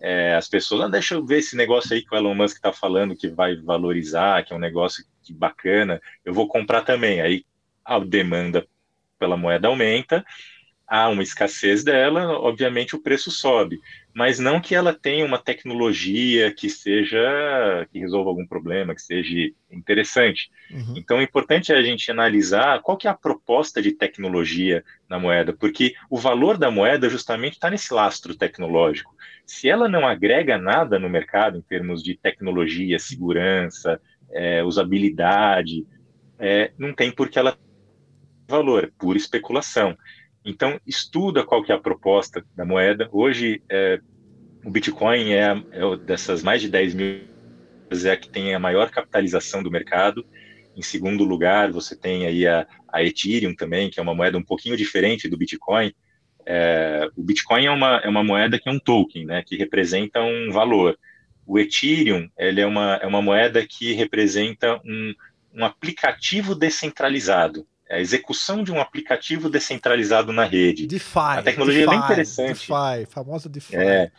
é, 0.01 0.35
as 0.35 0.49
pessoas, 0.49 0.83
ah, 0.83 0.89
deixa 0.89 1.15
eu 1.15 1.25
ver 1.25 1.39
esse 1.39 1.55
negócio 1.55 1.95
aí 1.95 2.03
que 2.03 2.15
o 2.15 2.17
Elon 2.17 2.35
Musk 2.35 2.57
está 2.57 2.73
falando 2.73 3.15
que 3.15 3.29
vai 3.29 3.57
valorizar, 3.57 4.43
que 4.43 4.53
é 4.53 4.57
um 4.57 4.61
negócio 4.61 5.05
que 5.23 5.35
bacana, 5.35 6.01
eu 6.25 6.33
vou 6.33 6.49
comprar 6.49 6.83
também. 6.83 7.21
Aí 7.21 7.45
a 7.85 7.99
demanda 7.99 8.67
pela 9.19 9.37
moeda 9.37 9.69
aumenta 9.69 10.25
há 10.91 11.09
uma 11.09 11.23
escassez 11.23 11.85
dela, 11.85 12.37
obviamente 12.37 12.97
o 12.97 13.01
preço 13.01 13.31
sobe, 13.31 13.79
mas 14.13 14.39
não 14.39 14.61
que 14.61 14.75
ela 14.75 14.93
tenha 14.93 15.25
uma 15.25 15.39
tecnologia 15.39 16.53
que 16.53 16.69
seja 16.69 17.87
que 17.93 17.99
resolva 17.99 18.31
algum 18.31 18.47
problema, 18.47 18.95
que 18.95 19.03
seja 19.03 19.53
interessante. 19.71 20.51
Uhum. 20.71 20.95
Então 20.97 21.21
é 21.21 21.23
importante 21.23 21.73
a 21.73 21.81
gente 21.81 22.11
analisar 22.11 22.81
qual 22.83 22.97
que 22.97 23.07
é 23.07 23.11
a 23.11 23.15
proposta 23.15 23.81
de 23.81 23.93
tecnologia 23.93 24.85
na 25.09 25.19
moeda, 25.19 25.53
porque 25.53 25.95
o 26.09 26.17
valor 26.17 26.59
da 26.59 26.71
moeda 26.71 27.09
justamente 27.09 27.55
está 27.55 27.71
nesse 27.71 27.95
lastro 27.95 28.37
tecnológico. 28.37 29.15
Se 29.47 29.69
ela 29.69 29.89
não 29.89 30.07
agrega 30.07 30.59
nada 30.59 30.99
no 30.99 31.09
mercado 31.09 31.59
em 31.59 31.63
termos 31.63 32.03
de 32.03 32.17
tecnologia, 32.17 32.99
segurança, 32.99 34.01
é, 34.33 34.63
usabilidade, 34.65 35.87
é, 36.39 36.73
não 36.79 36.93
tem 36.93 37.13
por 37.13 37.29
que 37.29 37.39
ela 37.39 37.57
valor, 38.49 38.85
é 38.85 38.91
pura 38.99 39.17
especulação. 39.17 39.97
Então, 40.45 40.81
estuda 40.87 41.45
qual 41.45 41.63
que 41.63 41.71
é 41.71 41.75
a 41.75 41.81
proposta 41.81 42.45
da 42.57 42.65
moeda. 42.65 43.09
Hoje, 43.13 43.63
é, 43.71 44.01
o 44.65 44.71
Bitcoin 44.71 45.33
é, 45.33 45.51
é, 45.73 45.97
dessas 46.05 46.43
mais 46.43 46.63
de 46.63 46.69
10 46.69 46.95
mil, 46.95 47.21
é 48.05 48.11
a 48.11 48.17
que 48.17 48.29
tem 48.29 48.55
a 48.55 48.59
maior 48.59 48.91
capitalização 48.91 49.63
do 49.63 49.71
mercado. 49.71 50.25
Em 50.77 50.83
segundo 50.83 51.25
lugar, 51.25 51.71
você 51.71 51.95
tem 51.97 52.27
aí 52.27 52.47
a, 52.47 52.67
a 52.89 53.03
Ethereum 53.03 53.55
também, 53.55 53.91
que 53.91 54.01
é 54.01 54.03
uma 54.03 54.15
moeda 54.15 54.39
um 54.39 54.43
pouquinho 54.43 54.77
diferente 54.77 55.29
do 55.29 55.37
Bitcoin. 55.37 55.93
É, 56.47 57.11
o 57.17 57.23
Bitcoin 57.23 57.67
é 57.67 57.71
uma, 57.71 57.97
é 57.99 58.09
uma 58.09 58.25
moeda 58.25 58.59
que 58.59 58.69
é 58.69 58.73
um 58.73 58.79
token, 58.79 59.27
né, 59.27 59.43
que 59.45 59.57
representa 59.57 60.23
um 60.23 60.51
valor. 60.51 60.99
O 61.47 61.59
Ethereum 61.59 62.29
ele 62.39 62.61
é, 62.61 62.67
uma, 62.67 62.97
é 63.03 63.07
uma 63.07 63.21
moeda 63.21 63.67
que 63.67 63.93
representa 63.93 64.81
um, 64.85 65.13
um 65.55 65.65
aplicativo 65.65 66.55
descentralizado 66.55 67.67
a 67.91 68.01
execução 68.01 68.63
de 68.63 68.71
um 68.71 68.81
aplicativo 68.81 69.51
descentralizado 69.51 70.33
na 70.33 70.45
rede. 70.45 70.87
DeFi. 70.87 71.19
A 71.19 71.43
tecnologia 71.43 71.81
DeFi, 71.81 71.95
é 71.95 71.97
bem 71.97 72.05
interessante. 72.05 72.69
DeFi, 72.69 73.07
famosa 73.11 73.49
DeFi. 73.49 73.77
É. 73.77 74.11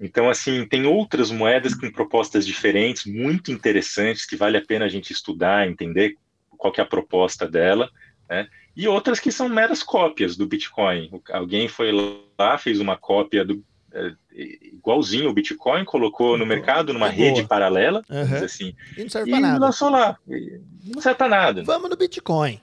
Então, 0.00 0.28
assim, 0.28 0.66
tem 0.66 0.86
outras 0.86 1.30
moedas 1.30 1.74
com 1.74 1.90
propostas 1.90 2.46
diferentes, 2.46 3.06
muito 3.06 3.50
interessantes, 3.50 4.26
que 4.26 4.36
vale 4.36 4.56
a 4.56 4.64
pena 4.64 4.84
a 4.84 4.88
gente 4.88 5.12
estudar, 5.12 5.68
entender 5.68 6.16
qual 6.56 6.72
que 6.72 6.80
é 6.80 6.84
a 6.84 6.86
proposta 6.86 7.46
dela, 7.46 7.90
né? 8.28 8.48
E 8.74 8.86
outras 8.86 9.18
que 9.18 9.32
são 9.32 9.48
meras 9.48 9.82
cópias 9.82 10.36
do 10.36 10.46
Bitcoin. 10.46 11.10
Alguém 11.30 11.66
foi 11.66 11.92
lá, 12.38 12.58
fez 12.58 12.78
uma 12.78 12.96
cópia 12.96 13.42
do, 13.42 13.54
é, 13.54 13.64
igualzinho 14.32 15.30
o 15.30 15.32
Bitcoin, 15.32 15.84
colocou 15.84 16.36
no 16.38 16.46
mercado, 16.46 16.92
numa 16.92 17.06
Boa. 17.06 17.16
rede 17.16 17.46
paralela, 17.46 18.02
Uhum. 18.10 18.44
assim, 18.44 18.74
E 18.96 19.02
não 19.02 19.08
serve 19.10 19.30
e 19.30 19.32
pra 19.32 19.40
nada. 19.40 19.58
lançou 19.64 19.88
lá. 19.90 20.18
E 20.28 20.60
Não 20.84 21.00
serve 21.00 21.16
pra 21.18 21.28
nada. 21.28 21.62
Vamos 21.64 21.90
no 21.90 21.96
Bitcoin. 21.96 22.60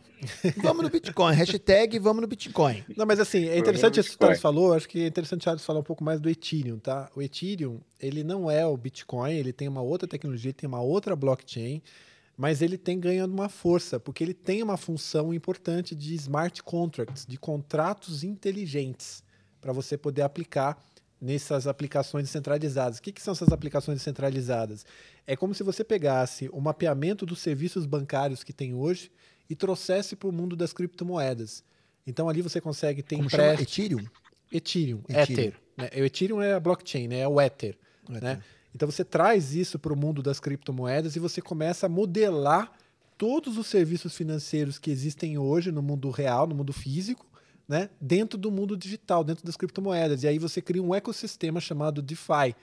Vamos 0.57 0.83
no 0.83 0.89
Bitcoin. 0.89 1.35
Hashtag 1.35 1.99
vamos 1.99 2.21
no 2.21 2.27
Bitcoin. 2.27 2.81
Não, 2.95 3.05
mas 3.05 3.19
assim, 3.19 3.45
é 3.49 3.57
interessante 3.57 3.99
isso 3.99 4.11
que 4.11 4.15
o 4.15 4.19
Thales 4.19 4.37
Bitcoin. 4.37 4.53
falou. 4.55 4.73
Acho 4.73 4.87
que 4.87 5.01
é 5.03 5.07
interessante 5.07 5.41
o 5.41 5.45
Thales 5.45 5.65
falar 5.65 5.79
um 5.81 5.83
pouco 5.83 6.01
mais 6.01 6.21
do 6.21 6.29
Ethereum, 6.29 6.79
tá? 6.79 7.09
O 7.13 7.21
Ethereum, 7.21 7.81
ele 7.99 8.23
não 8.23 8.49
é 8.49 8.65
o 8.65 8.77
Bitcoin, 8.77 9.33
ele 9.33 9.51
tem 9.51 9.67
uma 9.67 9.81
outra 9.81 10.07
tecnologia, 10.07 10.47
ele 10.49 10.53
tem 10.53 10.67
uma 10.67 10.79
outra 10.81 11.13
blockchain, 11.13 11.81
mas 12.37 12.61
ele 12.61 12.77
tem 12.77 13.01
ganhando 13.01 13.33
uma 13.33 13.49
força, 13.49 13.99
porque 13.99 14.23
ele 14.23 14.33
tem 14.33 14.63
uma 14.63 14.77
função 14.77 15.33
importante 15.33 15.93
de 15.93 16.15
smart 16.15 16.63
contracts, 16.63 17.25
de 17.27 17.37
contratos 17.37 18.23
inteligentes, 18.23 19.25
para 19.59 19.73
você 19.73 19.97
poder 19.97 20.21
aplicar 20.21 20.77
nessas 21.23 21.67
aplicações 21.67 22.25
descentralizadas. 22.25 22.97
O 22.97 23.01
que, 23.01 23.13
que 23.13 23.21
são 23.21 23.31
essas 23.31 23.49
aplicações 23.49 23.99
descentralizadas? 23.99 24.85
É 25.25 25.37
como 25.37 25.55
se 25.55 25.63
você 25.63 25.81
pegasse 25.81 26.49
o 26.51 26.59
mapeamento 26.59 27.25
dos 27.25 27.39
serviços 27.39 27.85
bancários 27.85 28.43
que 28.43 28.51
tem 28.51 28.73
hoje 28.73 29.09
e 29.49 29.55
trouxesse 29.55 30.17
para 30.17 30.27
o 30.27 30.33
mundo 30.33 30.53
das 30.53 30.73
criptomoedas. 30.73 31.63
Então 32.05 32.27
ali 32.27 32.41
você 32.41 32.59
consegue 32.59 33.01
ter 33.01 33.15
Como 33.15 33.27
empréstimo. 33.27 33.63
Ethereum? 33.63 34.05
Ethereum, 34.51 35.01
Ethereum. 35.07 35.47
Ether. 35.47 35.59
Né? 35.77 35.89
O 35.95 36.05
Ethereum 36.05 36.41
é 36.41 36.53
a 36.53 36.59
blockchain, 36.59 37.07
né? 37.07 37.19
é 37.19 37.27
o 37.27 37.39
Ether. 37.39 37.77
Né? 38.09 38.43
Então 38.75 38.91
você 38.91 39.05
traz 39.05 39.55
isso 39.55 39.79
para 39.79 39.93
o 39.93 39.95
mundo 39.95 40.21
das 40.21 40.41
criptomoedas 40.41 41.15
e 41.15 41.19
você 41.19 41.41
começa 41.41 41.85
a 41.85 41.89
modelar 41.89 42.69
todos 43.17 43.57
os 43.57 43.67
serviços 43.67 44.13
financeiros 44.13 44.77
que 44.77 44.91
existem 44.91 45.37
hoje 45.37 45.71
no 45.71 45.81
mundo 45.81 46.09
real, 46.09 46.45
no 46.45 46.55
mundo 46.55 46.73
físico, 46.73 47.25
né? 47.67 47.89
dentro 47.99 48.37
do 48.37 48.51
mundo 48.51 48.75
digital, 48.77 49.23
dentro 49.23 49.45
das 49.45 49.55
criptomoedas. 49.55 50.23
E 50.23 50.27
aí 50.27 50.39
você 50.39 50.61
cria 50.61 50.81
um 50.81 50.93
ecossistema 50.93 51.59
chamado 51.59 52.01
DeFi, 52.01 52.55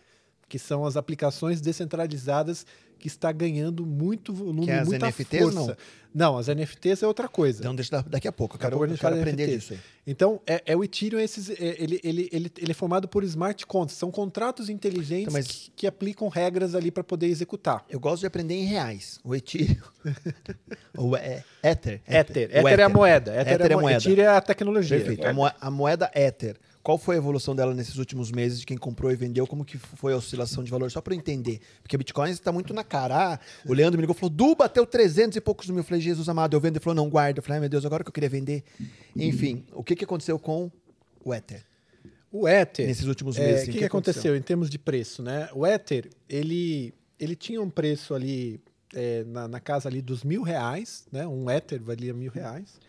que 0.48 0.59
são 0.59 0.85
as 0.85 0.97
aplicações 0.97 1.60
descentralizadas 1.60 2.66
que 3.01 3.09
está 3.09 3.32
ganhando 3.32 3.85
muito 3.85 4.32
volume, 4.32 4.66
Que 4.66 4.70
é 4.70 4.78
as 4.81 4.89
muita 4.89 5.06
NFTs, 5.06 5.40
força. 5.43 5.59
não? 5.59 5.77
Não, 6.12 6.36
as 6.39 6.48
NFTs 6.48 7.02
é 7.05 7.06
outra 7.06 7.28
coisa. 7.28 7.60
Então 7.60 7.74
deixa 7.74 8.02
daqui 8.02 8.27
a 8.27 8.32
pouco. 8.32 8.55
Daqui 8.59 8.66
a 8.66 8.70
Cara, 8.70 8.72
pouco 8.72 8.85
hoje 8.85 8.94
a 8.94 8.97
eu 8.97 8.98
quero 9.01 9.14
aprender 9.20 9.44
NFT. 9.47 9.56
disso 9.59 9.72
aí. 9.74 9.78
Então, 10.06 10.40
é, 10.44 10.60
é 10.66 10.77
o 10.77 10.82
Ethereum, 10.82 11.20
esses, 11.20 11.51
é, 11.51 11.55
ele, 11.78 12.01
ele, 12.02 12.28
ele, 12.32 12.52
ele 12.59 12.70
é 12.72 12.74
formado 12.74 13.06
por 13.06 13.22
smart 13.22 13.64
contracts, 13.64 13.97
são 13.97 14.10
contratos 14.10 14.68
inteligentes 14.68 15.28
Então, 15.28 15.32
mas- 15.35 15.47
que, 15.47 15.70
que 15.77 15.86
aplicam 15.86 16.28
regras 16.28 16.74
ali 16.74 16.90
para 16.90 17.05
poder 17.05 17.27
executar. 17.28 17.85
Eu 17.89 18.01
gosto 18.01 18.20
de 18.20 18.27
aprender 18.27 18.55
em 18.55 18.64
reais. 18.64 19.20
O 19.22 19.35
Ethereum. 19.36 19.77
o 20.98 21.16
é, 21.16 21.44
Ether. 21.62 22.01
Ether, 22.09 22.51
O 22.64 22.68
Ether 22.68 22.81
é 22.81 22.82
a 22.82 22.89
moeda, 22.89 23.31
Ether, 23.40 23.52
Ether 23.55 23.66
é 23.66 23.70
é 23.70 23.74
a 23.74 23.81
moeda. 23.81 23.98
Ethereum 23.98 24.24
é 24.24 24.28
a 24.36 24.40
tecnologia. 24.40 24.98
Perfeito. 24.98 25.24
A, 25.27 25.55
a 25.60 25.70
moeda 25.70 26.10
Ether. 26.14 26.56
Qual 26.82 26.97
foi 26.97 27.16
a 27.16 27.19
evolução 27.19 27.55
dela 27.55 27.74
nesses 27.74 27.97
últimos 27.97 28.32
meses 28.32 28.61
de 28.61 28.65
quem 28.66 28.78
comprou 28.78 29.12
e 29.12 29.16
vendeu? 29.16 29.47
Como 29.47 29.65
que 29.66 29.77
foi 29.77 30.15
a 30.15 30.16
oscilação 30.16 30.65
de 30.65 30.70
valor? 30.70 30.90
Só 30.90 31.01
para 31.02 31.15
eu 31.15 31.19
entender. 31.19 31.61
Porque 31.82 31.97
Bitcoin 31.97 32.31
está 32.31 32.51
muito 32.51 32.73
na 32.73 32.82
cara. 32.82 33.35
Ah, 33.35 33.39
o 33.66 33.74
Leandro 33.74 33.98
me 33.98 34.02
ligou 34.02 34.16
e 34.16 34.19
falou, 34.19 34.31
Du, 34.31 34.55
bateu 34.55 34.86
300 34.86 35.36
e 35.36 35.40
poucos 35.43 35.69
mil. 35.69 35.78
Eu 35.78 35.85
falei, 35.85 36.01
Jesus 36.01 36.27
amado, 36.28 36.57
eu 36.57 36.61
vendo. 36.61 36.77
Ele 36.77 36.82
falou, 36.82 36.94
não, 36.94 37.11
guarda. 37.11 37.39
Eu 37.39 37.43
falei, 37.43 37.57
ai 37.57 37.61
meu 37.61 37.69
Deus, 37.69 37.85
agora 37.85 38.02
que 38.02 38.09
eu 38.09 38.12
queria 38.12 38.31
vender. 38.31 38.65
Enfim, 39.15 39.65
o 39.73 39.85
que, 39.85 39.94
que 39.94 40.05
aconteceu 40.05 40.39
com 40.39 40.70
o 41.23 41.35
Ether 41.35 41.62
O 42.32 42.48
Ether, 42.48 42.86
nesses 42.86 43.07
últimos 43.07 43.36
é, 43.36 43.40
meses? 43.40 43.59
o 43.59 43.62
Assim, 43.62 43.73
que, 43.73 43.78
que 43.78 43.85
aconteceu 43.85 44.35
em 44.35 44.40
termos 44.40 44.70
de 44.70 44.78
preço, 44.78 45.23
né? 45.23 45.51
O 45.55 45.66
Ether, 45.66 46.09
ele, 46.28 46.94
ele 47.19 47.36
tinha 47.36 47.61
um 47.61 47.69
preço 47.69 48.15
ali 48.15 48.59
é, 48.94 49.23
na, 49.24 49.47
na 49.47 49.61
casa 49.61 49.86
ali 49.86 50.01
dos 50.01 50.24
mil 50.24 50.43
reais, 50.43 51.05
né? 51.12 51.27
Um 51.27 51.51
Ether 51.51 51.82
valia 51.82 52.15
mil 52.15 52.31
reais. 52.31 52.81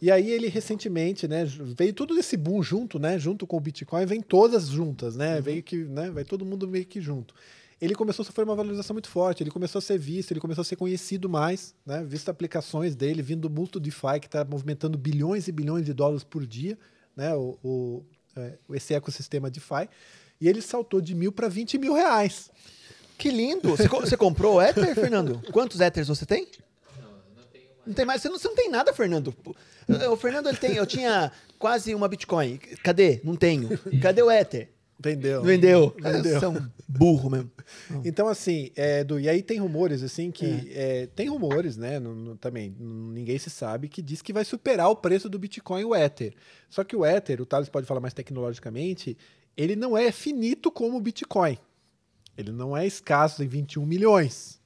E 0.00 0.10
aí 0.10 0.30
ele 0.30 0.48
recentemente, 0.48 1.26
né, 1.26 1.44
veio 1.46 1.92
tudo 1.94 2.18
esse 2.18 2.36
boom 2.36 2.62
junto, 2.62 2.98
né, 2.98 3.18
junto 3.18 3.46
com 3.46 3.56
o 3.56 3.60
Bitcoin, 3.60 4.04
vem 4.04 4.20
todas 4.20 4.68
juntas, 4.68 5.16
né, 5.16 5.40
veio 5.40 5.62
que, 5.62 5.76
né, 5.76 6.10
vai 6.10 6.22
todo 6.22 6.44
mundo 6.44 6.68
meio 6.68 6.84
que 6.84 7.00
junto. 7.00 7.34
Ele 7.80 7.94
começou 7.94 8.22
a 8.22 8.26
sofrer 8.26 8.44
uma 8.44 8.54
valorização 8.54 8.92
muito 8.94 9.08
forte, 9.08 9.42
ele 9.42 9.50
começou 9.50 9.78
a 9.78 9.82
ser 9.82 9.98
visto, 9.98 10.30
ele 10.32 10.40
começou 10.40 10.60
a 10.62 10.64
ser 10.66 10.76
conhecido 10.76 11.28
mais, 11.30 11.74
né, 11.84 12.04
visto 12.04 12.28
aplicações 12.28 12.94
dele, 12.94 13.22
vindo 13.22 13.48
do 13.48 13.50
multo 13.50 13.80
DeFi, 13.80 14.20
que 14.20 14.26
está 14.26 14.44
movimentando 14.44 14.98
bilhões 14.98 15.48
e 15.48 15.52
bilhões 15.52 15.84
de 15.86 15.94
dólares 15.94 16.24
por 16.24 16.46
dia, 16.46 16.78
né, 17.16 17.34
o, 17.34 17.56
o, 17.64 18.02
é, 18.36 18.52
esse 18.74 18.92
ecossistema 18.92 19.50
DeFi, 19.50 19.88
e 20.38 20.46
ele 20.46 20.60
saltou 20.60 21.00
de 21.00 21.14
mil 21.14 21.32
para 21.32 21.48
20 21.48 21.78
mil 21.78 21.94
reais. 21.94 22.50
Que 23.16 23.30
lindo! 23.30 23.70
Você, 23.70 23.88
co- 23.88 24.00
você 24.02 24.14
comprou 24.14 24.56
o 24.56 24.60
Ether, 24.62 24.94
Fernando? 24.94 25.40
Quantos 25.50 25.80
Ethers 25.80 26.08
você 26.08 26.26
tem? 26.26 26.46
Não 27.86 27.94
tem 27.94 28.04
mais. 28.04 28.20
Você 28.22 28.28
não, 28.28 28.38
você 28.38 28.48
não 28.48 28.54
tem 28.56 28.70
nada, 28.70 28.92
Fernando. 28.92 29.34
O 30.10 30.16
Fernando 30.16 30.48
ele 30.48 30.56
tem. 30.58 30.74
Eu 30.74 30.86
tinha 30.86 31.30
quase 31.58 31.94
uma 31.94 32.08
Bitcoin. 32.08 32.58
Cadê? 32.82 33.20
Não 33.22 33.36
tenho. 33.36 33.68
Cadê 34.02 34.22
o 34.22 34.30
Ether? 34.30 34.70
Vendeu. 34.98 35.42
Vendeu. 35.42 35.94
Vendeu. 36.02 36.40
É 36.42 36.48
um 36.48 36.68
burro 36.88 37.28
mesmo. 37.30 37.50
Então, 38.02 38.28
assim, 38.28 38.70
é, 38.74 39.04
do, 39.04 39.20
e 39.20 39.28
aí 39.28 39.42
tem 39.42 39.58
rumores, 39.58 40.02
assim, 40.02 40.30
que. 40.30 40.72
é, 40.74 41.06
tem 41.14 41.28
rumores, 41.28 41.76
né? 41.76 41.98
no- 41.98 42.14
no- 42.14 42.36
também, 42.36 42.74
ninguém 42.80 43.38
se 43.38 43.50
sabe, 43.50 43.88
que 43.88 44.00
diz 44.00 44.22
que 44.22 44.32
vai 44.32 44.44
superar 44.44 44.88
o 44.88 44.96
preço 44.96 45.28
do 45.28 45.38
Bitcoin 45.38 45.84
o 45.84 45.94
Ether. 45.94 46.32
Só 46.70 46.82
que 46.82 46.96
o 46.96 47.04
Ether, 47.04 47.40
o 47.42 47.46
Thales 47.46 47.68
pode 47.68 47.86
falar 47.86 48.00
mais 48.00 48.14
tecnologicamente, 48.14 49.18
ele 49.56 49.76
não 49.76 49.96
é 49.98 50.10
finito 50.10 50.70
como 50.70 50.96
o 50.96 51.00
Bitcoin. 51.00 51.58
Ele 52.36 52.50
não 52.52 52.74
é 52.76 52.86
escasso 52.86 53.42
em 53.44 53.46
21 53.48 53.84
milhões, 53.84 54.58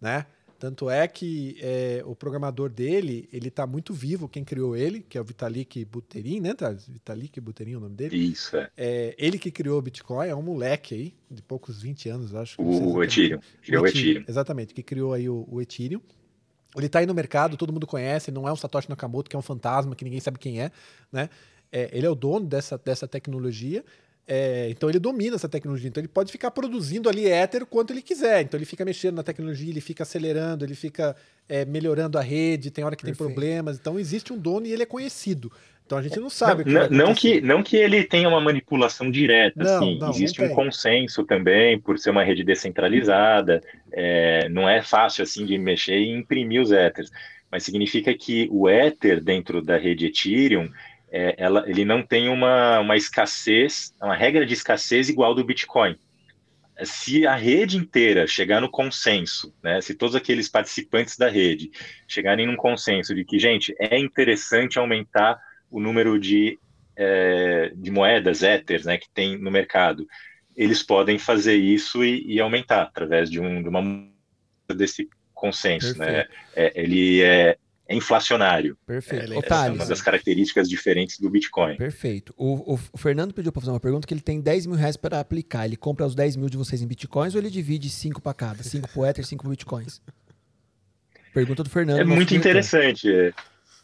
né? 0.00 0.24
Tanto 0.58 0.88
é 0.88 1.06
que 1.06 1.56
é, 1.60 2.02
o 2.06 2.14
programador 2.14 2.70
dele, 2.70 3.28
ele 3.32 3.50
tá 3.50 3.66
muito 3.66 3.92
vivo, 3.92 4.28
quem 4.28 4.42
criou 4.42 4.74
ele, 4.74 5.04
que 5.06 5.18
é 5.18 5.20
o 5.20 5.24
Vitalik 5.24 5.84
Buterin, 5.84 6.40
né, 6.40 6.54
Thales? 6.54 6.88
Vitalik 6.88 7.38
Buterin 7.40 7.72
é 7.72 7.76
o 7.76 7.80
nome 7.80 7.94
dele. 7.94 8.16
Isso, 8.16 8.56
é. 8.56 8.70
É, 8.76 9.14
ele 9.18 9.38
que 9.38 9.50
criou 9.50 9.78
o 9.78 9.82
Bitcoin, 9.82 10.28
é 10.28 10.34
um 10.34 10.42
moleque 10.42 10.94
aí, 10.94 11.14
de 11.30 11.42
poucos 11.42 11.82
20 11.82 12.08
anos, 12.08 12.34
acho. 12.34 12.60
O. 12.60 13.02
Ethereum. 13.02 13.38
Criou 13.62 13.84
o 13.84 13.86
Ethereum. 13.86 14.24
Exatamente, 14.26 14.72
que 14.72 14.82
criou 14.82 15.12
aí 15.12 15.28
o, 15.28 15.46
o 15.48 15.60
Ethereum. 15.60 16.00
Ele 16.74 16.88
tá 16.88 17.00
aí 17.00 17.06
no 17.06 17.14
mercado, 17.14 17.56
todo 17.56 17.72
mundo 17.72 17.86
conhece, 17.86 18.30
não 18.30 18.48
é 18.48 18.52
um 18.52 18.56
Satoshi 18.56 18.88
Nakamoto, 18.88 19.28
que 19.28 19.36
é 19.36 19.38
um 19.38 19.42
fantasma, 19.42 19.94
que 19.94 20.04
ninguém 20.04 20.20
sabe 20.20 20.38
quem 20.38 20.60
é, 20.60 20.70
né? 21.12 21.28
É, 21.70 21.90
ele 21.92 22.06
é 22.06 22.10
o 22.10 22.14
dono 22.14 22.46
dessa, 22.46 22.78
dessa 22.78 23.08
tecnologia, 23.08 23.84
é, 24.28 24.68
então 24.70 24.88
ele 24.88 24.98
domina 24.98 25.36
essa 25.36 25.48
tecnologia, 25.48 25.88
então 25.88 26.00
ele 26.00 26.08
pode 26.08 26.32
ficar 26.32 26.50
produzindo 26.50 27.08
ali 27.08 27.26
Ether 27.26 27.62
o 27.62 27.66
quanto 27.66 27.92
ele 27.92 28.02
quiser, 28.02 28.42
então 28.42 28.58
ele 28.58 28.64
fica 28.64 28.84
mexendo 28.84 29.14
na 29.14 29.22
tecnologia, 29.22 29.70
ele 29.70 29.80
fica 29.80 30.02
acelerando, 30.02 30.64
ele 30.64 30.74
fica 30.74 31.14
é, 31.48 31.64
melhorando 31.64 32.18
a 32.18 32.22
rede, 32.22 32.72
tem 32.72 32.84
hora 32.84 32.96
que 32.96 33.04
Perfeito. 33.04 33.24
tem 33.24 33.34
problemas, 33.34 33.78
então 33.78 33.98
existe 33.98 34.32
um 34.32 34.38
dono 34.38 34.66
e 34.66 34.72
ele 34.72 34.82
é 34.82 34.86
conhecido. 34.86 35.52
Então 35.86 35.96
a 35.96 36.02
gente 36.02 36.18
não 36.18 36.28
sabe 36.28 36.64
Não, 36.68 36.88
não 36.90 37.14
que, 37.14 37.40
não 37.40 37.62
que 37.62 37.76
ele 37.76 38.02
tenha 38.02 38.28
uma 38.28 38.40
manipulação 38.40 39.08
direta, 39.08 39.62
Não, 39.62 39.76
assim, 39.76 39.98
não, 39.98 40.10
existe 40.10 40.42
um 40.42 40.48
consenso 40.48 41.22
também, 41.24 41.78
por 41.78 41.96
ser 41.96 42.10
uma 42.10 42.24
rede 42.24 42.42
descentralizada, 42.42 43.62
é, 43.92 44.48
não 44.48 44.68
é 44.68 44.82
fácil 44.82 45.22
assim 45.22 45.46
de 45.46 45.56
mexer 45.56 45.98
e 45.98 46.10
imprimir 46.10 46.60
os 46.60 46.72
Ethers, 46.72 47.12
mas 47.48 47.62
significa 47.62 48.12
que 48.12 48.48
o 48.50 48.68
Ether 48.68 49.22
dentro 49.22 49.62
da 49.62 49.76
rede 49.76 50.06
Ethereum, 50.06 50.68
é, 51.16 51.34
ela, 51.38 51.64
ele 51.66 51.82
não 51.82 52.02
tem 52.02 52.28
uma, 52.28 52.80
uma 52.80 52.94
escassez, 52.94 53.94
uma 54.02 54.14
regra 54.14 54.44
de 54.44 54.52
escassez 54.52 55.08
igual 55.08 55.34
do 55.34 55.42
Bitcoin. 55.42 55.96
Se 56.84 57.26
a 57.26 57.34
rede 57.34 57.78
inteira 57.78 58.26
chegar 58.26 58.60
no 58.60 58.70
consenso, 58.70 59.54
né, 59.62 59.80
se 59.80 59.94
todos 59.94 60.14
aqueles 60.14 60.46
participantes 60.46 61.16
da 61.16 61.30
rede 61.30 61.70
chegarem 62.06 62.46
num 62.46 62.54
consenso 62.54 63.14
de 63.14 63.24
que, 63.24 63.38
gente, 63.38 63.74
é 63.80 63.98
interessante 63.98 64.78
aumentar 64.78 65.40
o 65.70 65.80
número 65.80 66.20
de, 66.20 66.58
é, 66.94 67.72
de 67.74 67.90
moedas, 67.90 68.42
Ethers, 68.42 68.84
né, 68.84 68.98
que 68.98 69.08
tem 69.08 69.38
no 69.38 69.50
mercado, 69.50 70.06
eles 70.54 70.82
podem 70.82 71.18
fazer 71.18 71.56
isso 71.56 72.04
e, 72.04 72.26
e 72.26 72.38
aumentar 72.40 72.82
através 72.82 73.30
de, 73.30 73.40
um, 73.40 73.62
de 73.62 73.68
uma 73.70 73.82
desse 74.74 75.08
consenso, 75.32 75.96
né? 75.98 76.26
É, 76.54 76.72
ele 76.74 77.22
é, 77.22 77.56
é 77.88 77.94
inflacionário. 77.96 78.76
Perfeito. 78.86 79.32
É, 79.32 79.36
Ô, 79.36 79.40
é 79.40 79.66
é 79.68 79.70
uma 79.70 79.86
das 79.86 80.02
características 80.02 80.68
diferentes 80.68 81.18
do 81.20 81.30
Bitcoin. 81.30 81.76
Perfeito. 81.76 82.34
O, 82.36 82.74
o- 82.74 82.80
o 82.92 82.98
Fernando 82.98 83.32
pediu 83.32 83.52
para 83.52 83.60
fazer 83.60 83.72
uma 83.72 83.80
pergunta 83.80 84.06
que 84.06 84.12
ele 84.14 84.20
tem 84.20 84.40
10 84.40 84.66
mil 84.66 84.76
reais 84.76 84.96
para 84.96 85.20
aplicar. 85.20 85.64
Ele 85.66 85.76
compra 85.76 86.04
os 86.06 86.14
10 86.14 86.36
mil 86.36 86.48
de 86.48 86.56
vocês 86.56 86.82
em 86.82 86.86
bitcoins 86.86 87.34
ou 87.34 87.40
ele 87.40 87.50
divide 87.50 87.88
5 87.88 88.20
para 88.20 88.34
cada? 88.34 88.62
5 88.62 88.88
pro 88.88 89.04
Ether, 89.06 89.24
5 89.24 89.42
pro 89.42 89.50
bitcoins? 89.50 90.00
Pergunta 91.32 91.62
do 91.62 91.70
Fernando. 91.70 92.00
É 92.00 92.04
muito 92.04 92.34
interessante. 92.34 93.08
é. 93.12 93.32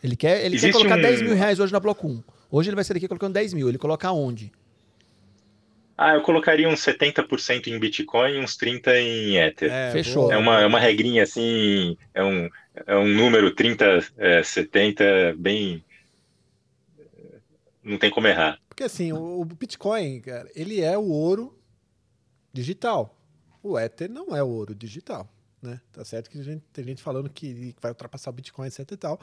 Ele 0.03 0.17
quer, 0.17 0.45
ele 0.45 0.59
quer 0.59 0.73
colocar 0.73 0.99
um- 0.99 1.03
10 1.03 1.23
mil 1.23 1.35
reais 1.35 1.61
hoje 1.61 1.73
na 1.73 1.79
Bloco 1.79 2.09
1. 2.09 2.23
Hoje 2.51 2.69
ele 2.69 2.75
vai 2.75 2.85
sair 2.85 2.95
daqui 2.95 3.07
colocando 3.09 3.35
10 3.35 3.53
mil. 3.55 3.69
Ele 3.69 3.79
coloca 3.79 4.11
onde? 4.11 4.51
Ah, 6.05 6.15
eu 6.15 6.23
colocaria 6.23 6.69
uns 6.69 6.81
70% 6.81 7.69
em 7.69 7.79
Bitcoin 7.79 8.33
e 8.33 8.41
uns 8.41 8.57
30% 8.57 8.89
em 8.97 9.37
Ether. 9.37 9.71
É, 9.71 9.93
Fechou. 9.93 10.33
É 10.33 10.37
uma, 10.37 10.61
é 10.61 10.67
uma 10.67 10.81
regrinha 10.81 11.23
assim, 11.23 11.97
é 12.13 12.25
um, 12.25 12.51
é 12.87 12.97
um 12.97 13.07
número 13.07 13.55
30, 13.55 14.05
é, 14.17 14.43
70, 14.43 15.37
bem. 15.37 15.85
Não 17.85 17.99
tem 17.99 18.11
como 18.11 18.27
errar. 18.27 18.59
Porque 18.69 18.83
assim, 18.83 19.13
o, 19.13 19.41
o 19.41 19.45
Bitcoin, 19.45 20.21
cara, 20.21 20.51
ele 20.57 20.81
é 20.81 20.99
o 20.99 21.09
ouro 21.09 21.57
digital. 22.53 23.17
O 23.63 23.79
Ether 23.79 24.11
não 24.11 24.35
é 24.35 24.43
o 24.43 24.49
ouro 24.49 24.75
digital. 24.75 25.29
Né? 25.63 25.81
Tá 25.93 26.05
certo 26.05 26.29
que 26.29 26.43
gente, 26.43 26.65
tem 26.73 26.85
gente 26.85 27.01
falando 27.01 27.31
que 27.31 27.77
vai 27.81 27.93
ultrapassar 27.93 28.31
o 28.31 28.33
Bitcoin, 28.33 28.67
etc 28.67 28.91
e 28.91 28.97
tal. 28.97 29.21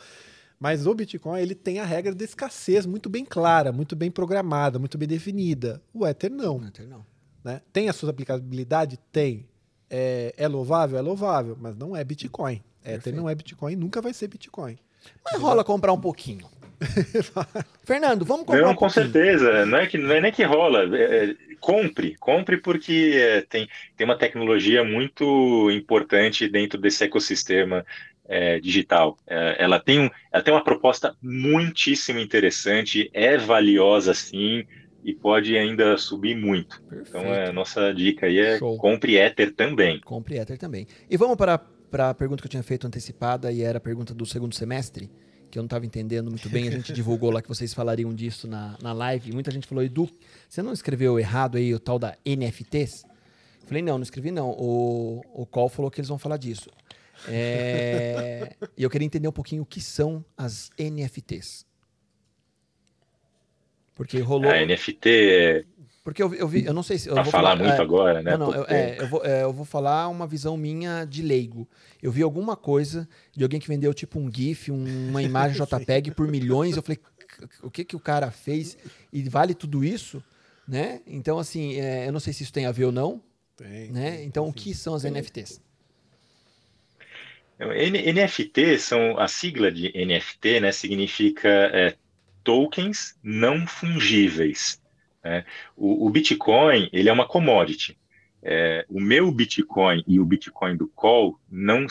Mas 0.60 0.86
o 0.86 0.94
Bitcoin 0.94 1.40
ele 1.40 1.56
tem 1.56 1.80
a 1.80 1.86
regra 1.86 2.14
da 2.14 2.26
escassez 2.26 2.86
muito 2.86 3.10
bem 3.10 3.24
clara, 3.24 3.72
muito 3.72 3.96
bem 3.96 4.12
programada, 4.12 4.78
muito 4.78 4.98
bem 4.98 5.08
definida. 5.08 5.82
O 5.94 6.06
Ether 6.06 6.30
não. 6.30 6.58
O 6.58 6.68
Ether 6.68 6.88
não. 6.88 7.06
Né? 7.44 7.62
Tem 7.72 7.88
a 7.88 7.94
sua 7.94 8.10
aplicabilidade? 8.10 9.00
Tem. 9.12 9.48
É, 9.90 10.34
é, 10.38 10.48
louvável? 10.48 11.00
É 11.00 11.02
louvável, 11.02 11.58
mas 11.60 11.78
não 11.78 11.96
é 11.96 12.04
Bitcoin. 12.04 12.62
Perfeito. 12.84 13.08
Ether 13.08 13.16
não 13.16 13.30
é 13.30 13.36
Bitcoin, 13.36 13.76
nunca 13.78 14.02
vai 14.02 14.14
ser 14.14 14.28
Bitcoin. 14.28 14.78
Mas 15.24 15.42
rola 15.42 15.64
comprar 15.64 15.94
um 15.94 16.02
pouquinho. 16.02 16.46
Fernando, 17.84 18.26
vamos 18.26 18.46
comprar 18.46 18.62
não, 18.62 18.72
um 18.72 18.76
com 18.76 18.90
certeza. 18.90 19.66
Não 19.66 19.78
é, 19.78 19.88
que, 19.88 19.98
não 19.98 20.12
é 20.14 20.22
nem 20.22 20.32
que 20.32 20.44
rola. 20.44 20.84
É, 20.98 21.26
é, 21.26 21.36
compre, 21.60 22.16
compre 22.18 22.58
porque 22.58 23.14
é, 23.16 23.42
tem, 23.42 23.68
tem 23.98 24.06
uma 24.06 24.18
tecnologia 24.18 24.84
muito 24.84 25.70
importante 25.72 26.48
dentro 26.48 26.80
desse 26.80 27.04
ecossistema 27.04 27.86
é, 28.30 28.60
digital. 28.60 29.18
É, 29.28 29.56
ela, 29.58 29.80
tem 29.80 30.00
um, 30.00 30.10
ela 30.32 30.44
tem 30.44 30.54
uma 30.54 30.64
proposta 30.64 31.16
muitíssimo 31.22 32.20
interessante, 32.20 33.10
é 33.12 33.36
valiosa 33.38 34.14
sim 34.14 34.66
e 35.04 35.14
pode 35.14 35.58
ainda 35.58 35.98
subir 35.98 36.36
muito. 36.36 36.82
Perfeito. 36.84 37.10
Então, 37.10 37.34
a 37.34 37.52
nossa 37.52 37.92
dica 37.92 38.28
aí 38.28 38.38
é 38.38 38.60
Show. 38.60 38.78
compre 38.78 39.18
Ether 39.18 39.54
também. 39.54 40.00
Compre 40.02 40.38
Ether 40.38 40.58
também. 40.58 40.86
E 41.10 41.18
vamos 41.18 41.36
para, 41.36 41.58
para 41.58 42.12
a 42.12 42.14
pergunta 42.14 42.42
que 42.42 42.48
eu 42.48 42.52
tinha 42.52 42.64
feito 42.64 42.86
antecipada 42.86 43.52
e 43.52 43.64
era 43.64 43.80
a 43.80 43.82
pergunta 43.82 44.14
do 44.14 44.26
segundo 44.26 44.54
semestre, 44.54 45.10
que 45.50 45.58
eu 45.58 45.64
não 45.64 45.68
estava 45.68 45.86
entendendo 45.86 46.30
muito 46.30 46.48
bem. 46.50 46.68
A 46.68 46.72
gente 46.72 46.94
divulgou 46.94 47.32
lá 47.32 47.42
que 47.42 47.50
vocês 47.50 47.74
falariam 47.74 48.14
disso 48.14 48.48
na, 48.48 48.78
na 48.82 48.94
live. 48.94 49.34
Muita 49.34 49.50
gente 49.50 49.66
falou, 49.66 49.84
Edu, 49.84 50.08
você 50.48 50.62
não 50.62 50.74
escreveu 50.74 51.18
errado 51.18 51.58
aí 51.58 51.74
o 51.74 51.80
tal 51.80 51.98
da 51.98 52.16
NFTs? 52.24 53.06
Falei, 53.66 53.82
não, 53.82 53.98
não 53.98 54.04
escrevi 54.04 54.32
não. 54.32 54.52
O, 54.52 55.22
o 55.34 55.46
Call 55.46 55.70
falou 55.70 55.90
que 55.90 56.00
eles 56.00 56.10
vão 56.10 56.18
falar 56.18 56.38
disso. 56.38 56.70
É... 57.28 58.56
e 58.78 58.84
eu 58.84 58.90
queria 58.90 59.06
entender 59.06 59.28
um 59.28 59.34
pouquinho 59.34 59.64
o 59.64 59.66
que 59.66 59.82
são 59.82 60.24
as 60.38 60.70
NFTs. 60.78 61.66
Porque 63.94 64.20
rolou. 64.20 64.50
A 64.50 64.66
NFT 64.66 65.10
é. 65.10 65.66
Porque 66.04 66.24
eu, 66.24 66.34
eu 66.34 66.48
vi, 66.48 66.66
eu 66.66 66.74
não 66.74 66.82
sei 66.82 66.98
se. 66.98 67.10
Eu 67.10 67.16
vou 67.16 67.26
falar, 67.26 67.50
falar 67.50 67.56
muito 67.58 67.80
é, 67.80 67.84
agora, 67.84 68.24
né? 68.24 68.38
Não, 68.38 68.48
não, 68.48 68.56
eu, 68.56 68.66
é, 68.70 68.96
eu, 68.98 69.08
vou, 69.08 69.26
é, 69.26 69.44
eu 69.44 69.54
vou 69.54 69.66
falar 69.66 70.08
uma 70.08 70.26
visão 70.26 70.56
minha 70.56 71.04
de 71.04 71.22
leigo. 71.22 71.68
Eu 72.02 72.12
vi 72.12 72.24
alguma 72.24 72.56
coisa 72.56 73.08
de 73.36 73.44
alguém 73.44 73.60
que 73.60 73.68
vendeu 73.68 73.94
tipo 73.94 74.18
um 74.18 74.32
GIF, 74.34 74.72
um, 74.72 75.10
uma 75.10 75.22
imagem 75.22 75.62
JPEG 75.68 76.12
por 76.12 76.28
milhões. 76.30 76.78
Eu 76.78 76.82
falei, 76.82 76.98
o 77.62 77.70
que, 77.70 77.84
que 77.84 77.96
o 77.96 78.00
cara 78.00 78.32
fez? 78.32 78.78
E 79.12 79.22
vale 79.24 79.54
tudo 79.54 79.84
isso? 79.84 80.24
Né? 80.66 81.02
Então, 81.06 81.38
assim, 81.38 81.76
é, 81.76 82.08
eu 82.08 82.14
não 82.14 82.20
sei 82.20 82.32
se 82.32 82.44
isso 82.44 82.54
tem 82.54 82.66
a 82.66 82.72
ver 82.72 82.86
ou 82.86 82.92
não. 82.92 83.22
Tem. 83.58 83.92
Né? 83.92 84.24
Então, 84.24 84.48
o 84.48 84.54
que 84.54 84.74
são 84.74 84.96
as 84.96 85.04
NFTs? 85.04 85.62
NFT 87.60 88.80
são 88.80 89.20
a 89.20 89.28
sigla 89.28 89.72
de 89.72 89.92
NFT, 89.94 90.62
né? 90.62 90.72
Significa 90.72 91.50
é, 91.50 91.96
tokens 92.44 93.18
não 93.22 93.68
fungíveis. 93.68 94.82
Né? 95.24 95.46
O, 95.76 96.08
o, 96.08 96.10
Bitcoin 96.10 96.90
ele 96.94 97.10
é 97.10 97.14
uma 97.14 97.28
commodity. 97.28 97.98
É, 98.42 98.86
o 98.88 99.02
meu 99.02 99.30
Bitcoin 99.32 100.04
e 100.08 100.20
o 100.20 100.26
Bitcoin 100.26 100.78
do 100.78 100.88
Call 100.88 101.38
não 101.52 101.86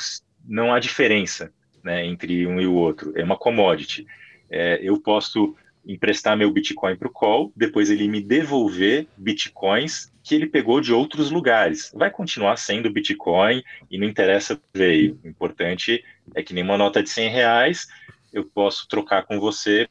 não 0.46 0.72
há 0.72 0.80
diferença 0.80 1.52
né, 1.84 2.06
entre 2.06 2.46
um 2.46 2.58
e 2.58 2.66
o 2.66 2.72
outro. 2.72 3.12
É 3.14 3.22
uma 3.22 3.36
commodity. 3.36 4.06
É, 4.50 4.78
eu 4.82 4.98
posso 4.98 5.54
emprestar 5.88 6.36
meu 6.36 6.50
Bitcoin 6.52 6.94
para 6.96 7.08
o 7.08 7.12
Call, 7.12 7.50
depois 7.56 7.88
ele 7.88 8.06
me 8.06 8.20
devolver 8.20 9.08
Bitcoins 9.16 10.12
que 10.22 10.34
ele 10.34 10.46
pegou 10.46 10.82
de 10.82 10.92
outros 10.92 11.30
lugares. 11.30 11.90
Vai 11.94 12.10
continuar 12.10 12.58
sendo 12.58 12.92
Bitcoin 12.92 13.64
e 13.90 13.96
não 13.98 14.06
interessa 14.06 14.60
veio. 14.74 15.18
O 15.24 15.28
importante 15.28 16.04
é 16.34 16.42
que 16.42 16.52
nenhuma 16.52 16.76
nota 16.76 17.02
de 17.02 17.08
100 17.08 17.30
reais 17.30 17.88
eu 18.30 18.44
posso 18.44 18.86
trocar 18.86 19.22
com 19.24 19.40
você 19.40 19.88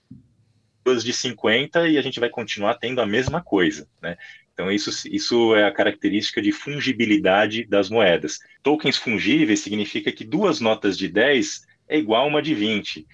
duas 0.86 1.04
de 1.04 1.12
50 1.12 1.90
e 1.90 1.98
a 1.98 2.02
gente 2.02 2.20
vai 2.20 2.30
continuar 2.30 2.76
tendo 2.76 3.02
a 3.02 3.06
mesma 3.06 3.42
coisa, 3.42 3.90
né? 4.00 4.16
Então, 4.54 4.72
isso, 4.72 5.08
isso 5.12 5.54
é 5.56 5.66
a 5.66 5.72
característica 5.72 6.42
de 6.42 6.52
fungibilidade 6.52 7.66
das 7.66 7.90
moedas. 7.90 8.40
Tokens 8.64 8.98
fungíveis 8.98 9.60
significa 9.60 10.12
que 10.12 10.24
duas 10.24 10.60
notas 10.60 10.98
de 10.98 11.08
10 11.08 11.64
é 11.88 11.98
igual 11.98 12.24
a 12.24 12.28
uma 12.28 12.42
de 12.42 12.56
20, 12.56 13.06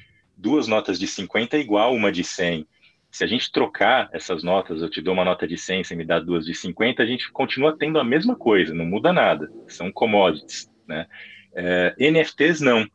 duas 0.43 0.67
notas 0.67 0.99
de 0.99 1.07
50 1.07 1.55
é 1.55 1.61
igual 1.61 1.95
uma 1.95 2.11
de 2.11 2.21
100. 2.21 2.67
Se 3.09 3.23
a 3.23 3.27
gente 3.27 3.49
trocar 3.49 4.09
essas 4.11 4.43
notas, 4.43 4.81
eu 4.81 4.89
te 4.89 5.01
dou 5.01 5.13
uma 5.13 5.23
nota 5.23 5.47
de 5.47 5.57
100, 5.57 5.85
você 5.85 5.95
me 5.95 6.03
dá 6.03 6.19
duas 6.19 6.45
de 6.45 6.53
50, 6.53 7.01
a 7.01 7.05
gente 7.05 7.31
continua 7.31 7.77
tendo 7.77 7.97
a 7.97 8.03
mesma 8.03 8.35
coisa, 8.35 8.73
não 8.73 8.85
muda 8.85 9.13
nada. 9.13 9.49
São 9.69 9.89
commodities, 9.89 10.69
né? 10.85 11.07
É, 11.55 11.95
NFTs 11.97 12.59
não. 12.59 12.85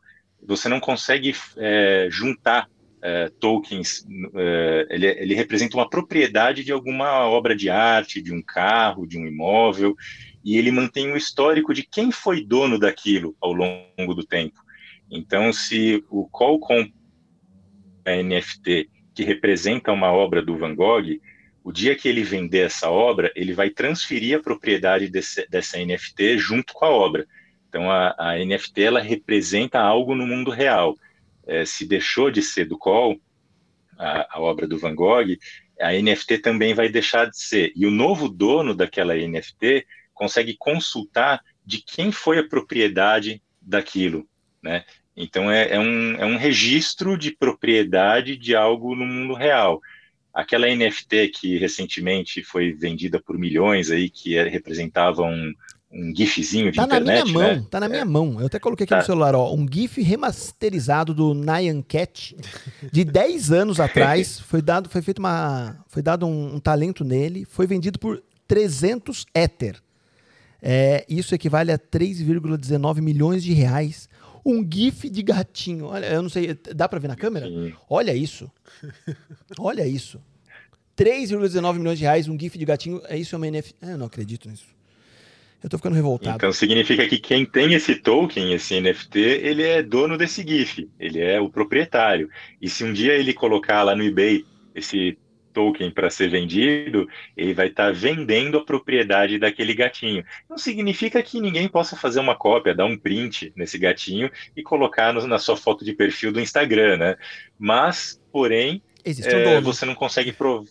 Você 0.45 0.69
não 0.69 0.79
consegue 0.79 1.33
é, 1.57 2.07
juntar 2.11 2.69
é, 3.01 3.31
tokens. 3.39 4.05
É, 4.35 4.87
ele, 4.91 5.07
ele 5.07 5.33
representa 5.33 5.75
uma 5.75 5.89
propriedade 5.89 6.63
de 6.63 6.71
alguma 6.71 7.27
obra 7.27 7.55
de 7.55 7.67
arte, 7.69 8.21
de 8.21 8.31
um 8.31 8.43
carro, 8.43 9.07
de 9.07 9.17
um 9.17 9.25
imóvel, 9.25 9.95
e 10.45 10.55
ele 10.55 10.71
mantém 10.71 11.11
o 11.11 11.17
histórico 11.17 11.73
de 11.73 11.81
quem 11.81 12.11
foi 12.11 12.45
dono 12.45 12.77
daquilo 12.77 13.35
ao 13.41 13.53
longo 13.53 14.13
do 14.13 14.23
tempo. 14.23 14.59
Então, 15.09 15.51
se 15.51 16.03
o 16.09 16.29
Qualcomm 16.29 16.91
NFT 18.05 18.89
que 19.13 19.23
representa 19.23 19.91
uma 19.91 20.11
obra 20.11 20.41
do 20.41 20.57
Van 20.57 20.73
Gogh, 20.73 21.19
o 21.63 21.71
dia 21.71 21.95
que 21.95 22.07
ele 22.07 22.23
vender 22.23 22.65
essa 22.65 22.89
obra, 22.89 23.31
ele 23.35 23.53
vai 23.53 23.69
transferir 23.69 24.37
a 24.37 24.41
propriedade 24.41 25.09
desse, 25.09 25.47
dessa 25.49 25.77
NFT 25.77 26.37
junto 26.37 26.73
com 26.73 26.85
a 26.85 26.89
obra. 26.89 27.27
Então, 27.67 27.91
a, 27.91 28.15
a 28.17 28.37
NFT 28.37 28.81
ela 28.81 29.01
representa 29.01 29.79
algo 29.79 30.15
no 30.15 30.25
mundo 30.25 30.51
real. 30.51 30.97
É, 31.45 31.65
se 31.65 31.85
deixou 31.85 32.31
de 32.31 32.41
ser 32.41 32.65
do 32.65 32.77
Cole, 32.77 33.21
a, 33.97 34.37
a, 34.37 34.41
obra 34.41 34.67
do 34.67 34.79
Van 34.79 34.95
Gogh, 34.95 35.37
a 35.79 35.93
NFT 35.93 36.39
também 36.39 36.73
vai 36.73 36.89
deixar 36.89 37.25
de 37.29 37.39
ser. 37.39 37.71
E 37.75 37.85
o 37.85 37.91
novo 37.91 38.29
dono 38.29 38.73
daquela 38.73 39.15
NFT 39.15 39.85
consegue 40.13 40.55
consultar 40.57 41.41
de 41.65 41.81
quem 41.81 42.11
foi 42.11 42.39
a 42.39 42.47
propriedade 42.47 43.41
daquilo, 43.61 44.27
né? 44.61 44.83
Então, 45.21 45.51
é, 45.51 45.71
é, 45.71 45.79
um, 45.79 46.15
é 46.15 46.25
um 46.25 46.37
registro 46.37 47.17
de 47.17 47.29
propriedade 47.29 48.37
de 48.37 48.55
algo 48.55 48.95
no 48.95 49.05
mundo 49.05 49.33
real. 49.33 49.81
Aquela 50.33 50.73
NFT 50.73 51.27
que 51.27 51.57
recentemente 51.57 52.41
foi 52.41 52.71
vendida 52.71 53.21
por 53.21 53.37
milhões 53.37 53.91
aí, 53.91 54.09
que 54.09 54.37
é, 54.37 54.47
representava 54.47 55.23
um, 55.23 55.53
um 55.91 56.15
gifzinho 56.15 56.71
de 56.71 56.77
tá 56.77 56.85
internet, 56.85 57.17
na 57.17 57.25
minha 57.25 57.33
mão, 57.33 57.55
né? 57.55 57.65
Tá 57.69 57.79
na 57.81 57.89
minha 57.89 58.01
é. 58.01 58.05
mão. 58.05 58.39
Eu 58.39 58.45
até 58.45 58.59
coloquei 58.59 58.85
aqui 58.85 58.91
tá. 58.91 58.99
no 58.99 59.05
celular, 59.05 59.35
ó, 59.35 59.53
um 59.53 59.67
gif 59.69 60.01
remasterizado 60.01 61.13
do 61.13 61.33
Nyan 61.33 61.81
Cat 61.81 62.37
de 62.89 63.03
10 63.03 63.51
anos 63.51 63.77
atrás. 63.81 64.39
foi 64.39 64.61
dado, 64.61 64.87
foi 64.87 65.01
feito 65.01 65.19
uma, 65.19 65.83
foi 65.89 66.01
dado 66.01 66.25
um, 66.25 66.55
um 66.55 66.59
talento 66.61 67.03
nele, 67.03 67.43
foi 67.43 67.67
vendido 67.67 67.99
por 67.99 68.23
300 68.47 69.25
Ether. 69.35 69.81
É, 70.61 71.05
isso 71.09 71.35
equivale 71.35 71.73
a 71.73 71.77
3,19 71.77 73.01
milhões 73.01 73.43
de 73.43 73.51
reais 73.53 74.08
um 74.45 74.67
GIF 74.69 75.09
de 75.09 75.21
gatinho. 75.21 75.85
Olha, 75.85 76.05
eu 76.05 76.21
não 76.21 76.29
sei, 76.29 76.57
dá 76.75 76.87
para 76.87 76.99
ver 76.99 77.07
na 77.07 77.15
câmera? 77.15 77.47
Olha 77.89 78.13
isso. 78.13 78.51
Olha 79.57 79.85
isso. 79.87 80.21
3,19 80.97 81.77
milhões 81.77 81.97
de 81.97 82.03
reais, 82.03 82.27
um 82.27 82.37
GIF 82.37 82.57
de 82.57 82.65
gatinho. 82.65 83.01
É 83.05 83.17
isso 83.17 83.35
é 83.35 83.37
uma 83.37 83.49
NFT? 83.49 83.75
Ah, 83.81 83.91
eu 83.91 83.97
não 83.97 84.05
acredito 84.05 84.49
nisso. 84.49 84.65
Eu 85.63 85.69
tô 85.69 85.77
ficando 85.77 85.95
revoltado. 85.95 86.37
Então 86.37 86.53
significa 86.53 87.05
que 87.07 87.17
quem 87.17 87.45
tem 87.45 87.73
esse 87.73 87.95
token, 87.95 88.53
esse 88.53 88.79
NFT, 88.79 89.19
ele 89.19 89.63
é 89.63 89.83
dono 89.83 90.17
desse 90.17 90.41
GIF, 90.41 90.89
ele 90.97 91.19
é 91.19 91.39
o 91.39 91.49
proprietário. 91.49 92.29
E 92.61 92.69
se 92.69 92.83
um 92.83 92.93
dia 92.93 93.13
ele 93.13 93.33
colocar 93.33 93.83
lá 93.83 93.93
no 93.93 94.03
eBay 94.03 94.45
esse 94.73 95.17
token 95.53 95.91
para 95.91 96.09
ser 96.09 96.29
vendido, 96.29 97.07
ele 97.35 97.53
vai 97.53 97.67
estar 97.67 97.87
tá 97.87 97.91
vendendo 97.91 98.57
a 98.57 98.65
propriedade 98.65 99.37
daquele 99.37 99.73
gatinho. 99.73 100.23
Não 100.49 100.57
significa 100.57 101.21
que 101.21 101.41
ninguém 101.41 101.67
possa 101.67 101.95
fazer 101.95 102.19
uma 102.19 102.35
cópia, 102.35 102.75
dar 102.75 102.85
um 102.85 102.97
print 102.97 103.51
nesse 103.55 103.77
gatinho 103.77 104.29
e 104.55 104.63
colocar 104.63 105.13
no, 105.13 105.25
na 105.27 105.39
sua 105.39 105.57
foto 105.57 105.83
de 105.83 105.93
perfil 105.93 106.31
do 106.31 106.39
Instagram, 106.39 106.97
né? 106.97 107.17
Mas, 107.57 108.21
porém, 108.31 108.81
um 109.05 109.11
é, 109.11 109.61
você 109.61 109.85
não 109.85 109.95
consegue 109.95 110.31
provar. 110.31 110.67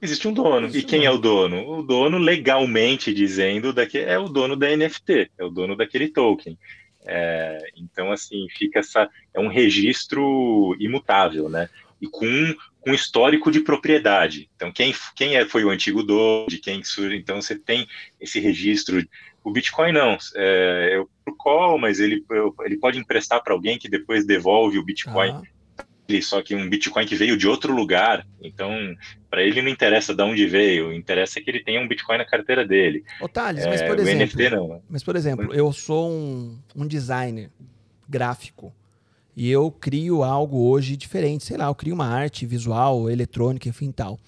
Existe 0.00 0.28
um 0.28 0.32
dono. 0.32 0.66
Existe 0.66 0.86
e 0.86 0.88
quem 0.88 1.08
um 1.08 1.18
dono. 1.18 1.56
é 1.56 1.60
o 1.60 1.62
dono? 1.62 1.78
O 1.78 1.82
dono, 1.82 2.18
legalmente 2.18 3.14
dizendo, 3.14 3.72
daqui, 3.72 3.98
é 3.98 4.18
o 4.18 4.28
dono 4.28 4.54
da 4.54 4.68
NFT, 4.76 5.30
é 5.38 5.44
o 5.44 5.48
dono 5.48 5.76
daquele 5.76 6.08
token. 6.08 6.58
É, 7.06 7.58
então, 7.76 8.10
assim, 8.10 8.46
fica 8.50 8.80
essa. 8.80 9.08
É 9.32 9.40
um 9.40 9.48
registro 9.48 10.76
imutável, 10.78 11.48
né? 11.48 11.68
E 12.00 12.06
com 12.06 12.54
com 12.84 12.92
histórico 12.92 13.50
de 13.50 13.60
propriedade. 13.60 14.50
Então, 14.54 14.70
quem, 14.70 14.94
quem 15.16 15.36
é, 15.36 15.46
foi 15.46 15.64
o 15.64 15.70
antigo 15.70 16.02
dono, 16.02 16.46
de 16.46 16.58
quem 16.58 16.84
surge, 16.84 17.16
então 17.16 17.40
você 17.40 17.58
tem 17.58 17.88
esse 18.20 18.38
registro. 18.38 19.02
O 19.42 19.50
Bitcoin 19.50 19.92
não, 19.92 20.18
é, 20.36 21.02
o 21.26 21.32
call, 21.32 21.78
mas 21.78 21.98
ele, 21.98 22.22
ele 22.64 22.76
pode 22.76 22.98
emprestar 22.98 23.42
para 23.42 23.54
alguém 23.54 23.78
que 23.78 23.88
depois 23.88 24.26
devolve 24.26 24.78
o 24.78 24.84
Bitcoin. 24.84 25.30
Ah. 25.30 25.42
Só 26.20 26.42
que 26.42 26.54
um 26.54 26.68
Bitcoin 26.68 27.06
que 27.06 27.16
veio 27.16 27.34
de 27.34 27.48
outro 27.48 27.74
lugar, 27.74 28.26
então 28.42 28.94
para 29.30 29.42
ele 29.42 29.62
não 29.62 29.70
interessa 29.70 30.14
de 30.14 30.22
onde 30.22 30.46
veio, 30.46 30.92
interessa 30.92 31.40
que 31.40 31.48
ele 31.48 31.64
tenha 31.64 31.80
um 31.80 31.88
Bitcoin 31.88 32.18
na 32.18 32.26
carteira 32.26 32.66
dele. 32.66 33.02
Ô, 33.22 33.26
Thales, 33.26 33.64
é, 33.64 33.70
mas 33.70 33.82
por 33.82 33.98
exemplo, 33.98 34.26
NFT 34.26 34.50
não. 34.50 34.82
Mas 34.90 35.02
por 35.02 35.16
exemplo, 35.16 35.54
eu 35.54 35.72
sou 35.72 36.10
um, 36.10 36.58
um 36.76 36.86
designer 36.86 37.50
gráfico 38.06 38.70
e 39.36 39.50
eu 39.50 39.70
crio 39.70 40.22
algo 40.22 40.68
hoje 40.68 40.96
diferente, 40.96 41.44
sei 41.44 41.56
lá, 41.56 41.66
eu 41.66 41.74
crio 41.74 41.94
uma 41.94 42.06
arte 42.06 42.46
visual, 42.46 43.10
eletrônica, 43.10 43.68
enfim 43.68 43.90
tal. 43.90 44.18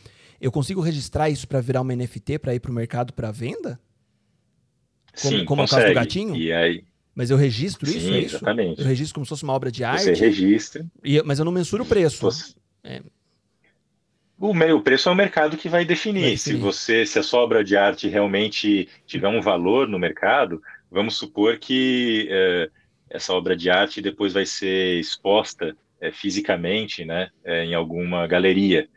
Eu 0.41 0.53
consigo 0.53 0.81
registrar 0.81 1.31
isso 1.31 1.47
para 1.47 1.61
virar 1.61 1.81
uma 1.81 1.95
NFT 1.95 2.39
para 2.39 2.55
ir 2.55 2.61
para 2.61 2.70
o 2.70 2.74
mercado 2.74 3.12
para 3.12 3.31
venda? 3.31 3.81
Como, 5.20 5.39
Sim, 5.39 5.45
como 5.45 5.62
consegue. 5.62 5.81
o 5.81 5.85
caso 5.85 5.95
do 5.95 5.95
gatinho? 5.95 6.37
E 6.37 6.53
aí, 6.53 6.85
mas 7.16 7.31
eu 7.31 7.39
registro 7.39 7.89
isso? 7.89 8.01
Sim, 8.01 8.15
é 8.15 8.19
isso? 8.19 8.37
exatamente. 8.37 8.78
Eu 8.78 8.87
registro 8.87 9.15
como 9.15 9.24
se 9.24 9.31
fosse 9.31 9.43
uma 9.43 9.55
obra 9.55 9.73
de 9.73 9.83
arte? 9.83 10.05
Você 10.05 10.12
registra. 10.12 10.87
E, 11.03 11.23
mas 11.23 11.39
eu 11.39 11.47
não 11.47 11.53
mensuro 11.53 11.83
o 11.83 11.87
preço. 11.87 12.20
Você... 12.20 12.55
É. 12.85 13.01
O, 14.39 14.51
o 14.51 14.83
preço 14.83 15.09
é 15.09 15.12
o 15.12 15.15
mercado 15.15 15.57
que 15.57 15.66
vai 15.66 15.87
definir. 15.87 16.20
vai 16.20 16.31
definir. 16.33 16.59
Se 16.59 16.62
você, 16.62 17.07
se 17.07 17.19
a 17.19 17.23
sua 17.23 17.41
obra 17.41 17.65
de 17.65 17.74
arte 17.74 18.07
realmente 18.07 18.87
tiver 19.07 19.28
um 19.28 19.41
valor 19.41 19.89
no 19.89 19.99
mercado, 19.99 20.62
vamos 20.91 21.16
supor 21.16 21.59
que 21.59 22.28
é, 22.31 22.70
essa 23.11 23.33
obra 23.33 23.57
de 23.57 23.70
arte 23.70 24.03
depois 24.03 24.33
vai 24.33 24.45
ser 24.45 24.99
exposta 24.99 25.77
é, 26.01 26.11
fisicamente 26.12 27.05
né, 27.05 27.31
é, 27.45 27.65
em 27.65 27.74
alguma 27.74 28.27
galeria. 28.27 28.89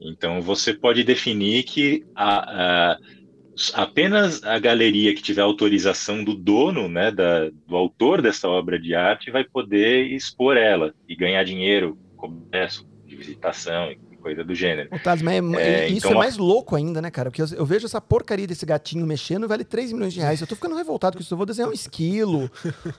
Então, 0.00 0.40
você 0.42 0.74
pode 0.74 1.02
definir 1.02 1.64
que 1.64 2.04
a, 2.14 2.92
a, 2.92 2.98
apenas 3.74 4.42
a 4.42 4.58
galeria 4.58 5.14
que 5.14 5.22
tiver 5.22 5.42
autorização 5.42 6.22
do 6.22 6.34
dono, 6.34 6.88
né, 6.88 7.10
da, 7.10 7.48
do 7.48 7.76
autor 7.76 8.20
dessa 8.20 8.48
obra 8.48 8.78
de 8.78 8.94
arte, 8.94 9.30
vai 9.30 9.44
poder 9.44 10.06
expor 10.12 10.56
ela 10.56 10.94
e 11.08 11.16
ganhar 11.16 11.42
dinheiro, 11.44 11.98
comércio, 12.16 12.86
de 13.06 13.16
visitação 13.16 13.94
coisa 14.26 14.42
do 14.42 14.54
gênero. 14.56 14.88
Mas 14.90 15.62
é, 15.62 15.84
é, 15.84 15.88
isso 15.88 16.08
então, 16.08 16.10
é 16.10 16.14
mais 16.14 16.36
louco 16.36 16.74
ainda, 16.74 17.00
né, 17.00 17.12
cara? 17.12 17.30
Porque 17.30 17.40
eu, 17.40 17.46
eu, 17.58 17.64
vejo 17.64 17.86
essa 17.86 18.00
porcaria 18.00 18.44
desse 18.44 18.66
gatinho 18.66 19.06
mexendo 19.06 19.44
e 19.44 19.46
vale 19.46 19.62
3 19.62 19.92
milhões 19.92 20.12
de 20.12 20.18
reais. 20.18 20.40
Eu 20.40 20.48
tô 20.48 20.56
ficando 20.56 20.74
revoltado 20.74 21.16
com 21.16 21.22
isso. 21.22 21.32
Eu 21.32 21.36
vou 21.38 21.46
desenhar 21.46 21.70
um 21.70 21.72
esquilo, 21.72 22.50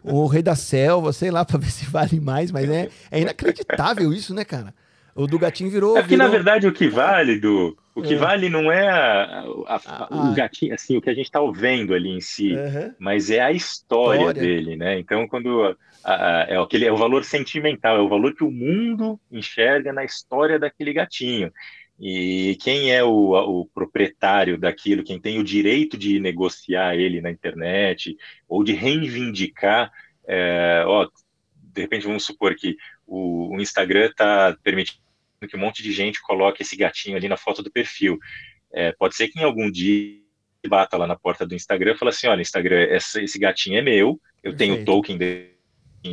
o 0.02 0.26
rei 0.26 0.42
da 0.42 0.56
selva, 0.56 1.12
sei 1.12 1.30
lá, 1.30 1.44
pra 1.44 1.58
ver 1.60 1.70
se 1.70 1.86
vale 1.86 2.22
mais, 2.22 2.50
mas 2.50 2.70
é, 2.70 2.90
é 3.12 3.20
inacreditável 3.20 4.14
isso, 4.14 4.34
né, 4.34 4.46
cara? 4.46 4.74
O 5.18 5.26
do 5.26 5.40
gatinho 5.40 5.70
virou. 5.72 5.98
É 5.98 6.04
que, 6.04 6.10
virou... 6.10 6.26
na 6.26 6.32
verdade, 6.32 6.68
o 6.68 6.72
que 6.72 6.88
vale 6.88 7.40
do. 7.40 7.76
O 7.96 8.04
que 8.04 8.14
é. 8.14 8.18
vale 8.18 8.48
não 8.48 8.72
é 8.72 8.88
a, 8.88 9.44
a, 9.66 9.82
a, 9.86 10.30
o 10.30 10.36
gatinho, 10.36 10.76
assim, 10.76 10.96
o 10.96 11.02
que 11.02 11.10
a 11.10 11.14
gente 11.16 11.26
está 11.26 11.40
vendo 11.52 11.96
ali 11.96 12.10
em 12.10 12.22
si, 12.22 12.54
uhum. 12.54 12.94
mas 13.00 13.32
é 13.32 13.40
a 13.40 13.52
história, 13.52 14.20
história, 14.20 14.42
dele, 14.42 14.76
né? 14.76 15.00
Então, 15.00 15.28
quando 15.28 15.76
é, 16.06 16.56
aquele, 16.56 16.86
é 16.86 16.92
o 16.92 16.98
valor 16.98 17.24
sentimental, 17.24 17.98
é 17.98 18.00
o 18.00 18.08
valor 18.08 18.36
que 18.36 18.44
o 18.44 18.52
mundo 18.52 19.20
enxerga 19.32 19.92
na 19.92 20.06
história 20.06 20.60
daquele 20.60 20.94
gatinho. 20.94 21.52
E 22.00 22.56
quem 22.62 22.92
é 22.92 23.04
o, 23.04 23.32
o, 23.34 23.66
proprietário 23.66 24.56
daquilo, 24.56 25.04
quem 25.04 25.20
tem 25.20 25.40
o 25.40 25.44
direito 25.44 25.98
de 25.98 26.20
negociar 26.20 26.96
ele 26.96 27.20
na 27.22 27.32
internet 27.32 28.16
ou 28.48 28.64
de 28.64 28.74
reivindicar, 28.74 29.92
é, 30.28 30.84
ó, 30.86 31.08
de 31.74 31.82
repente 31.82 32.06
vamos 32.06 32.24
supor 32.24 32.54
que 32.54 32.78
o, 33.08 33.56
o 33.56 33.60
Instagram 33.60 34.06
está 34.06 34.56
permitindo 34.62 35.07
que 35.46 35.58
um 35.58 35.60
monte 35.60 35.84
de 35.84 35.92
gente 35.92 36.22
coloque 36.22 36.62
esse 36.62 36.76
gatinho 36.76 37.18
ali 37.18 37.28
na 37.28 37.38
foto 37.38 37.62
do 37.62 37.72
perfil. 37.72 38.18
É, 38.72 38.92
pode 38.94 39.16
ser 39.16 39.28
que 39.28 39.40
em 39.40 39.44
algum 39.44 39.70
dia 39.70 40.20
bata 40.68 40.98
lá 40.98 41.08
na 41.08 41.16
porta 41.16 41.46
do 41.46 41.56
Instagram 41.56 41.94
e 41.94 41.98
fala 41.98 42.10
assim, 42.10 42.28
olha, 42.28 42.42
Instagram, 42.42 42.88
esse, 42.90 43.24
esse 43.24 43.40
gatinho 43.40 43.78
é 43.78 43.82
meu, 43.82 44.20
eu 44.44 44.52
Perfeito. 44.52 44.58
tenho 44.58 44.82
o 44.82 44.86
token 44.86 45.18
dele 45.18 45.52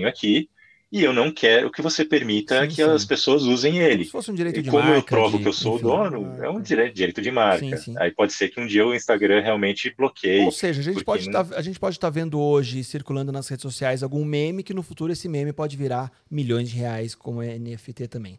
aqui 0.06 0.48
e 0.94 1.02
eu 1.02 1.12
não 1.12 1.32
quero 1.32 1.72
que 1.72 1.82
você 1.82 2.04
permita 2.04 2.62
sim, 2.62 2.68
que 2.68 2.74
sim. 2.76 2.82
as 2.82 3.04
pessoas 3.04 3.42
usem 3.42 3.78
ele. 3.78 4.04
Se 4.04 4.12
fosse 4.12 4.30
um 4.30 4.34
direito 4.34 4.62
de 4.62 4.70
como 4.70 4.84
marca. 4.84 4.98
eu 4.98 5.02
provo 5.02 5.38
de, 5.38 5.42
que 5.42 5.48
eu 5.48 5.52
sou 5.52 5.74
o 5.74 5.78
dono, 5.80 6.40
é 6.40 6.48
um 6.48 6.60
direito, 6.60 7.20
de 7.20 7.32
marca. 7.32 7.76
Sim, 7.78 7.96
Aí 7.98 8.12
pode 8.12 8.32
ser 8.32 8.48
que 8.48 8.60
um 8.60 8.66
dia 8.66 8.86
o 8.86 8.94
Instagram 8.94 9.40
realmente 9.40 9.92
bloqueie. 9.96 10.44
Ou 10.44 10.52
seja, 10.52 10.80
a 10.80 10.84
gente 10.84 11.02
pode 11.02 11.28
não... 11.28 11.44
tá, 11.44 11.58
estar 11.60 11.92
tá 11.98 12.10
vendo 12.10 12.38
hoje 12.38 12.84
circulando 12.84 13.32
nas 13.32 13.48
redes 13.48 13.62
sociais 13.62 14.04
algum 14.04 14.24
meme 14.24 14.62
que 14.62 14.72
no 14.72 14.84
futuro 14.84 15.12
esse 15.12 15.28
meme 15.28 15.52
pode 15.52 15.76
virar 15.76 16.12
milhões 16.30 16.70
de 16.70 16.76
reais 16.76 17.12
como 17.12 17.42
é 17.42 17.58
NFT 17.58 18.06
também. 18.06 18.38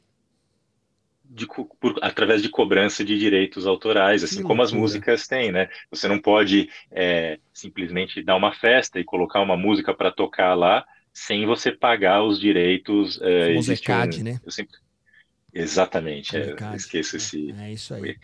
De, 1.30 1.45
por, 1.47 1.97
através 2.02 2.41
de 2.41 2.49
cobrança 2.49 3.03
de 3.03 3.18
direitos 3.19 3.68
autorais, 3.68 4.23
assim 4.23 4.41
como 4.41 4.61
as 4.61 4.72
músicas 4.72 5.27
têm, 5.27 5.52
né? 5.52 5.69
Você 5.91 6.07
não 6.07 6.19
pode 6.19 6.69
é, 6.91 7.39
simplesmente 7.53 8.23
dar 8.23 8.35
uma 8.35 8.53
festa 8.53 8.99
e 8.99 9.03
colocar 9.03 9.41
uma 9.41 9.57
música 9.57 9.93
para 9.93 10.11
tocar 10.11 10.53
lá 10.53 10.85
sem 11.11 11.45
você 11.45 11.72
pagar 11.72 12.23
os 12.23 12.39
direitos. 12.39 13.19
É, 13.22 13.56
o 13.57 13.72
ECAD, 13.72 14.22
um, 14.22 14.23
né? 14.23 14.39
Sempre... 14.47 14.77
Exatamente, 15.53 16.35
é, 16.35 16.56
esqueço 16.76 17.15
esse. 17.15 17.52
É, 17.52 17.69
é 17.69 17.73
isso 17.73 17.93
aí. 17.93 18.18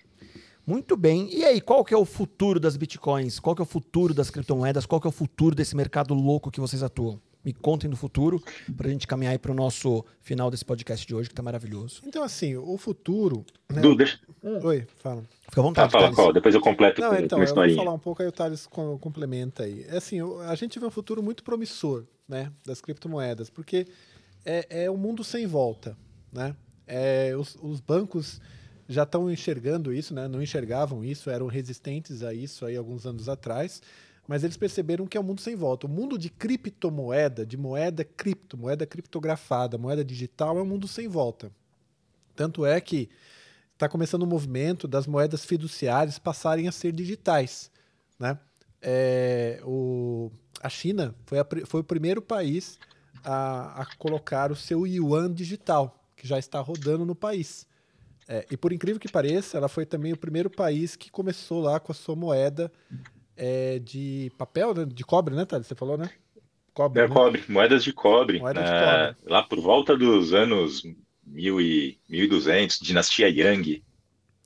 Muito 0.67 0.95
bem. 0.95 1.33
E 1.33 1.43
aí, 1.43 1.59
qual 1.61 1.83
que 1.83 1.93
é 1.93 1.97
o 1.97 2.05
futuro 2.05 2.59
das 2.59 2.77
bitcoins? 2.77 3.39
Qual 3.39 3.55
que 3.55 3.61
é 3.61 3.63
o 3.63 3.67
futuro 3.67 4.13
das 4.13 4.29
criptomoedas? 4.29 4.85
Qual 4.85 5.01
que 5.01 5.07
é 5.07 5.09
o 5.09 5.13
futuro 5.13 5.55
desse 5.55 5.75
mercado 5.75 6.13
louco 6.13 6.51
que 6.51 6.59
vocês 6.59 6.83
atuam? 6.83 7.19
Me 7.43 7.53
contem 7.53 7.89
no 7.89 7.95
futuro 7.95 8.41
para 8.77 8.87
a 8.87 8.91
gente 8.91 9.07
caminhar 9.07 9.37
para 9.39 9.51
o 9.51 9.55
nosso 9.55 10.05
final 10.19 10.51
desse 10.51 10.63
podcast 10.63 11.05
de 11.07 11.15
hoje, 11.15 11.27
que 11.27 11.33
está 11.33 11.41
maravilhoso. 11.41 12.01
Então, 12.05 12.23
assim, 12.23 12.55
o 12.55 12.77
futuro. 12.77 13.43
Né? 13.71 13.81
Du, 13.81 13.95
deixa... 13.95 14.19
Oi, 14.43 14.87
fala. 14.97 15.23
Fica 15.49 15.59
à 15.59 15.63
vontade. 15.63 15.87
Ah, 15.87 15.99
fala, 15.99 16.13
fala, 16.13 16.33
depois 16.33 16.53
eu 16.53 16.61
completo 16.61 17.01
Não, 17.01 17.09
com, 17.09 17.15
então, 17.15 17.29
com 17.29 17.35
uma 17.37 17.43
historinha. 17.45 17.73
Eu 17.73 17.75
vou 17.77 17.85
falar 17.85 17.95
um 17.95 17.99
pouco, 17.99 18.21
aí 18.21 18.27
o 18.27 18.31
Thales 18.31 18.67
complementa 18.67 19.63
aí. 19.63 19.85
É 19.87 19.97
assim, 19.97 20.19
a 20.47 20.55
gente 20.55 20.79
vê 20.79 20.85
um 20.85 20.91
futuro 20.91 21.23
muito 21.23 21.43
promissor 21.43 22.05
né, 22.27 22.51
das 22.65 22.79
criptomoedas, 22.79 23.49
porque 23.49 23.87
é, 24.45 24.83
é 24.85 24.91
um 24.91 24.97
mundo 24.97 25.23
sem 25.23 25.47
volta. 25.47 25.97
Né? 26.31 26.55
É, 26.85 27.35
os, 27.35 27.57
os 27.61 27.79
bancos 27.79 28.39
já 28.87 29.03
estão 29.03 29.31
enxergando 29.31 29.93
isso, 29.93 30.13
né? 30.13 30.27
não 30.27 30.41
enxergavam 30.41 31.03
isso, 31.03 31.29
eram 31.29 31.47
resistentes 31.47 32.23
a 32.23 32.33
isso 32.33 32.65
aí 32.65 32.75
alguns 32.75 33.05
anos 33.05 33.29
atrás 33.29 33.81
mas 34.31 34.45
eles 34.45 34.55
perceberam 34.55 35.05
que 35.05 35.17
é 35.17 35.19
um 35.19 35.25
mundo 35.25 35.41
sem 35.41 35.57
volta. 35.57 35.87
O 35.87 35.89
mundo 35.89 36.17
de 36.17 36.29
criptomoeda, 36.29 37.45
de 37.45 37.57
moeda 37.57 38.05
cripto, 38.05 38.57
moeda 38.57 38.85
criptografada, 38.85 39.77
moeda 39.77 40.05
digital, 40.05 40.57
é 40.57 40.61
um 40.61 40.65
mundo 40.65 40.87
sem 40.87 41.05
volta. 41.05 41.51
Tanto 42.33 42.65
é 42.65 42.79
que 42.79 43.09
está 43.73 43.89
começando 43.89 44.21
o 44.21 44.25
um 44.25 44.29
movimento 44.29 44.87
das 44.87 45.05
moedas 45.05 45.43
fiduciárias 45.43 46.17
passarem 46.17 46.69
a 46.69 46.71
ser 46.71 46.93
digitais. 46.93 47.69
Né? 48.17 48.39
É, 48.81 49.59
o, 49.65 50.31
a 50.61 50.69
China 50.69 51.13
foi, 51.25 51.37
a, 51.37 51.45
foi 51.65 51.81
o 51.81 51.83
primeiro 51.83 52.21
país 52.21 52.79
a, 53.25 53.81
a, 53.81 53.85
colocar 53.97 54.49
o 54.49 54.55
seu 54.55 54.87
yuan 54.87 55.29
digital, 55.33 56.01
que 56.15 56.25
já 56.25 56.39
está 56.39 56.61
rodando 56.61 57.05
no 57.05 57.15
país. 57.15 57.67
É, 58.29 58.45
e 58.49 58.55
por 58.55 58.71
incrível 58.71 58.97
que 58.97 59.11
pareça, 59.11 59.57
ela 59.57 59.67
foi 59.67 59.85
também 59.85 60.13
o 60.13 60.17
primeiro 60.17 60.49
país 60.49 60.95
que 60.95 61.11
começou 61.11 61.61
lá 61.61 61.81
com 61.81 61.91
a 61.91 61.95
sua 61.95 62.15
moeda 62.15 62.71
é, 63.35 63.79
de 63.79 64.31
papel, 64.37 64.73
né? 64.73 64.85
de 64.85 65.03
cobre, 65.03 65.35
né, 65.35 65.45
Thales? 65.45 65.67
Você 65.67 65.75
falou, 65.75 65.97
né? 65.97 66.09
Cobre, 66.73 67.01
é, 67.01 67.07
né? 67.07 67.13
cobre, 67.13 67.43
moedas 67.47 67.83
de 67.83 67.91
cobre. 67.91 68.39
Moeda 68.39 68.63
de 68.63 68.69
é, 68.69 69.13
cobre. 69.13 69.31
Lá 69.31 69.43
por 69.43 69.59
volta 69.59 69.97
dos 69.97 70.33
anos 70.33 70.83
1000 71.25 71.61
e 71.61 71.99
1200, 72.09 72.79
dinastia 72.79 73.29
Yang. 73.29 73.83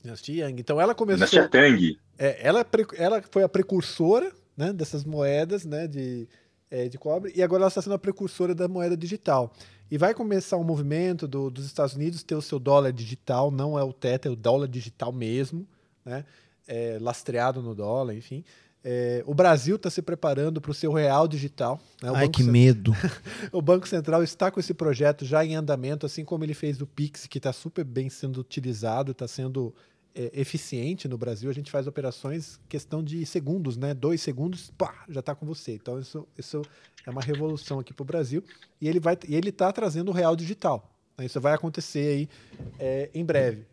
Dinastia 0.02 0.46
Yang. 0.46 0.62
Então 0.62 0.82
ela 0.82 0.96
começou. 0.96 1.28
Dinastia 1.28 1.48
Tang. 1.48 2.00
É, 2.18 2.48
ela, 2.48 2.62
é 2.62 3.04
ela 3.04 3.22
foi 3.22 3.44
a 3.44 3.50
precursora 3.50 4.32
né, 4.56 4.72
dessas 4.72 5.04
moedas 5.04 5.66
né, 5.66 5.88
de, 5.88 6.28
é, 6.72 6.88
de 6.88 6.98
cobre 6.98 7.34
e 7.36 7.44
agora 7.44 7.64
ela 7.64 7.68
está 7.68 7.82
sendo 7.82 7.94
a 7.94 8.00
precursora 8.00 8.56
da 8.56 8.68
moeda 8.68 8.96
digital. 8.96 9.54
E 9.90 9.98
vai 9.98 10.14
começar 10.16 10.58
um 10.58 10.64
movimento 10.64 11.28
do, 11.28 11.52
dos 11.52 11.66
Estados 11.66 11.96
Unidos 11.96 12.24
ter 12.24 12.36
o 12.36 12.42
seu 12.42 12.58
dólar 12.58 12.92
digital, 12.92 13.52
não 13.52 13.78
é 13.78 13.84
o 13.84 13.94
Tether, 13.94 14.32
é 14.32 14.34
o 14.34 14.36
dólar 14.36 14.68
digital 14.68 15.12
mesmo, 15.12 15.68
né? 16.04 16.26
É, 16.68 16.98
lastreado 17.00 17.62
no 17.62 17.76
dólar, 17.76 18.16
enfim. 18.16 18.44
É, 18.88 19.24
o 19.26 19.34
Brasil 19.34 19.78
está 19.78 19.90
se 19.90 20.00
preparando 20.00 20.62
para 20.62 20.70
o 20.70 20.74
seu 20.74 20.94
real 20.94 21.28
digital. 21.28 21.82
Né? 22.04 22.12
Ai, 22.14 22.30
que 22.30 22.44
medo! 22.44 22.94
o 23.52 23.60
Banco 23.60 23.88
Central 23.88 24.22
está 24.22 24.52
com 24.52 24.60
esse 24.60 24.76
projeto 24.76 25.26
já 25.26 25.44
em 25.44 25.56
andamento, 25.56 26.06
assim 26.06 26.24
como 26.24 26.44
ele 26.44 26.54
fez 26.54 26.78
do 26.78 26.86
Pix, 26.86 27.26
que 27.26 27.40
está 27.40 27.52
super 27.52 27.84
bem 27.84 28.12
sendo 28.12 28.40
utilizado, 28.40 29.12
está 29.12 29.28
sendo 29.28 29.74
é, 30.14 30.30
eficiente 30.36 31.08
no 31.08 31.18
Brasil. 31.18 31.50
A 31.50 31.54
gente 31.54 31.72
faz 31.72 31.88
operações 31.88 32.60
questão 32.70 33.04
de 33.04 33.26
segundos, 33.26 33.76
né? 33.76 33.92
Dois 33.92 34.22
segundos, 34.22 34.72
pá, 34.78 35.04
já 35.10 35.20
está 35.20 35.34
com 35.34 35.48
você. 35.48 35.74
Então 35.74 36.00
isso, 36.00 36.28
isso 36.38 36.62
é 37.08 37.10
uma 37.10 37.24
revolução 37.24 37.80
aqui 37.80 37.92
para 37.92 38.04
o 38.04 38.06
Brasil. 38.06 38.44
E 38.80 38.88
ele 38.88 39.00
vai, 39.00 39.18
e 39.28 39.34
ele 39.34 39.50
está 39.50 39.72
trazendo 39.72 40.10
o 40.10 40.14
real 40.14 40.36
digital. 40.36 40.96
Né? 41.18 41.26
Isso 41.26 41.42
vai 41.42 41.56
acontecer 41.56 42.08
aí 42.08 42.30
é, 42.78 43.10
em 43.16 43.26
breve. 43.26 43.66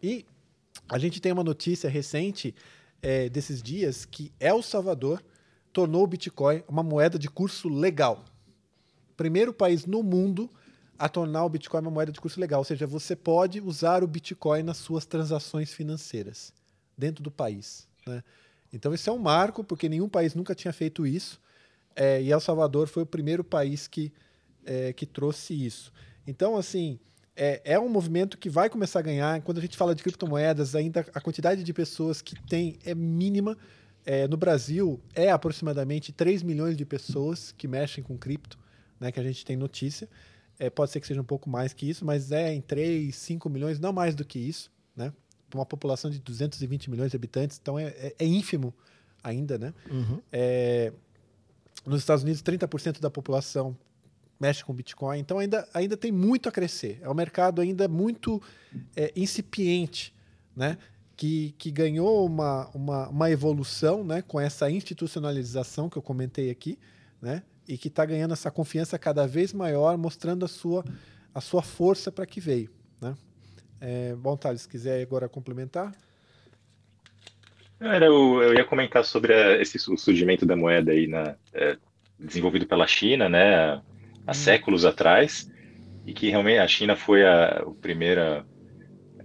E 0.00 0.24
a 0.88 0.96
gente 0.96 1.20
tem 1.20 1.32
uma 1.32 1.42
notícia 1.42 1.90
recente 1.90 2.54
é, 3.02 3.28
desses 3.28 3.62
dias 3.62 4.04
que 4.04 4.32
El 4.38 4.62
Salvador 4.62 5.22
tornou 5.72 6.04
o 6.04 6.06
Bitcoin 6.06 6.62
uma 6.68 6.82
moeda 6.82 7.18
de 7.18 7.28
curso 7.28 7.68
legal. 7.68 8.24
Primeiro 9.16 9.52
país 9.52 9.86
no 9.86 10.02
mundo 10.02 10.50
a 10.98 11.08
tornar 11.08 11.44
o 11.44 11.48
Bitcoin 11.48 11.80
uma 11.80 11.90
moeda 11.90 12.12
de 12.12 12.20
curso 12.20 12.38
legal. 12.38 12.60
Ou 12.60 12.64
seja, 12.64 12.86
você 12.86 13.16
pode 13.16 13.60
usar 13.60 14.04
o 14.04 14.06
Bitcoin 14.06 14.62
nas 14.62 14.76
suas 14.76 15.06
transações 15.06 15.72
financeiras 15.72 16.52
dentro 16.96 17.22
do 17.22 17.30
país. 17.30 17.88
Né? 18.06 18.22
Então, 18.72 18.92
esse 18.92 19.08
é 19.08 19.12
um 19.12 19.18
marco, 19.18 19.64
porque 19.64 19.88
nenhum 19.88 20.08
país 20.08 20.34
nunca 20.34 20.54
tinha 20.54 20.72
feito 20.72 21.06
isso. 21.06 21.40
É, 21.96 22.22
e 22.22 22.30
El 22.30 22.40
Salvador 22.40 22.86
foi 22.86 23.02
o 23.02 23.06
primeiro 23.06 23.42
país 23.42 23.88
que, 23.88 24.12
é, 24.64 24.92
que 24.92 25.06
trouxe 25.06 25.54
isso. 25.54 25.92
Então, 26.26 26.56
assim, 26.56 27.00
é, 27.42 27.62
é, 27.64 27.80
um 27.80 27.88
movimento 27.88 28.36
que 28.36 28.50
vai 28.50 28.68
começar 28.68 28.98
a 28.98 29.02
ganhar. 29.02 29.40
Quando 29.40 29.56
a 29.56 29.60
gente 29.62 29.74
fala 29.74 29.94
de 29.94 30.02
criptomoedas, 30.02 30.74
ainda 30.74 31.06
a 31.14 31.20
quantidade 31.22 31.64
de 31.64 31.72
pessoas 31.72 32.20
que 32.20 32.38
tem 32.42 32.78
é 32.84 32.94
mínima. 32.94 33.56
É, 34.04 34.28
no 34.28 34.36
Brasil, 34.36 35.00
é 35.14 35.30
aproximadamente 35.30 36.12
3 36.12 36.42
milhões 36.42 36.76
de 36.76 36.84
pessoas 36.84 37.52
que 37.52 37.66
mexem 37.66 38.04
com 38.04 38.16
cripto, 38.18 38.58
né, 38.98 39.10
que 39.10 39.18
a 39.18 39.22
gente 39.22 39.42
tem 39.42 39.56
notícia. 39.56 40.06
É, 40.58 40.68
pode 40.68 40.90
ser 40.90 41.00
que 41.00 41.06
seja 41.06 41.20
um 41.20 41.24
pouco 41.24 41.48
mais 41.48 41.72
que 41.72 41.88
isso, 41.88 42.04
mas 42.04 42.30
é 42.30 42.52
em 42.52 42.60
3, 42.60 43.14
5 43.16 43.48
milhões, 43.48 43.78
não 43.78 43.92
mais 43.92 44.14
do 44.14 44.22
que 44.22 44.38
isso, 44.38 44.70
né? 44.94 45.10
Uma 45.54 45.64
população 45.64 46.10
de 46.10 46.18
220 46.18 46.90
milhões 46.90 47.10
de 47.10 47.16
habitantes, 47.16 47.58
então 47.60 47.78
é, 47.78 47.86
é, 47.86 48.14
é 48.18 48.24
ínfimo 48.26 48.74
ainda, 49.22 49.56
né? 49.56 49.72
Uhum. 49.90 50.20
É, 50.30 50.92
nos 51.86 52.00
Estados 52.00 52.22
Unidos, 52.22 52.42
30% 52.42 53.00
da 53.00 53.10
população 53.10 53.74
mexe 54.40 54.64
com 54.64 54.72
Bitcoin, 54.72 55.18
então 55.18 55.38
ainda, 55.38 55.68
ainda 55.74 55.96
tem 55.96 56.10
muito 56.10 56.48
a 56.48 56.52
crescer. 56.52 56.98
É 57.02 57.10
um 57.10 57.14
mercado 57.14 57.60
ainda 57.60 57.86
muito 57.86 58.42
é, 58.96 59.12
incipiente, 59.14 60.14
né? 60.56 60.78
Que, 61.14 61.54
que 61.58 61.70
ganhou 61.70 62.24
uma, 62.24 62.68
uma, 62.68 63.08
uma 63.08 63.30
evolução 63.30 64.02
né? 64.02 64.22
com 64.22 64.40
essa 64.40 64.70
institucionalização 64.70 65.90
que 65.90 65.98
eu 65.98 66.02
comentei 66.02 66.50
aqui, 66.50 66.78
né? 67.20 67.42
e 67.68 67.78
que 67.78 67.88
está 67.88 68.04
ganhando 68.06 68.32
essa 68.32 68.50
confiança 68.50 68.98
cada 68.98 69.26
vez 69.26 69.52
maior, 69.52 69.96
mostrando 69.98 70.44
a 70.44 70.48
sua, 70.48 70.82
a 71.34 71.40
sua 71.40 71.62
força 71.62 72.10
para 72.10 72.24
que 72.24 72.40
veio. 72.40 72.70
Né? 73.00 73.14
É, 73.80 74.14
bom, 74.16 74.36
Thales, 74.36 74.62
se 74.62 74.68
quiser 74.68 75.00
agora 75.02 75.28
complementar. 75.28 75.92
Era, 77.78 78.06
eu, 78.06 78.42
eu 78.42 78.54
ia 78.54 78.64
comentar 78.64 79.04
sobre 79.04 79.34
a, 79.34 79.60
esse 79.60 79.78
o 79.90 79.96
surgimento 79.96 80.44
da 80.44 80.56
moeda 80.56 80.90
aí 80.90 81.06
na, 81.06 81.36
é, 81.52 81.76
desenvolvido 82.18 82.66
pela 82.66 82.86
China, 82.86 83.28
né, 83.28 83.80
há, 84.30 84.32
hum. 84.32 84.34
séculos 84.34 84.84
atrás, 84.84 85.50
e 86.06 86.12
que 86.12 86.30
realmente 86.30 86.58
a 86.58 86.68
China 86.68 86.96
foi 86.96 87.24
a, 87.24 87.58
a 87.58 87.70
primeira, 87.80 88.46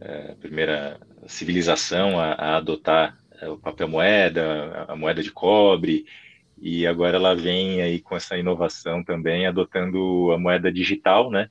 é, 0.01 0.31
a 0.31 0.35
primeira 0.35 0.99
civilização 1.27 2.19
a, 2.19 2.33
a 2.33 2.57
adotar 2.57 3.17
é, 3.41 3.47
o 3.47 3.57
papel 3.57 3.87
moeda, 3.87 4.85
a 4.87 4.95
moeda 4.95 5.21
de 5.21 5.31
cobre, 5.31 6.05
e 6.57 6.87
agora 6.87 7.17
ela 7.17 7.35
vem 7.35 7.81
aí 7.81 7.99
com 7.99 8.15
essa 8.15 8.37
inovação 8.37 9.03
também, 9.03 9.45
adotando 9.45 10.31
a 10.31 10.37
moeda 10.37 10.71
digital, 10.71 11.29
né? 11.29 11.49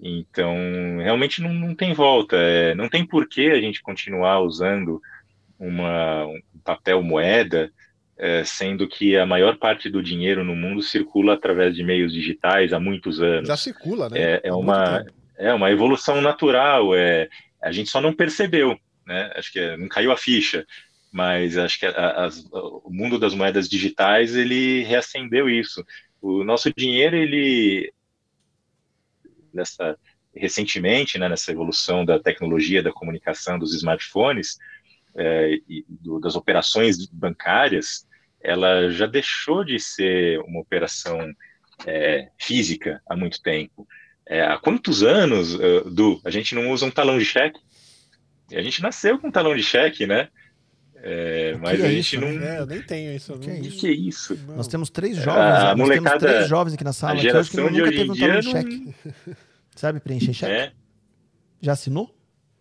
Então, 0.00 0.54
realmente 0.98 1.42
não, 1.42 1.52
não 1.52 1.74
tem 1.74 1.92
volta, 1.92 2.36
é, 2.36 2.74
não 2.74 2.88
tem 2.88 3.04
por 3.04 3.28
que 3.28 3.50
a 3.50 3.60
gente 3.60 3.82
continuar 3.82 4.40
usando 4.40 5.00
uma, 5.58 6.24
um 6.26 6.40
papel 6.64 7.02
moeda, 7.02 7.72
é, 8.18 8.44
sendo 8.44 8.88
que 8.88 9.16
a 9.16 9.24
maior 9.24 9.56
parte 9.56 9.88
do 9.88 10.02
dinheiro 10.02 10.44
no 10.44 10.56
mundo 10.56 10.82
circula 10.82 11.34
através 11.34 11.74
de 11.74 11.84
meios 11.84 12.12
digitais 12.12 12.72
há 12.72 12.80
muitos 12.80 13.20
anos. 13.20 13.48
Já 13.48 13.56
circula, 13.56 14.08
né? 14.08 14.20
É, 14.20 14.40
é 14.44 14.52
uma, 14.52 15.04
é 15.36 15.52
uma 15.52 15.70
evolução 15.70 16.20
natural, 16.20 16.94
é, 16.94 17.28
a 17.62 17.70
gente 17.72 17.90
só 17.90 18.00
não 18.00 18.12
percebeu, 18.12 18.78
né? 19.06 19.30
Acho 19.36 19.52
que 19.52 19.58
é, 19.58 19.76
não 19.76 19.88
caiu 19.88 20.12
a 20.12 20.16
ficha 20.16 20.66
mas 21.10 21.56
acho 21.56 21.78
que 21.78 21.86
a, 21.86 22.26
a, 22.26 22.28
o 22.84 22.90
mundo 22.90 23.18
das 23.18 23.34
moedas 23.34 23.68
digitais 23.68 24.36
ele 24.36 24.82
reacendeu 24.84 25.48
isso. 25.48 25.84
O 26.20 26.44
nosso 26.44 26.72
dinheiro 26.74 27.16
ele 27.16 27.92
nessa 29.52 29.96
recentemente, 30.34 31.18
né, 31.18 31.28
nessa 31.28 31.50
evolução 31.50 32.04
da 32.04 32.18
tecnologia 32.18 32.82
da 32.82 32.92
comunicação 32.92 33.58
dos 33.58 33.74
smartphones 33.74 34.56
é, 35.16 35.58
e 35.68 35.84
do, 35.88 36.20
das 36.20 36.36
operações 36.36 37.06
bancárias, 37.06 38.06
ela 38.40 38.90
já 38.90 39.06
deixou 39.06 39.64
de 39.64 39.78
ser 39.78 40.38
uma 40.40 40.60
operação 40.60 41.18
é, 41.86 42.28
física 42.38 43.00
há 43.08 43.16
muito 43.16 43.42
tempo. 43.42 43.86
É, 44.26 44.42
há 44.42 44.58
quantos 44.58 45.02
anos, 45.02 45.54
uh, 45.54 45.90
Du, 45.90 46.20
a 46.24 46.30
gente 46.30 46.54
não 46.54 46.70
usa 46.70 46.84
um 46.84 46.90
talão 46.90 47.18
de 47.18 47.24
cheque? 47.24 47.58
A 48.52 48.62
gente 48.62 48.82
nasceu 48.82 49.18
com 49.18 49.28
um 49.28 49.32
talão 49.32 49.54
de 49.56 49.62
cheque, 49.62 50.06
né? 50.06 50.28
É, 51.02 51.56
mas 51.60 51.80
a 51.80 51.86
é 51.86 51.90
gente 51.90 52.16
isso, 52.16 52.20
não. 52.20 52.32
Né? 52.32 52.56
É, 52.56 52.60
eu 52.60 52.66
nem 52.66 52.82
tenho 52.82 53.14
isso. 53.14 53.34
O 53.34 53.38
que, 53.38 53.50
é 53.50 53.60
isso? 53.60 53.78
que 53.78 53.86
é 53.86 53.90
isso? 53.92 54.38
Nós 54.48 54.66
temos 54.66 54.90
três 54.90 55.16
jovens. 55.16 55.40
Ah, 55.40 55.76
nós 55.76 55.88
temos 55.88 56.12
três 56.12 56.48
jovens 56.48 56.74
aqui 56.74 56.84
na 56.84 56.92
sala. 56.92 57.14
A 57.14 57.16
geração 57.16 57.68
que 57.68 57.72
nunca 57.72 57.90
teve 57.90 58.10
um 58.10 58.16
talão 58.16 58.40
de 58.40 58.50
cheque. 58.50 58.94
Sabe 59.76 60.00
preencher 60.00 60.32
cheque? 60.32 60.52
É. 60.52 60.72
Já 61.60 61.72
assinou? 61.72 62.14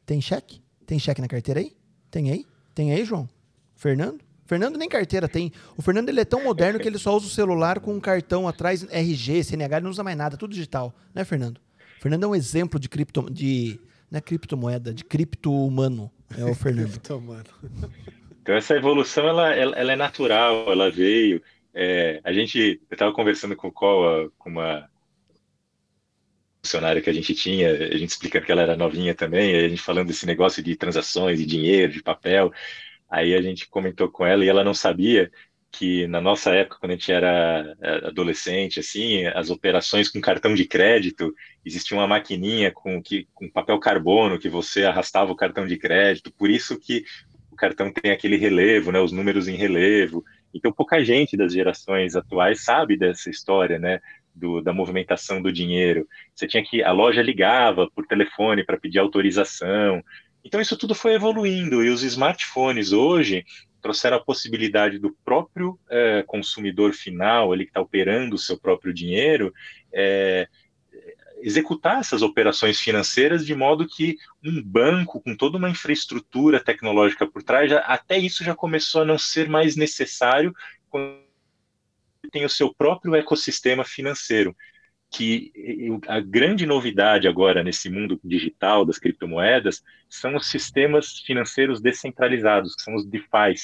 Tem 0.06 0.22
cheque? 0.22 0.62
Tem 0.86 1.00
cheque 1.00 1.20
na 1.20 1.28
carteira 1.28 1.60
aí? 1.60 1.76
Tem 2.12 2.30
aí? 2.30 2.46
Tem 2.76 2.94
aí, 2.94 3.04
João? 3.04 3.28
Fernando? 3.76 4.27
Fernando 4.48 4.78
nem 4.78 4.88
carteira 4.88 5.28
tem. 5.28 5.52
O 5.76 5.82
Fernando 5.82 6.10
ele 6.10 6.22
é 6.22 6.26
tão 6.26 6.44
moderno 6.44 6.80
que 6.80 6.88
ele 6.88 6.98
só 6.98 7.16
usa 7.16 7.28
o 7.28 7.30
celular 7.30 7.80
com 7.80 7.94
um 7.94 8.00
cartão 8.00 8.48
atrás, 8.48 8.88
RG, 8.90 9.44
CNH, 9.44 9.78
ele 9.78 9.84
não 9.84 9.92
usa 9.92 10.04
mais 10.04 10.18
nada, 10.18 10.38
tudo 10.38 10.54
digital. 10.54 10.96
Né, 11.14 11.26
Fernando? 11.26 11.58
O 11.58 12.02
Fernando 12.02 12.24
é 12.24 12.28
um 12.28 12.36
exemplo 12.36 12.80
de 12.80 12.88
cripto. 12.88 13.30
De, 13.30 13.80
não 14.10 14.18
é 14.18 14.22
criptomoeda, 14.22 14.94
de 14.94 15.04
cripto 15.04 15.54
humano. 15.54 16.10
É 16.38 16.46
o 16.46 16.56
Fernando. 16.56 17.00
Então 18.42 18.56
essa 18.56 18.76
evolução 18.76 19.28
ela, 19.28 19.54
ela, 19.54 19.76
ela 19.76 19.92
é 19.92 19.96
natural, 19.98 20.72
ela 20.72 20.90
veio. 20.90 21.44
É, 21.74 22.22
a 22.24 22.32
gente, 22.32 22.80
eu 22.90 22.96
estava 22.96 23.12
conversando 23.12 23.58
com, 23.58 23.70
Coa, 23.70 24.32
com 24.38 24.50
uma 24.50 24.90
funcionária 26.64 27.02
que 27.02 27.10
a 27.10 27.14
gente 27.14 27.36
tinha, 27.36 27.70
a 27.70 27.98
gente 27.98 28.12
explicando 28.12 28.46
que 28.46 28.52
ela 28.54 28.62
era 28.62 28.78
novinha 28.78 29.14
também, 29.14 29.54
a 29.54 29.68
gente 29.68 29.82
falando 29.82 30.08
desse 30.08 30.26
negócio 30.26 30.64
de 30.64 30.78
transações, 30.78 31.40
de 31.40 31.46
dinheiro, 31.46 31.92
de 31.92 32.02
papel. 32.02 32.54
Aí 33.10 33.34
a 33.34 33.42
gente 33.42 33.70
comentou 33.70 34.10
com 34.10 34.26
ela 34.26 34.44
e 34.44 34.50
ela 34.50 34.64
não 34.64 34.74
sabia 34.74 35.32
que 35.72 36.08
na 36.08 36.20
nossa 36.22 36.52
época, 36.56 36.78
quando 36.80 36.92
a 36.92 36.96
gente 36.96 37.12
era 37.12 37.76
é, 37.82 38.08
adolescente, 38.08 38.80
assim, 38.80 39.26
as 39.28 39.50
operações 39.50 40.10
com 40.10 40.20
cartão 40.20 40.56
de 40.56 40.66
crédito, 40.66 41.34
existia 41.64 41.96
uma 41.98 42.08
maquininha 42.08 42.72
com, 42.72 43.02
que, 43.02 43.28
com 43.34 43.50
papel 43.50 43.80
carbono 43.80 44.40
que 44.40 44.50
você 44.50 44.86
arrastava 44.86 45.32
o 45.32 45.36
cartão 45.36 45.68
de 45.68 45.78
crédito, 45.78 46.32
por 46.32 46.50
isso 46.50 46.80
que 46.80 47.04
cartão 47.58 47.92
tem 47.92 48.12
aquele 48.12 48.38
relevo, 48.38 48.92
né, 48.92 49.00
os 49.00 49.12
números 49.12 49.48
em 49.48 49.56
relevo. 49.56 50.24
Então, 50.54 50.72
pouca 50.72 51.04
gente 51.04 51.36
das 51.36 51.52
gerações 51.52 52.16
atuais 52.16 52.64
sabe 52.64 52.96
dessa 52.96 53.30
história, 53.30 53.78
né, 53.78 54.00
do, 54.34 54.62
da 54.62 54.72
movimentação 54.72 55.42
do 55.42 55.52
dinheiro. 55.52 56.08
Você 56.34 56.48
tinha 56.48 56.64
que 56.64 56.84
a 56.84 56.92
loja 56.92 57.22
ligava 57.22 57.90
por 57.94 58.06
telefone 58.06 58.64
para 58.64 58.78
pedir 58.78 59.00
autorização. 59.00 60.02
Então, 60.48 60.62
isso 60.62 60.78
tudo 60.78 60.96
foi 60.96 61.14
evoluindo 61.14 61.84
e 61.84 61.90
os 61.90 62.04
smartphones 62.04 62.94
hoje 62.94 63.46
trouxeram 63.82 64.16
a 64.16 64.24
possibilidade 64.24 64.98
do 64.98 65.12
próprio 65.26 65.78
é, 65.90 66.24
consumidor 66.26 66.94
final, 66.94 67.54
ele 67.54 67.66
que 67.66 67.72
está 67.72 67.82
operando 67.82 68.34
o 68.34 68.40
seu 68.40 68.58
próprio 68.58 68.94
dinheiro, 68.94 69.54
é, 69.92 70.48
executar 71.42 72.00
essas 72.00 72.22
operações 72.22 72.80
financeiras 72.80 73.46
de 73.46 73.54
modo 73.54 73.86
que 73.86 74.16
um 74.42 74.64
banco 74.64 75.20
com 75.20 75.36
toda 75.36 75.58
uma 75.58 75.70
infraestrutura 75.70 76.64
tecnológica 76.64 77.28
por 77.28 77.44
trás, 77.44 77.70
já, 77.70 77.80
até 77.80 78.18
isso 78.18 78.42
já 78.42 78.56
começou 78.56 79.02
a 79.02 79.06
não 79.06 79.18
ser 79.18 79.50
mais 79.50 79.76
necessário 79.76 80.56
quando 80.90 81.20
tem 82.32 82.46
o 82.46 82.50
seu 82.50 82.74
próprio 82.74 83.16
ecossistema 83.16 83.84
financeiro. 83.84 84.56
Que 85.10 85.52
a 86.08 86.20
grande 86.20 86.66
novidade 86.66 87.28
agora 87.28 87.64
nesse 87.64 87.90
mundo 87.90 88.20
digital 88.24 88.86
das 88.86 89.00
criptomoedas 89.00 89.84
são 90.10 90.36
os 90.36 90.48
sistemas 90.48 91.20
financeiros 91.20 91.82
descentralizados, 91.82 92.76
que 92.76 92.82
são 92.82 92.96
os 92.96 93.06
DeFi, 93.06 93.56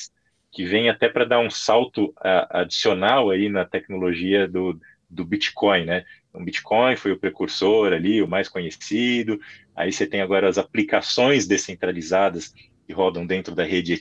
que 0.51 0.63
vêm 0.63 0.89
até 0.89 1.09
para 1.09 1.25
dar 1.25 1.39
um 1.39 1.49
salto 1.49 2.13
adicional 2.49 3.29
aí 3.29 3.49
na 3.49 3.65
tecnologia 3.65 4.47
do, 4.47 4.79
do 5.09 5.25
Bitcoin, 5.25 5.85
né? 5.85 6.05
O 6.33 6.43
Bitcoin 6.43 6.95
foi 6.95 7.11
o 7.11 7.19
precursor 7.19 7.93
ali, 7.93 8.21
o 8.21 8.27
mais 8.27 8.49
conhecido. 8.49 9.39
Aí 9.75 9.91
você 9.91 10.07
tem 10.07 10.21
agora 10.21 10.47
as 10.47 10.57
aplicações 10.57 11.45
descentralizadas 11.47 12.53
que 12.85 12.93
rodam 12.93 13.25
dentro 13.25 13.55
da 13.55 13.63
rede 13.63 13.99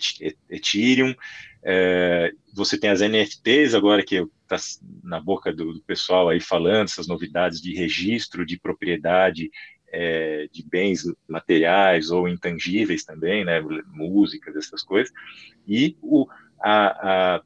Ethereum. 0.51 1.15
É, 1.65 2.33
você 2.55 2.79
tem 2.79 2.91
as 2.91 3.01
NFTs 3.01 3.75
agora 3.75 4.03
que 4.03 4.17
está 4.17 4.57
na 5.03 5.21
boca 5.21 5.53
do, 5.53 5.75
do, 5.75 5.81
pessoal 5.83 6.29
aí 6.29 6.41
falando 6.41 6.89
essas 6.89 7.07
novidades 7.07 7.61
de 7.61 7.75
registro 7.75 8.45
de 8.45 8.59
propriedade 8.59 9.51
é, 9.93 10.49
de 10.51 10.65
bens 10.67 11.05
materiais 11.29 12.11
ou 12.11 12.29
intangíveis 12.29 13.05
também, 13.05 13.45
né, 13.45 13.61
músicas, 13.89 14.57
essas 14.57 14.83
coisas. 14.83 15.13
E 15.67 15.97
o, 16.03 16.27
a, 16.61 17.37
a 17.37 17.43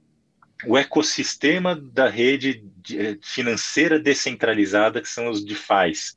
o 0.65 0.77
ecossistema 0.77 1.75
da 1.77 2.09
rede 2.09 2.65
eh, 2.93 3.19
financeira 3.21 3.99
descentralizada, 3.99 5.03
que 5.03 5.09
são 5.09 5.29
os 5.29 5.45
DeFi's. 5.45 6.17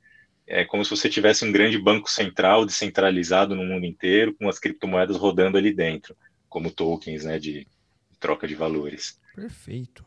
É 0.52 0.66
como 0.66 0.84
se 0.84 0.90
você 0.90 1.08
tivesse 1.08 1.46
um 1.46 1.52
grande 1.52 1.78
banco 1.78 2.10
central 2.10 2.66
descentralizado 2.66 3.56
no 3.56 3.64
mundo 3.64 3.86
inteiro, 3.86 4.34
com 4.34 4.50
as 4.50 4.58
criptomoedas 4.58 5.16
rodando 5.16 5.60
ali 5.60 5.72
dentro, 5.72 6.18
como 6.50 6.72
tokens 6.72 7.24
né, 7.24 7.38
de 7.38 7.68
troca 8.20 8.48
de 8.48 8.56
valores. 8.56 9.20
Perfeito. 9.36 10.04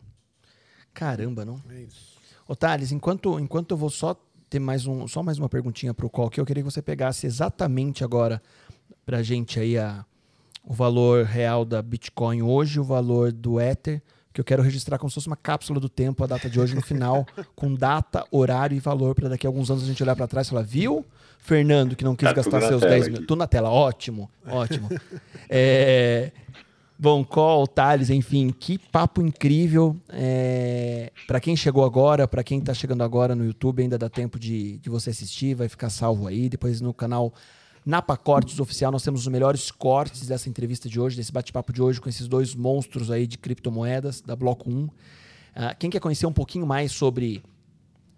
Caramba, 0.93 1.45
não? 1.45 1.63
É 1.71 1.83
isso. 1.83 2.19
Ô, 2.47 2.57
Thales, 2.57 2.91
enquanto, 2.91 3.39
enquanto 3.39 3.71
eu 3.71 3.77
vou 3.77 3.89
só 3.89 4.15
ter 4.51 4.59
mais 4.59 4.85
um, 4.85 5.07
só 5.07 5.23
mais 5.23 5.39
uma 5.39 5.49
perguntinha 5.49 5.95
para 5.95 6.05
o 6.05 6.11
Call, 6.11 6.29
que 6.29 6.41
eu 6.41 6.45
queria 6.45 6.63
que 6.63 6.71
você 6.71 6.83
pegasse 6.83 7.25
exatamente 7.25 8.03
agora 8.03 8.43
para 9.07 9.19
a 9.19 9.23
gente 9.23 9.61
aí 9.61 9.79
a, 9.79 10.05
o 10.65 10.75
valor 10.75 11.25
real 11.25 11.65
da 11.65 11.81
Bitcoin 11.81 12.43
hoje, 12.43 12.81
o 12.81 12.85
valor 12.85 13.33
do 13.33 13.61
Ether, 13.61 14.03
que 14.33 14.41
eu 14.41 14.45
quero 14.45 14.63
registrar 14.63 14.99
como 14.99 15.11
se 15.11 15.15
fosse 15.15 15.27
uma 15.27 15.37
cápsula 15.37 15.79
do 15.79 15.89
tempo, 15.89 16.25
a 16.25 16.27
data 16.27 16.49
de 16.49 16.59
hoje 16.59 16.75
no 16.75 16.83
final, 16.83 17.27
com 17.55 17.75
data, 17.75 18.25
horário 18.31 18.77
e 18.77 18.81
valor, 18.81 19.15
para 19.15 19.29
daqui 19.29 19.47
a 19.47 19.51
alguns 19.51 19.71
anos 19.71 19.83
a 19.83 19.87
gente 19.87 20.03
olhar 20.03 20.17
para 20.17 20.27
trás 20.27 20.47
e 20.47 20.51
falar, 20.51 20.63
viu, 20.63 21.05
Fernando, 21.39 21.97
que 21.97 22.05
não 22.05 22.15
quis 22.15 22.29
tá 22.29 22.35
gastar 22.35 22.61
seus 22.63 22.81
10 22.81 23.09
mil. 23.09 23.27
Tudo 23.27 23.37
na 23.37 23.47
tela, 23.47 23.69
ótimo, 23.71 24.31
ótimo. 24.47 24.89
é, 25.51 26.31
bom, 26.99 27.25
Call, 27.25 27.67
Thales, 27.67 28.11
enfim, 28.11 28.55
que 28.57 28.79
papo 28.79 29.21
incrível. 29.21 29.97
É, 30.09 31.11
para 31.27 31.41
quem 31.41 31.57
chegou 31.57 31.85
agora, 31.85 32.29
para 32.29 32.45
quem 32.45 32.61
está 32.61 32.73
chegando 32.73 33.03
agora 33.03 33.35
no 33.35 33.45
YouTube, 33.45 33.83
ainda 33.83 33.99
dá 33.99 34.09
tempo 34.09 34.39
de, 34.39 34.79
de 34.79 34.89
você 34.89 35.11
assistir, 35.11 35.55
vai 35.55 35.69
ficar 35.69 35.91
salvo 35.91 36.29
aí. 36.29 36.49
Depois 36.49 36.81
no 36.81 36.95
canal 36.95 37.35
na 37.85 38.01
Pacortes 38.01 38.61
Oficial, 38.61 38.93
nós 38.93 39.03
temos 39.03 39.23
os 39.23 39.27
melhores 39.27 39.71
cortes 39.71 40.27
dessa 40.27 40.49
entrevista 40.49 40.89
de 40.89 41.01
hoje, 41.01 41.17
desse 41.17 41.33
bate-papo 41.33 41.73
de 41.73 41.83
hoje 41.83 42.01
com 42.01 42.09
esses 42.09 42.29
dois 42.29 42.55
monstros 42.55 43.11
aí 43.11 43.27
de 43.27 43.37
criptomoedas 43.37 44.21
da 44.21 44.37
Bloco 44.37 44.71
1. 44.71 44.85
Uh, 44.85 44.91
ah, 45.55 45.75
quem 45.75 45.91
quer 45.91 46.01
conhecer 46.01 46.27
um 46.27 46.33
pouquinho 46.33 46.65
mais 46.65 46.93
sobre 46.93 47.43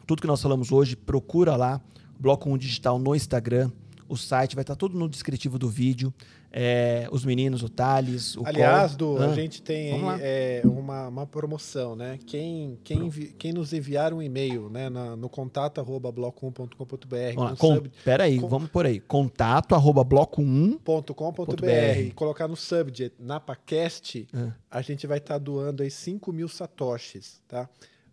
tudo 0.07 0.21
que 0.21 0.27
nós 0.27 0.43
falamos 0.43 0.71
hoje, 0.71 0.95
procura 0.95 1.57
lá, 1.57 1.81
Bloco 2.21 2.51
1 2.51 2.59
Digital 2.59 2.99
no 2.99 3.15
Instagram. 3.15 3.71
O 4.09 4.17
site 4.17 4.55
vai 4.55 4.63
estar 4.63 4.77
tudo 4.77 4.99
no 4.99 5.09
descritivo 5.09 5.59
do 5.59 5.69
vídeo. 5.69 6.13
É, 6.57 7.09
os 7.11 7.25
meninos, 7.25 7.65
o 7.65 7.69
Thales, 7.69 8.37
o 8.37 8.47
Aliás, 8.47 8.95
Col... 8.95 9.21
a 9.21 9.35
gente 9.35 9.61
tem 9.61 9.91
é, 10.21 10.63
uma, 10.65 11.09
uma 11.09 11.27
promoção, 11.27 11.97
né? 11.97 12.17
Quem, 12.25 12.79
quem, 12.85 13.11
quem 13.11 13.53
nos 13.53 13.73
enviar 13.73 14.15
um 14.15 14.23
e-mail 14.23 14.71
né, 14.71 14.89
na, 14.89 15.17
no 15.17 15.29
contato 15.29 15.81
arroba 15.81 16.13
bloco1.com.br. 16.13 17.57
Com, 17.59 17.75
sub... 17.75 17.91
Pera 18.05 18.23
aí, 18.25 18.39
com... 18.39 18.47
vamos 18.47 18.71
por 18.71 18.87
aí. 18.87 19.01
Contato 19.01 19.75
arroba 19.75 20.05
bloco1.com.br. 20.05 21.99
E 21.99 22.13
colocar 22.13 22.47
no 22.47 22.55
subject, 22.55 23.21
NapaCast, 23.21 24.29
é. 24.33 24.53
a 24.71 24.81
gente 24.81 25.09
vai 25.09 25.19
estar 25.19 25.39
doando 25.39 25.83
aí 25.83 25.91
5 25.91 26.33
mil 26.33 26.47
satoshis, 26.47 27.43
tá? 27.49 27.69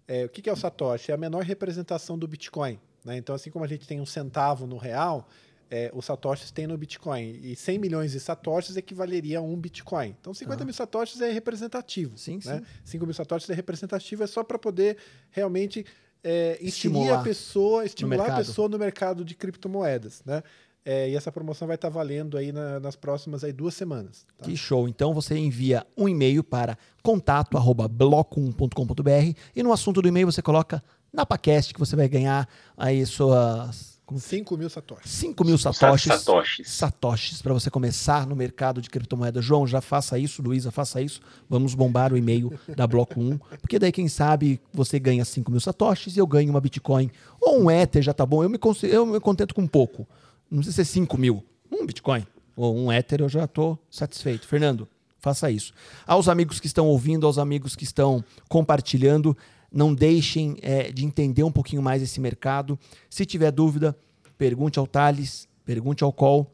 É, 0.07 0.26
o 0.26 0.30
que, 0.30 0.41
que 0.41 0.49
é 0.49 0.53
o 0.53 0.57
satoshi? 0.57 1.11
É 1.11 1.13
a 1.13 1.18
menor 1.18 1.43
representação 1.43 2.18
do 2.18 2.27
Bitcoin. 2.27 2.80
Né? 3.05 3.18
Então, 3.18 3.35
assim 3.35 3.49
como 3.49 3.65
a 3.65 3.68
gente 3.68 3.88
tem 3.88 4.01
um 4.01 4.05
centavo 4.05 4.65
no 4.65 4.77
real, 4.77 5.27
é, 5.72 5.89
os 5.93 6.03
satoshis 6.03 6.52
tem 6.52 6.68
no 6.68 6.77
Bitcoin. 6.77 7.39
E 7.41 7.56
100 7.56 7.80
milhões 7.80 8.11
de 8.11 8.19
satoshis 8.19 8.76
equivaleria 8.76 9.39
a 9.39 9.41
um 9.41 9.56
Bitcoin. 9.56 10.14
Então, 10.19 10.34
50 10.34 10.61
ah. 10.61 10.65
mil 10.65 10.73
satoshis 10.73 11.22
é 11.22 11.31
representativo. 11.31 12.18
Sim, 12.18 12.41
né? 12.45 12.61
sim. 12.84 12.98
5 12.98 13.06
mil 13.06 13.14
satoshis 13.14 13.49
é 13.49 13.53
representativo, 13.53 14.22
é 14.22 14.27
só 14.27 14.43
para 14.43 14.60
poder 14.60 14.98
realmente 15.30 15.85
é, 16.22 16.57
estimular 16.60 17.22
a 17.22 17.23
pessoa, 17.23 17.85
estimular 17.85 18.30
a 18.30 18.35
pessoa 18.35 18.68
no 18.68 18.77
mercado 18.77 19.23
de 19.23 19.34
criptomoedas. 19.34 20.22
Né? 20.26 20.43
É, 20.84 21.10
e 21.10 21.15
essa 21.15 21.31
promoção 21.31 21.68
vai 21.68 21.76
estar 21.76 21.89
tá 21.89 21.93
valendo 21.93 22.38
aí 22.38 22.52
na, 22.52 22.81
nas 22.81 22.98
próximas 22.98 23.45
aí 23.45 23.53
duas 23.53 23.73
semanas. 23.73 24.26
Tá? 24.38 24.43
Que 24.43 24.57
show! 24.57 24.89
Então 24.89 25.14
você 25.14 25.38
envia 25.38 25.88
um 25.95 26.10
e-mail 26.10 26.43
para 26.43 26.77
contato@bloco1.com.br 27.02 29.39
e 29.56 29.64
no 29.64 29.72
assunto 29.72 30.02
do 30.02 30.10
e-mail 30.10 30.30
você 30.30 30.41
coloca 30.41 30.84
na 31.14 31.26
Pacast 31.26 31.73
que 31.73 31.80
você 31.80 31.95
vai 31.95 32.10
ganhar 32.10 32.45
aí 32.76 33.06
suas 33.06 33.90
5 34.18 34.58
mil 34.58 34.70
satoshis. 34.70 35.12
5 35.12 35.46
mil 35.46 35.58
satoshis. 35.58 36.14
Satoshis. 36.14 36.70
Satoshis 36.70 37.42
para 37.42 37.54
você 37.54 37.70
começar 37.70 38.26
no 38.28 38.36
mercado 38.36 38.82
de 38.82 38.90
criptomoeda. 38.90 39.42
João, 39.42 39.66
já 39.66 39.82
faça 39.82 40.18
isso. 40.18 40.42
Luísa, 40.42 40.72
faça 40.72 41.02
isso. 41.02 41.22
Vamos 41.50 41.74
bombar 41.74 42.14
o 42.14 42.18
e-mail 42.18 42.54
da 42.76 42.86
Bloco 42.88 43.20
1. 43.20 43.38
Porque 43.62 43.80
daí, 43.80 43.92
quem 43.92 44.08
sabe, 44.08 44.60
você 44.74 45.00
ganha 45.00 45.24
5 45.24 45.50
mil 45.52 45.60
satoshis 45.60 46.16
e 46.16 46.20
eu 46.20 46.28
ganho 46.28 46.50
uma 46.50 46.62
Bitcoin. 46.62 47.10
Ou 47.40 47.64
um 47.64 47.72
Ether 47.72 48.02
já 48.02 48.14
tá 48.14 48.26
bom. 48.26 48.44
Eu 48.44 48.50
me, 48.50 48.60
eu 48.84 49.06
me 49.06 49.20
contento 49.20 49.54
com 49.54 49.66
pouco. 49.68 50.08
Não 50.50 50.60
precisa 50.60 50.84
ser 50.84 50.86
5 50.86 51.18
mil. 51.18 51.44
Um 51.72 51.86
Bitcoin. 51.86 52.26
Ou 52.56 52.78
um 52.78 52.92
Ether 52.92 53.22
eu 53.22 53.30
já 53.30 53.46
estou 53.46 53.80
satisfeito. 53.90 54.48
Fernando, 54.48 54.88
faça 55.20 55.50
isso. 55.50 55.74
Aos 56.06 56.28
amigos 56.28 56.60
que 56.60 56.68
estão 56.68 56.88
ouvindo, 56.88 57.26
aos 57.26 57.38
amigos 57.38 57.76
que 57.76 57.84
estão 57.84 58.24
compartilhando, 58.50 59.38
não 59.72 59.93
deixem 59.93 60.57
é, 60.61 60.91
de 60.91 61.06
entender 61.06 61.43
um 61.43 61.52
pouquinho 61.52 61.81
mais 61.81 62.02
esse 62.02 62.19
mercado. 62.19 62.77
Se 63.10 63.26
tiver 63.26 63.52
dúvida, 63.52 63.98
pergunte 64.38 64.77
ao 64.77 64.85
Thales, 64.85 65.48
pergunte 65.64 66.03
ao 66.03 66.11
Col. 66.11 66.52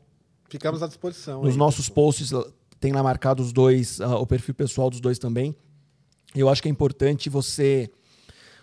Ficamos 0.49 0.83
à 0.83 0.87
disposição. 0.87 1.43
Nos 1.43 1.55
nossos 1.55 1.89
posts 1.89 2.31
tem 2.79 2.91
lá 2.91 3.01
marcado 3.01 3.41
os 3.41 3.51
dois, 3.51 3.99
uh, 3.99 4.15
o 4.15 4.27
perfil 4.27 4.53
pessoal 4.53 4.89
dos 4.89 5.01
dois 5.01 5.17
também. 5.17 5.55
Eu 6.35 6.47
acho 6.47 6.61
que 6.61 6.67
é 6.67 6.71
importante 6.71 7.29
você 7.29 7.89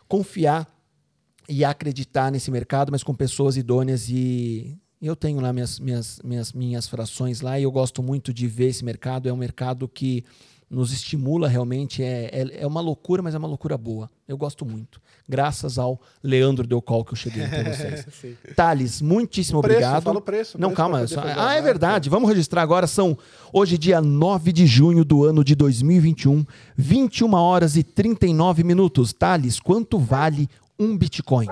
confiar 0.06 0.68
e 1.48 1.64
acreditar 1.64 2.30
nesse 2.30 2.50
mercado, 2.50 2.92
mas 2.92 3.02
com 3.02 3.14
pessoas 3.14 3.56
idôneas 3.56 4.08
e 4.08 4.78
eu 5.00 5.14
tenho 5.14 5.40
lá 5.40 5.52
minhas, 5.52 5.78
minhas, 5.78 6.20
minhas, 6.24 6.52
minhas 6.52 6.88
frações 6.88 7.40
lá 7.40 7.58
e 7.58 7.64
eu 7.64 7.72
gosto 7.72 8.02
muito 8.02 8.32
de 8.32 8.46
ver 8.46 8.68
esse 8.68 8.84
mercado. 8.84 9.28
É 9.28 9.32
um 9.32 9.36
mercado 9.36 9.86
que 9.86 10.24
nos 10.74 10.92
estimula 10.92 11.48
realmente. 11.48 12.02
É, 12.02 12.28
é, 12.32 12.62
é, 12.62 12.66
uma 12.66 12.80
loucura, 12.80 13.22
mas 13.22 13.34
é 13.34 13.38
uma 13.38 13.48
loucura 13.48 13.78
boa. 13.78 14.10
Eu 14.26 14.36
gosto 14.36 14.66
muito. 14.66 15.00
Graças 15.28 15.78
ao 15.78 16.00
Leandro 16.22 16.66
Delcal 16.66 17.04
que 17.04 17.12
eu 17.12 17.16
cheguei 17.16 17.44
entre 17.44 17.62
vocês. 17.72 18.06
Thales, 18.54 19.00
muitíssimo 19.00 19.62
preço, 19.62 19.76
obrigado. 19.76 20.02
Fala 20.02 20.18
o 20.18 20.22
preço. 20.22 20.60
Não, 20.60 20.74
calma. 20.74 21.06
Só... 21.06 21.22
Ah, 21.24 21.54
é 21.54 21.62
verdade. 21.62 22.10
Vamos 22.10 22.28
registrar 22.28 22.62
agora. 22.62 22.86
São 22.86 23.16
hoje, 23.52 23.78
dia 23.78 24.00
9 24.00 24.52
de 24.52 24.66
junho 24.66 25.04
do 25.04 25.24
ano 25.24 25.44
de 25.44 25.54
2021, 25.54 26.44
21 26.76 27.32
horas 27.34 27.76
e 27.76 27.82
39 27.82 28.64
minutos. 28.64 29.12
Thales, 29.12 29.60
quanto 29.60 29.98
vale 29.98 30.48
um 30.78 30.98
Bitcoin? 30.98 31.48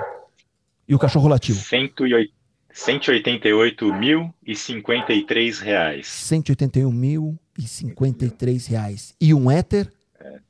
E 0.88 0.94
o 0.94 0.98
cachorro 0.98 1.28
latiu? 1.28 1.54
108. 1.54 2.32
188.053 2.74 5.60
reais. 5.60 6.06
181.053 7.58 8.68
reais. 8.68 9.14
E 9.20 9.34
um 9.34 9.50
Ether? 9.50 9.90
É. 10.20 10.40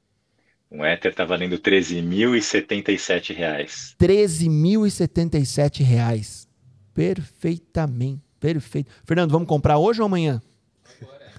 Um 0.71 0.85
Ether 0.85 1.11
está 1.11 1.25
valendo 1.25 1.59
13.077 1.59 3.35
reais. 3.35 3.95
13.077 4.01 5.83
reais. 5.83 6.49
Perfeitamente. 6.95 8.23
Perfeito. 8.39 8.91
Fernando, 9.05 9.31
vamos 9.31 9.49
comprar 9.49 9.79
hoje 9.79 10.01
ou 10.01 10.07
amanhã? 10.07 10.43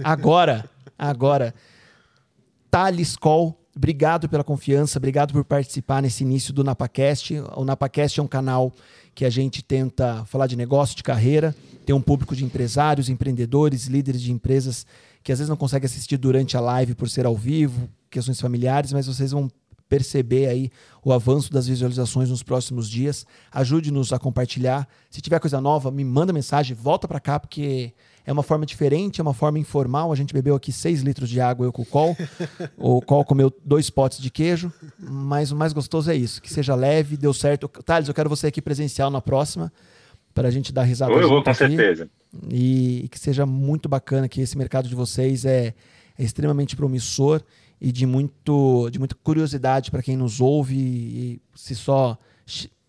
Agora. 0.04 0.70
Agora. 0.98 1.54
Agora. 1.54 1.56
Thales 2.72 3.16
Call, 3.16 3.56
obrigado 3.76 4.28
pela 4.28 4.44
confiança, 4.44 4.98
obrigado 4.98 5.32
por 5.32 5.46
participar 5.46 6.02
nesse 6.02 6.24
início 6.24 6.52
do 6.52 6.64
NapaCast. 6.64 7.36
O 7.56 7.64
NapaCast 7.64 8.20
é 8.20 8.24
um 8.24 8.28
canal 8.28 8.74
que 9.14 9.26
a 9.26 9.30
gente 9.30 9.64
tenta 9.64 10.26
falar 10.26 10.48
de 10.48 10.56
negócio, 10.56 10.96
de 10.96 11.04
carreira, 11.04 11.56
tem 11.86 11.94
um 11.94 12.02
público 12.02 12.36
de 12.36 12.44
empresários, 12.44 13.10
empreendedores, 13.10 13.86
líderes 13.86 14.22
de 14.24 14.32
empresas 14.32 14.88
que 15.24 15.32
às 15.32 15.40
vezes 15.40 15.50
não 15.50 15.58
conseguem 15.58 15.86
assistir 15.86 16.18
durante 16.18 16.58
a 16.58 16.60
live 16.60 16.96
por 16.96 17.10
ser 17.10 17.26
ao 17.26 17.36
vivo, 17.36 17.90
questões 18.10 18.40
familiares, 18.40 18.92
mas 18.92 19.08
vocês 19.08 19.32
vão 19.32 19.50
perceber 19.88 20.48
aí 20.48 20.72
o 21.04 21.14
avanço 21.14 21.52
das 21.52 21.68
visualizações 21.68 22.30
nos 22.30 22.42
próximos 22.42 22.90
dias. 22.90 23.26
Ajude-nos 23.52 24.12
a 24.12 24.18
compartilhar. 24.18 24.88
Se 25.10 25.22
tiver 25.22 25.40
coisa 25.40 25.62
nova, 25.62 25.92
me 25.92 26.04
manda 26.04 26.34
mensagem, 26.34 26.76
volta 26.76 27.08
para 27.08 27.20
cá, 27.20 27.40
porque 27.40 27.94
é 28.26 28.34
uma 28.34 28.42
forma 28.42 28.66
diferente, 28.66 29.22
é 29.22 29.22
uma 29.22 29.34
forma 29.34 29.60
informal. 29.60 30.12
A 30.12 30.16
gente 30.16 30.34
bebeu 30.34 30.56
aqui 30.56 30.72
6 30.72 31.02
litros 31.02 31.30
de 31.30 31.40
água, 31.40 31.66
eu 31.66 31.72
com 31.72 31.84
o 31.84 31.86
Col. 31.86 32.18
o 32.76 33.02
Col 33.02 33.24
comeu 33.24 33.54
dois 33.64 33.90
potes 33.90 34.20
de 34.20 34.32
queijo. 34.32 34.74
Mas 34.98 35.52
o 35.52 35.56
mais 35.56 35.74
gostoso 35.74 36.10
é 36.10 36.16
isso, 36.16 36.42
que 36.42 36.52
seja 36.52 36.74
leve, 36.74 37.16
deu 37.16 37.34
certo. 37.34 37.68
Thales, 37.68 38.08
eu 38.08 38.14
quero 38.16 38.30
você 38.30 38.48
aqui 38.48 38.62
presencial 38.62 39.12
na 39.12 39.22
próxima, 39.22 39.72
para 40.34 40.48
a 40.48 40.52
gente 40.52 40.74
dar 40.74 40.84
risada. 40.84 41.12
Eu 41.14 41.30
vou, 41.30 41.44
com 41.44 41.50
aqui. 41.50 41.58
certeza. 41.60 42.10
E, 42.50 43.08
que 43.12 43.20
seja 43.20 43.46
muito 43.46 43.88
bacana, 43.88 44.28
que 44.28 44.42
esse 44.42 44.58
mercado 44.58 44.90
de 44.90 44.96
vocês 44.96 45.46
é, 45.46 45.74
é 46.18 46.24
extremamente 46.24 46.76
promissor 46.76 47.42
e 47.80 47.92
de, 47.92 48.06
muito, 48.06 48.90
de 48.90 48.98
muita 48.98 49.16
curiosidade 49.16 49.92
para 49.92 50.02
quem 50.02 50.18
nos 50.18 50.42
ouve. 50.42 50.76
E 50.76 51.42
se 51.56 51.76
só 51.76 52.18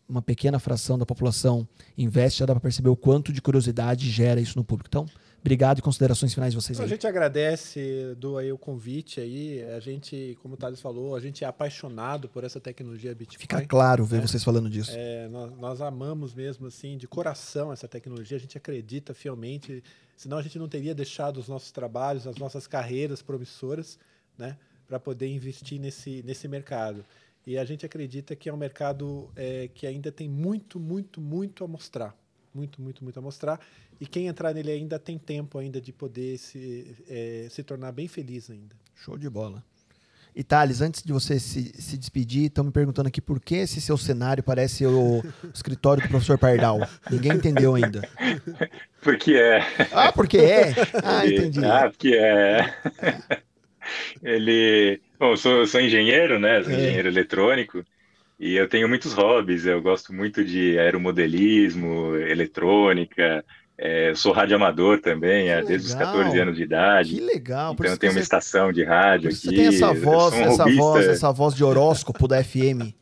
uma 0.08 0.22
pequena 0.22 0.58
fração 0.58 0.98
da 0.98 1.06
população 1.06 1.66
investe, 1.96 2.40
já 2.40 2.46
dá 2.46 2.54
para 2.54 2.60
perceber 2.60 2.88
o 2.88 2.96
quanto 2.96 3.32
de 3.32 3.42
curiosidade 3.42 4.10
gera 4.10 4.40
isso 4.40 4.58
no 4.58 4.64
público. 4.64 4.88
Então, 4.88 5.06
Obrigado 5.44 5.78
e 5.78 5.82
considerações 5.82 6.32
finais 6.32 6.54
de 6.54 6.58
vocês. 6.58 6.80
Aí. 6.80 6.86
A 6.86 6.88
gente 6.88 7.06
agradece, 7.06 8.14
do 8.16 8.38
aí 8.38 8.50
o 8.50 8.56
convite 8.56 9.20
aí. 9.20 9.62
A 9.76 9.78
gente, 9.78 10.38
como 10.40 10.54
o 10.54 10.56
Thales 10.56 10.80
falou, 10.80 11.14
a 11.14 11.20
gente 11.20 11.44
é 11.44 11.46
apaixonado 11.46 12.30
por 12.30 12.44
essa 12.44 12.58
tecnologia 12.58 13.14
Bitcoin. 13.14 13.38
Fica 13.38 13.66
claro 13.66 14.06
ver 14.06 14.20
é. 14.20 14.20
vocês 14.22 14.42
falando 14.42 14.70
disso. 14.70 14.92
É, 14.94 15.28
nós, 15.28 15.54
nós, 15.58 15.80
amamos 15.82 16.32
mesmo, 16.32 16.66
assim, 16.66 16.96
de 16.96 17.06
coração 17.06 17.70
essa 17.70 17.86
tecnologia. 17.86 18.38
A 18.38 18.40
gente 18.40 18.56
acredita 18.56 19.12
fielmente, 19.12 19.84
senão 20.16 20.38
a 20.38 20.42
gente 20.42 20.58
não 20.58 20.66
teria 20.66 20.94
deixado 20.94 21.36
os 21.36 21.46
nossos 21.46 21.70
trabalhos, 21.70 22.26
as 22.26 22.36
nossas 22.36 22.66
carreiras 22.66 23.20
promissoras, 23.20 23.98
né, 24.38 24.56
para 24.88 24.98
poder 24.98 25.28
investir 25.28 25.78
nesse, 25.78 26.22
nesse 26.22 26.48
mercado. 26.48 27.04
E 27.46 27.58
a 27.58 27.66
gente 27.66 27.84
acredita 27.84 28.34
que 28.34 28.48
é 28.48 28.52
um 28.52 28.56
mercado 28.56 29.30
é, 29.36 29.68
que 29.74 29.86
ainda 29.86 30.10
tem 30.10 30.26
muito, 30.26 30.80
muito, 30.80 31.20
muito 31.20 31.62
a 31.62 31.68
mostrar. 31.68 32.16
Muito, 32.54 32.80
muito, 32.80 33.02
muito 33.02 33.18
a 33.18 33.22
mostrar. 33.22 33.60
E 34.00 34.06
quem 34.06 34.28
entrar 34.28 34.54
nele 34.54 34.70
ainda 34.70 34.98
tem 34.98 35.18
tempo 35.18 35.58
ainda 35.58 35.80
de 35.80 35.92
poder 35.92 36.38
se, 36.38 36.96
é, 37.08 37.48
se 37.50 37.62
tornar 37.64 37.90
bem 37.92 38.06
feliz 38.06 38.48
ainda. 38.48 38.76
Show 38.94 39.18
de 39.18 39.28
bola. 39.28 39.62
E 40.36 40.42
Thales, 40.42 40.80
antes 40.80 41.00
de 41.02 41.12
você 41.12 41.38
se, 41.38 41.72
se 41.80 41.96
despedir, 41.96 42.46
estão 42.46 42.64
me 42.64 42.72
perguntando 42.72 43.06
aqui 43.06 43.20
por 43.20 43.40
que 43.40 43.54
esse 43.56 43.80
seu 43.80 43.96
cenário 43.96 44.42
parece 44.42 44.84
o, 44.84 45.22
escritório 45.54 46.02
do 46.02 46.08
professor 46.08 46.36
Pardal. 46.38 46.80
Ninguém 47.10 47.32
entendeu 47.32 47.74
ainda. 47.74 48.08
Porque 49.00 49.34
é. 49.34 49.60
Ah, 49.92 50.10
porque 50.12 50.38
é? 50.38 50.72
Ah, 51.02 51.26
entendi. 51.26 51.62
Ah, 51.62 51.90
porque 51.90 52.14
é. 52.16 52.72
Ele. 54.22 55.00
Bom, 55.18 55.32
eu 55.32 55.36
sou, 55.36 55.52
eu 55.58 55.66
sou 55.66 55.80
engenheiro, 55.80 56.38
né? 56.38 56.62
Sou 56.62 56.72
É. 56.72 56.76
engenheiro 56.76 57.08
eletrônico. 57.08 57.84
E 58.38 58.54
eu 58.56 58.68
tenho 58.68 58.88
muitos 58.88 59.12
hobbies. 59.12 59.64
Eu 59.64 59.80
gosto 59.80 60.12
muito 60.12 60.44
de 60.44 60.78
aeromodelismo, 60.78 62.14
eletrônica. 62.16 63.44
é, 63.78 64.10
eu 64.10 64.16
sou 64.16 64.32
radioamador 64.32 65.00
também, 65.00 65.46
Que 65.46 65.62
desde 65.68 65.88
os 65.88 65.94
legal. 65.94 66.12
14 66.14 66.38
anos 66.40 66.56
de 66.56 66.62
idade. 66.62 67.14
Que 67.14 67.20
legal. 67.20 67.72
Então 67.74 67.86
eu 67.86 67.98
tenho 67.98 68.12
uma 68.12 68.18
você, 68.18 68.22
estação 68.22 68.72
de 68.72 68.84
rádio 68.84 69.28
aqui. 69.30 69.38
você 69.38 69.50
tem 69.50 69.66
essa 69.66 69.92
voz, 69.92 70.34
um 70.34 70.40
essa 70.40 70.62
hobbyista. 70.62 70.82
voz, 70.82 71.06
essa 71.06 71.32
voz 71.32 71.54
de 71.54 71.64
horóscopo 71.64 72.28
da 72.28 72.42
FM. 72.42 72.92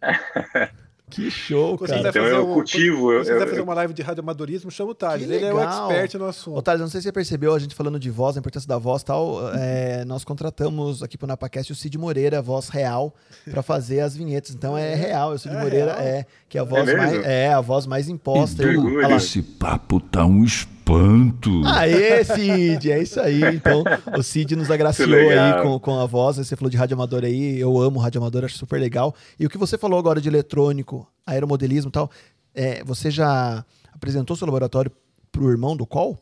Que 1.16 1.30
show, 1.30 1.78
Quando 1.78 1.88
você 1.90 1.96
cara. 1.96 2.08
Então 2.10 2.22
fazer 2.22 2.34
eu 2.36 2.48
um- 2.50 2.52
cultivo, 2.54 3.12
eu- 3.12 3.24
você 3.24 3.32
quiser 3.32 3.48
fazer 3.48 3.60
uma 3.62 3.74
live 3.74 3.94
de 3.94 4.02
radioamadorismo, 4.02 4.70
chama 4.70 4.90
o 4.90 4.94
Thales. 4.94 5.28
Ele 5.28 5.44
é 5.44 5.52
o 5.52 5.58
expert 5.58 6.14
no 6.18 6.26
Ô, 6.26 6.28
assunto. 6.28 6.62
Thales, 6.62 6.80
não 6.82 6.88
sei 6.88 7.00
se 7.00 7.04
você 7.04 7.12
percebeu, 7.12 7.54
a 7.54 7.58
gente 7.58 7.74
falando 7.74 7.98
de 7.98 8.10
voz, 8.10 8.36
a 8.36 8.38
importância 8.40 8.68
da 8.68 8.76
voz 8.78 9.00
e 9.02 9.04
tal. 9.06 9.40
é, 9.54 10.04
nós 10.04 10.24
contratamos 10.24 11.02
aqui 11.02 11.16
pro 11.16 11.26
Napacast 11.26 11.72
o 11.72 11.74
Cid 11.74 11.96
Moreira, 11.98 12.42
voz 12.42 12.68
real, 12.68 13.14
pra 13.50 13.62
fazer 13.62 14.00
as 14.00 14.14
vinhetas. 14.16 14.54
Então 14.54 14.76
é 14.76 14.94
real, 14.94 15.32
o 15.32 15.38
Cid 15.38 15.54
É 15.54 15.58
Moreira 15.58 15.94
real? 15.94 16.06
é, 16.06 16.26
que 16.48 16.58
é 16.58 16.60
a 16.60 16.64
voz 16.64 16.84
mesmo? 16.84 16.98
mais. 16.98 17.24
É, 17.24 17.52
a 17.52 17.60
voz 17.60 17.86
mais 17.86 18.08
imposta. 18.08 18.62
Lá. 18.66 19.12
esse 19.16 19.40
papo 19.42 19.98
tá 20.00 20.24
um 20.26 20.44
espanto. 20.86 21.62
Aê, 21.66 22.24
Cid, 22.24 22.90
é 22.90 23.02
isso 23.02 23.20
aí. 23.20 23.42
Então, 23.54 23.82
o 24.16 24.22
Cid 24.22 24.54
nos 24.54 24.70
agraciou 24.70 25.08
aí 25.28 25.62
com, 25.62 25.78
com 25.80 25.98
a 25.98 26.06
voz. 26.06 26.36
Você 26.36 26.54
falou 26.54 26.70
de 26.70 26.76
rádio 26.76 26.94
amador 26.94 27.24
aí, 27.24 27.58
eu 27.58 27.76
amo 27.80 27.98
rádio 27.98 28.20
amador, 28.20 28.44
acho 28.44 28.56
super 28.56 28.80
legal. 28.80 29.14
E 29.38 29.44
o 29.44 29.50
que 29.50 29.58
você 29.58 29.76
falou 29.76 29.98
agora 29.98 30.20
de 30.20 30.28
eletrônico, 30.28 31.06
aeromodelismo 31.26 31.88
e 31.88 31.92
tal, 31.92 32.10
é, 32.54 32.84
você 32.84 33.10
já 33.10 33.64
apresentou 33.92 34.36
seu 34.36 34.46
laboratório 34.46 34.90
pro 35.32 35.50
irmão 35.50 35.76
do 35.76 35.84
Col? 35.84 36.18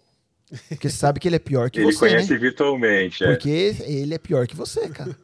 Porque 0.69 0.89
você 0.89 0.97
sabe 0.97 1.21
que 1.21 1.29
ele 1.29 1.37
é 1.37 1.41
pior 1.41 1.71
que 1.71 1.81
Ele 1.81 1.93
você, 1.93 1.99
conhece 1.99 2.33
né? 2.33 2.39
virtualmente. 2.39 3.25
é. 3.25 3.29
Porque 3.29 3.77
ele 3.87 4.15
é 4.15 4.19
pior 4.19 4.47
que 4.47 4.57
você, 4.57 4.89
cara. 4.89 5.17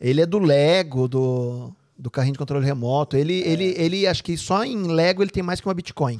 Ele 0.00 0.20
é 0.20 0.26
do 0.26 0.38
Lego, 0.38 1.06
do, 1.06 1.72
do 1.98 2.10
carrinho 2.10 2.32
de 2.32 2.38
controle 2.38 2.64
remoto. 2.64 3.16
Ele, 3.16 3.42
ele, 3.42 3.74
ele, 3.76 4.06
acho 4.06 4.24
que 4.24 4.36
só 4.36 4.64
em 4.64 4.88
Lego 4.88 5.22
ele 5.22 5.30
tem 5.30 5.42
mais 5.42 5.60
que 5.60 5.68
uma 5.68 5.74
Bitcoin. 5.74 6.18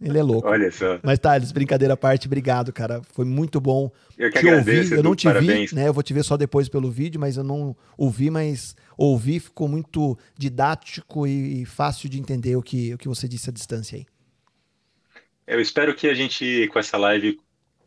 Ele 0.00 0.18
é 0.18 0.22
louco. 0.22 0.48
Olha 0.48 0.70
só. 0.70 0.98
Mas, 1.02 1.18
Thales, 1.18 1.52
brincadeira 1.52 1.94
à 1.94 1.96
parte, 1.96 2.26
obrigado, 2.26 2.72
cara. 2.72 3.02
Foi 3.12 3.24
muito 3.24 3.60
bom 3.60 3.90
Eu 4.18 4.30
que 4.30 4.38
te 4.40 4.48
agradeço. 4.48 4.94
Eu 4.94 5.02
não 5.02 5.14
te 5.14 5.24
parabéns. 5.24 5.70
vi, 5.70 5.76
né? 5.76 5.88
Eu 5.88 5.94
vou 5.94 6.02
te 6.02 6.12
ver 6.12 6.22
só 6.24 6.36
depois 6.36 6.68
pelo 6.68 6.90
vídeo, 6.90 7.20
mas 7.20 7.36
eu 7.36 7.44
não 7.44 7.76
ouvi, 7.96 8.30
mas 8.30 8.74
ouvi, 8.96 9.40
ficou 9.40 9.68
muito 9.68 10.18
didático 10.36 11.26
e, 11.26 11.62
e 11.62 11.64
fácil 11.64 12.08
de 12.08 12.18
entender 12.18 12.56
o 12.56 12.62
que, 12.62 12.94
o 12.94 12.98
que 12.98 13.08
você 13.08 13.26
disse 13.28 13.50
à 13.50 13.52
distância 13.52 13.96
aí. 13.96 14.06
Eu 15.46 15.60
espero 15.60 15.94
que 15.94 16.08
a 16.08 16.14
gente, 16.14 16.68
com 16.72 16.78
essa 16.78 16.96
live, 16.96 17.38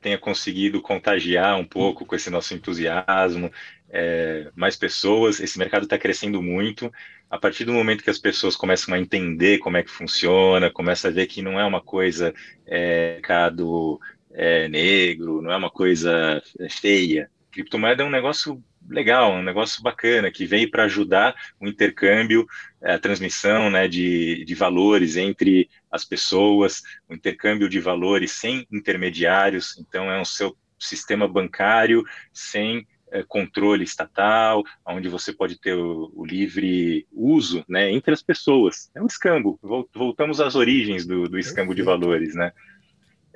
tenha 0.01 0.17
conseguido 0.17 0.81
contagiar 0.81 1.59
um 1.59 1.65
pouco 1.65 2.05
com 2.05 2.15
esse 2.15 2.29
nosso 2.29 2.53
entusiasmo, 2.53 3.51
é, 3.89 4.49
mais 4.55 4.76
pessoas. 4.76 5.39
Esse 5.39 5.57
mercado 5.57 5.84
está 5.84 5.97
crescendo 5.97 6.41
muito. 6.41 6.91
A 7.30 7.38
partir 7.38 7.65
do 7.65 7.73
momento 7.73 8.03
que 8.03 8.09
as 8.09 8.19
pessoas 8.19 8.55
começam 8.55 8.93
a 8.93 8.99
entender 8.99 9.57
como 9.59 9.77
é 9.77 9.84
que 9.84 9.89
funciona, 9.89 10.72
começa 10.72 11.09
a 11.09 11.11
ver 11.11 11.27
que 11.27 11.41
não 11.41 11.59
é 11.59 11.65
uma 11.65 11.81
coisa 11.81 12.34
é, 12.65 13.15
mercado 13.15 13.99
é, 14.31 14.68
negro, 14.68 15.41
não 15.41 15.51
é 15.51 15.57
uma 15.57 15.69
coisa 15.69 16.41
feia. 16.69 17.30
Criptomoeda 17.51 18.03
é 18.03 18.05
um 18.05 18.09
negócio 18.09 18.64
legal, 18.89 19.34
um 19.34 19.43
negócio 19.43 19.81
bacana 19.84 20.31
que 20.31 20.45
veio 20.45 20.69
para 20.72 20.84
ajudar 20.84 21.35
o 21.59 21.68
intercâmbio, 21.68 22.47
a 22.81 22.97
transmissão 22.97 23.69
né, 23.69 23.88
de, 23.88 24.45
de 24.45 24.55
valores 24.55 25.18
entre 25.18 25.69
as 25.91 26.05
pessoas, 26.05 26.81
o 27.09 27.14
intercâmbio 27.14 27.68
de 27.68 27.80
valores 27.80 28.31
sem 28.31 28.65
intermediários. 28.72 29.77
Então, 29.77 30.09
é 30.09 30.19
um 30.19 30.26
seu 30.26 30.55
sistema 30.80 31.27
bancário 31.27 32.03
sem 32.31 32.77
é, 32.77 32.97
controle 33.27 33.84
estatal, 33.84 34.63
onde 34.85 35.09
você 35.09 35.31
pode 35.31 35.59
ter 35.59 35.73
o, 35.73 36.11
o, 36.13 36.25
livre 36.25 37.07
uso 37.11 37.63
né, 37.67 37.91
entre 37.91 38.13
as 38.13 38.21
pessoas. 38.21 38.89
É 38.93 39.01
um 39.01 39.07
escambo. 39.07 39.59
Voltamos 39.93 40.41
às 40.41 40.55
origens 40.55 41.05
do, 41.05 41.27
do 41.27 41.39
escambo 41.39 41.73
de 41.73 41.81
valores, 41.81 42.35
né? 42.35 42.51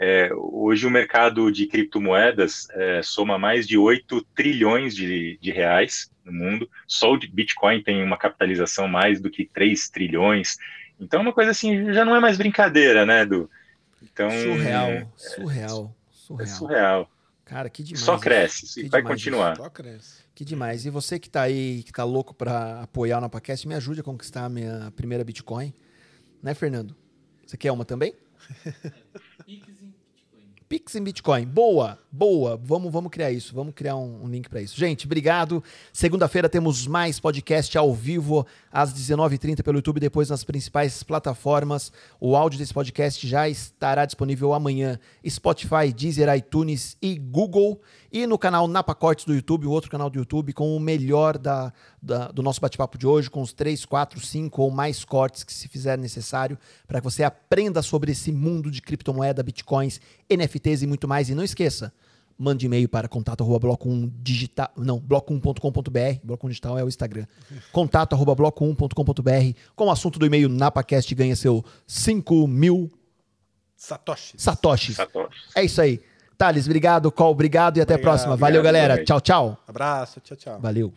É, 0.03 0.31
hoje 0.34 0.88
o 0.88 0.89
mercado 0.89 1.52
de 1.52 1.68
criptomoedas 1.68 2.68
é, 2.72 3.02
soma 3.03 3.38
mais 3.38 3.68
de 3.68 3.77
8 3.77 4.26
trilhões 4.35 4.95
de, 4.95 5.38
de, 5.39 5.52
reais 5.52 6.11
no 6.26 6.34
mundo. 6.34 6.68
Só 6.88 7.14
o 7.14 7.19
Bitcoin 7.19 7.84
tem 7.84 8.03
uma 8.03 8.18
capitalização 8.18 8.88
mais 8.88 9.22
do 9.22 9.30
que 9.30 9.45
3 9.45 9.89
trilhões. 9.89 10.57
Então 10.99 11.19
é 11.19 11.23
uma 11.23 11.34
coisa 11.34 11.52
assim, 11.52 11.93
já 11.93 12.03
não 12.03 12.15
é 12.15 12.19
mais 12.19 12.35
brincadeira, 12.35 13.06
né, 13.06 13.22
Edu? 13.22 13.49
Então, 14.02 14.30
surreal, 14.31 14.89
é, 14.89 15.07
surreal, 15.15 15.95
surreal. 16.10 16.41
É 16.41 16.45
surreal. 16.48 17.11
Cara, 17.52 17.69
que 17.69 17.84
demais. 17.84 18.06
Só 18.06 18.18
cresce, 18.18 18.65
que 18.65 18.88
vai 18.88 19.02
demais 19.02 19.14
continuar. 19.14 19.57
Só 19.57 19.69
cresce. 19.69 20.22
Que 20.34 20.45
demais. 20.45 20.86
E 20.86 20.90
você 20.90 21.19
que 21.19 21.30
tá 21.30 21.41
aí, 21.41 21.84
que 21.84 21.91
tá 21.91 22.06
louco 22.06 22.34
para 22.34 22.84
apoiar 22.84 23.18
o 23.18 23.22
Napacast, 23.22 23.68
me 23.68 23.76
ajude 23.76 23.99
a 23.99 24.03
conquistar 24.03 24.45
a 24.45 24.49
minha 24.49 24.90
primeira 24.95 25.22
Bitcoin. 25.22 25.73
Né, 26.41 26.53
Fernando? 26.53 26.95
Você 27.45 27.57
quer 27.57 27.73
uma 27.73 27.84
também? 27.84 28.15
Pix 30.69 30.95
em 30.95 31.03
Bitcoin. 31.03 31.45
Boa, 31.45 31.99
boa. 32.10 32.56
Vamos, 32.56 32.90
vamos 32.90 33.11
criar 33.11 33.30
isso. 33.30 33.53
Vamos 33.53 33.73
criar 33.73 33.98
um, 33.98 34.23
um 34.23 34.30
link 34.30 34.48
para 34.48 34.61
isso. 34.61 34.80
Gente, 34.80 35.06
obrigado. 35.06 35.61
Segunda-feira 35.91 36.48
temos 36.48 36.88
mais 36.88 37.19
podcast 37.19 37.78
ao 37.78 37.94
vivo 37.94 38.48
às 38.72 38.93
19h30 38.93 39.64
pelo 39.64 39.77
YouTube, 39.77 39.99
depois 39.99 40.30
nas 40.30 40.43
principais 40.43 41.03
plataformas. 41.03 41.91
O 42.19 42.35
áudio 42.35 42.57
desse 42.57 42.73
podcast 42.73 43.27
já 43.27 43.49
estará 43.49 44.06
disponível 44.06 44.53
amanhã. 44.53 44.99
Spotify, 45.27 45.91
Deezer, 45.93 46.34
iTunes 46.35 46.95
e 47.02 47.18
Google. 47.18 47.81
E 48.11 48.26
no 48.26 48.38
canal 48.38 48.68
Napacortes 48.68 49.26
do 49.26 49.34
YouTube, 49.34 49.68
o 49.68 49.72
outro 49.72 49.89
canal 49.89 50.10
do 50.10 50.19
YouTube, 50.19 50.53
com 50.53 50.76
o 50.76 50.80
melhor 50.80 51.38
da, 51.38 51.72
da 52.02 52.27
do 52.27 52.41
nosso 52.41 52.60
bate-papo 52.60 52.98
de 52.98 53.07
hoje, 53.07 53.30
com 53.30 53.41
os 53.41 53.53
3, 53.53 53.85
4, 53.85 54.19
5 54.19 54.61
ou 54.61 54.72
mais 54.72 55.03
cortes 55.06 55.43
que 55.43 55.53
se 55.53 55.68
fizer 55.68 55.98
necessário, 55.98 56.57
para 56.88 56.99
que 56.99 57.03
você 57.03 57.23
aprenda 57.23 57.81
sobre 57.81 58.11
esse 58.11 58.31
mundo 58.31 58.69
de 58.69 58.81
criptomoeda, 58.81 59.43
bitcoins, 59.43 59.99
NFTs 60.30 60.81
e 60.81 60.88
muito 60.88 61.07
mais. 61.07 61.30
E 61.30 61.35
não 61.35 61.43
esqueça, 61.43 61.93
mande 62.42 62.66
e-mail 62.66 62.90
para 62.90 63.08
contato 63.08 63.42
arroba 63.44 63.60
bloco 63.60 63.88
1 63.90 64.12
digital, 64.18 64.70
não, 64.76 65.00
bloco1.com.br, 65.00 66.20
bloco 66.24 66.48
1 66.48 66.50
digital 66.50 66.80
é 66.80 66.84
o 66.84 66.88
Instagram. 66.88 67.26
Contato 67.72 68.14
arroba 68.14 68.36
bloco1.com.br, 68.36 69.58
com 69.76 69.86
o 69.86 69.92
assunto 69.92 70.18
do 70.18 70.26
e-mail 70.26 70.50
Napacast 70.50 71.14
ganha 71.14 71.36
seu 71.36 71.64
5 71.86 72.48
mil 72.48 72.92
Satoshi. 73.76 74.36
satoshis. 74.38 74.96
Satoshi. 74.96 75.40
É 75.56 75.64
isso 75.64 75.82
aí. 75.82 76.02
Thales, 76.38 76.66
obrigado, 76.66 77.12
Col, 77.12 77.32
obrigado 77.32 77.78
e 77.78 77.82
até 77.82 77.94
a 77.94 77.96
Obrigado, 77.96 78.12
próxima. 78.12 78.36
Valeu, 78.36 78.62
obrigado 78.62 78.74
galera. 78.74 78.94
também. 78.94 79.06
Tchau, 79.06 79.22
tchau. 79.22 79.64
Abraço, 79.68 80.20
tchau, 80.22 80.36
tchau. 80.38 80.60
Valeu. 80.60 80.94